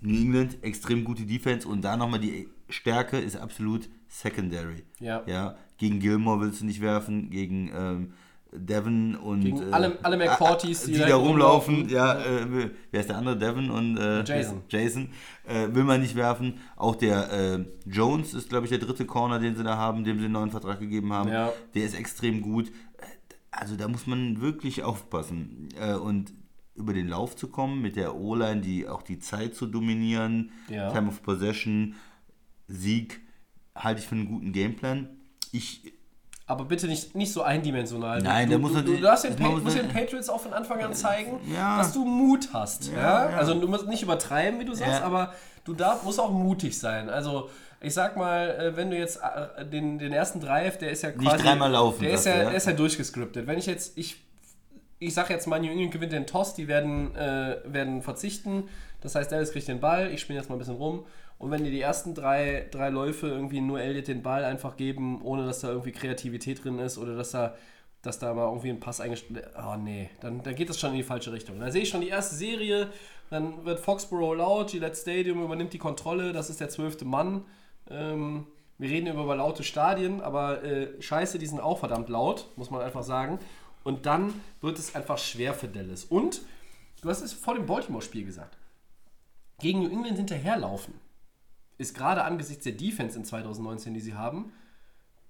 New 0.00 0.14
England, 0.20 0.58
extrem 0.62 1.04
gute 1.04 1.24
Defense 1.24 1.66
und 1.68 1.82
da 1.82 1.96
nochmal 1.96 2.20
die 2.20 2.48
Stärke 2.68 3.18
ist 3.18 3.36
absolut 3.36 3.88
Secondary. 4.08 4.84
Ja. 5.00 5.22
ja. 5.26 5.56
Gegen 5.78 6.00
Gilmore 6.00 6.40
willst 6.40 6.60
du 6.62 6.66
nicht 6.66 6.80
werfen, 6.80 7.30
gegen 7.30 7.70
ähm, 7.74 8.12
Devon 8.58 9.14
und 9.16 9.40
Gegen 9.40 9.72
alle- 9.74 9.98
alle 10.02 10.16
McCourtys, 10.16 10.84
die, 10.84 10.92
die 10.92 10.98
da 10.98 11.16
rumlaufen. 11.16 11.74
rumlaufen. 11.82 11.88
Ja, 11.94 12.14
äh, 12.20 12.70
wer 12.90 13.00
ist 13.00 13.08
der 13.08 13.16
andere? 13.18 13.36
Devon 13.38 13.70
und 13.70 13.96
äh, 13.98 14.24
Jason. 14.24 14.62
Jason 14.68 15.08
äh, 15.46 15.68
will 15.74 15.84
man 15.84 16.00
nicht 16.00 16.14
werfen. 16.14 16.54
Auch 16.76 16.96
der 16.96 17.32
äh, 17.32 17.64
Jones 17.86 18.34
ist, 18.34 18.48
glaube 18.48 18.64
ich, 18.66 18.70
der 18.70 18.78
dritte 18.78 19.04
Corner, 19.06 19.38
den 19.38 19.56
sie 19.56 19.64
da 19.64 19.76
haben, 19.76 20.04
dem 20.04 20.18
sie 20.18 20.24
einen 20.24 20.32
neuen 20.34 20.50
Vertrag 20.50 20.80
gegeben 20.80 21.12
haben. 21.12 21.30
Ja. 21.30 21.52
Der 21.74 21.84
ist 21.84 21.94
extrem 21.94 22.40
gut. 22.42 22.68
Äh, 22.68 22.72
Also 23.50 23.76
da 23.76 23.88
muss 23.88 24.06
man 24.06 24.40
wirklich 24.40 24.82
aufpassen. 24.82 25.68
Äh, 25.80 25.94
und 25.94 26.32
über 26.74 26.92
den 26.92 27.08
Lauf 27.08 27.36
zu 27.36 27.48
kommen, 27.48 27.80
mit 27.80 27.96
der 27.96 28.14
O-Line, 28.16 28.60
die 28.60 28.86
auch 28.86 29.00
die 29.02 29.18
Zeit 29.18 29.54
zu 29.54 29.66
dominieren, 29.66 30.50
Ja. 30.68 30.90
Time 30.92 31.08
of 31.08 31.22
Possession, 31.22 31.94
Sieg, 32.68 33.20
halte 33.74 34.00
ich 34.00 34.06
für 34.06 34.14
einen 34.14 34.26
guten 34.28 34.52
Gameplan. 34.52 35.08
Ich 35.52 35.92
Aber 36.48 36.64
bitte 36.64 36.86
nicht, 36.86 37.14
nicht 37.16 37.32
so 37.32 37.42
eindimensional. 37.42 38.22
Nein, 38.22 38.44
du, 38.46 38.50
der 38.50 38.58
muss 38.60 38.72
du, 38.72 38.82
du, 38.82 38.96
darfst 39.00 39.24
den, 39.24 39.62
muss 39.64 39.74
den 39.74 39.88
Patriots 39.88 40.28
auch 40.28 40.40
von 40.40 40.52
Anfang 40.52 40.80
an 40.80 40.94
zeigen, 40.94 41.40
Ja. 41.52 41.78
dass 41.78 41.92
du 41.92 42.04
Mut 42.04 42.50
hast. 42.52 42.92
Ja, 42.92 43.30
Ja. 43.30 43.36
Also 43.36 43.54
du 43.54 43.66
musst 43.66 43.88
nicht 43.88 44.02
übertreiben, 44.02 44.60
wie 44.60 44.64
du 44.64 44.74
sagst, 44.74 45.02
aber 45.02 45.34
du 45.64 45.74
darf, 45.74 46.04
musst 46.04 46.20
auch 46.20 46.30
mutig 46.30 46.78
sein. 46.78 47.10
Also 47.10 47.50
ich 47.80 47.94
sag 47.94 48.16
mal, 48.16 48.50
äh, 48.50 48.76
wenn 48.76 48.90
du 48.90 48.96
jetzt 48.96 49.18
äh, 49.18 49.66
den, 49.66 49.98
den 49.98 50.12
ersten 50.12 50.40
Drive, 50.40 50.78
der 50.78 50.90
ist 50.90 51.02
ja 51.02 51.10
quasi... 51.10 51.42
dreimal 51.42 51.70
laufen, 51.72 52.02
Der 52.02 52.12
ist 52.12 52.24
sagst 52.24 52.38
ja, 52.38 52.44
der 52.44 52.56
ist 52.56 52.66
ja 52.66 52.72
durchgescriptet. 52.72 53.46
Wenn 53.46 53.58
ich 53.58 53.66
jetzt... 53.66 53.98
Ich, 53.98 54.22
ich 54.98 55.12
sag 55.12 55.28
jetzt 55.28 55.46
mal, 55.46 55.60
New 55.60 55.70
England 55.70 55.92
gewinnt 55.92 56.12
den 56.12 56.26
Toss, 56.26 56.54
die 56.54 56.68
werden, 56.68 57.14
äh, 57.16 57.56
werden 57.64 58.00
verzichten. 58.02 58.68
Das 59.02 59.14
heißt, 59.14 59.30
Dallas 59.30 59.52
kriegt 59.52 59.68
den 59.68 59.80
Ball, 59.80 60.10
ich 60.10 60.20
spiele 60.22 60.38
jetzt 60.38 60.48
mal 60.48 60.54
ein 60.56 60.58
bisschen 60.58 60.76
rum. 60.76 61.04
Und 61.38 61.50
wenn 61.50 61.64
die 61.64 61.70
die 61.70 61.80
ersten 61.80 62.14
drei, 62.14 62.66
drei 62.70 62.88
Läufe 62.88 63.28
irgendwie 63.28 63.60
nur 63.60 63.80
Elliott 63.80 64.08
den 64.08 64.22
Ball 64.22 64.44
einfach 64.44 64.76
geben, 64.76 65.20
ohne 65.22 65.44
dass 65.44 65.60
da 65.60 65.68
irgendwie 65.68 65.92
Kreativität 65.92 66.64
drin 66.64 66.78
ist 66.78 66.96
oder 66.96 67.14
dass 67.14 67.32
da, 67.32 67.54
dass 68.00 68.18
da 68.18 68.32
mal 68.32 68.46
irgendwie 68.46 68.70
ein 68.70 68.80
Pass 68.80 69.00
eingestellt 69.00 69.50
Oh 69.58 69.76
nee, 69.76 70.08
dann, 70.20 70.42
dann 70.42 70.54
geht 70.54 70.70
das 70.70 70.80
schon 70.80 70.92
in 70.92 70.96
die 70.96 71.02
falsche 71.02 71.32
Richtung. 71.32 71.60
Da 71.60 71.70
sehe 71.70 71.82
ich 71.82 71.90
schon 71.90 72.00
die 72.00 72.08
erste 72.08 72.36
Serie, 72.36 72.88
dann 73.28 73.64
wird 73.66 73.80
Foxborough 73.80 74.36
laut, 74.36 74.70
Gillette 74.70 74.96
Stadium 74.96 75.42
übernimmt 75.42 75.72
die 75.74 75.78
Kontrolle, 75.78 76.32
das 76.32 76.48
ist 76.48 76.60
der 76.60 76.70
zwölfte 76.70 77.04
Mann. 77.04 77.44
Ähm, 77.90 78.46
wir 78.78 78.90
reden 78.90 79.06
über 79.06 79.36
laute 79.36 79.62
Stadien, 79.62 80.20
aber 80.22 80.62
äh, 80.62 81.00
scheiße, 81.00 81.38
die 81.38 81.46
sind 81.46 81.60
auch 81.60 81.78
verdammt 81.78 82.08
laut, 82.08 82.48
muss 82.56 82.70
man 82.70 82.80
einfach 82.80 83.02
sagen. 83.02 83.38
Und 83.84 84.06
dann 84.06 84.34
wird 84.60 84.78
es 84.78 84.94
einfach 84.94 85.18
schwer 85.18 85.54
für 85.54 85.68
Dallas. 85.68 86.04
Und, 86.04 86.42
du 87.02 87.08
hast 87.08 87.22
es 87.22 87.32
vor 87.32 87.54
dem 87.54 87.66
Baltimore-Spiel 87.66 88.24
gesagt, 88.24 88.56
gegen 89.58 89.82
New 89.82 89.90
England 89.90 90.16
hinterherlaufen 90.16 90.94
ist 91.78 91.94
gerade 91.94 92.24
angesichts 92.24 92.64
der 92.64 92.72
Defense 92.72 93.16
in 93.16 93.24
2019, 93.24 93.94
die 93.94 94.00
sie 94.00 94.14
haben, 94.14 94.52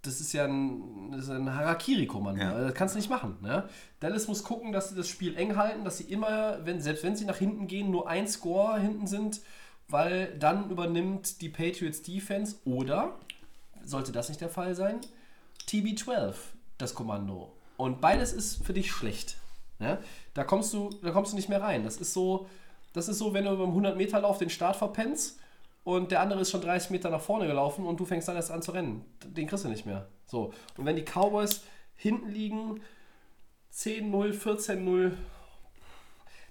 das 0.03 0.21
ist 0.21 0.33
ja 0.33 0.45
ein, 0.45 1.11
das 1.13 1.25
ist 1.25 1.31
ein 1.31 1.53
Harakiri-Kommando. 1.53 2.41
Ja. 2.41 2.53
Also 2.53 2.67
Das 2.67 2.75
kannst 2.75 2.95
du 2.95 2.99
nicht 2.99 3.11
machen. 3.11 3.37
Ne? 3.43 3.69
Dallas 4.01 4.29
muss 4.29 4.45
gucken, 4.45 4.73
dass 4.73 4.91
sie 4.91 4.95
das 4.95 5.09
Spiel 5.09 5.37
eng 5.37 5.57
halten, 5.57 5.85
dass 5.85 5.99
sie 5.99 6.05
immer, 6.05 6.65
wenn, 6.65 6.81
selbst 6.81 7.05
wenn 7.05 7.17
sie 7.17 7.25
nach 7.25 7.37
hinten 7.37 7.67
gehen, 7.67 7.91
nur 7.91 8.09
ein 8.09 8.29
Score 8.29 8.79
hinten 8.79 9.07
sind, 9.07 9.41
weil 9.89 10.37
dann 10.39 10.71
übernimmt 10.71 11.41
die 11.41 11.49
Patriots 11.49 12.03
Defense 12.03 12.57
oder, 12.65 13.17
sollte 13.85 14.13
das 14.13 14.29
nicht 14.29 14.41
der 14.41 14.49
Fall 14.49 14.75
sein, 14.75 15.01
TB12, 15.69 16.35
das 16.79 16.95
Kommando. 16.95 17.53
Und 17.77 18.01
beides 18.01 18.33
ist 18.33 18.65
für 18.65 18.73
dich 18.73 18.91
schlecht. 18.91 19.37
Ja? 19.81 19.99
Da, 20.35 20.45
kommst 20.45 20.73
du, 20.73 20.91
da 21.03 21.11
kommst 21.11 21.33
du 21.33 21.37
nicht 21.37 21.49
mehr 21.49 21.63
rein. 21.63 21.85
Das 21.85 21.97
ist 21.97 22.13
so, 22.13 22.47
das 22.93 23.09
ist 23.09 23.19
so, 23.19 23.35
wenn 23.35 23.45
du 23.45 23.57
beim 23.57 23.77
100-Meter-Lauf 23.77 24.39
den 24.39 24.51
Start 24.51 24.77
verpennst 24.77 25.41
und 25.87 26.11
der 26.11 26.21
andere 26.21 26.41
ist 26.41 26.51
schon 26.51 26.63
30 26.63 26.91
Meter 26.91 27.11
nach 27.11 27.21
vorne 27.21 27.47
gelaufen 27.47 27.87
und 27.87 28.01
du 28.01 28.05
fängst 28.05 28.27
dann 28.27 28.35
erst 28.35 28.51
an 28.51 28.61
zu 28.61 28.73
rennen. 28.73 29.05
Den 29.25 29.47
kriegst 29.47 29.65
du 29.65 29.69
nicht 29.69 29.87
mehr. 29.87 30.09
So. 30.27 30.53
Und 30.77 30.85
wenn 30.85 30.97
die 30.97 31.05
Cowboys 31.05 31.63
hinten 31.95 32.29
liegen, 32.29 32.81
10-0, 33.73 34.33
14-0, 34.33 35.13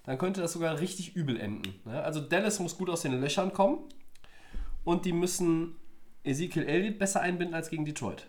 dann 0.06 0.18
könnte 0.18 0.40
das 0.40 0.54
sogar 0.54 0.80
richtig 0.80 1.18
übel 1.18 1.38
enden. 1.38 1.82
Ne? 1.84 2.02
Also 2.02 2.22
Dallas 2.22 2.62
muss 2.62 2.78
gut 2.78 2.90
aus 2.90 3.02
den 3.02 3.20
Löchern 3.20 3.52
kommen 3.52 3.80
und 4.86 5.04
die 5.04 5.12
müssen 5.12 5.76
Ezekiel 6.24 6.64
Elliott 6.64 6.98
besser 6.98 7.20
einbinden 7.20 7.56
als 7.56 7.70
gegen 7.70 7.84
Detroit. 7.84 8.28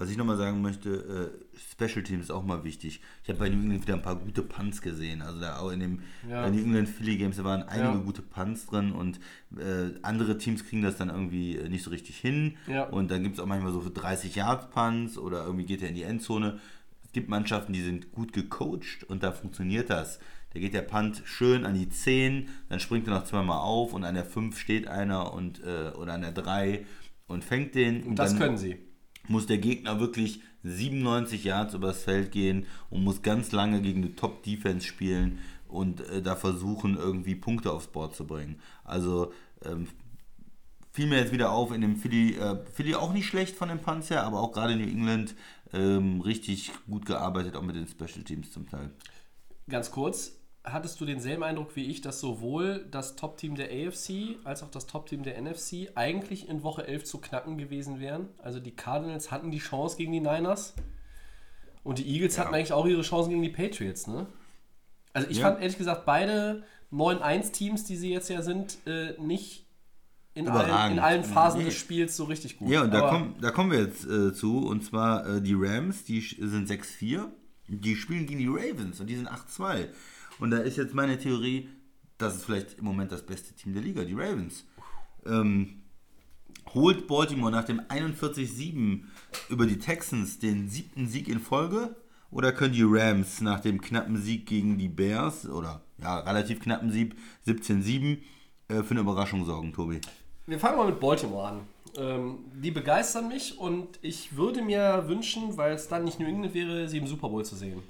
Was 0.00 0.10
ich 0.10 0.16
nochmal 0.16 0.36
sagen 0.36 0.62
möchte, 0.62 1.32
äh, 1.54 1.58
Special 1.58 2.04
Teams 2.04 2.26
ist 2.26 2.30
auch 2.30 2.44
mal 2.44 2.62
wichtig. 2.62 3.00
Ich 3.24 3.28
habe 3.28 3.40
bei 3.40 3.48
New 3.48 3.60
England 3.60 3.82
wieder 3.82 3.94
ein 3.94 4.02
paar 4.02 4.14
gute 4.14 4.42
Punts 4.42 4.80
gesehen. 4.80 5.22
Also 5.22 5.40
da 5.40 5.58
auch 5.58 5.70
in 5.72 5.80
dem 5.80 6.00
Ja. 6.30 6.42
bei 6.42 6.50
New 6.50 6.62
England 6.62 6.88
Philly 6.88 7.16
Games, 7.16 7.36
da 7.36 7.42
waren 7.42 7.64
einige 7.64 7.88
Ja. 7.98 8.04
gute 8.04 8.22
Punts 8.22 8.66
drin 8.66 8.92
und 8.92 9.18
äh, 9.58 9.90
andere 10.02 10.38
Teams 10.38 10.64
kriegen 10.64 10.82
das 10.82 10.96
dann 10.98 11.08
irgendwie 11.10 11.56
äh, 11.56 11.68
nicht 11.68 11.82
so 11.82 11.90
richtig 11.90 12.16
hin. 12.16 12.54
Ja. 12.68 12.84
Und 12.84 13.10
dann 13.10 13.24
gibt 13.24 13.34
es 13.34 13.40
auch 13.40 13.46
manchmal 13.46 13.72
so 13.72 13.80
für 13.80 13.90
30 13.90 14.36
Yard 14.36 14.70
Punts 14.70 15.18
oder 15.18 15.44
irgendwie 15.44 15.64
geht 15.66 15.82
er 15.82 15.88
in 15.88 15.96
die 15.96 16.04
Endzone. 16.04 16.60
Es 17.04 17.10
gibt 17.10 17.28
Mannschaften, 17.28 17.72
die 17.72 17.82
sind 17.82 18.12
gut 18.12 18.32
gecoacht 18.32 19.02
und 19.08 19.24
da 19.24 19.32
funktioniert 19.32 19.90
das. 19.90 20.20
Da 20.54 20.60
geht 20.60 20.74
der 20.74 20.82
Punt 20.82 21.22
schön 21.24 21.66
an 21.66 21.74
die 21.74 21.88
10, 21.88 22.48
dann 22.68 22.78
springt 22.78 23.08
er 23.08 23.14
noch 23.14 23.24
zweimal 23.24 23.58
auf 23.58 23.92
und 23.94 24.04
an 24.04 24.14
der 24.14 24.24
5 24.24 24.56
steht 24.58 24.86
einer 24.86 25.32
und, 25.34 25.60
äh, 25.64 25.90
oder 25.98 26.12
an 26.14 26.20
der 26.22 26.32
3 26.32 26.86
und 27.26 27.42
fängt 27.42 27.74
den. 27.74 28.04
Und 28.04 28.16
das 28.16 28.30
dann 28.30 28.38
können 28.38 28.58
sie. 28.58 28.76
Muss 29.28 29.46
der 29.46 29.58
Gegner 29.58 30.00
wirklich 30.00 30.40
97 30.64 31.44
Yards 31.44 31.74
übers 31.74 32.02
Feld 32.02 32.32
gehen 32.32 32.66
und 32.90 33.04
muss 33.04 33.22
ganz 33.22 33.52
lange 33.52 33.80
gegen 33.80 34.02
eine 34.02 34.16
Top-Defense 34.16 34.86
spielen 34.86 35.38
und 35.68 36.00
äh, 36.00 36.22
da 36.22 36.34
versuchen, 36.36 36.96
irgendwie 36.96 37.34
Punkte 37.34 37.72
aufs 37.72 37.86
Board 37.88 38.14
zu 38.14 38.26
bringen. 38.26 38.60
Also 38.84 39.32
ähm, 39.64 39.88
fiel 40.92 41.06
mir 41.06 41.18
jetzt 41.18 41.32
wieder 41.32 41.52
auf 41.52 41.72
in 41.72 41.80
dem 41.80 41.96
Philly, 41.96 42.34
äh, 42.36 42.56
Philly 42.72 42.94
auch 42.94 43.12
nicht 43.12 43.26
schlecht 43.26 43.56
von 43.56 43.68
den 43.68 43.80
Punts 43.80 44.10
her, 44.10 44.24
aber 44.24 44.40
auch 44.40 44.52
gerade 44.52 44.72
in 44.72 44.80
New 44.80 44.88
England 44.88 45.34
ähm, 45.72 46.20
richtig 46.20 46.72
gut 46.88 47.06
gearbeitet, 47.06 47.54
auch 47.54 47.62
mit 47.62 47.76
den 47.76 47.86
Special 47.86 48.24
Teams 48.24 48.50
zum 48.50 48.68
Teil. 48.68 48.90
Ganz 49.68 49.90
kurz, 49.90 50.37
hattest 50.64 51.00
du 51.00 51.06
denselben 51.06 51.42
Eindruck 51.42 51.76
wie 51.76 51.86
ich, 51.86 52.00
dass 52.00 52.20
sowohl 52.20 52.86
das 52.90 53.16
Top-Team 53.16 53.54
der 53.54 53.68
AFC 53.70 54.36
als 54.44 54.62
auch 54.62 54.70
das 54.70 54.86
Top-Team 54.86 55.22
der 55.22 55.40
NFC 55.40 55.88
eigentlich 55.94 56.48
in 56.48 56.62
Woche 56.62 56.86
11 56.86 57.04
zu 57.04 57.18
knacken 57.20 57.56
gewesen 57.58 58.00
wären? 58.00 58.28
Also 58.38 58.60
die 58.60 58.72
Cardinals 58.76 59.30
hatten 59.30 59.50
die 59.50 59.58
Chance 59.58 59.96
gegen 59.96 60.12
die 60.12 60.20
Niners 60.20 60.74
und 61.84 61.98
die 61.98 62.06
Eagles 62.12 62.36
Ja. 62.36 62.44
hatten 62.44 62.54
eigentlich 62.54 62.72
auch 62.72 62.86
ihre 62.86 63.02
Chancen 63.02 63.30
gegen 63.30 63.42
die 63.42 63.48
Patriots, 63.48 64.06
ne? 64.06 64.26
Also 65.14 65.28
ich 65.30 65.38
Ja. 65.38 65.48
fand 65.48 65.60
ehrlich 65.60 65.78
gesagt 65.78 66.04
beide 66.04 66.64
9-1-Teams, 66.92 67.84
die 67.84 67.96
sie 67.96 68.10
jetzt 68.10 68.28
ja 68.28 68.42
sind, 68.42 68.78
äh, 68.86 69.14
nicht 69.20 69.64
in 70.34 70.48
allen, 70.48 70.92
in 70.92 70.98
allen 70.98 71.24
Phasen 71.24 71.60
Nee. 71.60 71.66
des 71.66 71.74
Spiels 71.74 72.16
so 72.16 72.24
richtig 72.24 72.58
gut. 72.58 72.70
Ja, 72.70 72.82
und 72.82 72.92
da, 72.92 73.08
kommen, 73.08 73.34
da 73.40 73.50
kommen 73.50 73.72
wir 73.72 73.80
jetzt 73.80 74.06
äh, 74.06 74.32
zu, 74.32 74.58
und 74.66 74.84
zwar 74.84 75.26
äh, 75.26 75.42
die 75.42 75.54
Rams, 75.56 76.04
die 76.04 76.20
sind 76.20 76.68
6-4, 76.68 77.26
die 77.66 77.96
spielen 77.96 78.26
gegen 78.26 78.38
die 78.38 78.46
Ravens 78.46 79.00
und 79.00 79.08
die 79.08 79.16
sind 79.16 79.28
8-2. 79.28 79.88
Und 80.38 80.50
da 80.50 80.58
ist 80.58 80.76
jetzt 80.76 80.94
meine 80.94 81.18
Theorie, 81.18 81.68
das 82.18 82.36
ist 82.36 82.44
vielleicht 82.44 82.78
im 82.78 82.84
Moment 82.84 83.12
das 83.12 83.24
beste 83.24 83.54
Team 83.54 83.72
der 83.72 83.82
Liga, 83.82 84.04
die 84.04 84.14
Ravens. 84.14 84.64
Ähm, 85.26 85.82
holt 86.74 87.06
Baltimore 87.06 87.50
nach 87.50 87.64
dem 87.64 87.80
41-7 87.80 89.02
über 89.48 89.66
die 89.66 89.78
Texans 89.78 90.38
den 90.38 90.68
siebten 90.68 91.06
Sieg 91.06 91.28
in 91.28 91.40
Folge? 91.40 91.96
Oder 92.30 92.52
können 92.52 92.74
die 92.74 92.84
Rams 92.84 93.40
nach 93.40 93.60
dem 93.60 93.80
knappen 93.80 94.20
Sieg 94.20 94.46
gegen 94.46 94.76
die 94.76 94.88
Bears, 94.88 95.48
oder 95.48 95.80
ja, 95.96 96.18
relativ 96.20 96.60
knappen 96.60 96.92
Sieg, 96.92 97.14
17-7, 97.46 98.18
äh, 98.68 98.82
für 98.82 98.90
eine 98.90 99.00
Überraschung 99.00 99.46
sorgen, 99.46 99.72
Tobi? 99.72 100.00
Wir 100.46 100.58
fangen 100.58 100.76
mal 100.76 100.86
mit 100.86 101.00
Baltimore 101.00 101.48
an. 101.48 101.60
Ähm, 101.96 102.38
die 102.54 102.70
begeistern 102.70 103.28
mich 103.28 103.58
und 103.58 103.98
ich 104.02 104.36
würde 104.36 104.60
mir 104.60 105.04
wünschen, 105.08 105.56
weil 105.56 105.72
es 105.72 105.88
dann 105.88 106.04
nicht 106.04 106.20
New 106.20 106.26
England 106.26 106.52
wäre, 106.52 106.86
sie 106.88 106.98
im 106.98 107.06
Super 107.06 107.30
Bowl 107.30 107.44
zu 107.44 107.56
sehen. 107.56 107.82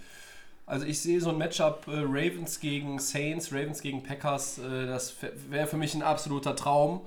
Also 0.69 0.85
ich 0.87 1.01
sehe 1.01 1.21
so 1.21 1.31
ein 1.31 1.39
Matchup 1.39 1.87
äh, 1.89 2.01
Ravens 2.01 2.61
gegen 2.61 2.99
Saints, 2.99 3.53
Ravens 3.53 3.81
gegen 3.81 4.03
Packers, 4.03 4.59
äh, 4.59 4.87
das 4.87 5.17
wäre 5.49 5.67
für 5.67 5.77
mich 5.79 5.95
ein 5.95 6.03
absoluter 6.03 6.55
Traum. 6.55 7.01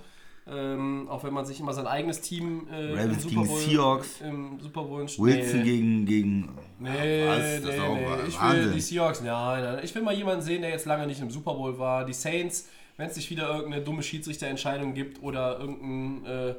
Ähm, 0.48 1.08
auch 1.08 1.24
wenn 1.24 1.34
man 1.34 1.46
sich 1.46 1.60
immer 1.60 1.72
sein 1.72 1.86
eigenes 1.86 2.20
Team 2.22 2.68
äh, 2.72 2.94
Ravens 3.00 3.28
gegen 3.28 3.46
Seahawks. 3.46 4.22
im 4.22 4.60
Super 4.60 4.82
Bowl 4.82 5.02
Wilson 5.02 5.60
Nee. 5.60 5.64
gegen, 5.64 6.06
gegen 6.08 6.50
Nee, 6.80 7.28
was? 7.28 7.38
nee, 7.64 7.78
nee. 7.78 8.28
Ich 8.28 8.42
will 8.42 8.72
die 8.72 8.82
Seahawks, 8.82 9.22
nein, 9.22 9.64
nein. 9.64 9.80
Ich 9.84 9.94
will 9.94 10.02
mal 10.02 10.16
jemanden 10.16 10.42
sehen, 10.42 10.62
der 10.64 10.72
jetzt 10.72 10.88
lange 10.88 11.06
nicht 11.06 11.22
im 11.22 11.30
Super 11.30 11.54
Bowl 11.54 11.78
war. 11.78 12.06
Die 12.06 12.14
Saints, 12.14 12.68
wenn 12.98 13.08
es 13.08 13.16
nicht 13.16 13.30
wieder 13.30 13.50
irgendeine 13.56 13.84
dumme 13.84 14.02
Schiedsrichterentscheidung 14.02 14.96
gibt 14.96 15.22
oder 15.22 15.60
irgendein 15.60 16.26
äh, 16.26 16.56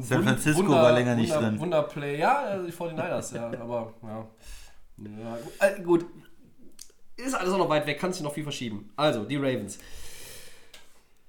San 0.00 0.22
Francisco 0.22 0.68
war 0.68 0.92
länger 0.92 1.16
nicht 1.16 1.34
Wunder, 1.34 1.48
drin. 1.48 1.60
Wunderplay. 1.60 2.18
Ja, 2.20 2.36
also 2.38 2.66
die 2.66 2.72
49ers, 2.72 3.34
ja, 3.34 3.46
aber 3.60 3.92
ja. 4.04 4.26
ja 4.98 5.36
gut. 5.36 5.52
Äh, 5.60 5.82
gut. 5.82 6.06
Ist 7.16 7.34
alles 7.34 7.52
auch 7.52 7.58
noch 7.58 7.68
weit 7.68 7.86
weg, 7.86 7.98
kann 7.98 8.12
sich 8.12 8.22
noch 8.22 8.34
viel 8.34 8.42
verschieben. 8.42 8.90
Also, 8.96 9.24
die 9.24 9.36
Ravens. 9.36 9.78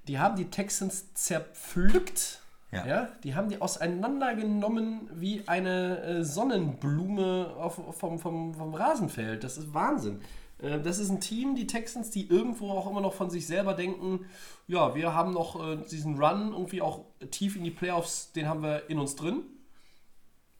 Die 0.06 0.18
haben 0.18 0.36
die 0.36 0.50
Texans 0.50 1.14
zerpflückt. 1.14 2.40
Ja. 2.70 2.86
Ja. 2.86 3.08
die 3.24 3.34
haben 3.34 3.48
die 3.48 3.62
auseinandergenommen 3.62 5.08
wie 5.14 5.42
eine 5.46 6.02
äh, 6.02 6.22
Sonnenblume 6.22 7.54
auf, 7.56 7.80
vom, 7.96 8.18
vom, 8.18 8.54
vom 8.54 8.74
Rasenfeld. 8.74 9.42
Das 9.42 9.56
ist 9.56 9.72
Wahnsinn. 9.72 10.20
Äh, 10.58 10.80
das 10.80 10.98
ist 10.98 11.08
ein 11.08 11.20
Team, 11.20 11.54
die 11.54 11.66
Texans, 11.66 12.10
die 12.10 12.28
irgendwo 12.28 12.70
auch 12.70 12.90
immer 12.90 13.00
noch 13.00 13.14
von 13.14 13.30
sich 13.30 13.46
selber 13.46 13.74
denken, 13.74 14.26
ja, 14.66 14.94
wir 14.94 15.14
haben 15.14 15.32
noch 15.32 15.66
äh, 15.66 15.76
diesen 15.90 16.22
Run 16.22 16.52
irgendwie 16.52 16.82
auch 16.82 17.06
tief 17.30 17.56
in 17.56 17.64
die 17.64 17.70
Playoffs, 17.70 18.32
den 18.32 18.48
haben 18.48 18.62
wir 18.62 18.88
in 18.90 18.98
uns 18.98 19.16
drin. 19.16 19.42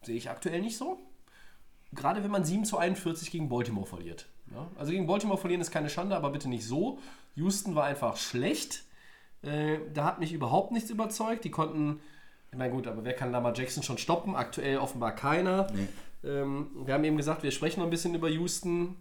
Sehe 0.02 0.16
ich 0.16 0.30
aktuell 0.30 0.62
nicht 0.62 0.78
so. 0.78 0.98
Gerade 1.92 2.22
wenn 2.22 2.30
man 2.30 2.44
7 2.44 2.64
zu 2.64 2.78
41 2.78 3.30
gegen 3.30 3.48
Baltimore 3.48 3.86
verliert. 3.86 4.26
Ja? 4.52 4.66
Also 4.78 4.92
gegen 4.92 5.06
Baltimore 5.06 5.38
verlieren 5.38 5.60
ist 5.60 5.70
keine 5.70 5.90
Schande, 5.90 6.16
aber 6.16 6.30
bitte 6.30 6.48
nicht 6.48 6.64
so. 6.66 6.98
Houston 7.36 7.74
war 7.74 7.84
einfach 7.84 8.16
schlecht. 8.16 8.84
Äh, 9.42 9.78
da 9.94 10.04
hat 10.04 10.18
mich 10.18 10.32
überhaupt 10.32 10.72
nichts 10.72 10.90
überzeugt. 10.90 11.44
Die 11.44 11.50
konnten, 11.50 12.00
ich 12.50 12.58
meine 12.58 12.72
gut, 12.72 12.86
aber 12.86 13.04
wer 13.04 13.12
kann 13.14 13.30
Lamar 13.30 13.54
Jackson 13.56 13.82
schon 13.82 13.98
stoppen? 13.98 14.34
Aktuell 14.34 14.78
offenbar 14.78 15.14
keiner. 15.14 15.68
Ähm, 16.24 16.68
wir 16.84 16.94
haben 16.94 17.04
eben 17.04 17.16
gesagt, 17.16 17.42
wir 17.44 17.50
sprechen 17.52 17.80
noch 17.80 17.86
ein 17.86 17.90
bisschen 17.90 18.14
über 18.14 18.28
Houston. 18.28 18.96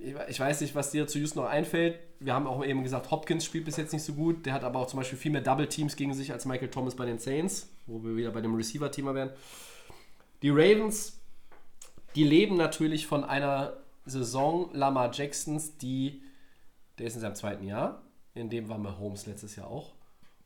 Ich- 0.00 0.14
Ich 0.28 0.40
weiß 0.40 0.60
nicht, 0.60 0.74
was 0.74 0.90
dir 0.92 1.06
zu 1.08 1.18
Houston 1.18 1.40
noch 1.42 1.48
einfällt. 1.48 1.98
Wir 2.20 2.32
haben 2.34 2.46
auch 2.46 2.64
eben 2.64 2.82
gesagt, 2.82 3.10
Hopkins 3.10 3.44
spielt 3.44 3.64
bis 3.64 3.76
jetzt 3.76 3.92
nicht 3.92 4.04
so 4.04 4.14
gut. 4.14 4.46
Der 4.46 4.52
hat 4.54 4.62
aber 4.64 4.78
auch 4.78 4.86
zum 4.86 4.98
Beispiel 5.00 5.18
viel 5.18 5.32
mehr 5.32 5.42
Double 5.42 5.66
Teams 5.68 5.96
gegen 5.96 6.14
sich 6.14 6.32
als 6.32 6.46
Michael 6.46 6.70
Thomas 6.70 6.94
bei 6.94 7.04
den 7.04 7.18
Saints, 7.18 7.68
wo 7.86 8.02
wir 8.04 8.16
wieder 8.16 8.30
bei 8.30 8.40
dem 8.40 8.54
Receiver-Thema 8.54 9.14
wären. 9.14 9.30
Die 10.42 10.50
Ravens, 10.50 11.20
die 12.14 12.24
leben 12.24 12.56
natürlich 12.56 13.06
von 13.06 13.24
einer 13.24 13.74
Saison 14.06 14.70
Lamar 14.72 15.12
Jacksons, 15.12 15.76
die, 15.78 16.22
der 16.98 17.06
ist 17.06 17.14
in 17.14 17.20
seinem 17.20 17.34
zweiten 17.34 17.66
Jahr, 17.66 18.02
in 18.34 18.48
dem 18.48 18.68
war 18.68 18.78
Mahomes 18.78 19.26
letztes 19.26 19.56
Jahr 19.56 19.68
auch. 19.68 19.94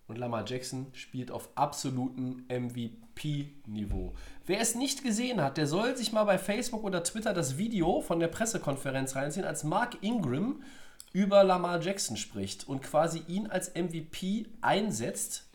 Und 0.07 0.17
Lamar 0.17 0.45
Jackson 0.45 0.87
spielt 0.93 1.31
auf 1.31 1.51
absolutem 1.55 2.45
MVP-Niveau. 2.49 4.13
Wer 4.45 4.61
es 4.61 4.75
nicht 4.75 5.05
gesehen 5.05 5.41
hat, 5.41 5.57
der 5.57 5.69
soll 5.69 5.97
sich 5.97 6.11
mal 6.11 6.25
bei 6.25 6.37
Facebook 6.37 6.83
oder 6.83 7.05
Twitter 7.05 7.33
das 7.33 7.59
Video 7.59 8.01
von 8.01 8.19
der 8.19 8.27
Pressekonferenz 8.27 9.15
reinziehen, 9.15 9.47
als 9.47 9.63
Mark 9.63 9.99
Ingram 10.01 10.65
über 11.13 11.45
Lamar 11.45 11.81
Jackson 11.81 12.17
spricht 12.17 12.67
und 12.69 12.83
quasi 12.83 13.23
ihn 13.29 13.47
als 13.47 13.75
MVP 13.75 14.47
einsetzt. 14.61 15.49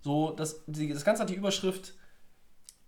So, 0.00 0.32
das, 0.32 0.64
das 0.66 1.04
Ganze 1.04 1.22
hat 1.22 1.30
die 1.30 1.36
Überschrift 1.36 1.94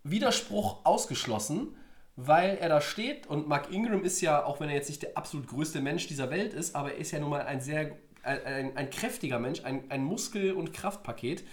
Widerspruch 0.03 0.85
ausgeschlossen, 0.85 1.77
weil 2.17 2.57
er 2.59 2.69
da 2.71 2.81
steht 2.81 3.27
und 3.27 3.47
Mark 3.47 3.71
Ingram 3.71 4.03
ist 4.03 4.21
ja, 4.23 4.45
auch 4.45 4.59
wenn 4.61 4.69
er 4.71 4.75
jetzt 4.75 4.89
nicht 4.89 5.03
der 5.03 5.17
absolut 5.17 5.47
größte 5.49 5.81
Mensch 5.81 6.07
dieser 6.09 6.31
Welt 6.31 6.55
ist, 6.55 6.75
aber 6.75 6.93
er 6.93 6.99
ist 6.99 7.11
ja 7.11 7.19
nun 7.19 7.31
mal 7.31 7.43
ein 7.43 7.61
sehr, 7.61 7.93
ein, 8.23 8.45
ein, 8.45 8.77
ein 8.77 8.91
kräftiger 8.91 9.39
Mensch, 9.39 9.62
ein, 9.64 9.85
ein 9.91 10.03
Muskel- 10.03 10.53
und 10.53 10.73
Kraftpaket. 10.73 11.45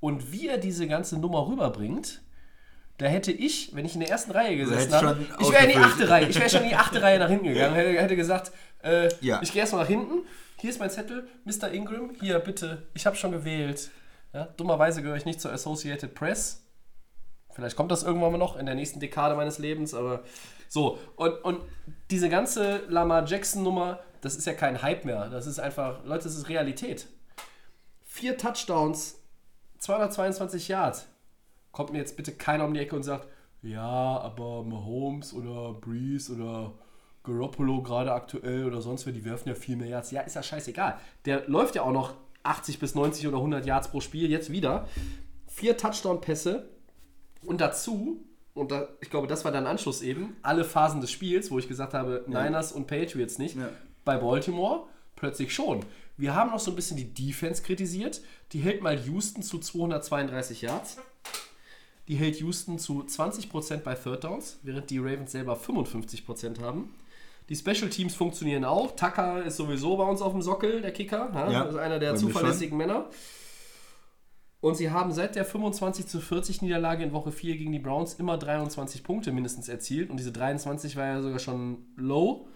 Und 0.00 0.32
wie 0.32 0.48
er 0.48 0.58
diese 0.58 0.88
ganze 0.88 1.18
Nummer 1.18 1.46
rüberbringt, 1.46 2.22
da 2.98 3.06
hätte 3.06 3.32
ich, 3.32 3.74
wenn 3.74 3.84
ich 3.84 3.94
in 3.94 4.00
der 4.00 4.10
ersten 4.10 4.32
Reihe 4.32 4.56
gesessen 4.56 4.92
habe, 4.92 5.26
ich 5.38 5.50
wäre 5.52 5.64
in 5.64 5.70
die 5.70 5.76
achte 5.76 6.08
Reihe, 6.08 6.28
ich 6.28 6.38
wäre 6.38 6.50
schon 6.50 6.62
in 6.62 6.68
die 6.70 6.74
achte 6.74 7.00
Reihe 7.00 7.18
nach 7.18 7.28
hinten 7.30 7.46
gegangen, 7.46 7.74
hätte, 7.74 8.00
hätte 8.02 8.16
gesagt, 8.16 8.52
äh, 8.82 9.08
Ja. 9.20 9.40
ich 9.42 9.52
gehe 9.52 9.60
erstmal 9.60 9.82
nach 9.82 9.88
hinten, 9.88 10.26
hier 10.58 10.70
ist 10.70 10.80
mein 10.80 10.90
Zettel, 10.90 11.26
Mr. 11.44 11.70
Ingram, 11.70 12.10
hier 12.20 12.38
bitte, 12.40 12.88
ich 12.94 13.06
habe 13.06 13.16
schon 13.16 13.32
gewählt. 13.32 13.90
Ja, 14.34 14.44
dummerweise 14.56 15.02
gehöre 15.02 15.16
ich 15.16 15.24
nicht 15.24 15.40
zur 15.40 15.52
Associated 15.52 16.14
Press. 16.14 16.62
Vielleicht 17.60 17.76
kommt 17.76 17.90
das 17.90 18.02
irgendwann 18.02 18.32
mal 18.32 18.38
noch 18.38 18.56
in 18.56 18.66
der 18.66 18.74
nächsten 18.74 19.00
Dekade 19.00 19.36
meines 19.36 19.58
Lebens, 19.58 19.94
aber 19.94 20.22
so. 20.68 20.98
Und, 21.16 21.32
und 21.44 21.60
diese 22.10 22.28
ganze 22.28 22.82
Lamar 22.88 23.26
Jackson-Nummer, 23.26 24.00
das 24.20 24.36
ist 24.36 24.46
ja 24.46 24.54
kein 24.54 24.82
Hype 24.82 25.04
mehr. 25.04 25.28
Das 25.28 25.46
ist 25.46 25.60
einfach, 25.60 26.04
Leute, 26.04 26.24
das 26.24 26.36
ist 26.36 26.48
Realität. 26.48 27.06
Vier 28.04 28.38
Touchdowns, 28.38 29.20
222 29.78 30.68
Yards. 30.68 31.06
Kommt 31.72 31.92
mir 31.92 31.98
jetzt 31.98 32.16
bitte 32.16 32.32
keiner 32.32 32.64
um 32.64 32.74
die 32.74 32.80
Ecke 32.80 32.96
und 32.96 33.02
sagt, 33.02 33.28
ja, 33.62 33.82
aber 33.82 34.64
Mahomes 34.64 35.34
oder 35.34 35.74
Breeze 35.74 36.32
oder 36.32 36.72
Garoppolo 37.24 37.82
gerade 37.82 38.12
aktuell 38.12 38.64
oder 38.64 38.80
sonst 38.80 39.06
wer, 39.06 39.12
die 39.12 39.24
werfen 39.24 39.48
ja 39.48 39.54
viel 39.54 39.76
mehr 39.76 39.88
Yards. 39.88 40.10
Ja, 40.10 40.22
ist 40.22 40.34
ja 40.34 40.42
scheißegal. 40.42 40.98
Der 41.26 41.48
läuft 41.48 41.74
ja 41.74 41.82
auch 41.82 41.92
noch 41.92 42.14
80 42.42 42.78
bis 42.78 42.94
90 42.94 43.28
oder 43.28 43.36
100 43.36 43.66
Yards 43.66 43.88
pro 43.88 44.00
Spiel, 44.00 44.30
jetzt 44.30 44.50
wieder. 44.50 44.88
Vier 45.46 45.76
Touchdown-Pässe 45.76 46.68
und 47.44 47.60
dazu, 47.60 48.24
und 48.54 48.70
da, 48.70 48.88
ich 49.00 49.10
glaube, 49.10 49.26
das 49.26 49.44
war 49.44 49.52
dann 49.52 49.66
Anschluss 49.66 50.02
eben, 50.02 50.36
alle 50.42 50.64
Phasen 50.64 51.00
des 51.00 51.10
Spiels, 51.10 51.50
wo 51.50 51.58
ich 51.58 51.68
gesagt 51.68 51.94
habe, 51.94 52.24
Niners 52.26 52.72
und 52.72 52.86
Patriots 52.86 53.38
nicht. 53.38 53.56
Ja. 53.56 53.70
Bei 54.04 54.16
Baltimore 54.16 54.84
plötzlich 55.16 55.54
schon. 55.54 55.84
Wir 56.16 56.34
haben 56.34 56.50
noch 56.50 56.60
so 56.60 56.70
ein 56.70 56.76
bisschen 56.76 56.96
die 56.96 57.12
Defense 57.14 57.62
kritisiert. 57.62 58.20
Die 58.52 58.60
hält 58.60 58.82
mal 58.82 58.98
Houston 59.06 59.42
zu 59.42 59.58
232 59.58 60.62
Yards. 60.62 60.98
Die 62.08 62.16
hält 62.16 62.40
Houston 62.40 62.78
zu 62.78 63.04
20% 63.04 63.78
bei 63.78 63.94
Third 63.94 64.24
Downs, 64.24 64.58
während 64.62 64.90
die 64.90 64.98
Ravens 64.98 65.32
selber 65.32 65.56
55% 65.56 66.60
haben. 66.60 66.94
Die 67.48 67.56
Special 67.56 67.88
Teams 67.88 68.14
funktionieren 68.14 68.64
auch. 68.64 68.94
Tucker 68.96 69.44
ist 69.44 69.56
sowieso 69.56 69.96
bei 69.96 70.04
uns 70.04 70.20
auf 70.20 70.32
dem 70.32 70.42
Sockel, 70.42 70.82
der 70.82 70.92
Kicker. 70.92 71.30
Ja, 71.32 71.50
Ja, 71.50 71.64
das 71.64 71.74
ist 71.74 71.80
einer 71.80 71.98
der 71.98 72.16
zuverlässigen 72.16 72.76
Männer. 72.76 73.08
Und 74.60 74.76
sie 74.76 74.90
haben 74.90 75.12
seit 75.12 75.36
der 75.36 75.44
25 75.44 76.06
zu 76.06 76.20
40 76.20 76.60
Niederlage 76.60 77.02
in 77.02 77.12
Woche 77.12 77.32
4 77.32 77.56
gegen 77.56 77.72
die 77.72 77.78
Browns 77.78 78.14
immer 78.14 78.36
23 78.36 79.02
Punkte 79.02 79.32
mindestens 79.32 79.68
erzielt. 79.68 80.10
Und 80.10 80.18
diese 80.18 80.32
23 80.32 80.96
war 80.96 81.06
ja 81.06 81.22
sogar 81.22 81.38
schon 81.38 81.86
low. 81.96 82.46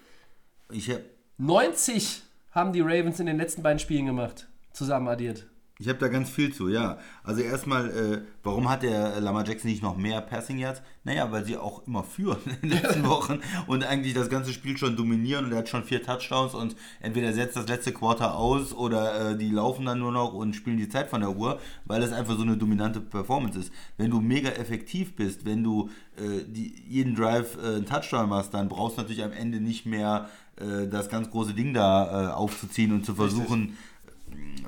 Ich 0.71 0.91
hab, 0.91 1.01
90 1.39 2.23
haben 2.51 2.73
die 2.73 2.83
Ravens 2.83 3.21
in 3.21 3.27
den 3.27 3.39
letzten 3.39 3.63
beiden 3.63 3.79
Spielen 3.79 4.07
gemacht? 4.07 4.49
Zusammen 4.73 5.09
addiert. 5.09 5.47
Ich 5.81 5.89
habe 5.89 5.99
da 5.99 6.07
ganz 6.07 6.31
viel 6.31 6.55
zu, 6.55 6.69
ja. 6.69 6.99
Also 7.25 7.41
erstmal, 7.41 7.91
äh, 7.91 8.21
warum 8.45 8.71
hat 8.71 8.85
der 8.85 9.21
Lamar 9.21 9.45
Jackson 9.45 9.69
nicht 9.69 9.83
noch 9.83 9.97
mehr 9.97 10.21
Passing 10.21 10.59
Yards? 10.59 10.83
Naja, 11.03 11.33
weil 11.33 11.45
sie 11.45 11.57
auch 11.57 11.85
immer 11.89 12.05
führen 12.05 12.39
in 12.63 12.71
den 12.71 12.81
letzten 12.81 13.05
Wochen 13.09 13.41
und 13.67 13.83
eigentlich 13.83 14.15
das 14.15 14.31
ganze 14.31 14.53
Spiel 14.53 14.77
schon 14.77 14.95
dominieren 14.95 15.47
und 15.47 15.53
er 15.53 15.59
hat 15.59 15.69
schon 15.69 15.83
vier 15.83 16.01
Touchdowns 16.01 16.55
und 16.55 16.77
entweder 17.01 17.33
setzt 17.33 17.57
das 17.57 17.67
letzte 17.67 17.93
Quarter 17.93 18.37
aus 18.37 18.73
oder 18.73 19.33
äh, 19.33 19.37
die 19.37 19.51
laufen 19.51 19.85
dann 19.87 19.99
nur 19.99 20.13
noch 20.13 20.33
und 20.33 20.55
spielen 20.55 20.77
die 20.77 20.89
Zeit 20.89 21.11
von 21.11 21.23
der 21.23 21.37
Uhr, 21.37 21.59
weil 21.87 22.05
es 22.05 22.13
einfach 22.13 22.37
so 22.37 22.43
eine 22.43 22.57
dominante 22.57 23.01
Performance 23.01 23.59
ist. 23.59 23.73
Wenn 23.97 24.13
du 24.13 24.21
mega 24.21 24.51
effektiv 24.51 25.17
bist, 25.17 25.45
wenn 25.45 25.65
du 25.65 25.91
äh, 26.17 26.45
die, 26.47 26.85
jeden 26.89 27.17
Drive 27.17 27.57
äh, 27.57 27.77
einen 27.77 27.87
Touchdown 27.87 28.29
machst, 28.29 28.55
dann 28.55 28.69
brauchst 28.69 28.97
du 28.97 29.03
natürlich 29.03 29.25
am 29.25 29.33
Ende 29.33 29.61
nicht 29.61 29.87
mehr 29.87 30.29
äh, 30.57 30.87
das 30.87 31.09
ganz 31.09 31.31
große 31.31 31.53
Ding 31.53 31.75
da 31.75 32.29
äh, 32.29 32.33
aufzuziehen 32.33 32.93
und 32.93 33.05
zu 33.05 33.17
versuchen, 33.17 33.77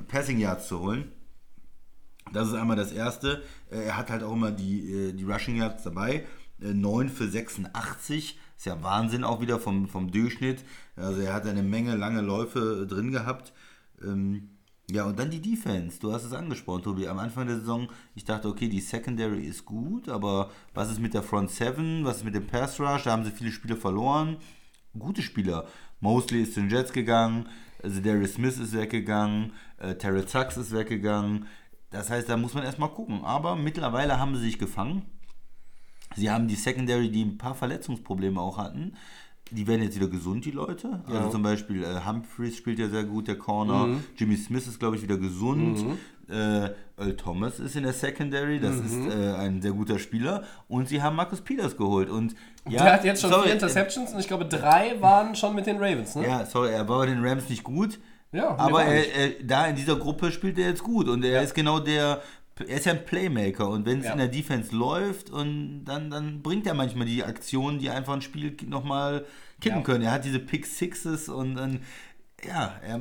Passing 0.07 0.39
Yards 0.39 0.67
zu 0.67 0.79
holen. 0.79 1.11
Das 2.33 2.47
ist 2.47 2.53
einmal 2.53 2.75
das 2.75 2.91
Erste. 2.91 3.43
Äh, 3.71 3.85
Er 3.85 3.97
hat 3.97 4.09
halt 4.09 4.23
auch 4.23 4.33
immer 4.33 4.51
die, 4.51 4.91
äh, 4.91 5.13
die 5.13 5.23
Rushing 5.23 5.57
Yards 5.57 5.83
dabei. 5.83 6.25
Äh, 6.61 6.73
9 6.73 7.09
für 7.09 7.27
86. 7.27 8.37
Ist 8.57 8.65
ja 8.65 8.81
Wahnsinn 8.81 9.23
auch 9.23 9.41
wieder 9.41 9.59
vom, 9.59 9.87
vom 9.87 10.11
Durchschnitt. 10.11 10.63
Also 10.95 11.21
er 11.21 11.33
hat 11.33 11.45
eine 11.45 11.63
Menge 11.63 11.95
lange 11.95 12.21
Läufe 12.21 12.83
äh, 12.83 12.87
drin 12.87 13.11
gehabt. 13.11 13.53
Ähm, 14.01 14.49
ja, 14.89 15.03
und 15.03 15.19
dann 15.19 15.29
die 15.29 15.41
Defense. 15.41 15.99
Du 15.99 16.13
hast 16.13 16.23
es 16.23 16.33
angesprochen, 16.33 16.83
Tobi. 16.83 17.07
Am 17.07 17.19
Anfang 17.19 17.47
der 17.47 17.59
Saison, 17.59 17.89
ich 18.15 18.23
dachte, 18.23 18.47
okay, 18.47 18.69
die 18.69 18.79
Secondary 18.79 19.43
ist 19.45 19.65
gut, 19.65 20.07
aber 20.07 20.49
was 20.73 20.89
ist 20.89 20.99
mit 21.01 21.13
der 21.13 21.23
Front 21.23 21.51
7? 21.51 22.05
Was 22.05 22.17
ist 22.17 22.23
mit 22.23 22.35
dem 22.35 22.47
Pass 22.47 22.79
Rush? 22.79 23.03
Da 23.03 23.11
haben 23.11 23.25
sie 23.25 23.31
viele 23.31 23.51
Spiele 23.51 23.75
verloren. 23.75 24.37
Gute 24.97 25.21
Spieler. 25.21 25.67
Mosley 25.99 26.43
ist 26.43 26.53
zu 26.53 26.61
den 26.61 26.69
Jets 26.69 26.93
gegangen. 26.93 27.47
Also 27.83 27.99
Darius 28.01 28.33
Smith 28.33 28.57
ist 28.57 28.73
weggegangen. 28.73 29.51
Äh, 29.77 29.95
Terrell 29.95 30.27
Sachs 30.27 30.57
ist 30.57 30.71
weggegangen. 30.71 31.47
Das 31.89 32.09
heißt, 32.09 32.27
da 32.29 32.37
muss 32.37 32.53
man 32.53 32.63
erstmal 32.63 32.89
gucken. 32.89 33.23
Aber 33.23 33.55
mittlerweile 33.55 34.19
haben 34.19 34.35
sie 34.35 34.43
sich 34.43 34.59
gefangen. 34.59 35.03
Sie 36.15 36.29
haben 36.29 36.47
die 36.47 36.55
Secondary, 36.55 37.09
die 37.09 37.23
ein 37.23 37.37
paar 37.37 37.55
Verletzungsprobleme 37.55 38.39
auch 38.39 38.57
hatten. 38.57 38.93
Die 39.51 39.65
werden 39.65 39.81
jetzt 39.81 39.95
wieder 39.95 40.09
gesund, 40.09 40.43
die 40.43 40.51
Leute. 40.51 41.01
Also 41.07 41.29
zum 41.29 41.43
Beispiel 41.43 41.83
äh, 41.83 42.05
Humphreys 42.05 42.57
spielt 42.57 42.79
ja 42.79 42.89
sehr 42.89 43.05
gut, 43.05 43.27
der 43.29 43.37
Corner. 43.37 43.87
Jimmy 44.17 44.35
Smith 44.35 44.67
ist, 44.67 44.79
glaube 44.79 44.97
ich, 44.97 45.03
wieder 45.03 45.17
gesund. 45.17 45.85
Äh, 46.29 46.71
Earl 46.97 47.15
Thomas 47.15 47.59
ist 47.59 47.77
in 47.77 47.83
der 47.83 47.93
Secondary, 47.93 48.59
das 48.59 48.75
ist 48.75 48.97
äh, 49.07 49.35
ein 49.35 49.61
sehr 49.61 49.71
guter 49.71 49.99
Spieler. 49.99 50.43
Und 50.67 50.89
sie 50.89 51.01
haben 51.01 51.15
Marcus 51.15 51.39
Peters 51.39 51.77
geholt. 51.77 52.09
Und 52.09 52.35
ja, 52.67 52.83
der 52.83 52.93
hat 52.93 53.05
jetzt 53.05 53.21
schon 53.21 53.29
sorry, 53.29 53.43
vier 53.43 53.53
Interceptions 53.53 54.11
und 54.11 54.19
ich 54.19 54.27
glaube, 54.27 54.45
drei 54.45 54.99
waren 54.99 55.35
schon 55.35 55.55
mit 55.55 55.65
den 55.67 55.77
Ravens, 55.77 56.15
ne? 56.15 56.27
Ja, 56.27 56.45
sorry, 56.45 56.71
er 56.71 56.89
war 56.89 56.99
bei 56.99 57.05
den 57.05 57.23
Rams 57.23 57.47
nicht 57.47 57.63
gut. 57.63 57.99
Ja, 58.31 58.55
aber 58.57 58.83
er, 58.83 59.13
er, 59.15 59.29
da 59.43 59.67
in 59.67 59.75
dieser 59.75 59.95
Gruppe 59.95 60.31
spielt 60.31 60.57
er 60.59 60.67
jetzt 60.69 60.83
gut 60.83 61.07
und 61.07 61.23
er 61.23 61.31
Ja. 61.31 61.41
ist 61.41 61.55
genau 61.55 61.79
der, 61.79 62.21
er 62.59 62.75
ist 62.77 62.85
ja 62.85 62.91
ein 62.93 63.05
Playmaker 63.05 63.69
und 63.69 63.85
wenn 63.85 63.99
es 63.99 64.05
Ja. 64.05 64.11
in 64.13 64.17
der 64.17 64.27
Defense 64.27 64.75
läuft 64.75 65.29
und 65.29 65.85
dann, 65.85 66.09
dann 66.09 66.41
bringt 66.41 66.67
er 66.67 66.73
manchmal 66.73 67.07
die 67.07 67.23
Aktionen, 67.23 67.79
die 67.79 67.89
einfach 67.89 68.13
ein 68.13 68.21
Spiel 68.21 68.55
nochmal 68.67 69.25
kippen 69.61 69.79
Ja. 69.79 69.83
können. 69.83 70.03
Er 70.03 70.11
hat 70.11 70.25
diese 70.25 70.39
Pick 70.39 70.65
Sixes 70.65 71.29
und 71.29 71.55
dann, 71.55 71.81
ja, 72.45 72.75
er, 72.85 72.99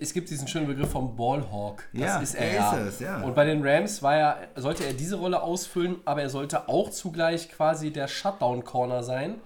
Es 0.00 0.12
gibt 0.12 0.28
diesen 0.28 0.48
schönen 0.48 0.66
Begriff 0.66 0.90
vom 0.90 1.14
Ballhawk. 1.14 1.84
Das 1.92 2.00
Ja, 2.02 2.18
ist 2.20 2.34
er, 2.34 2.46
er 2.50 2.54
ja. 2.56 2.72
ist 2.78 2.94
es, 2.94 3.00
ja. 3.00 3.22
Und 3.22 3.34
bei 3.36 3.44
den 3.44 3.64
Rams 3.66 4.02
war 4.02 4.14
er, 4.16 4.48
sollte 4.56 4.84
er 4.84 4.92
diese 4.92 5.14
Rolle 5.16 5.40
ausfüllen, 5.40 5.96
aber 6.04 6.20
er 6.22 6.30
sollte 6.30 6.68
auch 6.68 6.90
zugleich 6.90 7.48
quasi 7.48 7.92
der 7.92 8.08
Shutdown-Corner 8.08 9.04
sein, 9.04 9.36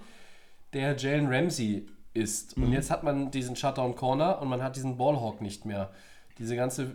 der 0.73 0.97
Jalen 0.97 1.27
Ramsey 1.31 1.85
ist. 2.13 2.57
Mhm. 2.57 2.63
Und 2.65 2.73
jetzt 2.73 2.91
hat 2.91 3.03
man 3.03 3.31
diesen 3.31 3.55
Shutdown-Corner 3.55 4.41
und 4.41 4.47
man 4.49 4.61
hat 4.61 4.75
diesen 4.75 4.97
Ballhawk 4.97 5.41
nicht 5.41 5.65
mehr. 5.65 5.89
Diese 6.37 6.55
ganze 6.55 6.91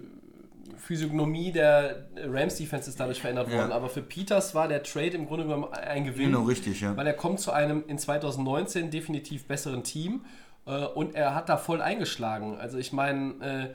Physiognomie 0.76 1.52
der 1.52 2.06
Rams-Defense 2.24 2.90
ist 2.90 3.00
dadurch 3.00 3.20
verändert 3.20 3.48
Ja. 3.50 3.58
worden. 3.58 3.72
Aber 3.72 3.88
für 3.88 4.02
Peters 4.02 4.54
war 4.54 4.68
der 4.68 4.82
Trade 4.82 5.08
im 5.10 5.26
Grunde 5.26 5.44
genommen 5.44 5.72
ein 5.72 6.04
Gewinn. 6.04 6.26
Genau, 6.32 6.42
richtig, 6.44 6.80
ja. 6.80 6.96
Weil 6.96 7.06
er 7.06 7.14
kommt 7.14 7.40
zu 7.40 7.52
einem 7.52 7.84
in 7.88 7.98
2019 7.98 8.90
definitiv 8.90 9.46
besseren 9.46 9.82
Team 9.82 10.24
äh, 10.66 10.84
und 10.84 11.14
er 11.14 11.34
hat 11.34 11.48
da 11.48 11.56
voll 11.56 11.80
eingeschlagen. 11.80 12.58
Also 12.58 12.78
ich 12.78 12.92
meine, 12.92 13.32
äh, 13.44 13.74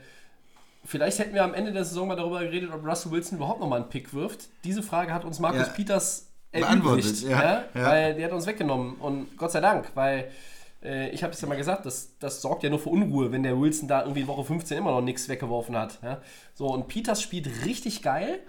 vielleicht 0.84 1.18
hätten 1.18 1.34
wir 1.34 1.44
am 1.44 1.54
Ende 1.54 1.72
der 1.72 1.84
Saison 1.84 2.08
mal 2.08 2.16
darüber 2.16 2.40
geredet, 2.40 2.70
ob 2.72 2.86
Russell 2.86 3.12
Wilson 3.12 3.38
überhaupt 3.38 3.60
nochmal 3.60 3.80
einen 3.80 3.88
Pick 3.90 4.14
wirft. 4.14 4.48
Diese 4.64 4.82
Frage 4.82 5.12
hat 5.12 5.24
uns 5.24 5.40
Markus 5.40 5.66
Ja. 5.66 5.72
Peters 5.72 6.30
Beantwortet, 6.52 7.04
erübrigt, 7.06 7.28
ja, 7.28 7.42
ja, 7.42 7.64
ja. 7.74 7.86
weil 7.90 8.14
der 8.14 8.26
hat 8.26 8.32
uns 8.32 8.46
weggenommen 8.46 8.94
und 8.96 9.36
Gott 9.36 9.50
sei 9.50 9.60
Dank, 9.60 9.90
weil 9.94 10.30
äh, 10.84 11.08
ich 11.10 11.22
habe 11.22 11.32
es 11.32 11.40
ja 11.40 11.48
mal 11.48 11.56
gesagt, 11.56 11.86
das, 11.86 12.16
das 12.18 12.40
sorgt 12.42 12.62
ja 12.62 12.70
nur 12.70 12.78
für 12.78 12.90
Unruhe, 12.90 13.32
wenn 13.32 13.42
der 13.42 13.58
Wilson 13.60 13.88
da 13.88 14.02
irgendwie 14.02 14.20
in 14.20 14.26
Woche 14.28 14.44
15 14.44 14.78
immer 14.78 14.90
noch 14.92 15.00
nichts 15.00 15.28
weggeworfen 15.28 15.76
hat. 15.76 15.98
Ja? 16.02 16.20
So, 16.54 16.66
und 16.66 16.88
Peters 16.88 17.20
spielt 17.22 17.64
richtig 17.64 18.02
geil, 18.02 18.40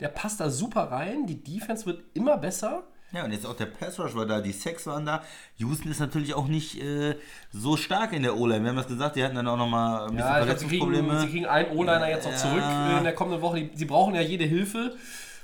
der 0.00 0.08
passt 0.08 0.40
da 0.40 0.50
super 0.50 0.90
rein, 0.90 1.26
die 1.26 1.42
Defense 1.42 1.86
wird 1.86 2.02
immer 2.14 2.36
besser. 2.36 2.82
ja, 3.12 3.24
und 3.24 3.32
jetzt 3.32 3.46
auch 3.46 3.54
der 3.56 3.66
Pass 3.66 3.98
Rush 3.98 4.14
war 4.14 4.26
da, 4.26 4.40
die 4.42 4.52
Sex 4.52 4.86
waren 4.86 5.06
da. 5.06 5.22
Houston 5.56 5.90
ist 5.90 6.00
natürlich 6.00 6.34
auch 6.34 6.48
nicht 6.48 6.82
äh, 6.82 7.16
so 7.52 7.76
stark 7.78 8.12
in 8.12 8.22
der 8.22 8.36
O-Line. 8.36 8.62
Wir 8.62 8.70
haben 8.70 8.76
das 8.76 8.88
gesagt, 8.88 9.16
die 9.16 9.24
hatten 9.24 9.36
dann 9.36 9.48
auch 9.48 9.56
nochmal 9.56 10.08
ein 10.08 10.16
bisschen 10.16 10.18
Ja, 10.28 10.40
ich 10.40 10.44
glaub, 10.46 10.58
sie, 10.58 10.66
kriegen, 10.66 10.82
Verletzungsprobleme. 10.84 11.20
sie 11.20 11.28
kriegen 11.32 11.46
einen 11.46 11.70
O-Liner 11.78 12.08
jetzt 12.10 12.24
noch 12.24 12.32
Ja. 12.32 12.38
zurück 12.38 12.62
äh, 12.62 12.98
in 12.98 13.04
der 13.04 13.14
kommenden 13.14 13.40
Woche. 13.40 13.60
Die, 13.60 13.70
sie 13.74 13.84
brauchen 13.86 14.14
ja 14.14 14.20
jede 14.20 14.44
Hilfe. 14.44 14.96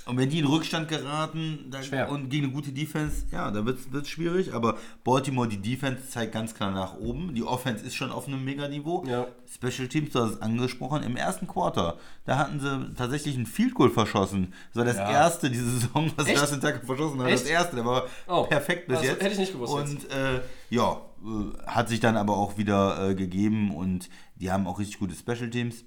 Und 0.06 0.16
wenn 0.18 0.30
die 0.30 0.40
in 0.40 0.46
Rückstand 0.46 0.88
geraten 0.88 1.70
Schwer. 1.82 2.10
und 2.10 2.28
gegen 2.28 2.46
eine 2.46 2.52
gute 2.54 2.72
Defense, 2.72 3.26
ja, 3.30 3.50
da 3.52 3.64
wird 3.64 3.78
es 3.94 4.08
schwierig. 4.08 4.52
Aber 4.52 4.76
Baltimore, 5.04 5.46
die 5.48 5.58
Defense 5.58 6.08
zeigt 6.08 6.32
ganz 6.32 6.54
klar 6.54 6.70
nach 6.72 6.94
oben. 6.96 7.34
Die 7.34 7.42
Offense 7.44 7.84
ist 7.86 7.94
schon 7.94 8.10
auf 8.10 8.26
einem 8.26 8.44
Mega-Niveau. 8.44 9.04
Ja. 9.06 9.26
Special 9.48 9.86
Teams, 9.88 10.10
du 10.10 10.20
hast 10.20 10.30
es 10.32 10.40
angesprochen, 10.42 11.02
im 11.04 11.16
ersten 11.16 11.46
Quarter, 11.46 11.98
da 12.24 12.36
hatten 12.38 12.58
sie 12.58 12.94
tatsächlich 12.96 13.36
einen 13.36 13.46
Field 13.46 13.74
Goal 13.74 13.90
verschossen. 13.90 14.52
Das 14.72 14.76
war 14.78 14.84
das 14.84 14.96
Ja. 14.96 15.10
erste 15.10 15.50
diese 15.50 15.70
Saison, 15.70 16.10
was 16.16 16.26
Echt? 16.26 16.38
Justin 16.40 16.60
Tucker 16.60 16.80
verschossen 16.84 17.20
hat. 17.20 17.28
Echt? 17.28 17.42
Das 17.44 17.50
erste, 17.50 17.76
der 17.76 17.84
war 17.84 18.04
Oh. 18.26 18.44
perfekt 18.44 18.88
bis 18.88 18.98
Also, 18.98 19.10
jetzt. 19.10 19.22
hätte 19.22 19.32
ich 19.34 19.38
nicht 19.38 19.52
gewusst 19.52 19.72
Und 19.74 20.10
äh, 20.10 20.40
ja, 20.70 21.00
äh, 21.24 21.66
hat 21.66 21.88
sich 21.88 22.00
dann 22.00 22.16
aber 22.16 22.36
auch 22.36 22.58
wieder 22.58 23.10
äh, 23.10 23.14
gegeben 23.14 23.72
und 23.74 24.08
die 24.34 24.50
haben 24.50 24.66
auch 24.66 24.78
richtig 24.80 24.98
gute 24.98 25.14
Special 25.14 25.48
Teams. 25.50 25.84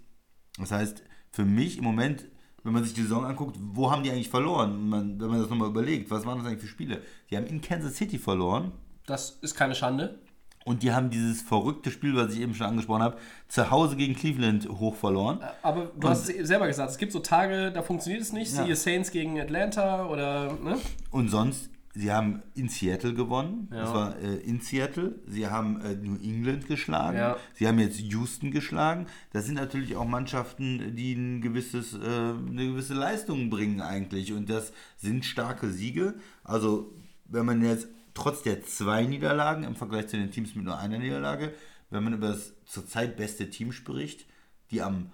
Das 0.58 0.72
heißt, 0.72 1.04
für 1.32 1.44
mich 1.44 1.80
im 1.80 1.84
Moment, 1.84 2.26
wenn 2.66 2.74
man 2.74 2.84
sich 2.84 2.94
die 2.94 3.04
Saison 3.04 3.24
anguckt, 3.26 3.58
wo 3.74 3.90
haben 3.92 4.04
die 4.04 4.12
eigentlich 4.12 4.30
verloren? 4.30 4.90
Man, 4.90 5.22
wenn 5.22 5.30
man 5.30 5.40
das 5.40 5.50
nochmal 5.50 5.70
überlegt, 5.70 6.10
was 6.12 6.26
waren 6.26 6.40
das 6.40 6.48
eigentlich 6.48 6.62
für 6.62 6.68
Spiele? 6.68 7.02
Die 7.30 7.38
haben 7.38 7.46
in 7.46 7.62
Kansas 7.62 7.96
City 7.96 8.18
verloren 8.18 8.72
Das 9.06 9.38
ist 9.42 9.56
keine 9.56 9.76
Schande. 9.76 10.20
und 10.66 10.82
die 10.82 10.92
haben 10.92 11.12
dieses 11.12 11.44
verrückte 11.44 11.92
Spiel, 11.92 12.16
was 12.16 12.34
ich 12.34 12.42
eben 12.42 12.56
schon 12.56 12.66
angesprochen 12.66 13.04
habe, 13.04 13.18
zu 13.48 13.70
Hause 13.70 13.96
gegen 13.96 14.16
Cleveland 14.16 14.68
hoch 14.68 14.96
verloren. 14.96 15.40
Aber 15.62 15.92
du 15.96 16.10
hast 16.10 16.28
es 16.28 16.48
selber 16.48 16.66
gesagt, 16.66 16.90
es 16.90 16.98
gibt 16.98 17.12
so 17.12 17.20
Tage, 17.20 17.72
da 17.72 17.84
funktioniert 17.84 18.24
es 18.24 18.34
nicht. 18.34 18.52
Ja. 18.56 18.64
Siehe 18.64 18.76
Saints 18.76 19.12
gegen 19.12 19.40
Atlanta 19.40 20.08
oder. 20.08 20.54
Ne? 20.54 20.78
Und 21.12 21.30
sonst, 21.30 21.70
sie 21.96 22.12
haben 22.12 22.44
in 22.54 22.70
Seattle 22.70 23.14
gewonnen. 23.14 23.70
Ja. 23.72 23.82
Das 23.82 23.94
war 23.94 24.20
äh, 24.20 24.36
in 24.36 24.60
Seattle. 24.60 25.16
Sie 25.28 25.48
haben 25.48 25.82
äh, 25.82 25.96
New 25.96 26.18
England 26.18 26.68
geschlagen. 26.68 27.18
Ja. 27.18 27.38
Sie 27.54 27.68
haben 27.68 27.80
jetzt 27.80 28.00
Houston 28.00 28.52
geschlagen. 28.52 29.08
Das 29.32 29.46
sind 29.46 29.56
natürlich 29.56 29.96
auch 29.96 30.06
Mannschaften, 30.06 30.96
die 30.96 31.14
ein 31.14 31.42
gewisses, 31.42 31.94
äh, 31.94 31.98
eine 31.98 32.68
gewisse 32.68 32.94
Leistung 32.94 33.50
bringen 33.50 33.82
eigentlich. 33.82 34.34
Und 34.34 34.50
das 34.50 34.74
sind 34.98 35.26
starke 35.26 35.72
Siege. 35.72 36.16
Also, 36.44 36.94
wenn 37.26 37.46
man 37.46 37.64
jetzt 37.64 37.88
trotz 38.14 38.44
der 38.44 38.64
zwei 38.66 39.06
Niederlagen 39.06 39.64
im 39.64 39.76
Vergleich 39.76 40.08
zu 40.08 40.18
den 40.18 40.32
Teams 40.32 40.54
mit 40.54 40.66
nur 40.66 40.78
einer 40.78 41.00
Niederlage, 41.00 41.54
wenn 41.90 42.04
man 42.04 42.14
über 42.14 42.30
das 42.30 42.54
zurzeit 42.66 43.16
beste 43.16 43.50
Team 43.50 43.72
spricht, 43.72 44.26
die 44.72 44.82
am 44.82 45.12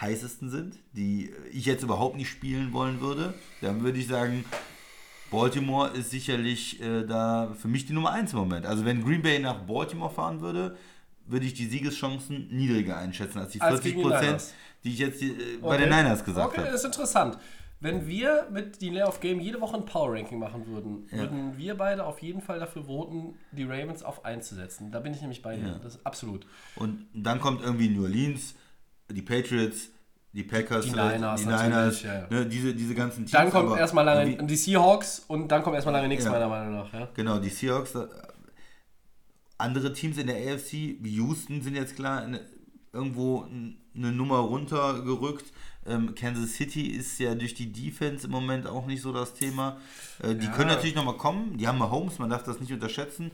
heißesten 0.00 0.48
sind, 0.48 0.78
die 0.92 1.32
ich 1.50 1.66
jetzt 1.66 1.82
überhaupt 1.82 2.16
nicht 2.16 2.28
spielen 2.28 2.72
wollen 2.72 3.00
würde, 3.00 3.34
dann 3.60 3.82
würde 3.82 3.98
ich 3.98 4.06
sagen, 4.06 4.44
Baltimore 5.30 5.90
ist 5.90 6.10
sicherlich 6.10 6.80
äh, 6.80 7.04
da 7.04 7.52
für 7.58 7.68
mich 7.68 7.86
die 7.86 7.92
Nummer 7.92 8.10
1 8.12 8.32
im 8.32 8.38
Moment. 8.38 8.66
Also 8.66 8.84
wenn 8.84 9.04
Green 9.04 9.22
Bay 9.22 9.38
nach 9.38 9.60
Baltimore 9.62 10.10
fahren 10.12 10.40
würde, 10.40 10.76
würde 11.26 11.44
ich 11.44 11.54
die 11.54 11.66
Siegeschancen 11.66 12.48
niedriger 12.50 12.96
einschätzen 12.96 13.38
als 13.38 13.52
die 13.52 13.60
Als 13.60 13.80
40 13.80 13.84
gegen 13.92 13.98
die 13.98 14.08
Prozent, 14.08 14.26
Niners. 14.26 14.54
die 14.84 14.88
ich 14.90 14.98
jetzt 14.98 15.22
äh, 15.22 15.32
bei 15.60 15.76
den 15.76 15.90
Niners 15.90 16.24
gesagt 16.24 16.48
Okay, 16.48 16.60
habe. 16.60 16.70
das 16.70 16.80
ist 16.80 16.86
interessant. 16.86 17.38
Wenn 17.80 18.08
wir 18.08 18.48
mit 18.50 18.80
die 18.80 18.88
Layoff 18.90 19.20
Game 19.20 19.38
jede 19.38 19.60
Woche 19.60 19.76
ein 19.76 19.84
Power 19.84 20.12
Ranking 20.14 20.40
machen 20.40 20.66
würden, 20.66 21.06
würden 21.12 21.56
wir 21.56 21.76
beide 21.76 22.04
auf 22.06 22.20
jeden 22.20 22.40
Fall 22.40 22.58
dafür 22.58 22.86
voten, 22.86 23.34
die 23.52 23.62
Ravens 23.62 24.02
auf 24.02 24.24
1 24.24 24.48
zu 24.48 24.56
setzen. 24.56 24.90
Da 24.90 24.98
bin 24.98 25.12
ich 25.14 25.20
nämlich 25.20 25.42
bei 25.42 25.56
dir. 25.56 25.78
Das 25.80 25.94
ist 25.94 26.04
absolut. 26.04 26.44
Und 26.74 27.06
dann 27.14 27.40
kommt 27.40 27.62
irgendwie 27.62 27.88
New 27.88 28.02
Orleans, 28.02 28.56
die 29.08 29.22
Patriots, 29.22 29.90
die 30.32 30.42
Packers, 30.44 30.84
Die 30.84 30.90
Niners 30.92 31.40
die 31.40 31.46
natürlich, 31.46 31.68
Niners 31.74 32.02
ja, 32.02 32.14
ja. 32.20 32.26
Ne, 32.30 32.46
diese, 32.46 32.74
diese 32.74 32.94
ganzen 32.94 33.18
Teams. 33.20 33.30
Dann 33.32 33.50
kommt 33.50 33.76
erstmal 33.78 34.04
lange 34.04 34.30
irgendwie- 34.30 34.46
die 34.46 34.56
Seahawks 34.56 35.24
und 35.26 35.48
dann 35.48 35.62
kommt 35.62 35.74
erstmal 35.74 35.94
lange 35.94 36.08
nichts, 36.08 36.24
Ja. 36.24 36.32
meiner 36.32 36.48
Meinung 36.48 36.74
nach. 36.74 36.92
Ja? 36.92 37.08
Genau, 37.14 37.38
die 37.38 37.48
Seahawks. 37.48 37.94
äh, 37.94 38.06
Andere 39.60 39.92
Teams 39.92 40.18
in 40.18 40.28
der 40.28 40.36
AFC, 40.36 40.98
wie 41.00 41.16
Houston, 41.16 41.62
sind 41.62 41.74
jetzt 41.74 41.96
klar 41.96 42.24
in, 42.24 42.38
irgendwo 42.92 43.44
eine 43.94 44.12
Nummer 44.12 44.38
runtergerückt. 44.38 45.46
Ähm, 45.84 46.14
Kansas 46.14 46.52
City 46.54 46.86
ist 46.88 47.18
ja 47.18 47.34
durch 47.34 47.54
die 47.54 47.72
Defense 47.72 48.26
im 48.26 48.30
Moment 48.32 48.66
auch 48.68 48.86
nicht 48.86 49.02
so 49.02 49.12
das 49.12 49.34
Thema. 49.34 49.78
Äh, 50.22 50.36
die 50.36 50.46
können 50.48 50.68
natürlich 50.68 50.94
nochmal 50.94 51.16
kommen. 51.16 51.56
Die 51.56 51.66
haben 51.66 51.78
Mahomes, 51.78 52.18
man 52.20 52.30
darf 52.30 52.44
das 52.44 52.60
nicht 52.60 52.72
unterschätzen. 52.72 53.32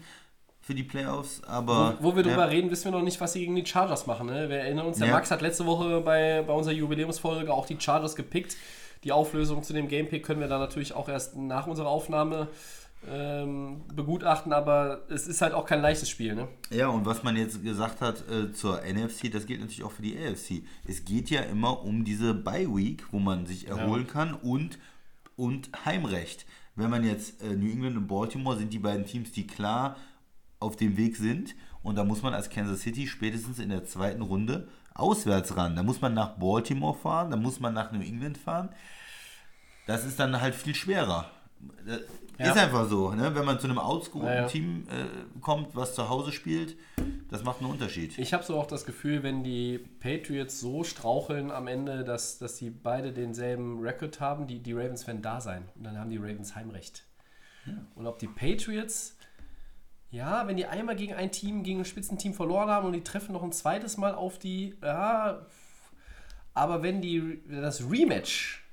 Für 0.65 0.75
die 0.75 0.83
Playoffs, 0.83 1.43
aber. 1.45 1.99
Wo 2.01 2.17
wir 2.17 2.25
ja. 2.25 2.31
drüber 2.31 2.49
reden, 2.49 2.71
wissen 2.71 2.87
wir 2.87 2.93
noch 2.93 3.05
nicht, 3.05 3.21
was 3.21 3.35
sie 3.35 3.41
gegen 3.41 3.55
die 3.55 3.67
Chargers 3.67 4.07
machen. 4.07 4.27
Ne? 4.27 4.49
Wir 4.49 4.59
erinnern 4.59 4.87
uns, 4.87 4.99
der 4.99 5.09
Ja. 5.09 5.13
Max 5.13 5.31
hat 5.31 5.43
letzte 5.43 5.67
Woche 5.67 6.01
bei, 6.01 6.43
bei 6.47 6.53
unserer 6.55 6.75
Jubiläumsfolge 6.75 7.53
auch 7.53 7.67
die 7.67 7.79
Chargers 7.79 8.17
gepickt. 8.17 8.57
Die 9.05 9.13
Auflösung 9.13 9.63
zu 9.63 9.75
dem 9.75 9.89
Gamepick 9.89 10.25
können 10.25 10.41
wir 10.41 10.49
dann 10.49 10.61
natürlich 10.61 10.95
auch 10.95 11.11
erst 11.11 11.37
nach 11.37 11.67
unserer 11.67 11.89
Aufnahme 11.89 12.49
ähm, 13.07 13.83
begutachten, 13.95 14.55
aber 14.55 15.03
es 15.11 15.27
ist 15.27 15.43
halt 15.43 15.53
auch 15.53 15.67
kein 15.67 15.83
leichtes 15.83 16.09
Spiel. 16.09 16.35
Ne? 16.35 16.49
Ja, 16.71 16.89
und 16.89 17.05
was 17.05 17.23
man 17.23 17.37
jetzt 17.37 17.63
gesagt 17.63 18.01
hat 18.01 18.25
äh, 18.31 18.51
zur 18.51 18.81
NFC, 18.81 19.31
das 19.31 19.45
gilt 19.45 19.61
natürlich 19.61 19.85
auch 19.85 19.93
für 19.93 20.01
die 20.01 20.17
AFC. 20.17 20.63
Es 20.89 21.05
geht 21.05 21.29
ja 21.29 21.43
immer 21.43 21.85
um 21.85 22.07
diese 22.07 22.33
Bye 22.33 22.75
Week, 22.75 23.05
wo 23.11 23.19
man 23.19 23.45
sich 23.45 23.69
erholen 23.69 24.07
kann 24.07 24.33
und, 24.33 24.79
und 25.37 25.69
Heimrecht. 25.85 26.47
Wenn 26.75 26.89
man 26.89 27.05
jetzt 27.05 27.43
äh, 27.43 27.55
New 27.55 27.71
England 27.71 27.99
und 27.99 28.07
Baltimore 28.07 28.57
sind 28.57 28.73
die 28.73 28.79
beiden 28.79 29.05
Teams, 29.05 29.31
die 29.33 29.47
klar 29.47 29.97
auf 30.65 30.77
dem 30.77 30.97
Weg 30.97 31.17
sind 31.17 31.55
und 31.83 31.97
da 31.97 32.05
muss 32.05 32.23
man 32.23 32.35
als 32.35 32.51
Kansas 32.51 32.81
City 32.81 33.07
spätestens 33.07 33.59
in 33.59 33.69
der 33.69 33.85
zweiten 33.85 34.23
Runde 34.23 34.69
auswärts 34.95 35.57
ran. 35.57 35.77
Da 35.77 35.83
muss 35.83 36.01
man 36.01 36.15
nach 36.15 36.37
Baltimore 36.37 36.97
fahren, 36.97 37.31
da 37.31 37.37
muss 37.37 37.61
man 37.61 37.75
nach 37.75 37.93
New 37.93 38.01
England 38.01 38.39
fahren. 38.39 38.69
Das 39.87 40.05
ist 40.05 40.19
dann 40.19 40.41
halt 40.41 40.55
viel 40.55 40.75
schwerer. 40.75 41.31
Äh, 41.87 41.99
Ja. 42.37 42.51
Ist 42.51 42.59
einfach 42.59 42.89
so, 42.89 43.13
ne? 43.15 43.33
wenn 43.37 43.45
man 43.45 43.61
zu 43.61 43.69
einem 43.69 43.79
outscorten 43.79 44.29
Ja, 44.29 44.35
ja. 44.41 44.47
Team 44.49 44.89
äh, 44.91 45.41
kommt, 45.41 45.77
was 45.77 45.95
zu 45.95 46.09
Hause 46.09 46.33
spielt, 46.33 46.77
das 47.31 47.45
macht 47.45 47.61
einen 47.61 47.71
Unterschied. 47.71 48.19
Ich 48.19 48.35
habe 48.35 48.43
so 48.43 48.59
auch 48.59 48.67
das 48.67 48.85
Gefühl, 48.85 49.23
wenn 49.23 49.45
die 49.45 49.79
Patriots 50.01 50.59
so 50.59 50.83
straucheln 50.83 51.53
am 51.53 51.69
Ende, 51.69 52.03
dass, 52.03 52.39
dass 52.39 52.57
die 52.57 52.71
beide 52.71 53.13
denselben 53.13 53.79
Rekord 53.81 54.19
haben, 54.21 54.49
die, 54.49 54.59
die 54.59 54.73
Ravens 54.73 55.07
werden 55.07 55.23
da 55.23 55.41
sein. 55.41 55.63
Und 55.77 55.85
dann 55.85 55.97
haben 55.97 56.11
die 56.11 56.17
Ravens 56.17 56.57
Heimrecht. 56.57 57.05
Und 57.95 58.09
ob 58.09 58.19
die 58.19 58.27
Patriots, 58.27 59.17
ja, 60.15 60.47
wenn 60.47 60.57
die 60.57 60.67
einmal 60.67 60.95
gegen 60.95 61.13
ein 61.13 61.33
Team, 61.33 61.65
gegen 61.65 61.81
ein 61.81 61.85
Spitzenteam 61.85 62.35
verloren 62.35 62.69
haben 62.69 62.87
und 62.87 62.93
die 62.93 63.03
treffen 63.03 63.33
noch 63.33 63.43
ein 63.43 63.51
zweites 63.51 63.97
Mal 63.97 64.15
auf 64.15 64.39
die, 64.39 64.77
ja, 64.81 65.45
aber 66.55 66.83
wenn 66.85 67.03
die, 67.03 67.43
das 67.49 67.91
Rematch 67.91 68.65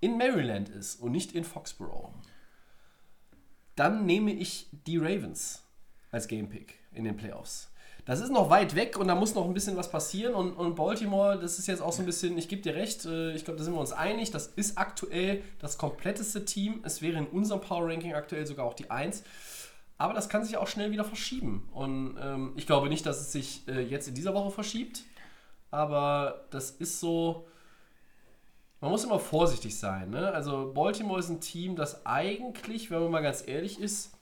in 0.00 0.16
Maryland 0.16 0.70
ist 0.70 0.96
und 0.96 1.12
nicht 1.12 1.32
in 1.32 1.44
Foxborough, 1.44 2.10
dann 3.76 4.06
nehme 4.06 4.32
ich 4.32 4.68
die 4.86 4.96
Ravens 4.96 5.62
als 6.10 6.26
Gamepick 6.26 6.78
in 6.92 7.04
den 7.04 7.18
Playoffs. 7.18 7.70
Das 8.06 8.20
ist 8.20 8.30
noch 8.30 8.48
weit 8.48 8.74
weg 8.74 8.96
und 8.98 9.08
da 9.08 9.14
muss 9.14 9.34
noch 9.34 9.44
ein 9.44 9.52
bisschen 9.52 9.76
was 9.76 9.90
passieren. 9.90 10.34
Und, 10.34 10.54
und 10.54 10.74
Baltimore, 10.74 11.38
das 11.38 11.58
ist 11.58 11.66
jetzt 11.66 11.82
auch 11.82 11.92
so 11.92 12.00
ein 12.02 12.06
bisschen, 12.06 12.36
ich 12.38 12.48
gebe 12.48 12.62
dir 12.62 12.74
recht, 12.74 13.04
äh, 13.04 13.34
ich 13.34 13.44
glaube, 13.44 13.58
da 13.58 13.64
sind 13.64 13.74
wir 13.74 13.80
uns 13.80 13.92
einig, 13.92 14.30
das 14.30 14.46
ist 14.46 14.78
aktuell 14.78 15.42
das 15.58 15.76
kompletteste 15.76 16.46
Team. 16.46 16.80
Es 16.82 17.02
wäre 17.02 17.18
in 17.18 17.26
unserem 17.26 17.60
Power 17.60 17.88
Ranking 17.88 18.14
aktuell 18.14 18.46
sogar 18.46 18.64
auch 18.64 18.74
die 18.74 18.90
1. 18.90 19.22
Aber 20.00 20.14
das 20.14 20.30
kann 20.30 20.42
sich 20.42 20.56
auch 20.56 20.66
schnell 20.66 20.92
wieder 20.92 21.04
verschieben. 21.04 21.68
Und 21.74 22.16
ähm, 22.18 22.54
ich 22.56 22.66
glaube 22.66 22.88
nicht, 22.88 23.04
dass 23.04 23.20
es 23.20 23.32
sich 23.32 23.68
äh, 23.68 23.82
jetzt 23.82 24.08
in 24.08 24.14
dieser 24.14 24.32
Woche 24.32 24.50
verschiebt. 24.50 25.02
Aber 25.70 26.46
das 26.48 26.70
ist 26.70 27.00
so, 27.00 27.46
man 28.80 28.90
muss 28.90 29.04
immer 29.04 29.18
vorsichtig 29.18 29.78
sein. 29.78 30.08
Ne? 30.08 30.32
Also 30.32 30.72
Baltimore 30.72 31.20
ist 31.20 31.28
ein 31.28 31.42
Team, 31.42 31.76
das 31.76 32.06
eigentlich, 32.06 32.90
wenn 32.90 33.02
man 33.02 33.10
mal 33.10 33.22
ganz 33.22 33.46
ehrlich 33.46 33.78
ist, 33.78 34.12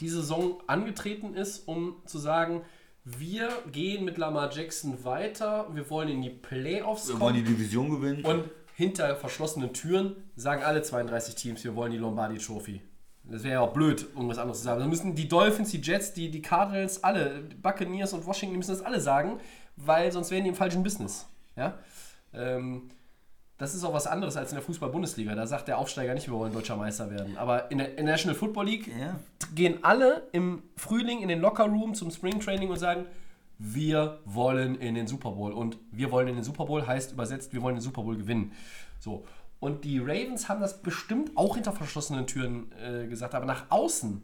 die 0.00 0.10
Saison 0.10 0.62
angetreten 0.66 1.34
ist, 1.34 1.66
um 1.66 1.96
zu 2.04 2.18
sagen, 2.18 2.60
wir 3.04 3.48
gehen 3.72 4.04
mit 4.04 4.18
Lamar 4.18 4.52
Jackson 4.52 5.02
weiter, 5.02 5.66
wir 5.72 5.88
wollen 5.88 6.10
in 6.10 6.20
die 6.20 6.28
Playoffs 6.28 7.08
Wir 7.08 7.18
wollen 7.20 7.36
die 7.36 7.42
kommen 7.42 7.56
Division 7.56 7.88
gewinnen. 7.88 8.22
und 8.22 8.50
hinter 8.74 9.16
verschlossenen 9.16 9.72
Türen 9.72 10.14
sagen 10.36 10.62
alle 10.62 10.82
32 10.82 11.36
Teams, 11.36 11.64
wir 11.64 11.74
wollen 11.74 11.92
die 11.92 11.98
Lombardi 11.98 12.36
Trophy. 12.36 12.82
Das 13.30 13.42
wäre 13.42 13.54
ja 13.54 13.60
auch 13.60 13.72
blöd, 13.72 14.06
irgendwas 14.14 14.38
anderes 14.38 14.58
zu 14.58 14.64
sagen. 14.64 14.80
Dann 14.80 14.88
müssen 14.88 15.14
die 15.14 15.28
Dolphins, 15.28 15.70
die 15.70 15.80
Jets, 15.80 16.12
die, 16.12 16.30
die 16.30 16.42
Cardinals, 16.42 17.02
alle, 17.02 17.42
die 17.42 17.56
Buccaneers 17.56 18.12
und 18.12 18.24
Washington, 18.26 18.54
die 18.54 18.58
müssen 18.58 18.70
das 18.70 18.82
alle 18.82 19.00
sagen, 19.00 19.40
weil 19.76 20.12
sonst 20.12 20.30
wären 20.30 20.44
die 20.44 20.50
im 20.50 20.54
falschen 20.54 20.82
Business. 20.82 21.26
Ja? 21.56 21.74
Ähm, 22.32 22.90
das 23.58 23.74
ist 23.74 23.84
auch 23.84 23.94
was 23.94 24.06
anderes 24.06 24.36
als 24.36 24.50
in 24.50 24.56
der 24.56 24.62
Fußball-Bundesliga. 24.62 25.34
Da 25.34 25.46
sagt 25.46 25.66
der 25.66 25.78
Aufsteiger 25.78 26.14
nicht, 26.14 26.28
wir 26.28 26.34
wollen 26.34 26.52
deutscher 26.52 26.76
Meister 26.76 27.10
werden. 27.10 27.36
Aber 27.38 27.70
in 27.70 27.78
der, 27.78 27.98
in 27.98 28.04
der 28.04 28.14
National 28.14 28.36
Football 28.36 28.66
League 28.66 28.88
Ja. 28.88 29.18
gehen 29.54 29.78
alle 29.82 30.28
im 30.32 30.62
Frühling 30.76 31.20
in 31.22 31.28
den 31.28 31.40
Lockerroom 31.40 31.94
zum 31.94 32.10
Springtraining 32.10 32.68
und 32.68 32.78
sagen, 32.78 33.06
wir 33.58 34.20
wollen 34.26 34.74
in 34.76 34.94
den 34.94 35.06
Super 35.06 35.30
Bowl. 35.30 35.52
Und 35.52 35.78
wir 35.90 36.12
wollen 36.12 36.28
in 36.28 36.34
den 36.34 36.44
Super 36.44 36.66
Bowl 36.66 36.86
heißt 36.86 37.12
übersetzt, 37.12 37.54
wir 37.54 37.62
wollen 37.62 37.76
den 37.76 37.82
Super 37.82 38.02
Bowl 38.02 38.16
gewinnen. 38.16 38.52
So. 39.00 39.24
Und 39.58 39.84
die 39.84 39.98
Ravens 39.98 40.48
haben 40.48 40.60
das 40.60 40.82
bestimmt 40.82 41.32
auch 41.36 41.54
hinter 41.54 41.72
verschlossenen 41.72 42.26
Türen 42.26 42.72
äh, 42.72 43.06
gesagt, 43.06 43.34
aber 43.34 43.46
nach 43.46 43.70
außen 43.70 44.22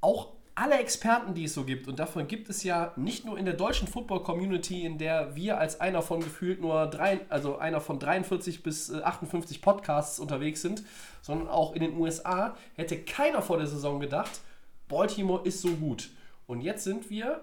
auch 0.00 0.34
alle 0.54 0.78
Experten, 0.78 1.34
die 1.34 1.44
es 1.44 1.54
so 1.54 1.64
gibt, 1.64 1.88
und 1.88 1.98
davon 1.98 2.28
gibt 2.28 2.48
es 2.48 2.62
ja 2.62 2.92
nicht 2.96 3.24
nur 3.24 3.36
in 3.36 3.44
der 3.44 3.54
deutschen 3.54 3.88
Football-Community, 3.88 4.84
in 4.84 4.98
der 4.98 5.34
wir 5.34 5.58
als 5.58 5.80
einer 5.80 6.00
von 6.00 6.20
gefühlt 6.20 6.60
nur 6.60 6.86
drei, 6.86 7.20
also 7.28 7.58
einer 7.58 7.80
von 7.80 7.98
43 7.98 8.62
bis 8.62 8.90
äh, 8.90 9.02
58 9.02 9.60
Podcasts 9.60 10.20
unterwegs 10.20 10.62
sind, 10.62 10.84
sondern 11.22 11.48
auch 11.48 11.74
in 11.74 11.80
den 11.80 11.96
USA, 11.96 12.56
hätte 12.74 12.98
keiner 12.98 13.42
vor 13.42 13.58
der 13.58 13.66
Saison 13.66 13.98
gedacht, 13.98 14.40
Baltimore 14.88 15.42
ist 15.44 15.60
so 15.60 15.70
gut. 15.70 16.10
Und 16.46 16.60
jetzt 16.60 16.84
sind 16.84 17.10
wir 17.10 17.42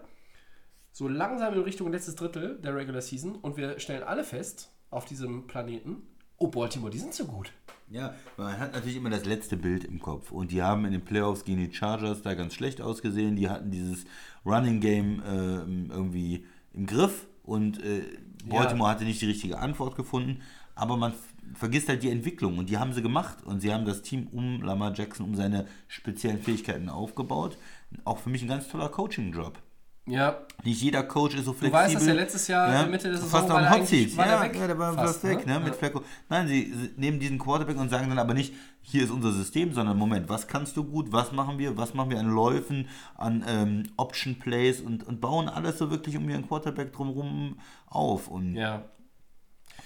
so 0.93 1.07
langsam 1.07 1.53
in 1.53 1.61
Richtung 1.61 1.91
letztes 1.91 2.15
Drittel 2.15 2.59
der 2.59 2.75
Regular 2.75 3.01
Season 3.01 3.35
und 3.35 3.57
wir 3.57 3.79
stellen 3.79 4.03
alle 4.03 4.23
fest 4.23 4.71
auf 4.89 5.05
diesem 5.05 5.47
Planeten, 5.47 6.03
oh 6.41 6.47
Baltimore, 6.47 6.91
die 6.91 6.99
sind 6.99 7.13
so 7.13 7.25
gut. 7.25 7.51
Ja, 7.89 8.15
man 8.37 8.57
hat 8.57 8.73
natürlich 8.73 8.95
immer 8.95 9.09
das 9.09 9.25
letzte 9.25 9.57
Bild 9.57 9.83
im 9.83 9.99
Kopf. 9.99 10.31
Und 10.31 10.51
die 10.51 10.61
haben 10.61 10.85
in 10.85 10.93
den 10.93 11.03
Playoffs 11.03 11.43
gegen 11.43 11.59
die 11.59 11.73
Chargers 11.73 12.21
da 12.21 12.33
ganz 12.33 12.53
schlecht 12.53 12.81
ausgesehen. 12.81 13.35
Die 13.35 13.49
hatten 13.49 13.69
dieses 13.69 14.05
Running 14.45 14.79
Game 14.79 15.21
äh, 15.21 15.93
irgendwie 15.93 16.45
im 16.73 16.85
Griff 16.85 17.27
und 17.43 17.83
äh, 17.83 18.03
Baltimore 18.45 18.89
hatte 18.89 19.03
nicht 19.03 19.21
die 19.21 19.25
richtige 19.25 19.59
Antwort 19.59 19.95
gefunden. 19.95 20.41
Aber 20.73 20.95
man 20.95 21.13
vergisst 21.53 21.89
halt 21.89 22.01
die 22.01 22.09
Entwicklung 22.09 22.57
und 22.57 22.69
die 22.69 22.77
haben 22.77 22.93
sie 22.93 23.01
gemacht. 23.01 23.43
Und 23.43 23.59
sie 23.59 23.73
haben 23.73 23.85
das 23.85 24.01
Team 24.01 24.27
um 24.31 24.61
Lamar 24.61 24.93
Jackson, 24.93 25.25
um 25.25 25.35
seine 25.35 25.67
speziellen 25.89 26.41
Fähigkeiten 26.41 26.87
aufgebaut. 26.87 27.57
Auch 28.05 28.19
für 28.19 28.29
mich 28.29 28.41
ein 28.41 28.47
ganz 28.47 28.69
toller 28.69 28.89
Coaching-Job. 28.89 29.59
Ja, 30.07 30.39
Nicht 30.63 30.81
jeder 30.81 31.03
Coach 31.03 31.35
ist 31.35 31.45
so 31.45 31.51
Du 31.51 31.57
flexibel. 31.59 31.79
weißt, 31.85 31.95
dass 31.95 32.07
er 32.07 32.13
letztes 32.15 32.47
Jahr 32.47 32.87
Mitte 32.87 33.07
der 33.09 33.17
Saison 33.17 33.29
fast 33.29 33.49
war 33.49 33.57
am 33.57 33.63
der 33.63 33.71
Hot 33.79 33.87
Seat. 33.87 34.17
war 34.17 34.25
ja, 34.25 34.41
weg? 34.41 34.55
ja, 34.55 34.67
der 34.67 34.79
war 34.79 34.93
fast 34.95 35.23
weg, 35.23 35.45
ne? 35.45 35.53
ne? 35.53 35.59
Mit 35.59 35.67
Ja. 35.69 35.73
Flacco. 35.73 36.03
Nein, 36.27 36.47
sie 36.47 36.73
sie 36.73 36.89
nehmen 36.97 37.19
diesen 37.19 37.37
Quarterback 37.37 37.77
und 37.77 37.89
sagen 37.89 38.09
dann 38.09 38.17
aber 38.17 38.33
nicht, 38.33 38.53
hier 38.81 39.03
ist 39.03 39.11
unser 39.11 39.31
System, 39.31 39.73
sondern 39.73 39.97
Moment, 39.97 40.27
was 40.27 40.47
kannst 40.47 40.75
du 40.75 40.83
gut, 40.83 41.11
was 41.11 41.31
machen 41.33 41.59
wir, 41.59 41.77
was 41.77 41.93
machen 41.93 42.09
wir 42.09 42.19
an 42.19 42.29
Läufen, 42.31 42.87
an 43.15 43.45
ähm, 43.47 43.83
Option 43.95 44.39
Plays 44.39 44.81
und, 44.81 45.03
und 45.07 45.21
bauen 45.21 45.47
alles 45.47 45.77
so 45.77 45.91
wirklich 45.91 46.17
um 46.17 46.27
ihren 46.27 46.47
Quarterback 46.47 46.91
drumherum 46.93 47.59
auf. 47.87 48.27
Und 48.27 48.55
ja. 48.55 48.83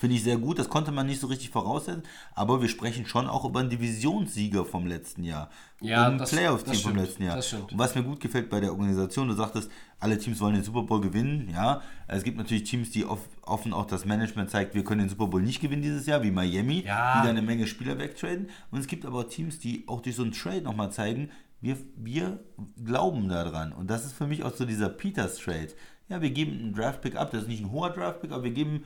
Finde 0.06 0.18
ich 0.18 0.24
sehr 0.24 0.38
gut, 0.38 0.60
das 0.60 0.70
konnte 0.70 0.92
man 0.92 1.08
nicht 1.08 1.20
so 1.20 1.26
richtig 1.26 1.50
voraussetzen, 1.50 2.04
aber 2.36 2.62
wir 2.62 2.70
sprechen 2.70 3.08
schon 3.08 3.26
auch 3.28 3.44
über 3.44 3.60
einen 3.62 3.72
Divisionssieger 3.72 4.64
vom 4.64 4.86
letzten 4.86 5.24
Jahr. 5.24 5.50
Ja, 5.82 6.08
ein 6.08 6.20
das- 6.20 6.30
Playoff-Team 6.30 6.76
vom 6.76 6.96
letzten 6.96 7.24
Jahr. 7.24 7.38
Und 7.38 7.44
was 7.80 7.96
mir 7.96 8.04
gut 8.04 8.20
gefällt 8.20 8.52
bei 8.52 8.60
der 8.60 8.70
Organisation, 8.72 9.28
du 9.30 9.34
sagtest, 9.34 9.72
alle 10.00 10.20
Teams 10.20 10.40
wollen 10.42 10.54
den 10.54 10.64
Super 10.64 10.84
Bowl 10.84 11.02
gewinnen, 11.02 11.50
ja. 11.52 11.82
Es 12.08 12.24
gibt 12.24 12.38
natürlich 12.38 12.66
Teams, 12.66 12.92
die 12.92 13.04
off, 13.04 13.28
offen 13.42 13.74
auch 13.74 13.88
das 13.88 14.06
Management 14.06 14.52
zeigt, 14.52 14.76
wir 14.76 14.84
können 14.84 15.00
den 15.00 15.10
Super 15.10 15.26
Bowl 15.26 15.42
nicht 15.42 15.60
gewinnen 15.60 15.82
dieses 15.82 16.06
Jahr, 16.06 16.22
wie 16.22 16.30
Miami, 16.30 16.84
Ja. 16.86 17.18
die 17.20 17.24
da 17.24 17.30
eine 17.32 17.42
Menge 17.42 17.66
Spieler 17.66 17.98
wegtraden. 17.98 18.52
Und 18.70 18.78
es 18.80 18.86
gibt 18.86 19.08
aber 19.08 19.22
auch 19.22 19.28
Teams, 19.28 19.58
die 19.58 19.86
auch 19.88 20.02
durch 20.02 20.16
so 20.18 20.22
einen 20.22 20.34
Trade 20.34 20.62
nochmal 20.62 20.92
zeigen, 20.92 21.32
wir, 21.62 21.78
wir 21.96 22.42
glauben 22.86 23.28
daran. 23.28 23.74
Und 23.74 23.90
das 23.90 24.06
ist 24.06 24.14
für 24.14 24.28
mich 24.28 24.44
auch 24.44 24.54
so 24.54 24.66
dieser 24.66 24.90
Peters-Trade. 24.90 25.70
Ja, 26.10 26.22
wir 26.22 26.30
geben 26.30 26.52
einen 26.60 26.74
Draft-Pick 26.76 27.16
ab, 27.16 27.32
das 27.32 27.42
ist 27.44 27.48
nicht 27.48 27.64
ein 27.64 27.72
hoher 27.72 27.90
Draft-Pick, 27.90 28.32
aber 28.32 28.44
wir 28.44 28.52
geben 28.52 28.84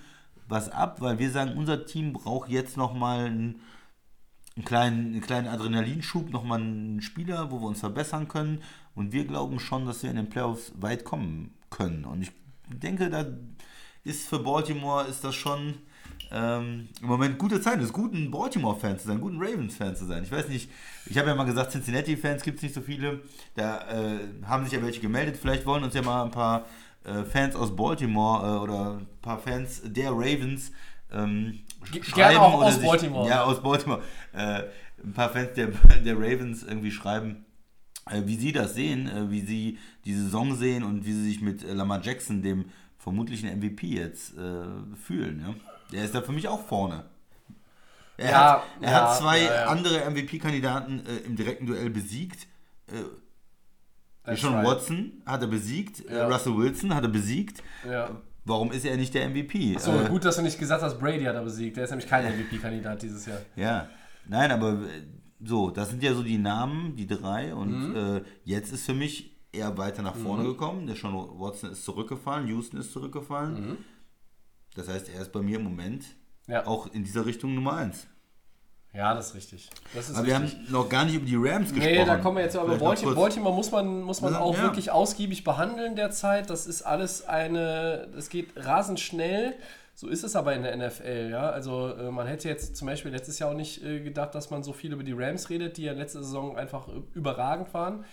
was 0.49 0.69
ab, 0.69 0.99
weil 0.99 1.19
wir 1.19 1.31
sagen, 1.31 1.55
unser 1.55 1.85
Team 1.85 2.13
braucht 2.13 2.49
jetzt 2.49 2.75
nochmal 2.75 3.25
einen, 3.25 3.61
einen, 4.55 4.65
kleinen, 4.65 5.05
einen 5.13 5.21
kleinen 5.21 5.47
Adrenalinschub, 5.47 6.31
nochmal 6.31 6.59
einen 6.59 7.01
Spieler, 7.01 7.51
wo 7.51 7.61
wir 7.61 7.67
uns 7.67 7.79
verbessern 7.79 8.27
können. 8.27 8.61
Und 8.95 9.13
wir 9.13 9.25
glauben 9.25 9.59
schon, 9.59 9.85
dass 9.85 10.03
wir 10.03 10.09
in 10.09 10.17
den 10.17 10.29
Playoffs 10.29 10.73
weit 10.75 11.05
kommen 11.05 11.53
können. 11.69 12.03
Und 12.03 12.23
ich 12.23 12.31
denke, 12.67 13.09
da 13.09 13.25
ist 14.03 14.27
für 14.27 14.39
Baltimore 14.39 15.05
ist 15.05 15.23
das 15.23 15.35
schon 15.35 15.75
ähm, 16.31 16.89
im 17.01 17.07
Moment 17.07 17.37
gute 17.37 17.61
Zeit. 17.61 17.79
Ist 17.81 17.93
gut, 17.93 18.13
ein 18.13 18.31
Baltimore-Fan 18.31 18.97
zu 18.97 19.07
sein, 19.07 19.17
ein 19.17 19.21
guten 19.21 19.41
Ravens-Fan 19.41 19.95
zu 19.95 20.05
sein. 20.05 20.23
Ich 20.23 20.31
weiß 20.31 20.47
nicht, 20.49 20.69
ich 21.05 21.17
habe 21.17 21.29
ja 21.29 21.35
mal 21.35 21.45
gesagt, 21.45 21.71
Cincinnati-Fans 21.71 22.43
gibt 22.43 22.57
es 22.57 22.63
nicht 22.63 22.75
so 22.75 22.81
viele. 22.81 23.21
Da 23.55 23.87
äh, 23.87 24.19
haben 24.45 24.63
sich 24.63 24.73
ja 24.73 24.81
welche 24.81 24.99
gemeldet. 24.99 25.37
Vielleicht 25.37 25.65
wollen 25.65 25.83
uns 25.83 25.93
ja 25.93 26.01
mal 26.01 26.23
ein 26.23 26.31
paar 26.31 26.65
äh, 27.09 27.23
Fans 27.25 27.55
aus 27.55 27.75
Baltimore 27.75 28.45
äh, 28.57 28.59
oder 28.59 28.97
ein 28.99 29.07
paar 29.21 29.39
Fans 29.39 29.81
der 29.85 30.11
Ravens 30.11 30.71
ähm, 31.11 31.59
Ge- 31.91 32.01
sch- 32.01 32.13
gerne 32.15 32.39
auch 32.41 32.57
oder 32.59 32.67
aus 32.67 32.79
Baltimore. 32.81 33.27
Ja, 33.29 33.43
aus 33.43 33.61
Baltimore. 33.61 34.01
Äh, 34.33 34.63
ein 35.03 35.13
paar 35.13 35.29
Fans 35.29 35.53
der, 35.55 35.67
der 36.05 36.15
Ravens 36.15 36.63
irgendwie 36.63 36.91
schreiben, 36.91 37.45
äh, 38.09 38.21
wie 38.25 38.35
sie 38.35 38.51
das 38.51 38.73
sehen, 38.75 39.07
äh, 39.09 39.29
wie 39.31 39.41
sie 39.41 39.77
die 40.05 40.13
Saison 40.13 40.55
sehen 40.55 40.83
und 40.83 41.05
wie 41.05 41.13
sie 41.13 41.23
sich 41.23 41.41
mit 41.41 41.63
Lamar 41.63 42.01
Jackson, 42.03 42.41
dem 42.41 42.65
vermutlichen 42.97 43.49
MVP 43.59 43.87
jetzt, 43.87 44.37
äh, 44.37 44.63
fühlen. 45.03 45.39
Ja? 45.47 45.53
Der 45.91 46.03
ist 46.05 46.13
da 46.13 46.21
für 46.21 46.33
mich 46.33 46.47
auch 46.47 46.65
vorne. 46.67 47.05
Er, 48.17 48.31
Ja, 48.31 48.51
hat, 48.53 48.63
er 48.81 48.91
ja, 48.91 49.01
hat 49.11 49.17
zwei 49.17 49.41
ja, 49.43 49.65
andere 49.67 50.09
MVP-Kandidaten 50.11 51.01
im 51.25 51.35
direkten 51.37 51.65
Duell 51.65 51.89
besiegt. 51.89 52.47
Right. 54.35 54.65
Watson 54.65 55.21
hat 55.25 55.41
er 55.41 55.47
besiegt, 55.47 56.05
äh, 56.09 56.17
Ja. 56.17 56.27
Russell 56.27 56.55
Wilson 56.57 56.93
hat 56.95 57.03
er 57.03 57.09
besiegt. 57.09 57.63
Ja. 57.89 58.21
Warum 58.45 58.71
ist 58.71 58.85
er 58.85 58.97
nicht 58.97 59.13
der 59.13 59.25
MVP? 59.29 59.77
So, 59.77 59.91
Äh, 59.91 60.07
gut, 60.09 60.25
dass 60.25 60.37
du 60.37 60.41
nicht 60.41 60.57
gesagt 60.57 60.81
hast, 60.81 60.99
Brady 60.99 61.23
hat 61.25 61.35
er 61.35 61.43
besiegt. 61.43 61.77
Der 61.77 61.83
ist 61.83 61.89
nämlich 61.91 62.07
kein 62.09 62.25
MVP-Kandidat 62.25 63.01
dieses 63.01 63.25
Jahr. 63.25 63.39
Ja, 63.55 63.89
nein, 64.27 64.51
aber 64.51 64.73
äh, 64.73 65.03
so, 65.43 65.69
das 65.69 65.89
sind 65.89 66.01
ja 66.03 66.13
so 66.13 66.23
die 66.23 66.37
Namen, 66.37 66.95
die 66.95 67.05
drei. 67.07 67.53
Und 67.53 67.89
Mhm. 67.89 67.95
äh, 67.95 68.21
jetzt 68.43 68.71
ist 68.73 68.85
für 68.85 68.93
mich 68.95 69.35
eher 69.51 69.77
weiter 69.77 70.01
nach 70.01 70.15
vorne 70.15 70.43
gekommen. 70.43 70.85
Der 70.87 70.95
Sean 70.95 71.13
Watson 71.13 71.71
ist 71.71 71.83
zurückgefallen, 71.83 72.47
Houston 72.47 72.79
ist 72.79 72.91
zurückgefallen. 72.91 73.69
Mhm. 73.71 73.77
Das 74.75 74.87
heißt, 74.87 75.09
er 75.09 75.21
ist 75.21 75.31
bei 75.31 75.41
mir 75.41 75.57
im 75.57 75.63
Moment 75.63 76.05
Ja. 76.47 76.65
auch 76.67 76.87
in 76.93 77.03
dieser 77.03 77.25
Richtung 77.25 77.53
Nummer 77.55 77.73
eins. 77.77 78.07
Ja, 78.93 79.13
das 79.13 79.29
ist 79.29 79.35
richtig. 79.35 79.69
Das 79.93 80.09
ist 80.09 80.15
Aber 80.15 80.25
wir 80.25 80.39
richtig. 80.39 80.59
haben 80.59 80.71
noch 80.71 80.89
gar 80.89 81.05
nicht 81.05 81.15
über 81.15 81.25
die 81.25 81.35
Rams 81.35 81.69
gesprochen. 81.69 81.91
Nee, 81.91 82.05
da 82.05 82.17
kommen 82.17 82.37
wir 82.37 82.43
jetzt 82.43 82.55
aber 82.55 82.75
Baltimore, 82.77 83.15
Baltimore 83.15 83.55
muss 83.55 83.71
man, 83.71 84.01
muss 84.01 84.21
man 84.21 84.35
auch 84.35 84.55
ja. 84.55 84.63
wirklich 84.63 84.89
ausgiebig 84.89 85.43
behandeln 85.43 85.95
derzeit. 85.95 86.49
Das 86.49 86.65
ist 86.65 86.81
alles 86.81 87.27
eine, 87.27 88.07
es 88.17 88.29
geht 88.29 88.49
rasend 88.55 88.99
schnell. 88.99 89.55
So 89.93 90.07
ist 90.07 90.23
es 90.23 90.35
aber 90.35 90.55
in 90.55 90.63
der 90.63 90.75
NFL, 90.75 91.29
ja. 91.29 91.49
Also 91.49 91.89
äh, 91.89 92.09
man 92.09 92.25
hätte 92.25 92.47
jetzt 92.47 92.77
zum 92.77 92.87
Beispiel 92.87 93.11
letztes 93.11 93.37
Jahr 93.37 93.51
auch 93.51 93.55
nicht 93.55 93.83
äh, 93.83 93.99
gedacht, 93.99 94.33
dass 94.33 94.49
man 94.49 94.63
so 94.63 94.73
viel 94.73 94.93
über 94.93 95.03
die 95.03 95.11
Rams 95.11 95.49
redet, 95.49 95.77
die 95.77 95.83
ja 95.83 95.93
letzte 95.93 96.23
Saison 96.23 96.57
einfach 96.57 96.87
überragend 97.13 97.73
waren. 97.73 98.05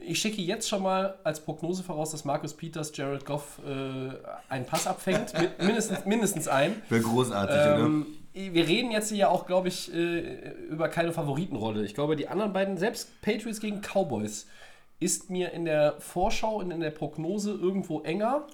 Ich 0.00 0.18
schicke 0.18 0.42
jetzt 0.42 0.68
schon 0.68 0.82
mal 0.82 1.16
als 1.22 1.40
Prognose 1.40 1.84
voraus, 1.84 2.10
dass 2.10 2.24
Marcus 2.24 2.54
Peters 2.54 2.96
Jared 2.96 3.24
Goff 3.24 3.60
äh, 3.64 4.10
einen 4.48 4.64
Pass 4.64 4.88
abfängt. 4.88 5.38
Mit, 5.38 5.58
mindestens, 5.62 6.04
mindestens 6.06 6.48
einen. 6.48 6.82
Wäre 6.88 7.02
großartig, 7.02 7.54
oder? 7.54 7.90
Wir 8.34 8.66
reden 8.66 8.90
jetzt 8.90 9.10
hier 9.10 9.18
ja 9.18 9.28
auch, 9.28 9.46
glaube 9.46 9.68
ich, 9.68 9.94
äh, 9.94 10.50
über 10.68 10.88
keine 10.88 11.12
Favoritenrolle. 11.12 11.84
Ich 11.84 11.94
glaube, 11.94 12.16
die 12.16 12.26
anderen 12.26 12.52
beiden, 12.52 12.76
selbst 12.76 13.22
Patriots 13.22 13.60
gegen 13.60 13.80
Cowboys, 13.80 14.46
ist 14.98 15.30
mir 15.30 15.52
in 15.52 15.64
der 15.64 16.00
Vorschau 16.00 16.56
und 16.56 16.72
in 16.72 16.80
der 16.80 16.90
Prognose 16.90 17.52
irgendwo 17.52 18.00
enger 18.00 18.46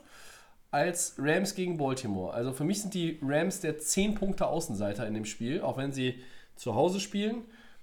als 0.71 1.15
Rams 1.19 1.55
gegen 1.55 1.79
Baltimore. 1.79 2.35
Also 2.35 2.53
für 2.53 2.65
mich 2.65 2.83
sind 2.83 2.93
die 2.93 3.19
Rams 3.23 3.61
der 3.61 3.79
10 3.79 4.17
Punkte 4.17 4.47
Außenseiter 4.47 5.07
in 5.07 5.15
dem 5.15 5.25
Spiel, 5.25 5.63
auch 5.63 5.79
wenn 5.79 5.93
sie 5.93 6.23
zu 6.57 6.75
Hause 6.75 7.01
spielen. 7.01 7.43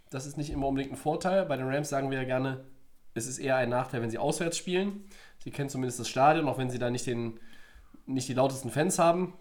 Das 0.10 0.26
ist 0.26 0.38
nicht 0.38 0.52
immer 0.52 0.68
unbedingt 0.68 0.94
ein 0.94 0.98
Vorteil. 0.98 1.46
Bei 1.46 1.58
den 1.58 1.68
Rams 1.68 1.90
sagen 1.90 2.12
wir 2.12 2.20
ja 2.20 2.24
gerne, 2.24 2.64
es 3.14 3.26
ist 3.26 3.40
eher 3.40 3.56
ein 3.56 3.70
Nachteil, 3.70 4.02
wenn 4.02 4.12
sie 4.12 4.20
auswärts 4.20 4.58
spielen. 4.58 5.06
Sie 5.40 5.50
kennen 5.50 5.70
zumindest 5.70 6.00
das 6.00 6.08
Stadion, 6.08 6.48
auch 6.48 6.58
wenn 6.60 6.70
sie 6.70 6.80
da 6.80 6.90
nicht, 6.90 7.08
den, 7.08 7.40
nicht 8.06 8.30
die 8.30 8.34
lautesten 8.34 8.70
Fans 8.70 9.00
haben. 9.00 9.34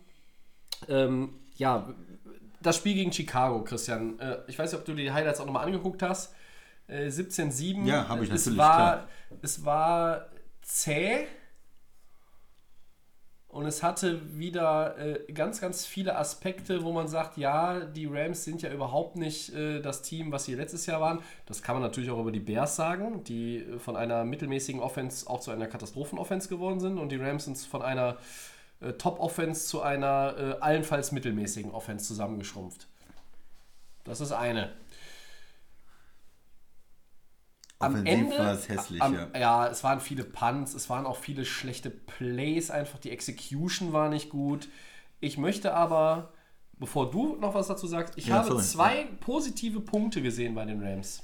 Ähm, 0.88 1.34
ja, 1.56 1.94
das 2.62 2.76
Spiel 2.76 2.94
gegen 2.94 3.12
Chicago, 3.12 3.62
Christian. 3.64 4.18
Äh, 4.18 4.38
ich 4.46 4.58
weiß 4.58 4.72
nicht, 4.72 4.80
ob 4.80 4.86
du 4.86 4.94
die 4.94 5.10
Highlights 5.10 5.40
auch 5.40 5.46
nochmal 5.46 5.66
angeguckt 5.66 6.02
hast. 6.02 6.34
Äh, 6.88 7.08
17-7. 7.08 7.84
Ja, 7.86 8.08
hab 8.08 8.22
ich 8.22 8.30
es 8.30 8.46
natürlich, 8.46 8.58
War, 8.58 8.76
klar. 8.76 9.08
es 9.42 9.64
war 9.64 10.26
zäh. 10.62 11.26
Und 13.48 13.64
es 13.64 13.82
hatte 13.82 14.38
wieder 14.38 14.98
äh, 14.98 15.32
ganz, 15.32 15.62
ganz 15.62 15.86
viele 15.86 16.16
Aspekte, 16.16 16.84
wo 16.84 16.92
man 16.92 17.08
sagt, 17.08 17.38
ja, 17.38 17.80
die 17.80 18.04
Rams 18.04 18.44
sind 18.44 18.60
ja 18.60 18.70
überhaupt 18.70 19.16
nicht 19.16 19.54
äh, 19.54 19.80
das 19.80 20.02
Team, 20.02 20.30
was 20.30 20.44
sie 20.44 20.54
letztes 20.54 20.84
Jahr 20.84 21.00
waren. 21.00 21.20
Das 21.46 21.62
kann 21.62 21.74
man 21.74 21.82
natürlich 21.82 22.10
auch 22.10 22.20
über 22.20 22.32
die 22.32 22.40
Bears 22.40 22.76
sagen, 22.76 23.24
die 23.24 23.58
äh, 23.58 23.78
von 23.78 23.96
einer 23.96 24.24
mittelmäßigen 24.24 24.82
Offense 24.82 25.28
auch 25.30 25.40
zu 25.40 25.52
einer 25.52 25.68
Katastrophenoffense 25.68 26.50
geworden 26.50 26.80
sind. 26.80 26.98
Und 26.98 27.10
die 27.10 27.16
Rams 27.16 27.46
sind 27.46 27.56
von 27.56 27.80
einer 27.80 28.18
äh, 28.81 28.93
Top-Offense 28.93 29.66
zu 29.66 29.82
einer 29.82 30.35
äh, 30.39 30.61
allenfalls 30.61 31.12
mittelmäßigen 31.12 31.70
Offense 31.70 32.07
zusammengeschrumpft. 32.07 32.89
Das 34.05 34.20
ist 34.20 34.32
eine. 34.32 34.73
Am 37.78 37.93
Offensiv 37.93 38.12
Ende, 38.12 38.39
war 38.39 38.53
es 38.53 38.69
hässlich, 38.70 39.03
am, 39.03 39.15
ja. 39.15 39.28
ja, 39.39 39.69
es 39.69 39.85
waren 39.85 40.01
viele 40.01 40.24
Punts, 40.24 40.73
es 40.73 40.89
waren 40.89 41.05
auch 41.05 41.16
viele 41.16 41.44
schlechte 41.44 41.90
Plays, 41.90 42.70
einfach 42.70 42.98
die 42.98 43.11
Execution 43.11 43.93
war 43.93 44.09
nicht 44.09 44.31
gut. 44.31 44.69
Ich 45.20 45.36
möchte 45.36 45.74
aber, 45.74 46.32
bevor 46.78 47.11
du 47.11 47.36
noch 47.36 47.53
was 47.55 47.66
dazu 47.69 47.86
sagst, 47.86 48.16
ich 48.16 48.28
Ja, 48.28 48.36
habe 48.36 48.48
sorry. 48.48 48.62
zwei 48.62 49.05
positive 49.20 49.81
Punkte 49.81 50.23
gesehen 50.23 50.55
bei 50.55 50.65
den 50.65 50.82
Rams. 50.82 51.23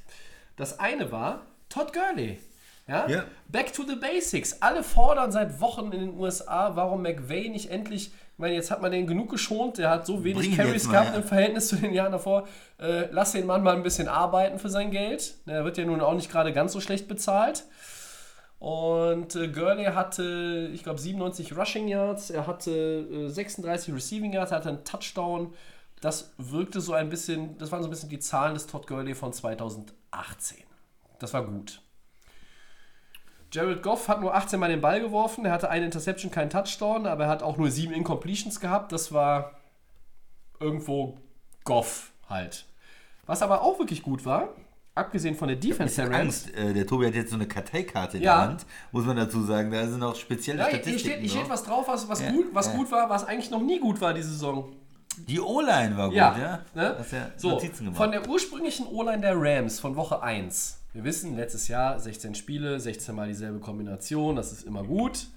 Das 0.56 0.78
eine 0.78 1.10
war 1.10 1.46
Todd 1.70 1.94
Gurley. 1.94 2.38
Ja? 2.86 3.08
Ja. 3.08 3.24
Back 3.48 3.72
to 3.72 3.84
the 3.84 3.96
Basics. 3.96 4.60
Alle 4.60 4.82
fordern 4.82 5.30
seit 5.30 5.60
Wochen 5.60 5.92
in 5.92 6.00
den 6.00 6.18
USA, 6.18 6.74
warum 6.74 7.02
McVay 7.02 7.48
nicht 7.48 7.70
endlich. 7.70 8.08
Ich 8.08 8.38
meine, 8.38 8.54
jetzt 8.54 8.70
hat 8.70 8.82
man 8.82 8.90
den 8.90 9.06
genug 9.06 9.30
geschont, 9.30 9.78
der 9.78 9.90
hat 9.90 10.06
so 10.06 10.24
wenig 10.24 10.48
Bring 10.48 10.56
Carries 10.56 10.86
mal, 10.86 10.92
gehabt 10.92 11.10
ja. 11.10 11.16
im 11.16 11.22
Verhältnis 11.22 11.68
zu 11.68 11.76
den 11.76 11.92
Jahren 11.92 12.12
davor. 12.12 12.48
Äh, 12.80 13.06
lass 13.12 13.32
den 13.32 13.46
Mann 13.46 13.62
mal 13.62 13.76
ein 13.76 13.82
bisschen 13.82 14.08
arbeiten 14.08 14.58
für 14.58 14.68
sein 14.68 14.90
Geld. 14.90 15.34
Der 15.46 15.64
wird 15.64 15.78
ja 15.78 15.84
nun 15.84 16.00
auch 16.00 16.14
nicht 16.14 16.30
gerade 16.30 16.52
ganz 16.52 16.72
so 16.72 16.80
schlecht 16.80 17.08
bezahlt. 17.08 17.64
Und 18.58 19.34
äh, 19.34 19.48
Gurley 19.48 19.86
hatte, 19.86 20.70
ich 20.72 20.84
glaube, 20.84 21.00
97 21.00 21.56
Rushing 21.56 21.88
Yards, 21.88 22.30
er 22.30 22.46
hatte 22.46 22.70
äh, 22.70 23.28
36 23.28 23.92
Receiving 23.92 24.32
Yards, 24.32 24.52
er 24.52 24.58
hatte 24.58 24.68
einen 24.68 24.84
Touchdown. 24.84 25.52
Das 26.00 26.32
wirkte 26.38 26.80
so 26.80 26.92
ein 26.92 27.08
bisschen, 27.08 27.58
das 27.58 27.70
waren 27.70 27.82
so 27.82 27.88
ein 27.88 27.90
bisschen 27.90 28.08
die 28.08 28.18
Zahlen 28.18 28.54
des 28.54 28.66
Todd 28.66 28.86
Gurley 28.86 29.14
von 29.14 29.32
2018. 29.32 30.58
Das 31.18 31.32
war 31.32 31.44
gut. 31.44 31.80
Jared 33.52 33.82
Goff 33.82 34.08
hat 34.08 34.20
nur 34.20 34.34
18 34.34 34.58
Mal 34.58 34.68
den 34.70 34.80
Ball 34.80 35.00
geworfen, 35.00 35.44
er 35.44 35.52
hatte 35.52 35.68
eine 35.68 35.84
Interception, 35.84 36.30
keinen 36.30 36.48
Touchdown, 36.50 37.06
aber 37.06 37.24
er 37.24 37.30
hat 37.30 37.42
auch 37.42 37.56
nur 37.58 37.70
sieben 37.70 37.92
Incompletions 37.92 38.60
gehabt. 38.60 38.92
Das 38.92 39.12
war 39.12 39.52
irgendwo 40.58 41.18
Goff 41.64 42.12
halt. 42.28 42.66
Was 43.26 43.42
aber 43.42 43.62
auch 43.62 43.78
wirklich 43.78 44.02
gut 44.02 44.24
war, 44.24 44.48
abgesehen 44.94 45.34
von 45.34 45.48
der 45.48 45.56
Defense 45.56 45.96
der 45.96 46.06
Rams, 46.10 46.46
Angst, 46.46 46.54
äh, 46.56 46.72
der 46.72 46.86
Tobi 46.86 47.06
hat 47.06 47.14
jetzt 47.14 47.30
so 47.30 47.36
eine 47.36 47.46
Karteikarte 47.46 48.16
in 48.16 48.22
Ja. 48.22 48.38
der 48.40 48.48
Hand, 48.48 48.66
muss 48.90 49.04
man 49.04 49.16
dazu 49.16 49.42
sagen. 49.42 49.70
Da 49.70 49.86
sind 49.86 50.02
auch 50.02 50.16
spezielle 50.16 50.60
Ja, 50.60 50.66
hier 50.66 50.76
Statistiken. 50.78 51.10
steht, 51.10 51.20
hier 51.20 51.30
steht 51.40 51.50
was 51.50 51.62
drauf, 51.64 51.86
was, 51.88 52.08
was, 52.08 52.20
Ja, 52.22 52.30
gut, 52.32 52.46
was 52.52 52.66
ja. 52.68 52.72
gut 52.74 52.90
war, 52.90 53.08
was 53.10 53.24
eigentlich 53.24 53.50
noch 53.50 53.62
nie 53.62 53.78
gut 53.80 54.00
war 54.00 54.14
diese 54.14 54.30
Saison. 54.30 54.72
Die 55.28 55.38
O-Line 55.40 55.96
war 55.96 56.06
gut, 56.08 56.16
Ja. 56.16 56.36
ja. 56.38 56.60
Ne? 56.74 56.96
Hast 56.98 57.12
ja 57.12 57.30
so, 57.36 57.50
Notizen 57.50 57.84
gemacht. 57.84 57.96
von 57.98 58.10
der 58.12 58.26
ursprünglichen 58.28 58.86
O-Line 58.86 59.20
der 59.20 59.34
Rams 59.36 59.78
von 59.78 59.94
Woche 59.94 60.22
1. 60.22 60.78
Wir 60.92 61.04
wissen, 61.04 61.36
letztes 61.36 61.68
Jahr 61.68 61.98
16 61.98 62.34
Spiele, 62.34 62.78
16 62.78 63.14
Mal 63.14 63.28
dieselbe 63.28 63.60
Kombination, 63.60 64.36
das 64.36 64.52
ist 64.52 64.64
immer 64.64 64.84
gut. 64.84 65.28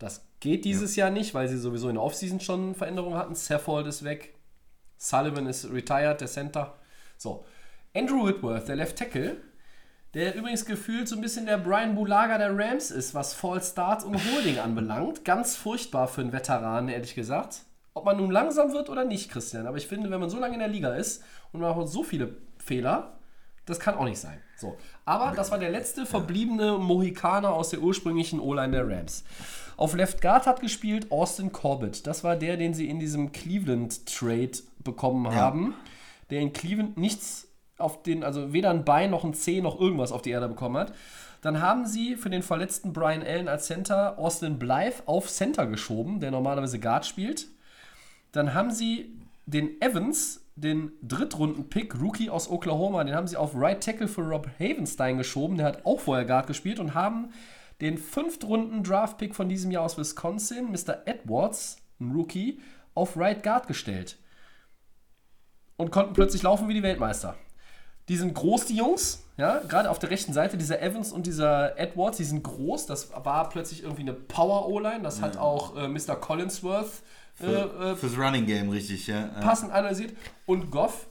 Das 0.00 0.26
geht 0.40 0.64
dieses 0.64 0.96
Jahr 0.96 1.10
nicht, 1.10 1.32
weil 1.32 1.46
sie 1.46 1.58
sowieso 1.58 1.88
in 1.88 1.94
der 1.94 2.02
Offseason 2.02 2.40
schon 2.40 2.74
Veränderungen 2.74 3.16
hatten. 3.16 3.36
Saffold 3.36 3.86
ist 3.86 4.02
weg, 4.02 4.34
Sullivan 4.96 5.46
ist 5.46 5.70
retired, 5.70 6.20
der 6.20 6.26
Center. 6.26 6.74
So, 7.16 7.44
Andrew 7.94 8.26
Whitworth, 8.26 8.66
der 8.66 8.76
Left 8.76 8.96
Tackle, 8.96 9.36
der 10.14 10.34
übrigens 10.34 10.64
gefühlt 10.64 11.06
so 11.06 11.14
ein 11.14 11.20
bisschen 11.20 11.46
der 11.46 11.58
Brian 11.58 11.94
Bulaga 11.94 12.38
der 12.38 12.58
Rams 12.58 12.90
ist, 12.90 13.14
was 13.14 13.32
Fall 13.32 13.62
Starts 13.62 14.04
und 14.04 14.16
Holding 14.16 14.58
anbelangt. 14.58 15.24
Ganz 15.24 15.54
furchtbar 15.54 16.08
für 16.08 16.22
einen 16.22 16.32
Veteran, 16.32 16.88
ehrlich 16.88 17.14
gesagt. 17.14 17.60
Ob 17.94 18.06
man 18.06 18.16
nun 18.16 18.32
langsam 18.32 18.72
wird 18.72 18.90
oder 18.90 19.04
nicht, 19.04 19.30
Christian. 19.30 19.68
Aber 19.68 19.76
ich 19.76 19.86
finde, 19.86 20.10
wenn 20.10 20.18
man 20.18 20.30
so 20.30 20.40
lange 20.40 20.54
in 20.54 20.60
der 20.60 20.68
Liga 20.68 20.94
ist 20.94 21.22
und 21.52 21.60
man 21.60 21.76
macht 21.76 21.88
so 21.88 22.02
viele 22.02 22.36
Fehler, 22.58 23.20
das 23.66 23.78
kann 23.78 23.94
auch 23.94 24.04
nicht 24.04 24.18
sein. 24.18 24.40
So. 24.60 24.76
Aber 25.06 25.34
das 25.34 25.50
war 25.50 25.58
der 25.58 25.70
letzte 25.70 26.04
verbliebene 26.04 26.78
Mohikaner 26.78 27.52
aus 27.52 27.70
der 27.70 27.80
ursprünglichen 27.80 28.40
O-Line 28.40 28.72
der 28.72 28.88
Rams. 28.88 29.24
Auf 29.76 29.94
Left 29.94 30.20
Guard 30.20 30.46
hat 30.46 30.60
gespielt 30.60 31.10
Austin 31.10 31.52
Corbett. 31.52 32.06
Das 32.06 32.22
war 32.22 32.36
der, 32.36 32.58
den 32.58 32.74
sie 32.74 32.90
in 32.90 32.98
diesem 32.98 33.32
Cleveland-Trade 33.32 34.52
bekommen 34.84 35.34
haben. 35.34 35.74
Der 36.28 36.40
in 36.40 36.52
Cleveland 36.52 36.98
nichts 36.98 37.48
auf 37.78 38.02
den, 38.02 38.22
also 38.22 38.52
weder 38.52 38.68
ein 38.68 38.84
Bein 38.84 39.10
noch 39.10 39.24
ein 39.24 39.32
Zeh 39.32 39.62
noch 39.62 39.80
irgendwas 39.80 40.12
auf 40.12 40.20
die 40.20 40.30
Erde 40.30 40.48
bekommen 40.48 40.76
hat. 40.76 40.92
Dann 41.40 41.62
haben 41.62 41.86
sie 41.86 42.16
für 42.16 42.28
den 42.28 42.42
verletzten 42.42 42.92
Brian 42.92 43.22
Allen 43.22 43.48
als 43.48 43.66
Center 43.66 44.18
Austin 44.18 44.58
Blythe 44.58 45.02
auf 45.06 45.30
Center 45.30 45.66
geschoben, 45.66 46.20
der 46.20 46.30
normalerweise 46.30 46.78
Guard 46.78 47.06
spielt. 47.06 47.46
Dann 48.32 48.52
haben 48.52 48.70
sie 48.70 49.16
den 49.46 49.80
Evans, 49.80 50.44
den 50.60 50.92
Drittrunden-Pick, 51.02 52.00
Rookie 52.00 52.30
aus 52.30 52.50
Oklahoma, 52.50 53.02
den 53.04 53.14
haben 53.14 53.26
sie 53.26 53.36
auf 53.36 53.52
Right 53.54 53.82
Tackle 53.82 54.08
für 54.08 54.22
Rob 54.22 54.48
Havenstein 54.58 55.18
geschoben. 55.18 55.56
Der 55.56 55.66
hat 55.66 55.86
auch 55.86 56.00
vorher 56.00 56.24
Guard 56.24 56.46
gespielt 56.46 56.78
und 56.78 56.94
haben 56.94 57.32
den 57.80 57.96
Fünftrunden-Draft-Pick 57.96 59.34
von 59.34 59.48
diesem 59.48 59.70
Jahr 59.70 59.84
aus 59.84 59.96
Wisconsin, 59.96 60.70
Mr. 60.70 61.06
Edwards, 61.06 61.78
ein 61.98 62.12
Rookie, 62.12 62.60
auf 62.94 63.16
Right 63.16 63.42
Guard 63.42 63.66
gestellt. 63.66 64.18
Und 65.76 65.90
konnten 65.90 66.12
plötzlich 66.12 66.42
laufen 66.42 66.68
wie 66.68 66.74
die 66.74 66.82
Weltmeister. 66.82 67.36
Die 68.10 68.16
sind 68.16 68.34
groß, 68.34 68.66
die 68.66 68.76
Jungs. 68.76 69.24
Ja, 69.38 69.60
gerade 69.60 69.88
auf 69.88 69.98
der 69.98 70.10
rechten 70.10 70.34
Seite, 70.34 70.58
dieser 70.58 70.82
Evans 70.82 71.12
und 71.12 71.26
dieser 71.26 71.78
Edwards, 71.78 72.18
die 72.18 72.24
sind 72.24 72.42
groß. 72.42 72.84
Das 72.84 73.10
war 73.24 73.48
plötzlich 73.48 73.82
irgendwie 73.82 74.02
eine 74.02 74.12
Power-O-Line. 74.12 75.02
Das 75.02 75.22
hat 75.22 75.38
auch 75.38 75.76
äh, 75.76 75.88
Mr. 75.88 76.16
Collinsworth 76.16 77.02
äh, 77.42 77.90
äh, 77.92 77.96
Fürs 77.96 78.16
Running 78.16 78.46
Game 78.46 78.70
richtig, 78.70 79.06
ja. 79.06 79.20
ja. 79.20 79.40
passend 79.40 79.72
analysiert. 79.72 80.14
Und 80.46 80.70
Goff, 80.70 81.06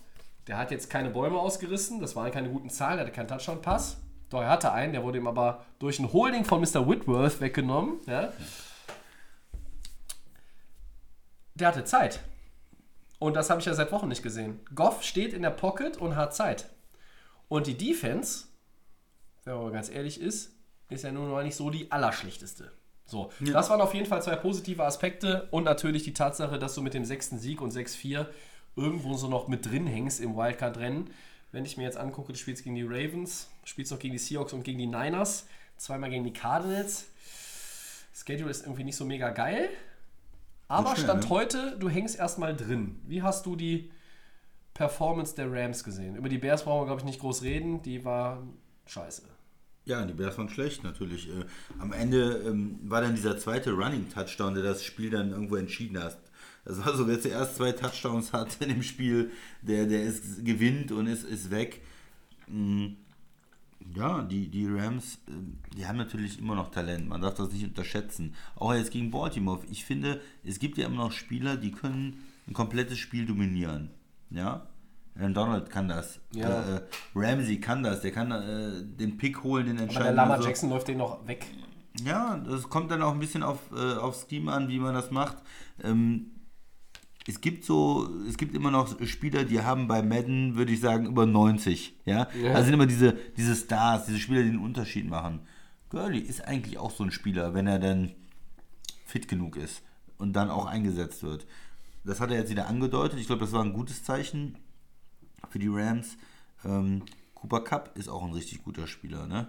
der 0.48 0.58
hat 0.58 0.72
jetzt 0.72 0.90
keine 0.90 1.10
Bäume 1.10 1.38
ausgerissen, 1.38 2.00
das 2.00 2.16
waren 2.16 2.32
keine 2.32 2.50
guten 2.50 2.70
Zahlen, 2.70 2.98
der 2.98 3.06
hatte 3.06 3.16
keinen 3.16 3.28
Touchdown-Pass. 3.28 3.98
Doch, 4.30 4.42
er 4.42 4.50
hatte 4.50 4.72
einen, 4.72 4.94
der 4.94 5.04
wurde 5.04 5.18
ihm 5.18 5.28
aber 5.28 5.66
durch 5.80 6.00
ein 6.00 6.12
Holding 6.14 6.46
von 6.46 6.62
Mr. 6.62 6.88
Whitworth 6.88 7.42
weggenommen. 7.42 8.00
Ja. 8.06 8.32
Der 11.56 11.68
hatte 11.68 11.84
Zeit. 11.84 12.20
Und 13.18 13.36
das 13.36 13.50
habe 13.50 13.60
ich 13.60 13.66
ja 13.66 13.74
seit 13.74 13.92
Wochen 13.92 14.08
nicht 14.08 14.24
gesehen. 14.24 14.60
Goff 14.74 15.04
steht 15.04 15.34
in 15.34 15.42
der 15.42 15.50
Pocket 15.50 15.98
und 15.98 16.16
hat 16.16 16.34
Zeit. 16.34 16.70
Und 17.50 17.68
die 17.68 17.78
Defense, 17.78 18.46
wenn 19.44 19.56
man 19.56 19.64
mal 19.64 19.72
ganz 19.72 19.90
ehrlich 19.90 20.22
ist, 20.22 20.54
ist 20.90 21.04
ja 21.04 21.12
nun 21.12 21.30
mal 21.30 21.44
nicht 21.44 21.56
so 21.56 21.70
die 21.70 21.92
allerschlechteste. 21.92 22.72
So, 23.10 23.32
das 23.40 23.70
waren 23.72 23.82
auf 23.82 23.94
jeden 23.96 24.06
Fall 24.06 24.22
zwei 24.22 24.36
positive 24.36 24.84
Aspekte 24.84 25.48
und 25.50 25.64
natürlich 25.64 26.04
die 26.04 26.14
Tatsache, 26.14 26.60
dass 26.60 26.76
du 26.76 26.82
mit 26.82 26.94
dem 26.94 27.06
sechsten 27.06 27.40
Sieg 27.40 27.60
und 27.60 27.74
6-4 27.74 28.28
irgendwo 28.76 29.16
so 29.16 29.28
noch 29.28 29.48
mit 29.48 29.66
drin 29.66 29.88
hängst 29.88 30.22
im 30.22 30.36
Wildcard-Rennen. 30.36 31.10
Wenn 31.52 31.66
ich 31.66 31.76
mir 31.78 31.84
jetzt 31.84 31.98
angucke, 31.98 32.34
du 32.34 32.38
spielst 32.38 32.64
gegen 32.64 32.76
die 32.76 32.84
Ravens, 32.84 33.50
spielst 33.64 33.92
noch 33.92 33.98
gegen 33.98 34.14
die 34.14 34.20
Seahawks 34.20 34.54
und 34.54 34.64
gegen 34.64 34.78
die 34.78 34.86
Niners, 34.86 35.48
zweimal 35.78 36.12
gegen 36.12 36.24
die 36.24 36.34
Cardinals. 36.34 37.08
Schedule 38.14 38.52
ist 38.52 38.64
irgendwie 38.64 38.84
nicht 38.84 38.96
so 38.96 39.06
mega 39.06 39.32
geil. 39.32 39.70
Aber 40.68 40.92
schnell, 40.92 41.06
Stand 41.06 41.24
ne? 41.24 41.30
heute, 41.30 41.78
du 41.80 41.90
hängst 41.90 42.20
erstmal 42.20 42.56
drin. 42.56 43.02
Wie 43.08 43.24
hast 43.24 43.46
du 43.48 43.56
die 43.56 43.92
Performance 44.76 45.34
der 45.34 45.52
Rams 45.52 45.84
gesehen? 45.84 46.16
Über 46.16 46.30
die 46.30 46.38
Bears 46.38 46.64
brauchen 46.64 46.82
wir, 46.82 46.86
glaube 46.86 47.02
ich, 47.02 47.06
nicht 47.06 47.20
groß 47.22 47.42
reden. 47.42 47.82
Die 47.82 48.06
war 48.06 48.44
scheiße. 48.86 49.24
Ja, 49.86 50.06
die 50.06 50.14
Bears 50.14 50.38
waren 50.38 50.50
schlecht 50.50 50.84
natürlich. 50.84 51.30
Äh, 51.30 51.46
am 51.80 51.94
Ende 51.94 52.44
ähm, 52.46 52.80
war 52.84 53.02
dann 53.02 53.16
dieser 53.16 53.38
zweite 53.38 53.72
Running-Touchdown, 53.72 54.54
der 54.54 54.64
das 54.64 54.84
Spiel 54.84 55.10
dann 55.10 55.32
irgendwo 55.32 55.56
entschieden 55.56 55.98
hat. 56.02 56.20
Das 56.66 56.86
war 56.86 56.96
so, 56.96 57.08
wer 57.08 57.20
zuerst 57.20 57.56
zwei 57.56 57.72
Touchdowns 57.72 58.34
hat 58.34 58.58
in 58.62 58.70
dem 58.70 58.84
Spiel, 58.84 59.32
der, 59.62 59.88
der 59.88 60.04
ist, 60.04 60.46
gewinnt 60.46 60.92
und 60.92 61.08
ist, 61.08 61.24
ist 61.24 61.50
weg. 61.52 61.82
Mm, 62.48 62.90
Ja, 63.96 64.24
die, 64.24 64.50
die 64.50 64.68
Rams, 64.68 65.16
äh, 65.28 65.32
die 65.78 65.88
haben 65.88 65.98
natürlich 65.98 66.40
immer 66.40 66.56
noch 66.56 66.72
Talent. 66.72 67.08
Man 67.10 67.22
darf 67.22 67.36
das 67.36 67.52
nicht 67.54 67.66
unterschätzen. 67.66 68.36
Auch 68.56 68.74
jetzt 68.74 68.92
gegen 68.92 69.12
Baltimore. 69.12 69.62
Ich 69.72 69.86
finde, 69.86 70.22
es 70.46 70.60
gibt 70.60 70.78
ja 70.78 70.88
immer 70.88 70.98
noch 71.06 71.12
Spieler, 71.14 71.58
die 71.58 71.72
können 71.72 72.24
ein 72.48 72.54
komplettes 72.54 73.00
Spiel 73.00 73.26
dominieren. 73.28 73.92
Ja? 74.32 74.69
Donald 75.34 75.70
kann 75.70 75.88
das. 75.88 76.20
Ja. 76.34 76.50
Äh, 76.50 76.76
äh, 76.76 76.82
Ramsey 77.16 77.60
kann 77.60 77.84
das. 77.84 78.02
Der 78.02 78.12
kann 78.12 78.32
äh, 78.32 78.84
den 78.84 79.18
Pick 79.18 79.44
holen, 79.44 79.66
den 79.66 79.78
Aber 79.78 79.78
der 79.78 79.88
entscheidenden. 79.88 80.16
Lama 80.16 80.38
so. 80.38 80.48
Jackson 80.48 80.70
läuft 80.70 80.88
den 80.88 80.98
noch 80.98 81.28
weg. 81.28 81.46
Ja, 82.06 82.38
das 82.38 82.70
kommt 82.70 82.92
dann 82.92 83.02
auch 83.02 83.14
ein 83.14 83.20
bisschen 83.20 83.44
auf, 83.44 83.60
äh, 83.76 83.96
aufs 83.96 84.28
Team 84.28 84.48
an, 84.48 84.70
wie 84.70 84.80
man 84.80 84.94
das 84.94 85.12
macht. 85.12 85.38
Ähm, 85.84 86.32
es 87.28 87.42
gibt 87.42 87.66
so, 87.66 88.10
es 88.28 88.38
gibt 88.38 88.56
immer 88.56 88.72
noch 88.72 89.00
Spieler, 89.06 89.44
die 89.44 89.62
haben 89.62 89.88
bei 89.88 90.02
Madden, 90.02 90.56
würde 90.56 90.72
ich 90.72 90.80
sagen, 90.80 91.06
über 91.06 91.26
90. 91.26 92.00
Ja? 92.06 92.28
Ja. 92.42 92.54
Also 92.54 92.66
sind 92.66 92.74
immer 92.74 92.88
diese, 92.88 93.14
diese 93.38 93.56
Stars, 93.56 94.06
diese 94.06 94.20
Spieler, 94.20 94.42
die 94.42 94.50
den 94.50 94.60
Unterschied 94.60 95.08
machen. 95.10 95.42
Gurley 95.90 96.20
ist 96.20 96.48
eigentlich 96.48 96.78
auch 96.78 96.92
so 96.92 97.04
ein 97.04 97.12
Spieler, 97.12 97.54
wenn 97.54 97.68
er 97.68 97.80
dann 97.80 98.14
fit 99.06 99.28
genug 99.28 99.58
ist 99.58 99.82
und 100.18 100.34
dann 100.34 100.50
auch 100.50 100.66
eingesetzt 100.66 101.24
wird. 101.24 101.46
Das 102.04 102.20
hat 102.22 102.32
er 102.32 102.38
jetzt 102.38 102.52
wieder 102.52 102.68
angedeutet. 102.68 103.20
Ich 103.20 103.28
glaube, 103.28 103.42
das 103.42 103.52
war 103.52 103.64
ein 103.64 103.74
gutes 103.74 104.04
Zeichen 104.04 104.58
für 105.50 105.60
die 105.60 105.70
Rams. 105.70 106.18
Ähm, 106.66 107.04
Cooper 107.36 107.62
Cup 107.64 107.98
ist 107.98 108.10
auch 108.10 108.24
ein 108.24 108.34
richtig 108.34 108.64
guter 108.64 108.88
Spieler, 108.88 109.28
ne? 109.28 109.48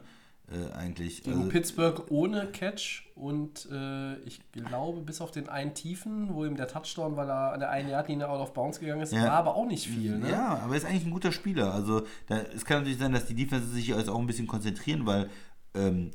Äh, 0.51 0.73
eigentlich. 0.75 1.23
Gegen 1.23 1.49
Pittsburgh 1.49 2.11
ohne 2.11 2.47
Catch 2.51 3.05
und 3.15 3.69
äh, 3.71 4.17
ich 4.23 4.41
glaube, 4.51 5.01
bis 5.01 5.21
auf 5.21 5.31
den 5.31 5.49
einen 5.49 5.75
Tiefen, 5.75 6.35
wo 6.35 6.45
ihm 6.45 6.57
der 6.57 6.67
Touchdown, 6.67 7.17
weil 7.17 7.29
er 7.29 7.53
an 7.53 7.61
der 7.61 7.71
einen 7.71 7.89
Yardlinie 7.89 8.29
out 8.29 8.41
of 8.41 8.53
bounds 8.53 8.81
gegangen 8.81 9.01
ist, 9.03 9.13
Ja. 9.13 9.25
war 9.25 9.31
aber 9.33 9.55
auch 9.55 9.67
nicht 9.67 9.87
viel. 9.87 10.19
Ne? 10.19 10.29
Ja, 10.31 10.59
aber 10.59 10.73
er 10.75 10.79
ist 10.79 10.87
eigentlich 10.87 11.05
ein 11.07 11.13
guter 11.13 11.31
Spieler. 11.31 11.73
Also 11.73 12.03
da, 12.27 12.39
es 12.39 12.65
kann 12.65 12.79
natürlich 12.79 12.99
sein, 12.99 13.13
dass 13.13 13.27
die 13.27 13.35
Defense 13.35 13.69
sich 13.69 13.89
jetzt 13.89 14.09
auch 14.09 14.19
ein 14.19 14.27
bisschen 14.27 14.49
konzentrieren, 14.49 15.07
weil 15.07 15.31
ähm, 15.75 16.11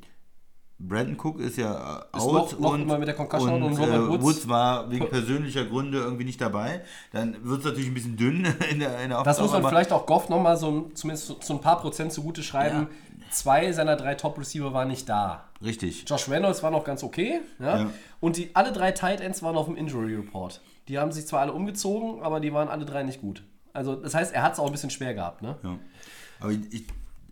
Brandon 0.78 1.18
Cook 1.18 1.40
ist 1.40 1.58
ja 1.58 2.02
äh, 2.14 2.18
Ist 2.18 2.24
out 2.24 2.52
noch- 2.52 2.60
noch 2.60 2.74
immer 2.76 2.98
mit 2.98 3.08
der 3.08 3.16
Concussion 3.16 3.64
und 3.64 3.78
Robert 3.78 3.96
äh, 3.96 4.08
Woods- 4.10 4.24
Woods 4.24 4.48
war 4.50 4.92
wegen 4.92 5.08
persönlicher 5.08 5.64
Gründe 5.66 6.00
irgendwie 6.00 6.26
nicht 6.26 6.42
dabei. 6.42 6.82
Dann 7.14 7.38
wird 7.44 7.60
es 7.60 7.66
natürlich 7.66 7.88
ein 7.88 7.94
bisschen 7.94 8.18
dünn 8.18 8.46
in 8.72 8.80
der, 8.80 9.00
in 9.02 9.10
der 9.10 9.24
Das 9.24 9.40
muss 9.40 9.52
man 9.54 9.66
vielleicht 9.66 9.94
auch 9.94 10.06
Goff 10.06 10.28
nochmal 10.28 10.58
so, 10.58 10.90
zumindest 10.94 11.28
so, 11.28 11.38
so 11.42 11.54
ein 11.54 11.62
paar 11.62 11.80
Prozent 11.80 12.12
zugute 12.12 12.44
schreiben. 12.44 12.88
Zwei 13.32 13.72
seiner 13.72 13.96
drei 13.96 14.16
Top-Receiver 14.16 14.74
waren 14.74 14.88
nicht 14.90 15.08
da. 15.10 15.46
Richtig. 15.64 16.06
Josh 16.08 16.30
Reynolds 16.30 16.62
war 16.62 16.72
noch 16.72 16.84
ganz 16.84 17.04
okay. 17.04 17.40
Ja? 17.60 17.80
Ja. 17.80 17.90
Und 18.20 18.38
die, 18.38 18.54
alle 18.54 18.72
drei 18.72 18.92
Tight 18.92 19.22
Ends 19.22 19.42
waren 19.44 19.56
auf 19.56 19.66
dem 19.66 19.76
Injury 19.78 20.16
Report. 20.16 20.62
Die 20.90 21.00
haben 21.00 21.12
sich 21.12 21.26
zwar 21.26 21.40
alle 21.42 21.54
umgezogen, 21.54 22.22
aber 22.22 22.40
die 22.40 22.54
waren 22.54 22.68
alle 22.68 22.86
drei 22.86 23.04
nicht 23.04 23.22
gut. 23.22 23.44
Also, 23.74 23.96
das 23.96 24.14
heißt, 24.14 24.34
er 24.34 24.44
hat 24.44 24.54
es 24.54 24.60
auch 24.60 24.68
ein 24.68 24.72
bisschen 24.72 24.90
schwer 24.92 25.14
gehabt. 25.14 25.42
Ne? 25.42 25.56
Ja. 25.64 25.78
Aber 26.40 26.52
ich, 26.52 26.60
ich, 26.72 26.84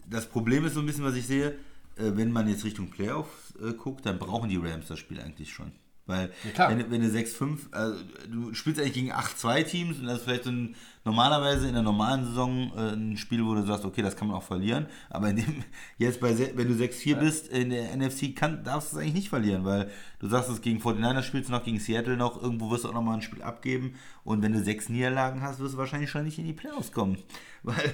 das 0.10 0.26
Problem 0.26 0.66
ist 0.66 0.74
so 0.74 0.80
ein 0.80 0.86
bisschen, 0.86 1.04
was 1.06 1.16
ich 1.16 1.28
sehe, 1.28 1.54
wenn 1.98 2.32
man 2.32 2.48
jetzt 2.48 2.64
Richtung 2.66 2.90
Playoffs 2.90 3.54
äh, 3.62 3.74
guckt, 3.74 4.06
dann 4.06 4.20
brauchen 4.20 4.50
die 4.50 4.58
Rams 4.58 4.88
das 4.88 5.00
Spiel 5.00 5.20
eigentlich 5.20 5.52
schon. 5.54 5.72
Weil 6.06 6.32
klar. 6.54 6.70
wenn, 6.70 6.80
du- 6.80 6.92
wenn 6.92 7.00
du 7.02 7.08
6-5, 7.08 7.72
also 7.72 7.98
du 8.30 8.54
spielst 8.54 8.78
eigentlich 8.82 8.94
gegen 8.94 9.14
8-2 9.14 9.64
Teams 9.64 10.00
und 10.00 10.06
das 10.08 10.18
ist 10.18 10.24
vielleicht 10.26 10.44
so 10.44 10.50
ein, 10.52 10.76
normalerweise 11.06 11.66
in 11.66 11.76
der 11.76 11.82
normalen 11.82 12.26
Saison 12.26 12.74
äh, 12.76 12.90
ein 12.94 13.16
Spiel, 13.16 13.46
wo 13.46 13.56
du 13.56 13.64
sagst, 13.66 13.86
okay, 13.86 14.02
das 14.02 14.18
kann 14.18 14.28
man 14.28 14.36
auch 14.36 14.44
verlieren. 14.44 14.88
Aber 15.10 15.30
in 15.30 15.38
dem, 15.38 15.64
jetzt 15.98 16.20
bei, 16.20 16.38
wenn 16.58 16.68
du 16.68 16.74
6-4 16.74 17.16
bist 17.16 17.48
in 17.48 17.70
der 17.70 17.96
NFC, 17.96 18.36
kann, 18.36 18.66
darfst 18.66 18.92
du 18.92 18.98
es 18.98 19.02
eigentlich 19.02 19.14
nicht 19.14 19.30
verlieren, 19.30 19.64
weil 19.64 19.90
du 20.20 20.28
sagst, 20.28 20.50
es 20.50 20.60
gegen 20.60 20.82
49ers 20.82 21.24
spielst 21.24 21.48
du 21.48 21.54
noch, 21.54 21.64
gegen 21.64 21.80
Seattle 21.80 22.18
noch, 22.18 22.42
irgendwo 22.42 22.70
wirst 22.70 22.84
du 22.84 22.90
auch 22.90 22.94
nochmal 22.94 23.16
ein 23.16 23.22
Spiel 23.22 23.42
abgeben. 23.42 23.96
Und 24.26 24.42
wenn 24.42 24.52
du 24.52 24.62
sechs 24.62 24.90
Niederlagen 24.90 25.42
hast, 25.42 25.60
wirst 25.60 25.76
du 25.76 25.78
wahrscheinlich 25.78 26.10
schon 26.10 26.26
nicht 26.26 26.38
in 26.38 26.46
die 26.46 26.52
Playoffs 26.54 26.92
kommen. 26.92 27.18
Weil 27.64 27.94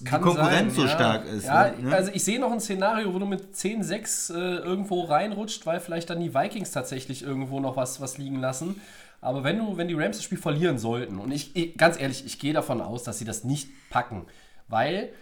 die 0.00 0.04
Konkurrenz 0.04 0.50
sein, 0.50 0.70
so 0.70 0.82
ja. 0.82 0.88
stark 0.88 1.26
ist. 1.26 1.44
Ja, 1.44 1.70
ne? 1.70 1.94
also 1.94 2.10
ich 2.12 2.24
sehe 2.24 2.40
noch 2.40 2.50
ein 2.50 2.60
Szenario, 2.60 3.12
wo 3.12 3.18
du 3.18 3.26
mit 3.26 3.54
10-6 3.54 4.34
äh, 4.34 4.56
irgendwo 4.58 5.02
reinrutscht, 5.02 5.66
weil 5.66 5.80
vielleicht 5.80 6.10
dann 6.10 6.20
die 6.20 6.34
Vikings 6.34 6.70
tatsächlich 6.70 7.22
irgendwo 7.22 7.60
noch 7.60 7.76
was, 7.76 8.00
was 8.00 8.18
liegen 8.18 8.40
lassen. 8.40 8.80
Aber 9.20 9.44
wenn 9.44 9.58
du, 9.58 9.76
wenn 9.76 9.88
die 9.88 9.94
Rams 9.94 10.16
das 10.16 10.24
Spiel 10.24 10.38
verlieren 10.38 10.78
sollten, 10.78 11.18
und 11.18 11.30
ich, 11.30 11.54
ich 11.54 11.76
ganz 11.76 12.00
ehrlich, 12.00 12.26
ich 12.26 12.38
gehe 12.38 12.52
davon 12.52 12.80
aus, 12.80 13.02
dass 13.04 13.18
sie 13.18 13.24
das 13.24 13.44
nicht 13.44 13.68
packen, 13.90 14.26
weil 14.68 15.12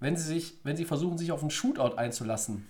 wenn 0.00 0.16
sie 0.16 0.24
sich, 0.24 0.54
wenn 0.62 0.76
sie 0.76 0.84
versuchen, 0.84 1.18
sich 1.18 1.32
auf 1.32 1.40
einen 1.40 1.50
Shootout 1.50 1.96
einzulassen, 1.96 2.66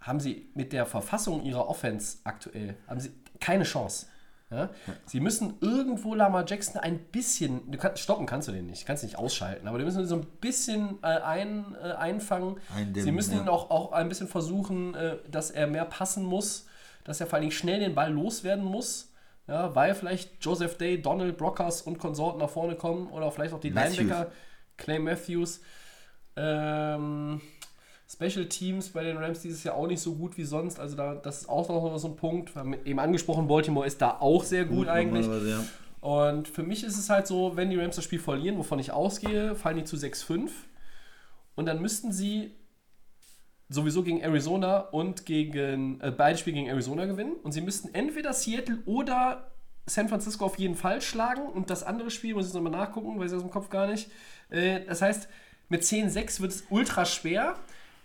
haben 0.00 0.20
sie 0.20 0.50
mit 0.54 0.72
der 0.72 0.86
Verfassung 0.86 1.42
ihrer 1.42 1.68
Offense 1.68 2.18
aktuell 2.24 2.76
haben 2.86 3.00
sie 3.00 3.10
keine 3.40 3.64
Chance. 3.64 4.06
Ja? 4.50 4.70
Sie 5.04 5.20
müssen 5.20 5.54
irgendwo 5.60 6.14
Lamar 6.14 6.44
Jackson 6.46 6.80
ein 6.80 6.98
bisschen, 6.98 7.70
du 7.70 7.76
kannst, 7.76 8.02
stoppen 8.02 8.26
kannst 8.26 8.48
du 8.48 8.52
den 8.52 8.66
nicht, 8.66 8.86
kannst 8.86 9.02
nicht 9.02 9.18
ausschalten, 9.18 9.68
aber 9.68 9.78
die 9.78 9.84
müssen 9.84 10.00
ihn 10.00 10.06
so 10.06 10.16
ein 10.16 10.26
bisschen 10.40 10.98
äh, 11.02 11.06
ein, 11.06 11.76
äh, 11.82 11.92
einfangen. 11.92 12.56
Eindämmen, 12.74 13.04
Sie 13.04 13.12
müssen 13.12 13.34
ja. 13.34 13.42
ihn 13.42 13.48
auch, 13.48 13.70
auch 13.70 13.92
ein 13.92 14.08
bisschen 14.08 14.28
versuchen, 14.28 14.94
äh, 14.94 15.18
dass 15.30 15.50
er 15.50 15.66
mehr 15.66 15.84
passen 15.84 16.24
muss, 16.24 16.66
dass 17.04 17.20
er 17.20 17.26
vor 17.26 17.34
allen 17.34 17.42
Dingen 17.42 17.52
schnell 17.52 17.80
den 17.80 17.94
Ball 17.94 18.12
loswerden 18.12 18.64
muss, 18.64 19.12
ja, 19.46 19.74
weil 19.74 19.94
vielleicht 19.94 20.42
Joseph 20.42 20.78
Day, 20.78 21.00
Donald 21.00 21.36
Brockers 21.36 21.82
und 21.82 21.98
Konsorten 21.98 22.40
nach 22.40 22.50
vorne 22.50 22.74
kommen 22.74 23.08
oder 23.10 23.30
vielleicht 23.30 23.52
auch 23.52 23.60
die 23.60 23.70
Matthews. 23.70 23.98
Linebacker, 23.98 24.32
Clay 24.76 24.98
Matthews. 24.98 25.60
Ähm, 26.36 27.40
Special 28.10 28.46
Teams 28.46 28.88
bei 28.88 29.04
den 29.04 29.18
Rams 29.18 29.40
dieses 29.40 29.62
Jahr 29.64 29.74
auch 29.74 29.86
nicht 29.86 30.00
so 30.00 30.14
gut 30.14 30.38
wie 30.38 30.44
sonst. 30.44 30.80
Also 30.80 30.96
da, 30.96 31.14
das 31.14 31.42
ist 31.42 31.48
auch 31.48 31.68
noch 31.68 31.98
so 31.98 32.08
ein 32.08 32.16
Punkt. 32.16 32.54
Wir 32.54 32.60
haben 32.60 32.74
eben 32.84 32.98
angesprochen, 32.98 33.46
Baltimore 33.46 33.86
ist 33.86 34.00
da 34.00 34.18
auch 34.20 34.44
sehr 34.44 34.64
gut, 34.64 34.88
eigentlich. 34.88 35.26
normalerweise, 35.26 35.50
ja. 35.50 35.64
Und 36.00 36.48
für 36.48 36.62
mich 36.62 36.84
ist 36.84 36.96
es 36.96 37.10
halt 37.10 37.26
so, 37.26 37.56
wenn 37.56 37.70
die 37.70 37.76
Rams 37.76 37.96
das 37.96 38.04
Spiel 38.04 38.20
verlieren, 38.20 38.56
wovon 38.56 38.78
ich 38.78 38.92
ausgehe, 38.92 39.54
fallen 39.54 39.76
die 39.76 39.84
zu 39.84 39.96
6-5. 39.96 40.50
Und 41.54 41.66
dann 41.66 41.82
müssten 41.82 42.12
sie 42.12 42.52
sowieso 43.68 44.02
gegen 44.02 44.20
Arizona 44.20 44.78
und 44.78 45.26
gegen 45.26 46.00
äh, 46.00 46.10
beide 46.10 46.38
Spiele 46.38 46.56
gegen 46.56 46.68
Arizona 46.68 47.04
gewinnen. 47.04 47.34
Und 47.42 47.52
sie 47.52 47.60
müssten 47.60 47.92
entweder 47.94 48.32
Seattle 48.32 48.78
oder 48.86 49.50
San 49.84 50.08
Francisco 50.08 50.46
auf 50.46 50.58
jeden 50.58 50.76
Fall 50.76 51.02
schlagen. 51.02 51.42
Und 51.42 51.68
das 51.68 51.82
andere 51.82 52.10
Spiel, 52.10 52.34
muss 52.34 52.48
ich 52.48 52.54
nochmal 52.54 52.72
nachgucken, 52.72 53.18
weiß 53.18 53.32
ich 53.32 53.36
aus 53.36 53.42
dem 53.42 53.50
Kopf 53.50 53.68
gar 53.68 53.86
nicht. 53.86 54.10
Äh, 54.50 54.86
das 54.86 55.02
heißt, 55.02 55.28
mit 55.68 55.82
10-6 55.82 56.40
wird 56.40 56.52
es 56.52 56.64
ultra 56.70 57.04
schwer, 57.04 57.56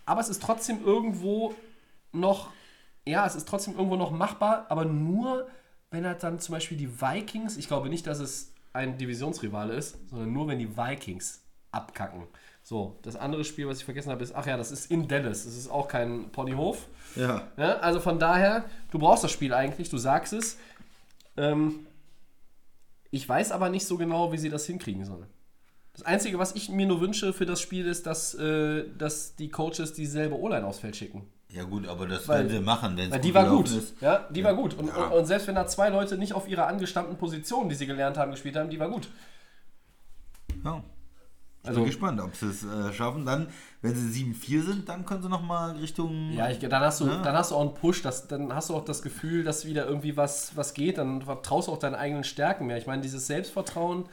aber 0.05 0.21
es 0.21 0.29
ist 0.29 0.41
trotzdem 0.41 0.83
irgendwo 0.83 1.53
noch, 2.11 2.51
ja, 3.05 3.25
es 3.25 3.35
ist 3.35 3.47
trotzdem 3.47 3.75
irgendwo 3.75 3.95
noch 3.95 4.11
machbar, 4.11 4.65
aber 4.69 4.85
nur, 4.85 5.47
wenn 5.91 6.05
halt 6.05 6.23
dann 6.23 6.39
zum 6.39 6.53
Beispiel 6.53 6.77
die 6.77 7.01
Vikings, 7.01 7.57
ich 7.57 7.67
glaube 7.67 7.89
nicht, 7.89 8.07
dass 8.07 8.19
es 8.19 8.53
ein 8.73 8.97
Divisionsrivale 8.97 9.73
ist, 9.73 9.97
sondern 10.09 10.33
nur, 10.33 10.47
wenn 10.47 10.59
die 10.59 10.75
Vikings 10.75 11.41
abkacken. 11.71 12.27
So, 12.63 12.97
das 13.01 13.15
andere 13.15 13.43
Spiel, 13.43 13.67
was 13.67 13.79
ich 13.79 13.85
vergessen 13.85 14.09
habe, 14.09 14.23
ist, 14.23 14.33
ach 14.33 14.45
ja, 14.45 14.55
das 14.55 14.71
ist 14.71 14.89
in 14.89 15.07
Dallas. 15.07 15.43
Das 15.43 15.57
ist 15.57 15.69
auch 15.69 15.87
kein 15.87 16.31
Ponyhof. 16.31 16.87
Ja. 17.15 17.47
Ja, 17.57 17.77
also 17.79 17.99
von 17.99 18.19
daher, 18.19 18.65
du 18.91 18.99
brauchst 18.99 19.23
das 19.23 19.31
Spiel 19.31 19.53
eigentlich, 19.53 19.89
du 19.89 19.97
sagst 19.97 20.33
es. 20.33 20.57
Ähm, 21.35 21.85
ich 23.11 23.27
weiß 23.27 23.51
aber 23.51 23.69
nicht 23.69 23.85
so 23.85 23.97
genau, 23.97 24.31
wie 24.31 24.37
sie 24.37 24.49
das 24.49 24.65
hinkriegen 24.65 25.03
sollen. 25.05 25.27
Das 25.93 26.03
Einzige, 26.03 26.39
was 26.39 26.55
ich 26.55 26.69
mir 26.69 26.87
nur 26.87 27.01
wünsche 27.01 27.33
für 27.33 27.45
das 27.45 27.61
Spiel, 27.61 27.85
ist, 27.85 28.07
dass, 28.07 28.33
äh, 28.33 28.85
dass 28.97 29.35
die 29.35 29.49
Coaches 29.49 29.93
dieselbe 29.93 30.39
O-Line 30.39 30.65
aufs 30.65 30.79
Feld 30.79 30.95
schicken. 30.95 31.27
Ja 31.49 31.65
gut, 31.65 31.87
aber 31.87 32.07
das 32.07 32.27
Weil- 32.27 32.39
werden 32.47 32.49
sie 32.49 32.59
machen, 32.65 32.97
wenn 32.97 33.05
es 33.05 33.11
Weil 33.11 33.21
die 33.21 33.33
war 33.35 33.47
gut. 33.47 33.69
ist. 33.69 34.01
Ja, 34.01 34.27
die 34.31 34.43
war 34.43 34.55
gut. 34.55 34.73
Und, 34.73 34.87
Ja. 34.87 34.95
und, 35.05 35.11
und 35.11 35.25
selbst 35.27 35.45
wenn 35.47 35.53
da 35.53 35.67
zwei 35.67 35.89
Leute 35.89 36.17
nicht 36.17 36.33
auf 36.33 36.47
ihrer 36.47 36.65
angestammten 36.65 37.15
Position, 37.17 37.69
die 37.69 37.75
sie 37.75 37.85
gelernt 37.85 38.17
haben, 38.17 38.31
gespielt 38.31 38.55
haben, 38.55 38.71
die 38.71 38.79
war 38.79 38.89
gut. 38.89 39.07
Ja. 40.65 40.83
Ich 41.61 41.69
Also- 41.69 41.79
bin 41.81 41.85
gespannt, 41.91 42.19
ob 42.19 42.35
sie 42.35 42.47
es 42.47 42.63
äh, 42.63 42.91
schaffen. 42.91 43.23
Dann, 43.25 43.47
wenn 43.83 43.93
sie 43.95 44.09
7-4 44.09 44.63
sind, 44.63 44.89
dann 44.89 45.05
können 45.05 45.21
sie 45.21 45.29
nochmal 45.29 45.75
Richtung. 45.77 46.31
Ja, 46.33 46.49
ich, 46.49 46.57
dann, 46.59 46.81
hast 46.81 47.01
du, 47.01 47.05
Ja. 47.07 47.21
dann 47.21 47.35
hast 47.37 47.51
du 47.51 47.55
auch 47.55 47.61
einen 47.61 47.73
Push, 47.75 48.01
das, 48.01 48.27
dann 48.27 48.53
hast 48.53 48.69
du 48.71 48.75
auch 48.75 48.83
das 48.83 49.03
Gefühl, 49.03 49.43
dass 49.43 49.65
wieder 49.65 49.85
irgendwie 49.85 50.17
was, 50.17 50.57
was 50.57 50.73
geht, 50.73 50.97
dann 50.97 51.21
vertraust 51.21 51.67
du 51.67 51.71
auch 51.71 51.77
deinen 51.79 51.95
eigenen 51.95 52.23
Stärken 52.23 52.65
mehr. 52.65 52.77
Ich 52.77 52.87
meine, 52.87 53.01
dieses 53.03 53.27
Selbstvertrauen, 53.27 54.05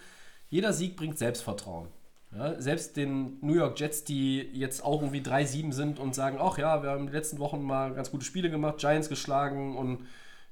jeder 0.51 0.73
Sieg 0.73 0.97
bringt 0.97 1.19
Selbstvertrauen. 1.19 1.89
Ja, 2.33 2.61
selbst 2.61 2.97
den 2.97 3.39
New 3.41 3.55
York 3.55 3.81
Jets, 3.81 4.05
die 4.05 4.39
jetzt 4.53 4.85
auch 4.85 5.03
irgendwie 5.03 5.21
3-7 5.21 5.73
sind 5.73 5.99
und 5.99 6.15
sagen, 6.15 6.39
ach 6.41 6.59
ja, 6.59 6.83
wir 6.83 6.91
haben 6.91 7.09
die 7.09 7.13
letzten 7.13 7.41
Wochen 7.41 7.61
mal 7.61 7.93
ganz 7.93 8.13
gute 8.13 8.25
Spiele 8.25 8.51
gemacht, 8.51 8.79
Giants 8.79 9.09
geschlagen 9.09 9.77
und 9.77 10.07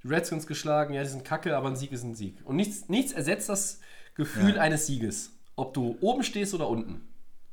Redskins 0.04 0.48
geschlagen, 0.48 0.94
ja, 0.94 1.02
die 1.02 1.08
sind 1.08 1.24
kacke, 1.24 1.56
aber 1.56 1.68
ein 1.68 1.76
Sieg 1.76 1.92
ist 1.92 2.02
ein 2.02 2.16
Sieg. 2.16 2.40
Und 2.44 2.56
nichts, 2.56 2.88
nichts 2.88 3.12
ersetzt 3.12 3.48
das 3.48 3.80
Gefühl 4.14 4.56
Ja. 4.56 4.62
eines 4.62 4.86
Sieges. 4.86 5.32
Ob 5.54 5.72
du 5.74 5.96
oben 6.00 6.24
stehst 6.24 6.52
oder 6.52 6.68
unten. 6.68 7.06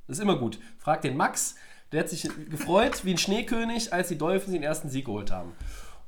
Das 0.08 0.18
ist 0.18 0.24
immer 0.24 0.38
gut. 0.38 0.60
Frag 0.80 1.02
den 1.02 1.18
Max, 1.18 1.56
der 1.92 2.00
hat 2.02 2.10
sich 2.10 2.28
gefreut 2.50 3.06
wie 3.06 3.12
ein 3.12 3.18
Schneekönig, 3.20 3.94
als 3.94 4.08
die 4.08 4.18
Dolphins 4.18 4.54
den 4.54 4.64
ersten 4.64 4.90
Sieg 4.90 5.06
geholt 5.06 5.32
haben. 5.32 5.52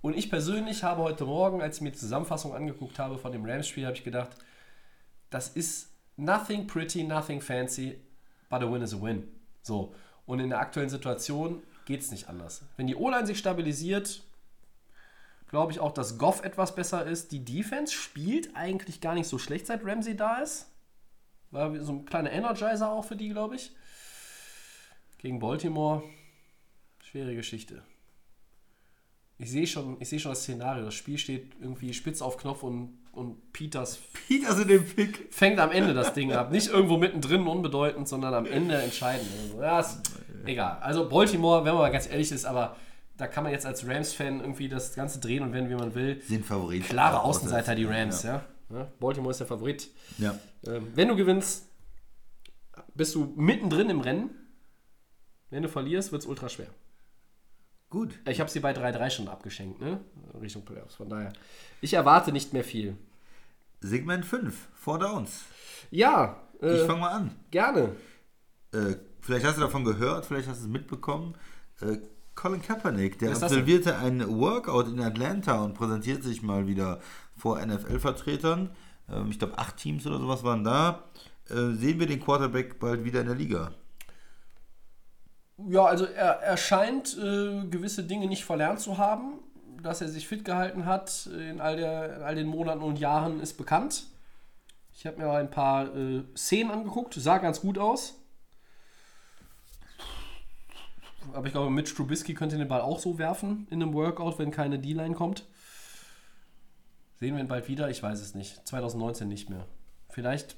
Und 0.01 0.15
ich 0.15 0.29
persönlich 0.31 0.83
habe 0.83 1.03
heute 1.03 1.25
Morgen, 1.25 1.61
als 1.61 1.77
ich 1.77 1.81
mir 1.81 1.91
die 1.91 1.97
Zusammenfassung 1.97 2.55
angeguckt 2.55 2.97
habe 2.97 3.17
von 3.19 3.31
dem 3.31 3.45
Rams-Spiel, 3.45 3.85
habe 3.85 3.95
ich 3.95 4.03
gedacht, 4.03 4.31
das 5.29 5.49
ist 5.49 5.86
nothing 6.17 6.67
pretty, 6.67 7.03
nothing 7.03 7.41
fancy, 7.41 7.99
but 8.49 8.61
a 8.61 8.71
win 8.71 8.81
is 8.81 8.93
a 8.93 9.01
win. 9.01 9.27
So. 9.61 9.93
Und 10.25 10.39
in 10.39 10.49
der 10.49 10.59
aktuellen 10.59 10.89
Situation 10.89 11.63
geht 11.85 12.01
es 12.01 12.11
nicht 12.11 12.27
anders. 12.27 12.63
Wenn 12.75 12.87
die 12.87 12.95
O-Line 12.95 13.25
sich 13.25 13.39
stabilisiert, 13.39 14.23
glaube 15.49 15.71
ich 15.71 15.79
auch, 15.79 15.93
dass 15.93 16.17
Goff 16.17 16.43
etwas 16.43 16.75
besser 16.75 17.05
ist. 17.05 17.31
Die 17.31 17.43
Defense 17.43 17.93
spielt 17.93 18.55
eigentlich 18.55 19.01
gar 19.01 19.13
nicht 19.13 19.27
so 19.27 19.37
schlecht, 19.37 19.67
seit 19.67 19.85
Ramsey 19.85 20.15
da 20.15 20.37
ist. 20.37 20.67
War 21.51 21.73
so 21.79 21.93
ein 21.93 22.05
kleiner 22.05 22.31
Energizer 22.31 22.91
auch 22.91 23.05
für 23.05 23.15
die, 23.15 23.29
glaube 23.29 23.55
ich. 23.55 23.71
Gegen 25.17 25.39
Baltimore. 25.39 26.03
Schwere 27.01 27.35
Geschichte. 27.35 27.83
Ich 29.37 29.51
sehe 29.51 29.67
schon, 29.67 29.97
ich 30.01 30.09
sehe 30.09 30.19
schon 30.19 30.31
das 30.31 30.41
Szenario. 30.41 30.83
Das 30.83 30.93
Spiel 30.93 31.17
steht 31.17 31.53
irgendwie 31.61 31.93
spitz 31.93 32.21
auf 32.21 32.37
Knopf 32.37 32.63
und, 32.63 32.97
und 33.17 33.51
Peters 33.51 33.99
Peter 34.27 34.49
also 34.49 34.63
den 34.63 34.85
Pick. 34.85 35.33
fängt 35.33 35.59
am 35.59 35.71
Ende 35.71 35.93
das 35.93 36.13
Ding 36.13 36.31
ab. 36.31 36.51
Nicht 36.51 36.69
irgendwo 36.69 36.97
mittendrin 36.97 37.47
unbedeutend, 37.47 38.07
sondern 38.07 38.33
am 38.33 38.45
Ende 38.45 38.75
entscheidend. 38.75 39.27
Also, 39.43 39.61
ja, 39.61 39.79
ist 39.79 40.01
egal. 40.45 40.77
Also 40.81 41.09
Baltimore, 41.09 41.65
wenn 41.65 41.73
man 41.73 41.81
mal 41.81 41.91
ganz 41.91 42.07
ehrlich 42.09 42.31
ist, 42.31 42.45
aber 42.45 42.75
da 43.17 43.27
kann 43.27 43.43
man 43.43 43.51
jetzt 43.51 43.65
als 43.65 43.87
Rams-Fan 43.87 44.41
irgendwie 44.41 44.69
das 44.69 44.93
Ganze 44.93 45.19
drehen 45.19 45.41
und 45.43 45.51
wenden, 45.51 45.71
wie 45.71 45.75
man 45.75 45.95
will. 45.95 46.21
Sind 46.21 46.45
Favorit. 46.45 46.83
Klare 46.83 47.21
Außenseiter, 47.21 47.73
die 47.73 47.85
Rams, 47.85 48.21
ja. 48.23 48.45
ja. 48.69 48.87
Baltimore 48.99 49.31
ist 49.31 49.39
der 49.39 49.47
Favorit. 49.47 49.89
Ja. 50.19 50.37
Ähm, 50.67 50.87
wenn 50.93 51.07
du 51.07 51.15
gewinnst, 51.15 51.67
bist 52.93 53.15
du 53.15 53.33
mittendrin 53.35 53.89
im 53.89 54.01
Rennen. 54.01 54.29
Wenn 55.49 55.63
du 55.63 55.69
verlierst, 55.69 56.11
wird 56.11 56.21
es 56.21 56.27
ultra 56.27 56.49
schwer. 56.49 56.67
Gut. 57.89 58.19
Ich 58.27 58.39
habe 58.39 58.49
sie 58.49 58.59
bei 58.59 58.73
3-3 58.73 59.09
schon 59.09 59.27
abgeschenkt, 59.29 59.79
ne? 59.79 59.99
Richtung 60.41 60.65
Playoffs. 60.65 60.95
Von 60.95 61.09
daher, 61.09 61.31
ich 61.81 61.93
erwarte 61.93 62.31
nicht 62.31 62.51
mehr 62.53 62.63
viel. 62.63 62.97
Segment 63.79 64.25
5, 64.25 64.67
Four 64.73 64.99
Downs. 64.99 65.43
Ja, 65.91 66.41
Ich 66.59 66.67
äh, 66.67 66.85
fange 66.85 66.99
mal 66.99 67.09
an. 67.11 67.31
gerne. 67.51 67.95
Äh, 68.73 68.95
vielleicht 69.21 69.45
hast 69.45 69.57
du 69.57 69.61
davon 69.61 69.85
gehört, 69.85 70.25
vielleicht 70.25 70.47
hast 70.49 70.61
du 70.61 70.65
es 70.65 70.71
mitbekommen. 70.71 71.35
Äh, 71.81 71.97
Colin 72.35 72.61
Kaepernick, 72.61 73.17
der 73.19 73.33
denn? 73.33 73.41
absolvierte 73.43 73.97
ein 73.97 74.27
Workout 74.37 74.87
in 74.89 74.99
Atlanta 74.99 75.61
und 75.63 75.73
präsentiert 75.73 76.23
sich 76.23 76.41
mal 76.43 76.67
wieder 76.67 76.99
vor 77.35 77.59
NFL-Vertretern. 77.65 78.71
Ähm, 79.09 79.29
ich 79.31 79.39
glaube, 79.39 79.57
acht 79.57 79.77
Teams 79.77 80.05
oder 80.05 80.19
sowas 80.19 80.43
waren 80.43 80.63
da. 80.63 81.03
Äh, 81.49 81.73
sehen 81.75 81.99
wir 81.99 82.07
den 82.07 82.19
Quarterback 82.19 82.79
bald 82.79 83.03
wieder 83.05 83.21
in 83.21 83.27
der 83.27 83.35
Liga? 83.35 83.71
Ja, 85.57 85.85
also 85.85 86.05
er, 86.05 86.41
er 86.41 86.57
scheint 86.57 87.17
äh, 87.17 87.65
gewisse 87.65 88.03
Dinge 88.03 88.27
nicht 88.27 88.45
verlernt 88.45 88.79
zu 88.79 88.97
haben. 88.97 89.39
Dass 89.81 90.01
er 90.01 90.07
sich 90.07 90.27
fit 90.27 90.43
gehalten 90.43 90.85
hat 90.85 91.27
in 91.27 91.61
all, 91.61 91.77
der, 91.77 92.17
in 92.17 92.23
all 92.23 92.35
den 92.35 92.47
Monaten 92.47 92.81
und 92.81 92.97
Jahren 92.97 93.39
ist 93.39 93.57
bekannt. 93.57 94.07
Ich 94.93 95.05
habe 95.05 95.17
mir 95.17 95.31
ein 95.31 95.51
paar 95.51 95.95
äh, 95.95 96.23
Szenen 96.35 96.71
angeguckt, 96.71 97.13
sah 97.13 97.37
ganz 97.37 97.61
gut 97.61 97.77
aus. 97.77 98.15
Aber 101.33 101.45
ich 101.45 101.53
glaube, 101.53 101.69
Mitch 101.69 101.93
Trubisky 101.93 102.33
könnte 102.33 102.57
den 102.57 102.67
Ball 102.67 102.81
auch 102.81 102.99
so 102.99 103.19
werfen 103.19 103.67
in 103.69 103.81
einem 103.81 103.93
Workout, 103.93 104.39
wenn 104.39 104.49
keine 104.49 104.79
D-Line 104.79 105.13
kommt. 105.13 105.45
Sehen 107.19 107.35
wir 107.35 107.41
ihn 107.43 107.47
bald 107.47 107.67
wieder? 107.67 107.89
Ich 107.89 108.01
weiß 108.01 108.19
es 108.19 108.33
nicht. 108.33 108.67
2019 108.67 109.27
nicht 109.27 109.49
mehr. 109.49 109.67
Vielleicht 110.09 110.55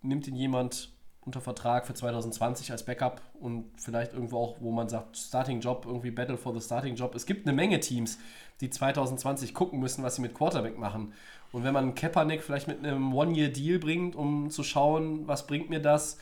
nimmt 0.00 0.26
ihn 0.26 0.36
jemand 0.36 0.91
unter 1.24 1.40
Vertrag 1.40 1.86
für 1.86 1.94
2020 1.94 2.72
als 2.72 2.84
Backup 2.84 3.20
und 3.40 3.70
vielleicht 3.76 4.12
irgendwo 4.12 4.38
auch, 4.38 4.56
wo 4.60 4.72
man 4.72 4.88
sagt, 4.88 5.16
Starting 5.16 5.60
Job, 5.60 5.84
irgendwie 5.86 6.10
Battle 6.10 6.36
for 6.36 6.52
the 6.52 6.60
Starting 6.60 6.96
Job. 6.96 7.14
Es 7.14 7.26
gibt 7.26 7.46
eine 7.46 7.54
Menge 7.54 7.78
Teams, 7.78 8.18
die 8.60 8.70
2020 8.70 9.54
gucken 9.54 9.78
müssen, 9.78 10.02
was 10.02 10.16
sie 10.16 10.22
mit 10.22 10.34
Quarterback 10.34 10.78
machen. 10.78 11.12
Und 11.52 11.64
wenn 11.64 11.74
man 11.74 11.94
Kaepernick 11.94 12.42
vielleicht 12.42 12.66
mit 12.66 12.78
einem 12.78 13.14
One-Year-Deal 13.14 13.78
bringt, 13.78 14.16
um 14.16 14.50
zu 14.50 14.64
schauen, 14.64 15.28
was 15.28 15.46
bringt 15.46 15.70
mir 15.70 15.80
das, 15.80 16.18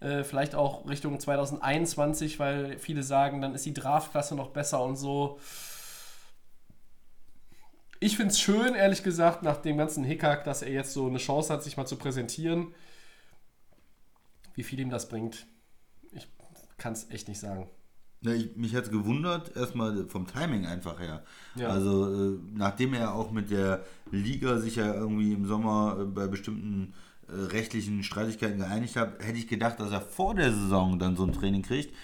äh, 0.00 0.22
vielleicht 0.22 0.54
auch 0.54 0.88
Richtung 0.88 1.18
2021, 1.18 2.38
weil 2.38 2.78
viele 2.78 3.02
sagen, 3.02 3.40
dann 3.40 3.54
ist 3.54 3.66
die 3.66 3.74
Draftklasse 3.74 4.36
noch 4.36 4.50
besser 4.50 4.82
und 4.82 4.96
so. 4.96 5.38
Ich 7.98 8.16
finde 8.16 8.32
es 8.32 8.40
schön, 8.40 8.74
ehrlich 8.74 9.02
gesagt, 9.02 9.42
nach 9.42 9.56
dem 9.56 9.78
ganzen 9.78 10.04
Hickhack, 10.04 10.44
dass 10.44 10.62
er 10.62 10.70
jetzt 10.70 10.92
so 10.92 11.06
eine 11.06 11.18
Chance 11.18 11.52
hat, 11.52 11.62
sich 11.62 11.76
mal 11.76 11.86
zu 11.86 11.96
präsentieren. 11.96 12.74
Wie 14.54 14.62
viel 14.62 14.80
ihm 14.80 14.90
das 14.90 15.08
bringt, 15.08 15.46
ich 16.12 16.28
kann 16.76 16.92
es 16.92 17.10
echt 17.10 17.28
nicht 17.28 17.40
sagen. 17.40 17.68
Ja, 18.20 18.32
ich, 18.32 18.56
mich 18.56 18.74
hat 18.74 18.84
es 18.84 18.90
gewundert, 18.90 19.54
erstmal 19.54 20.06
vom 20.06 20.26
Timing 20.26 20.64
einfach 20.64 20.98
her. 20.98 21.24
Ja. 21.56 21.68
Also, 21.68 22.34
äh, 22.34 22.38
nachdem 22.54 22.94
er 22.94 23.14
auch 23.14 23.30
mit 23.30 23.50
der 23.50 23.84
Liga 24.10 24.58
sich 24.58 24.76
ja 24.76 24.94
irgendwie 24.94 25.32
im 25.34 25.46
Sommer 25.46 25.98
äh, 26.00 26.04
bei 26.04 26.26
bestimmten 26.26 26.94
äh, 27.28 27.32
rechtlichen 27.34 28.02
Streitigkeiten 28.02 28.58
geeinigt 28.58 28.96
hat, 28.96 29.22
hätte 29.22 29.38
ich 29.38 29.46
gedacht, 29.46 29.78
dass 29.78 29.90
er 29.90 30.00
vor 30.00 30.34
der 30.34 30.52
Saison 30.52 30.98
dann 30.98 31.16
so 31.16 31.24
ein 31.24 31.32
Training 31.32 31.62
kriegt. 31.62 31.94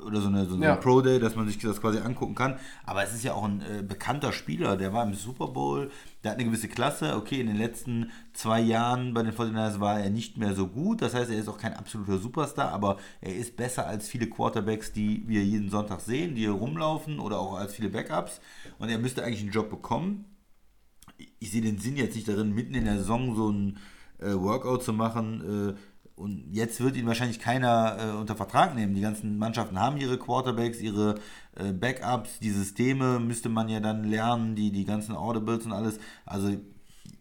Oder 0.00 0.20
so, 0.20 0.28
eine, 0.28 0.46
so 0.46 0.56
Ja. 0.56 0.74
ein 0.74 0.80
Pro-Day, 0.80 1.18
dass 1.18 1.36
man 1.36 1.46
sich 1.46 1.58
das 1.58 1.80
quasi 1.80 1.98
angucken 1.98 2.34
kann. 2.34 2.58
Aber 2.84 3.02
es 3.04 3.12
ist 3.14 3.22
ja 3.24 3.34
auch 3.34 3.44
ein 3.44 3.60
äh, 3.62 3.82
bekannter 3.82 4.32
Spieler, 4.32 4.76
der 4.76 4.92
war 4.92 5.04
im 5.04 5.14
Super 5.14 5.48
Bowl, 5.48 5.90
der 6.24 6.32
hat 6.32 6.38
eine 6.38 6.46
gewisse 6.48 6.68
Klasse. 6.68 7.16
Okay, 7.16 7.40
in 7.40 7.46
den 7.46 7.56
letzten 7.56 8.10
zwei 8.32 8.60
Jahren 8.60 9.14
bei 9.14 9.22
den 9.22 9.32
49ers 9.32 9.80
war 9.80 10.00
er 10.00 10.10
nicht 10.10 10.36
mehr 10.36 10.54
so 10.54 10.66
gut. 10.66 11.02
Das 11.02 11.14
heißt, 11.14 11.30
er 11.30 11.38
ist 11.38 11.48
auch 11.48 11.58
kein 11.58 11.74
absoluter 11.74 12.18
Superstar, 12.18 12.72
aber 12.72 12.96
er 13.20 13.34
ist 13.36 13.56
besser 13.56 13.86
als 13.86 14.08
viele 14.08 14.26
Quarterbacks, 14.28 14.92
die 14.92 15.22
wir 15.26 15.42
jeden 15.44 15.70
Sonntag 15.70 16.00
sehen, 16.00 16.34
die 16.34 16.42
hier 16.42 16.52
rumlaufen 16.52 17.18
oder 17.20 17.38
auch 17.38 17.54
als 17.54 17.74
viele 17.74 17.88
Backups. 17.90 18.40
Und 18.78 18.88
er 18.88 18.98
müsste 18.98 19.24
eigentlich 19.24 19.40
einen 19.42 19.52
Job 19.52 19.70
bekommen. 19.70 20.24
Ich 21.38 21.50
sehe 21.50 21.62
den 21.62 21.78
Sinn 21.78 21.96
jetzt 21.96 22.14
nicht 22.14 22.28
darin, 22.28 22.54
mitten 22.54 22.74
in 22.74 22.84
der 22.84 22.98
Saison 22.98 23.34
so 23.34 23.50
ein 23.50 23.78
äh, 24.18 24.32
Workout 24.34 24.82
zu 24.82 24.92
machen. 24.92 25.74
Äh, 25.76 25.80
und 26.20 26.52
jetzt 26.52 26.82
wird 26.82 26.96
ihn 26.96 27.06
wahrscheinlich 27.06 27.40
keiner 27.40 27.96
äh, 27.98 28.16
unter 28.16 28.36
Vertrag 28.36 28.74
nehmen. 28.74 28.94
Die 28.94 29.00
ganzen 29.00 29.38
Mannschaften 29.38 29.80
haben 29.80 29.96
ihre 29.96 30.18
Quarterbacks, 30.18 30.78
ihre 30.80 31.14
äh, 31.56 31.72
Backups, 31.72 32.40
die 32.40 32.50
Systeme 32.50 33.18
müsste 33.18 33.48
man 33.48 33.70
ja 33.70 33.80
dann 33.80 34.04
lernen, 34.04 34.54
die, 34.54 34.70
die 34.70 34.84
ganzen 34.84 35.16
Audibles 35.16 35.64
und 35.64 35.72
alles. 35.72 35.98
Also 36.26 36.54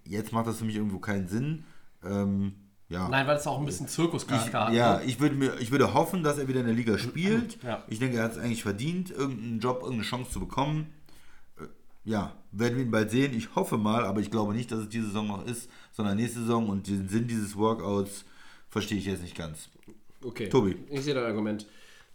jetzt 0.04 0.34
macht 0.34 0.48
das 0.48 0.58
für 0.58 0.66
mich 0.66 0.76
irgendwo 0.76 1.00
keinen 1.00 1.30
Sinn. 1.30 1.64
Ähm, 2.04 2.56
ja. 2.90 3.08
Nein, 3.08 3.26
weil 3.26 3.38
es 3.38 3.48
auch 3.48 3.58
ein 3.60 3.66
bisschen 3.66 3.88
Zirkuscharakter 3.88 4.68
hat. 4.68 4.74
ja, 4.74 4.98
ne? 4.98 5.04
ich 5.06 5.22
würde, 5.22 5.36
mir, 5.36 5.54
ich 5.60 5.72
würde 5.72 5.94
hoffen, 5.94 6.22
dass 6.22 6.38
er 6.38 6.50
wieder 6.50 6.60
in 6.60 6.66
der 6.66 6.76
Liga 6.76 6.98
spielt. 6.98 7.64
Ja. 7.64 7.84
Ich 7.88 8.00
denke, 8.00 8.18
er 8.18 8.26
hat 8.26 8.34
es 8.34 8.38
eigentlich 8.38 8.64
verdient, 8.64 9.12
irgendeinen 9.12 9.62
Job, 9.62 9.78
irgendeine 9.78 10.04
Chance 10.04 10.32
zu 10.32 10.42
bekommen. 10.42 10.88
Äh, 11.58 11.68
Ja, 12.04 12.34
werden 12.52 12.76
wir 12.76 12.84
ihn 12.84 12.92
bald 12.92 13.12
sehen. 13.12 13.34
Ich 13.34 13.56
hoffe 13.56 13.78
mal, 13.78 14.04
aber 14.04 14.20
ich 14.20 14.30
glaube 14.30 14.54
nicht, 14.54 14.74
dass 14.74 14.80
es 14.80 14.90
diese 14.90 15.06
Saison 15.06 15.28
noch 15.28 15.46
ist, 15.46 15.70
sondern 15.94 16.18
nächste 16.18 16.42
Saison. 16.42 16.68
Und 16.68 16.88
den 16.88 17.08
Sinn 17.08 17.28
dieses 17.28 17.56
Workouts 17.56 18.26
verstehe 18.70 18.98
ich 18.98 19.06
jetzt 19.06 19.22
nicht 19.22 19.38
ganz. 19.38 19.70
Okay. 20.24 20.50
Tobi. 20.50 20.78
Ich 20.90 21.02
sehe 21.04 21.14
dein 21.14 21.26
Argument. 21.26 21.66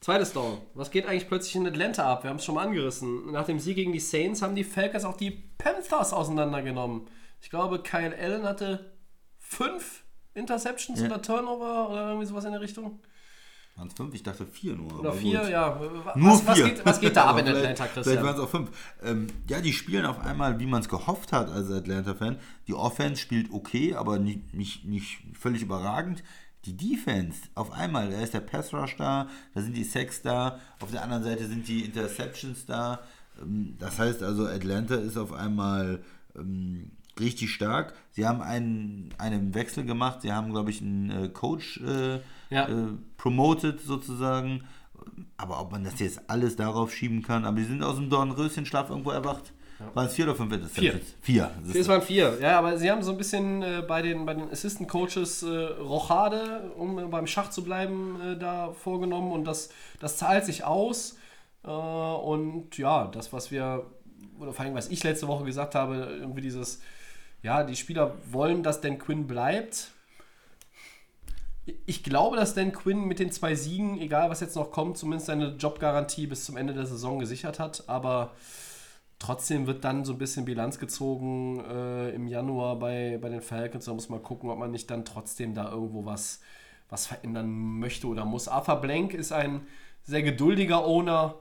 Zweites 0.01 0.33
Down. 0.35 0.59
Was 0.75 0.91
geht 0.91 1.07
eigentlich 1.07 1.29
plötzlich 1.29 1.57
in 1.57 1.67
Atlanta 1.67 2.13
ab? 2.13 2.25
Wir 2.25 2.31
haben 2.31 2.37
es 2.37 2.45
schon 2.45 2.55
mal 2.57 2.67
angerissen. 2.67 3.33
Nach 3.33 3.47
dem 3.47 3.59
Sieg 3.59 3.77
gegen 3.77 3.93
die 3.93 4.01
Saints 4.01 4.43
haben 4.43 4.55
die 4.55 4.65
Falcons 4.65 5.05
auch 5.05 5.17
die 5.17 5.31
Panthers 5.31 6.13
auseinandergenommen. 6.13 7.03
Ich 7.41 7.49
glaube, 7.49 7.79
Kyle 7.83 8.15
Allen 8.19 8.43
hatte 8.45 8.93
fünf 9.39 10.03
Interceptions 10.35 11.01
Ja. 11.01 11.07
oder 11.07 11.23
Turnover 11.23 11.89
oder 11.91 12.09
irgendwie 12.09 12.27
sowas 12.27 12.45
in 12.45 12.53
der 12.53 12.61
Richtung. 12.61 13.01
Waren 13.77 13.89
es 13.89 13.95
fünf? 13.95 14.15
Ich 14.15 14.23
dachte 14.23 14.47
vier 14.47 14.77
nur. 14.77 15.01
Oder 15.01 15.13
vier, 15.15 15.41
gut. 15.41 15.49
ja. 15.49 15.81
Nur 16.17 16.33
was, 16.33 16.47
was, 16.47 16.57
vier. 16.59 16.65
geht, 16.67 16.85
was 16.87 17.01
geht 17.01 17.17
da 17.17 17.25
ab 17.25 17.39
in 17.39 17.47
vielleicht- 17.47 17.81
Atlanta, 17.81 17.85
Vielleicht 17.87 18.05
Christian? 18.05 18.25
waren 18.25 18.35
es 18.37 18.41
auch 18.41 18.49
fünf. 18.51 18.71
Ähm, 19.03 19.27
ja, 19.49 19.61
die 19.61 19.73
spielen 19.73 20.05
auf 20.07 20.21
einmal, 20.21 20.61
wie 20.61 20.67
man 20.67 20.81
es 20.83 20.89
gehofft 20.89 21.33
hat 21.33 21.49
als 21.51 21.71
Atlanta-Fan. 21.71 22.39
Die 22.69 22.75
Offense 22.75 23.21
spielt 23.21 23.51
okay, 23.53 23.95
aber 23.95 24.19
nicht, 24.19 24.55
nicht, 24.55 24.85
nicht 24.85 25.19
völlig 25.39 25.63
überragend. 25.63 26.23
Die 26.67 26.77
Defense, 26.77 27.43
auf 27.55 27.73
einmal, 27.73 28.11
da 28.11 28.21
ist 28.21 28.35
der 28.35 28.41
Pass-Rush 28.41 28.97
da, 28.97 29.29
da 29.55 29.61
sind 29.61 29.77
die 29.77 29.85
Sacks 29.85 30.23
da, 30.23 30.59
auf 30.81 30.91
der 30.91 31.03
anderen 31.03 31.23
Seite 31.23 31.47
sind 31.47 31.69
die 31.69 31.85
Interceptions 31.85 32.67
da. 32.67 33.01
Ähm, 33.41 33.77
Das 33.79 33.99
heißt 33.99 34.23
also, 34.23 34.47
Atlanta 34.47 34.95
ist 34.95 35.17
auf 35.17 35.33
einmal 35.33 36.03
ähm, 36.37 36.91
richtig 37.21 37.51
stark. 37.53 37.95
Sie 38.13 38.27
haben 38.27 38.41
einen, 38.43 39.11
einen 39.19 39.55
Wechsel 39.55 39.85
gemacht, 39.85 40.23
sie 40.23 40.33
haben, 40.33 40.51
glaube 40.51 40.71
ich, 40.71 40.81
einen 40.83 41.11
äh, 41.11 41.29
Coach 41.29 41.81
äh, 41.81 42.21
Ja. 42.51 42.69
äh, 42.69 42.89
promoted 43.17 43.81
sozusagen. 43.81 44.65
Aber 45.37 45.61
ob 45.61 45.71
man 45.73 45.85
das 45.85 45.99
jetzt 46.01 46.29
alles 46.31 46.57
darauf 46.57 46.93
schieben 46.95 47.23
kann, 47.23 47.45
aber 47.45 47.59
die 47.59 47.65
sind 47.65 47.83
aus 47.83 47.97
dem 47.97 48.09
Dornröschenschlaf 48.09 48.89
irgendwo 48.89 49.11
erwacht. 49.11 49.53
Waren 49.95 50.07
es 50.07 50.15
vier 50.15 50.27
oder 50.27 50.35
fünf 50.35 50.53
Interceptions? 50.53 51.15
Vier. 51.21 51.51
Vier. 51.67 51.81
Es 51.81 51.89
waren 51.89 52.03
vier, 52.03 52.39
ja, 52.41 52.59
aber 52.59 52.79
sie 52.79 52.91
haben 52.91 53.03
so 53.03 53.11
ein 53.11 53.19
bisschen 53.19 53.63
äh, 53.63 53.83
bei, 53.87 54.03
den, 54.03 54.25
bei 54.25 54.35
den 54.35 54.51
Assistant 54.51 54.89
Coaches 54.89 55.43
äh, 55.43 55.49
Rochade, 55.49 56.71
um 56.77 56.99
äh, 56.99 57.03
beim 57.03 57.27
Schach 57.27 57.51
zu 57.51 57.65
bleiben, 57.65 58.21
äh, 58.21 58.37
da 58.39 58.73
vorgenommen 58.73 59.33
und 59.33 59.45
das, 59.45 59.71
das 60.01 60.17
zahlt 60.17 60.45
sich 60.45 60.65
aus. 60.65 61.17
Äh, 61.65 61.69
und 61.69 62.77
ja, 62.79 63.07
das, 63.09 63.33
was 63.33 63.51
wir, 63.51 63.87
oder 64.39 64.53
vor 64.53 64.65
allem, 64.65 64.75
was 64.75 64.89
ich 64.89 65.03
letzte 65.03 65.27
Woche 65.27 65.45
gesagt 65.45 65.75
habe, 65.75 65.97
irgendwie 66.21 66.43
dieses, 66.43 66.81
ja, 67.43 67.65
die 67.65 67.77
Spieler 67.77 68.15
wollen, 68.31 68.63
dass 68.63 68.81
Dan 68.81 68.99
Quinn 68.99 69.27
bleibt. 69.27 69.91
Ich 71.87 72.05
glaube, 72.05 72.37
dass 72.37 72.55
Dan 72.55 72.73
Quinn 72.73 73.05
mit 73.05 73.19
den 73.19 73.33
zwei 73.33 73.55
Siegen, 73.55 73.99
egal 74.01 74.31
was 74.31 74.41
jetzt 74.41 74.55
noch 74.55 74.71
kommt, 74.71 74.99
zumindest 74.99 75.27
seine 75.27 75.57
Jobgarantie 75.57 76.27
bis 76.27 76.45
zum 76.45 76.57
Ende 76.57 76.75
der 76.75 76.87
Saison 76.87 77.19
gesichert 77.19 77.59
hat. 77.59 77.85
Aber 77.87 78.33
trotzdem 79.19 79.67
wird 79.67 79.85
dann 79.85 80.05
so 80.05 80.13
ein 80.13 80.19
bisschen 80.19 80.45
Bilanz 80.45 80.79
gezogen 80.79 81.65
äh, 81.65 82.11
im 82.11 82.27
Januar 82.27 82.79
bei, 82.79 83.19
bei 83.21 83.29
den 83.29 83.41
Falcons. 83.41 83.87
Da 83.87 83.95
muss 83.95 84.09
man 84.09 84.23
gucken, 84.23 84.51
ob 84.51 84.59
man 84.59 84.71
nicht 84.71 84.91
dann 84.91 85.05
trotzdem 85.05 85.55
da 85.55 85.71
irgendwo 85.71 86.05
was, 86.05 86.41
was 86.89 87.07
verändern 87.07 87.51
möchte 87.79 88.07
oder 88.07 88.25
muss. 88.25 88.49
Arthur 88.49 88.77
Blank 88.77 89.15
ist 89.15 89.33
ein 89.33 89.67
sehr 90.03 90.23
geduldiger 90.23 90.85
Owner, 90.85 91.37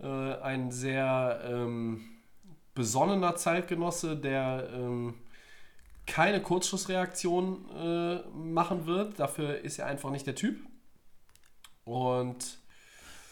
äh, 0.00 0.06
ein 0.06 0.70
sehr 0.70 1.40
ähm, 1.44 2.00
besonnener 2.74 3.36
Zeitgenosse, 3.36 4.16
der 4.16 4.68
ähm, 4.74 5.14
keine 6.06 6.40
Kurzschlussreaktion 6.40 7.68
äh, 7.76 8.28
machen 8.30 8.86
wird. 8.86 9.20
Dafür 9.20 9.60
ist 9.60 9.78
er 9.78 9.86
einfach 9.86 10.10
nicht 10.10 10.26
der 10.26 10.34
Typ. 10.34 10.58
Und 11.84 12.57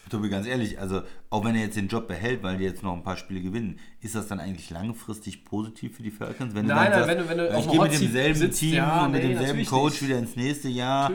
Tobi, 0.09 0.29
ganz 0.29 0.47
ehrlich, 0.47 0.79
also 0.79 1.01
auch 1.29 1.43
wenn 1.43 1.55
er 1.55 1.61
jetzt 1.63 1.75
den 1.77 1.87
Job 1.87 2.07
behält, 2.07 2.41
weil 2.43 2.57
die 2.57 2.63
jetzt 2.63 2.83
noch 2.83 2.93
ein 2.93 3.03
paar 3.03 3.17
Spiele 3.17 3.41
gewinnen, 3.41 3.79
ist 4.01 4.15
das 4.15 4.27
dann 4.27 4.39
eigentlich 4.39 4.69
langfristig 4.69 5.43
positiv 5.45 5.97
für 5.97 6.03
die 6.03 6.11
Falcons? 6.11 6.53
Wenn 6.55 6.65
Nein, 6.65 6.91
du 6.91 6.99
nein, 6.99 7.07
wenn 7.07 7.17
du- 7.17 7.29
wenn 7.29 7.37
du 7.37 7.59
ich 7.59 7.69
gehe 7.69 7.81
mit 7.81 7.91
demselben 7.93 8.35
sitzt, 8.35 8.59
Team 8.59 8.73
ja, 8.75 9.05
und 9.05 9.11
mit 9.11 9.23
nee, 9.23 9.29
demselben 9.33 9.65
Coach 9.65 9.93
nicht. 10.01 10.09
wieder 10.09 10.19
ins 10.19 10.35
nächste 10.35 10.69
Jahr, 10.69 11.11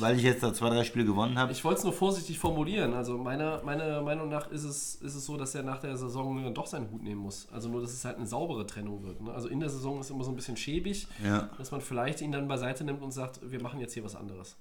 weil 0.00 0.16
ich 0.16 0.22
jetzt 0.24 0.42
da 0.42 0.52
zwei, 0.52 0.70
drei 0.70 0.84
Spiele 0.84 1.04
gewonnen 1.04 1.38
habe. 1.38 1.52
ich 1.52 1.62
wollte 1.64 1.78
es 1.78 1.84
nur 1.84 1.92
vorsichtig 1.92 2.38
formulieren. 2.38 2.94
Also 2.94 3.16
meiner, 3.18 3.62
meiner 3.62 4.02
Meinung 4.02 4.28
nach 4.28 4.50
ist 4.50 4.64
es, 4.64 4.96
ist 4.96 5.14
es 5.14 5.24
so, 5.26 5.36
dass 5.36 5.54
er 5.54 5.62
nach 5.62 5.78
der 5.80 5.96
Saison 5.96 6.42
dann 6.42 6.54
doch 6.54 6.66
seinen 6.66 6.90
Hut 6.90 7.02
nehmen 7.02 7.20
muss. 7.20 7.48
Also 7.52 7.68
nur, 7.68 7.80
dass 7.80 7.92
es 7.92 8.04
halt 8.04 8.16
eine 8.16 8.26
saubere 8.26 8.66
Trennung 8.66 9.02
wird. 9.04 9.20
Ne? 9.20 9.32
Also 9.32 9.48
in 9.48 9.60
der 9.60 9.68
Saison 9.70 10.00
ist 10.00 10.10
immer 10.10 10.24
so 10.24 10.30
ein 10.30 10.36
bisschen 10.36 10.56
schäbig, 10.56 11.06
Ja. 11.24 11.48
dass 11.58 11.70
man 11.70 11.80
vielleicht 11.80 12.20
ihn 12.20 12.32
dann 12.32 12.48
beiseite 12.48 12.82
nimmt 12.84 13.02
und 13.02 13.12
sagt, 13.12 13.40
wir 13.50 13.62
machen 13.62 13.78
jetzt 13.80 13.94
hier 13.94 14.04
was 14.04 14.16
anderes. 14.16 14.56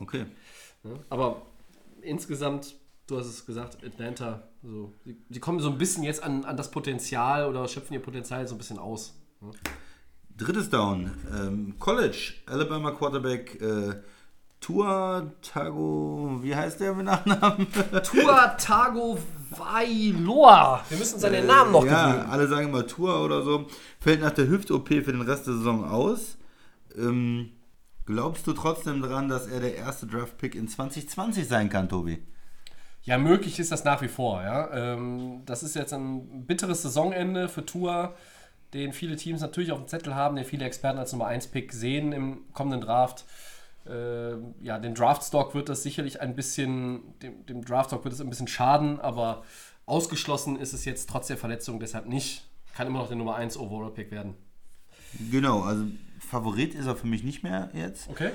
Okay. 0.00 0.26
Ne? 0.82 0.98
Aber 1.10 1.42
insgesamt, 2.02 2.74
du 3.06 3.18
hast 3.18 3.26
es 3.26 3.46
gesagt, 3.46 3.78
Atlanta, 3.84 4.42
so, 4.62 4.92
sie, 5.04 5.16
sie 5.28 5.40
kommen 5.40 5.60
so 5.60 5.70
ein 5.70 5.78
bisschen 5.78 6.02
jetzt 6.02 6.22
an, 6.22 6.44
an 6.44 6.56
das 6.56 6.70
Potenzial 6.70 7.46
oder 7.46 7.66
schöpfen 7.68 7.94
ihr 7.94 8.02
Potenzial 8.02 8.46
so 8.46 8.54
ein 8.54 8.58
bisschen 8.58 8.78
aus. 8.78 9.14
Ne? 9.40 9.50
Drittes 10.36 10.70
Down. 10.70 11.10
Ähm, 11.32 11.74
College, 11.78 12.34
Alabama 12.46 12.90
Quarterback 12.90 13.60
äh, 13.60 13.94
Tua 14.60 15.30
Tago, 15.42 16.38
wie 16.40 16.56
heißt 16.56 16.80
der 16.80 16.94
mit 16.94 17.04
Nachnamen? 17.04 17.66
Tua 18.02 18.48
Tago 18.56 19.18
Vailoa. 19.50 20.82
Wir 20.88 20.98
müssen 20.98 21.20
seinen 21.20 21.46
Namen 21.46 21.70
noch 21.70 21.84
ja, 21.84 22.12
gewöhnen. 22.12 22.30
alle 22.30 22.48
sagen 22.48 22.68
immer 22.68 22.86
Tua 22.86 23.22
oder 23.22 23.42
so. 23.42 23.66
Fällt 24.00 24.22
nach 24.22 24.30
der 24.30 24.48
Hüft-OP 24.48 24.88
für 24.88 25.12
den 25.12 25.20
Rest 25.20 25.46
der 25.46 25.54
Saison 25.54 25.84
aus. 25.84 26.38
Ähm, 26.96 27.50
glaubst 28.06 28.46
du 28.46 28.54
trotzdem 28.54 29.02
daran, 29.02 29.28
dass 29.28 29.46
er 29.46 29.60
der 29.60 29.76
erste 29.76 30.06
Draft-Pick 30.06 30.54
in 30.54 30.66
2020 30.66 31.46
sein 31.46 31.68
kann, 31.68 31.90
Tobi? 31.90 32.22
Ja, 33.04 33.18
möglich 33.18 33.58
ist 33.58 33.70
das 33.70 33.84
nach 33.84 34.00
wie 34.02 34.08
vor. 34.08 34.42
Ja? 34.42 34.70
Ähm, 34.72 35.42
das 35.44 35.62
ist 35.62 35.74
jetzt 35.74 35.92
ein 35.92 36.46
bitteres 36.46 36.82
Saisonende 36.82 37.48
für 37.48 37.64
Tua, 37.64 38.14
den 38.72 38.92
viele 38.92 39.16
Teams 39.16 39.40
natürlich 39.40 39.72
auf 39.72 39.78
dem 39.78 39.88
Zettel 39.88 40.14
haben, 40.14 40.36
den 40.36 40.44
viele 40.44 40.64
Experten 40.64 40.98
als 40.98 41.12
Nummer 41.12 41.28
1-Pick 41.28 41.72
sehen 41.72 42.12
im 42.12 42.52
kommenden 42.52 42.80
Draft. 42.80 43.24
Ähm, 43.86 44.54
ja, 44.60 44.78
den 44.78 44.94
Draftstock 44.94 45.54
wird 45.54 45.68
das 45.68 45.82
sicherlich 45.82 46.22
ein 46.22 46.34
bisschen, 46.34 47.18
dem, 47.20 47.44
dem 47.46 47.64
Draftstock 47.64 48.04
wird 48.04 48.14
es 48.14 48.20
ein 48.22 48.30
bisschen 48.30 48.48
schaden, 48.48 48.98
aber 49.00 49.44
ausgeschlossen 49.84 50.58
ist 50.58 50.72
es 50.72 50.86
jetzt 50.86 51.08
trotz 51.10 51.26
der 51.26 51.36
Verletzung 51.36 51.80
deshalb 51.80 52.06
nicht. 52.06 52.46
Kann 52.74 52.86
immer 52.86 53.00
noch 53.00 53.08
der 53.08 53.16
Nummer 53.16 53.36
1 53.36 53.58
Overall-Pick 53.58 54.10
werden. 54.10 54.34
Genau, 55.30 55.60
also 55.60 55.84
Favorit 56.18 56.74
ist 56.74 56.86
er 56.86 56.96
für 56.96 57.06
mich 57.06 57.22
nicht 57.22 57.42
mehr 57.42 57.70
jetzt. 57.74 58.08
Okay. 58.08 58.30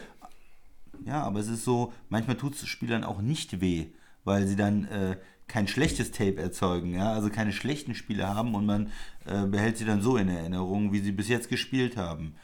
Ja, 1.06 1.24
aber 1.24 1.40
es 1.40 1.48
ist 1.48 1.66
so, 1.66 1.92
manchmal 2.10 2.38
tut 2.38 2.54
es 2.54 2.68
Spielern 2.68 3.04
auch 3.04 3.22
nicht 3.22 3.60
weh, 3.62 3.88
weil 4.30 4.48
sie 4.48 4.56
dann 4.56 4.86
äh, 4.86 5.18
kein 5.48 5.68
schlechtes 5.68 6.12
Tape 6.12 6.38
erzeugen, 6.38 6.94
ja, 6.94 7.12
also 7.12 7.30
keine 7.30 7.52
schlechten 7.52 7.96
Spiele 7.96 8.28
haben 8.28 8.54
und 8.56 8.66
man 8.68 8.92
äh, 9.26 9.46
behält 9.48 9.78
sie 9.78 9.86
dann 9.86 10.02
so 10.02 10.16
in 10.18 10.30
Erinnerung, 10.30 10.94
wie 10.94 11.00
sie 11.00 11.12
bis 11.12 11.28
jetzt 11.28 11.50
gespielt 11.50 11.98
haben. 11.98 12.36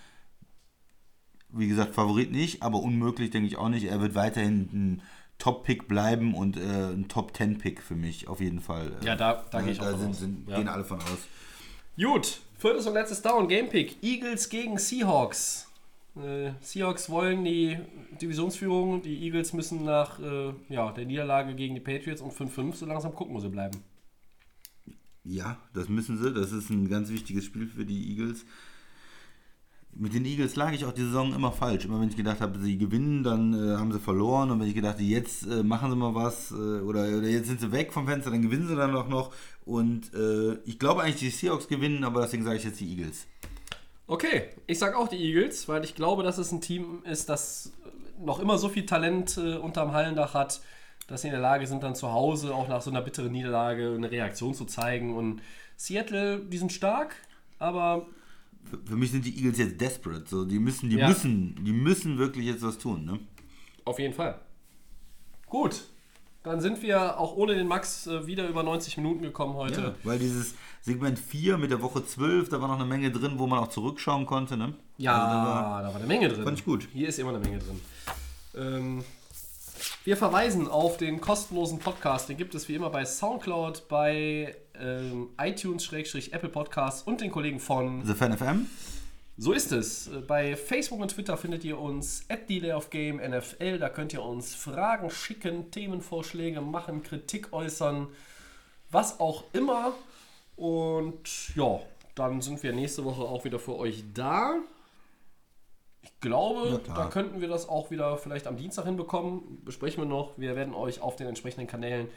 Wie 1.50 1.68
gesagt, 1.68 1.94
Favorit 1.96 2.32
nicht, 2.32 2.64
aber 2.64 2.80
unmöglich 2.80 3.30
denke 3.30 3.48
ich 3.48 3.58
auch 3.58 3.70
nicht. 3.70 3.86
Er 3.86 4.02
wird 4.02 4.16
weiterhin 4.16 4.70
ein 4.74 5.02
Top-Pick 5.38 5.88
bleiben 5.88 6.34
und 6.34 6.58
äh, 6.58 6.92
ein 6.94 7.08
Top-10-Pick 7.08 7.82
für 7.82 7.96
mich 7.96 8.28
auf 8.28 8.42
jeden 8.42 8.60
Fall. 8.60 8.94
Ja, 9.04 9.16
da- 9.16 9.46
da 9.52 9.62
gehe 9.62 9.72
ich 9.74 9.80
auch 9.80 9.86
da 9.92 9.98
sind, 9.98 10.16
sind, 10.16 10.50
Ja. 10.50 10.58
gehen 10.58 10.68
alle 10.68 10.84
von 10.84 11.00
aus. 11.00 11.20
Gut, 11.98 12.40
viertes 12.58 12.88
und 12.88 12.94
letztes 12.94 13.22
Down, 13.22 13.48
Gamepick. 13.48 14.02
Eagles 14.04 14.50
gegen 14.50 14.78
Seahawks. 14.78 15.68
Äh, 16.16 16.54
Seahawks 16.62 17.10
wollen 17.10 17.44
die 17.44 17.78
Divisionsführung, 18.22 19.02
die 19.02 19.24
Eagles 19.24 19.54
müssen 19.54 19.84
nach 19.84 20.20
äh, 20.20 20.54
ja, 20.70 20.92
der 20.92 21.06
Niederlage 21.06 21.56
gegen 21.56 21.76
die 21.76 21.82
Patriots 21.82 22.22
um 22.22 22.30
5-5 22.30 22.76
so 22.76 22.86
langsam 22.86 23.14
gucken, 23.14 23.36
wo 23.36 23.40
sie 23.40 23.50
bleiben. 23.50 23.84
Ja, 25.26 25.58
das 25.74 25.90
müssen 25.90 26.22
sie. 26.22 26.32
Das 26.34 26.52
ist 26.52 26.70
ein 26.70 26.88
ganz 26.88 27.10
wichtiges 27.10 27.46
Spiel 27.46 27.68
für 27.68 27.84
die 27.84 28.12
Eagles. 28.12 28.46
Mit 29.98 30.14
den 30.14 30.26
Eagles 30.26 30.56
lag 30.56 30.74
ich 30.74 30.86
auch 30.86 30.92
die 30.92 31.04
Saison 31.04 31.34
immer 31.34 31.52
falsch. 31.52 31.86
Immer 31.86 32.00
wenn 32.00 32.10
ich 32.10 32.18
gedacht 32.18 32.42
habe, 32.42 32.60
sie 32.60 32.78
gewinnen, 32.78 33.24
dann 33.24 33.54
äh, 33.54 33.78
haben 33.78 33.92
sie 33.92 34.00
verloren. 34.00 34.52
Und 34.52 34.60
wenn 34.60 34.68
ich 34.68 34.76
gedacht 34.76 34.96
habe, 34.96 35.04
jetzt 35.04 35.48
äh, 35.48 35.64
machen 35.64 35.90
sie 35.90 35.96
mal 35.96 36.14
was 36.14 36.52
äh, 36.52 36.54
oder, 36.54 37.04
oder 37.18 37.28
jetzt 37.28 37.48
sind 37.48 37.60
sie 37.60 37.72
weg 37.72 37.92
vom 37.92 38.06
Fenster, 38.06 38.30
dann 38.30 38.42
gewinnen 38.42 38.68
sie 38.68 38.76
dann 38.76 38.96
auch 38.96 39.08
noch. 39.08 39.34
Und 39.64 40.14
äh, 40.14 40.56
ich 40.66 40.80
glaube 40.80 41.02
eigentlich, 41.02 41.20
die 41.20 41.30
Seahawks 41.30 41.68
gewinnen, 41.68 42.04
aber 42.04 42.22
deswegen 42.22 42.44
sage 42.44 42.58
ich 42.58 42.64
jetzt 42.64 42.80
die 42.80 42.90
Eagles. 42.90 43.26
Okay, 44.08 44.50
ich 44.68 44.78
sag 44.78 44.96
auch 44.96 45.08
die 45.08 45.18
Eagles, 45.18 45.68
weil 45.68 45.84
ich 45.84 45.96
glaube, 45.96 46.22
dass 46.24 46.38
es 46.38 46.52
ein 46.52 46.62
Team 46.62 47.02
ist, 47.06 47.28
das 47.30 47.74
noch 48.20 48.40
immer 48.40 48.58
so 48.58 48.70
viel 48.70 48.86
Talent 48.86 49.38
äh, 49.38 49.56
unterm 49.56 49.94
Hallendach 49.94 50.34
hat, 50.34 50.62
dass 51.08 51.22
sie 51.22 51.28
in 51.28 51.34
der 51.34 51.42
Lage 51.42 51.66
sind, 51.68 51.84
dann 51.84 51.96
zu 51.96 52.12
Hause 52.12 52.54
auch 52.54 52.68
nach 52.68 52.82
so 52.82 52.90
einer 52.92 53.02
bitteren 53.02 53.32
Niederlage 53.32 53.94
eine 53.96 54.10
Reaktion 54.12 54.54
zu 54.54 54.66
zeigen. 54.66 55.16
Und 55.16 55.42
Seattle, 55.76 56.40
die 56.40 56.58
sind 56.58 56.72
stark, 56.72 57.16
aber 57.60 58.06
Für, 58.64 58.78
für 58.86 58.96
mich 58.96 59.12
sind 59.12 59.26
die 59.26 59.36
Eagles 59.38 59.58
jetzt 59.58 59.82
desperate. 59.82 60.26
So, 60.28 60.46
die 60.46 60.60
müssen, 60.60 60.90
die 60.90 60.98
Ja. 60.98 61.08
müssen, 61.08 61.64
die 61.64 61.74
müssen 61.74 62.18
wirklich 62.18 62.46
jetzt 62.46 62.62
was 62.64 62.78
tun. 62.78 63.06
Ne? 63.06 63.20
Auf 63.86 64.00
jeden 64.00 64.14
Fall. 64.14 64.40
Gut, 65.48 65.84
dann 66.46 66.62
sind 66.62 66.82
wir 66.82 67.20
auch 67.20 67.36
ohne 67.36 67.56
den 67.56 67.68
Max 67.68 68.08
äh, 68.08 68.26
wieder 68.28 68.48
über 68.48 68.64
90 68.64 68.98
Minuten 68.98 69.22
gekommen 69.24 69.56
heute. 69.56 69.82
Ja, 69.82 69.96
weil 70.04 70.20
dieses 70.20 70.54
Segment 70.82 71.20
4 71.20 71.58
mit 71.58 71.72
der 71.72 71.82
Woche 71.82 72.06
12, 72.06 72.50
da 72.50 72.62
war 72.62 72.68
noch 72.68 72.76
eine 72.76 72.86
Menge 72.86 73.12
drin, 73.12 73.34
wo 73.38 73.48
man 73.48 73.60
auch 73.60 73.68
zurückschauen 73.70 74.26
konnte. 74.26 74.56
Ne? 74.58 74.74
Ja, 74.98 75.14
Also 75.14 75.28
da 75.36 75.46
war- 75.46 75.82
da 75.84 75.88
war 75.90 75.96
eine 75.96 76.06
Menge 76.06 76.30
drin. 76.30 76.44
Fand 76.44 76.60
ich 76.60 76.66
gut. 76.66 76.88
Hier 76.94 77.10
ist 77.10 77.20
immer 77.20 77.30
eine 77.30 77.40
Menge 77.40 77.60
drin. 77.60 77.82
Ähm, 78.56 79.04
wir 80.04 80.16
verweisen 80.18 80.68
auf 80.68 80.98
den 80.98 81.20
kostenlosen 81.20 81.80
Podcast. 81.80 82.30
Den 82.30 82.38
gibt 82.38 82.56
es 82.56 82.70
wie 82.70 82.76
immer 82.76 82.90
bei 82.90 83.04
Soundcloud, 83.06 83.88
bei 83.90 84.56
ähm, 84.80 85.30
iTunes-Apple 85.40 86.50
Podcasts 86.50 87.02
und 87.04 87.22
den 87.22 87.32
Kollegen 87.32 87.60
von 87.60 88.06
The 88.06 88.14
Fan 88.14 88.38
FM. 88.38 88.68
So 89.38 89.52
ist 89.52 89.74
es. 89.74 90.10
Bei 90.28 90.56
Facebook 90.56 91.02
und 91.02 91.10
Twitter 91.10 91.36
findet 91.36 91.66
ihr 91.66 91.78
uns 91.78 92.26
at 92.30 92.50
Delay 92.50 92.72
of 92.72 92.90
Game 92.90 93.18
NFL. 93.18 93.80
Da 93.80 93.90
könnt 93.90 94.14
ihr 94.14 94.24
uns 94.24 94.56
Fragen 94.56 95.10
schicken, 95.10 95.72
Themenvorschläge 95.72 96.62
machen, 96.62 97.04
Kritik 97.04 97.52
äußern, 97.52 98.08
was 98.92 99.20
auch 99.20 99.44
immer. 99.52 99.94
Und 100.56 101.54
ja, 101.56 101.82
dann 102.16 102.42
sind 102.42 102.64
wir 102.64 102.72
nächste 102.72 103.04
Woche 103.04 103.24
auch 103.24 103.44
wieder 103.44 103.60
für 103.60 103.76
euch 103.76 104.06
da. 104.14 104.56
Ich 106.02 106.18
glaube, 106.22 106.80
da 106.88 107.08
könnten 107.08 107.42
wir 107.42 107.50
das 107.50 107.68
auch 107.68 107.92
wieder 107.92 108.18
vielleicht 108.18 108.48
am 108.48 108.56
Dienstag 108.56 108.86
hinbekommen. 108.86 109.66
Besprechen 109.66 110.04
wir 110.04 110.08
noch. 110.08 110.38
Wir 110.38 110.56
werden 110.56 110.74
euch 110.74 111.02
auf 111.02 111.18
den 111.18 111.28
entsprechenden 111.28 111.68
Kanälen 111.68 112.08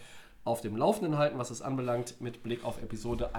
auf 0.45 0.61
dem 0.61 0.77
Laufenden 0.77 1.19
halten, 1.19 1.37
was 1.39 1.51
es 1.51 1.63
anbelangt, 1.63 2.21
mit 2.21 2.45
Blick 2.45 2.65
auf 2.65 2.81
Episode 2.81 3.35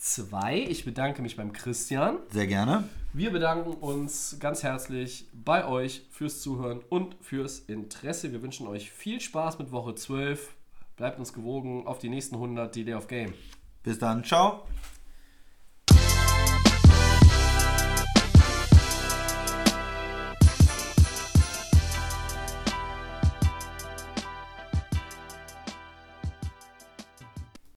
102. 0.00 0.66
Ich 0.70 0.86
bedanke 0.86 1.20
mich 1.20 1.36
beim 1.36 1.52
Christian. 1.52 2.18
Sehr 2.30 2.46
gerne. 2.46 2.84
Wir 3.12 3.30
bedanken 3.30 3.72
uns 3.72 4.36
ganz 4.40 4.62
herzlich 4.62 5.26
bei 5.32 5.66
euch 5.66 6.06
fürs 6.10 6.40
Zuhören 6.40 6.80
und 6.88 7.16
fürs 7.20 7.58
Interesse. 7.58 8.32
Wir 8.32 8.40
wünschen 8.40 8.66
euch 8.66 8.90
viel 8.90 9.20
Spaß 9.20 9.58
mit 9.58 9.72
Woche 9.72 9.94
12. 9.94 10.54
Bleibt 10.96 11.18
uns 11.18 11.34
gewogen 11.34 11.86
auf 11.86 11.98
die 11.98 12.08
nächsten 12.08 12.36
100 12.36 12.74
Delay 12.74 12.94
of 12.94 13.08
Game. 13.08 13.34
Bis 13.82 13.98
dann. 13.98 14.24
Ciao. 14.24 14.64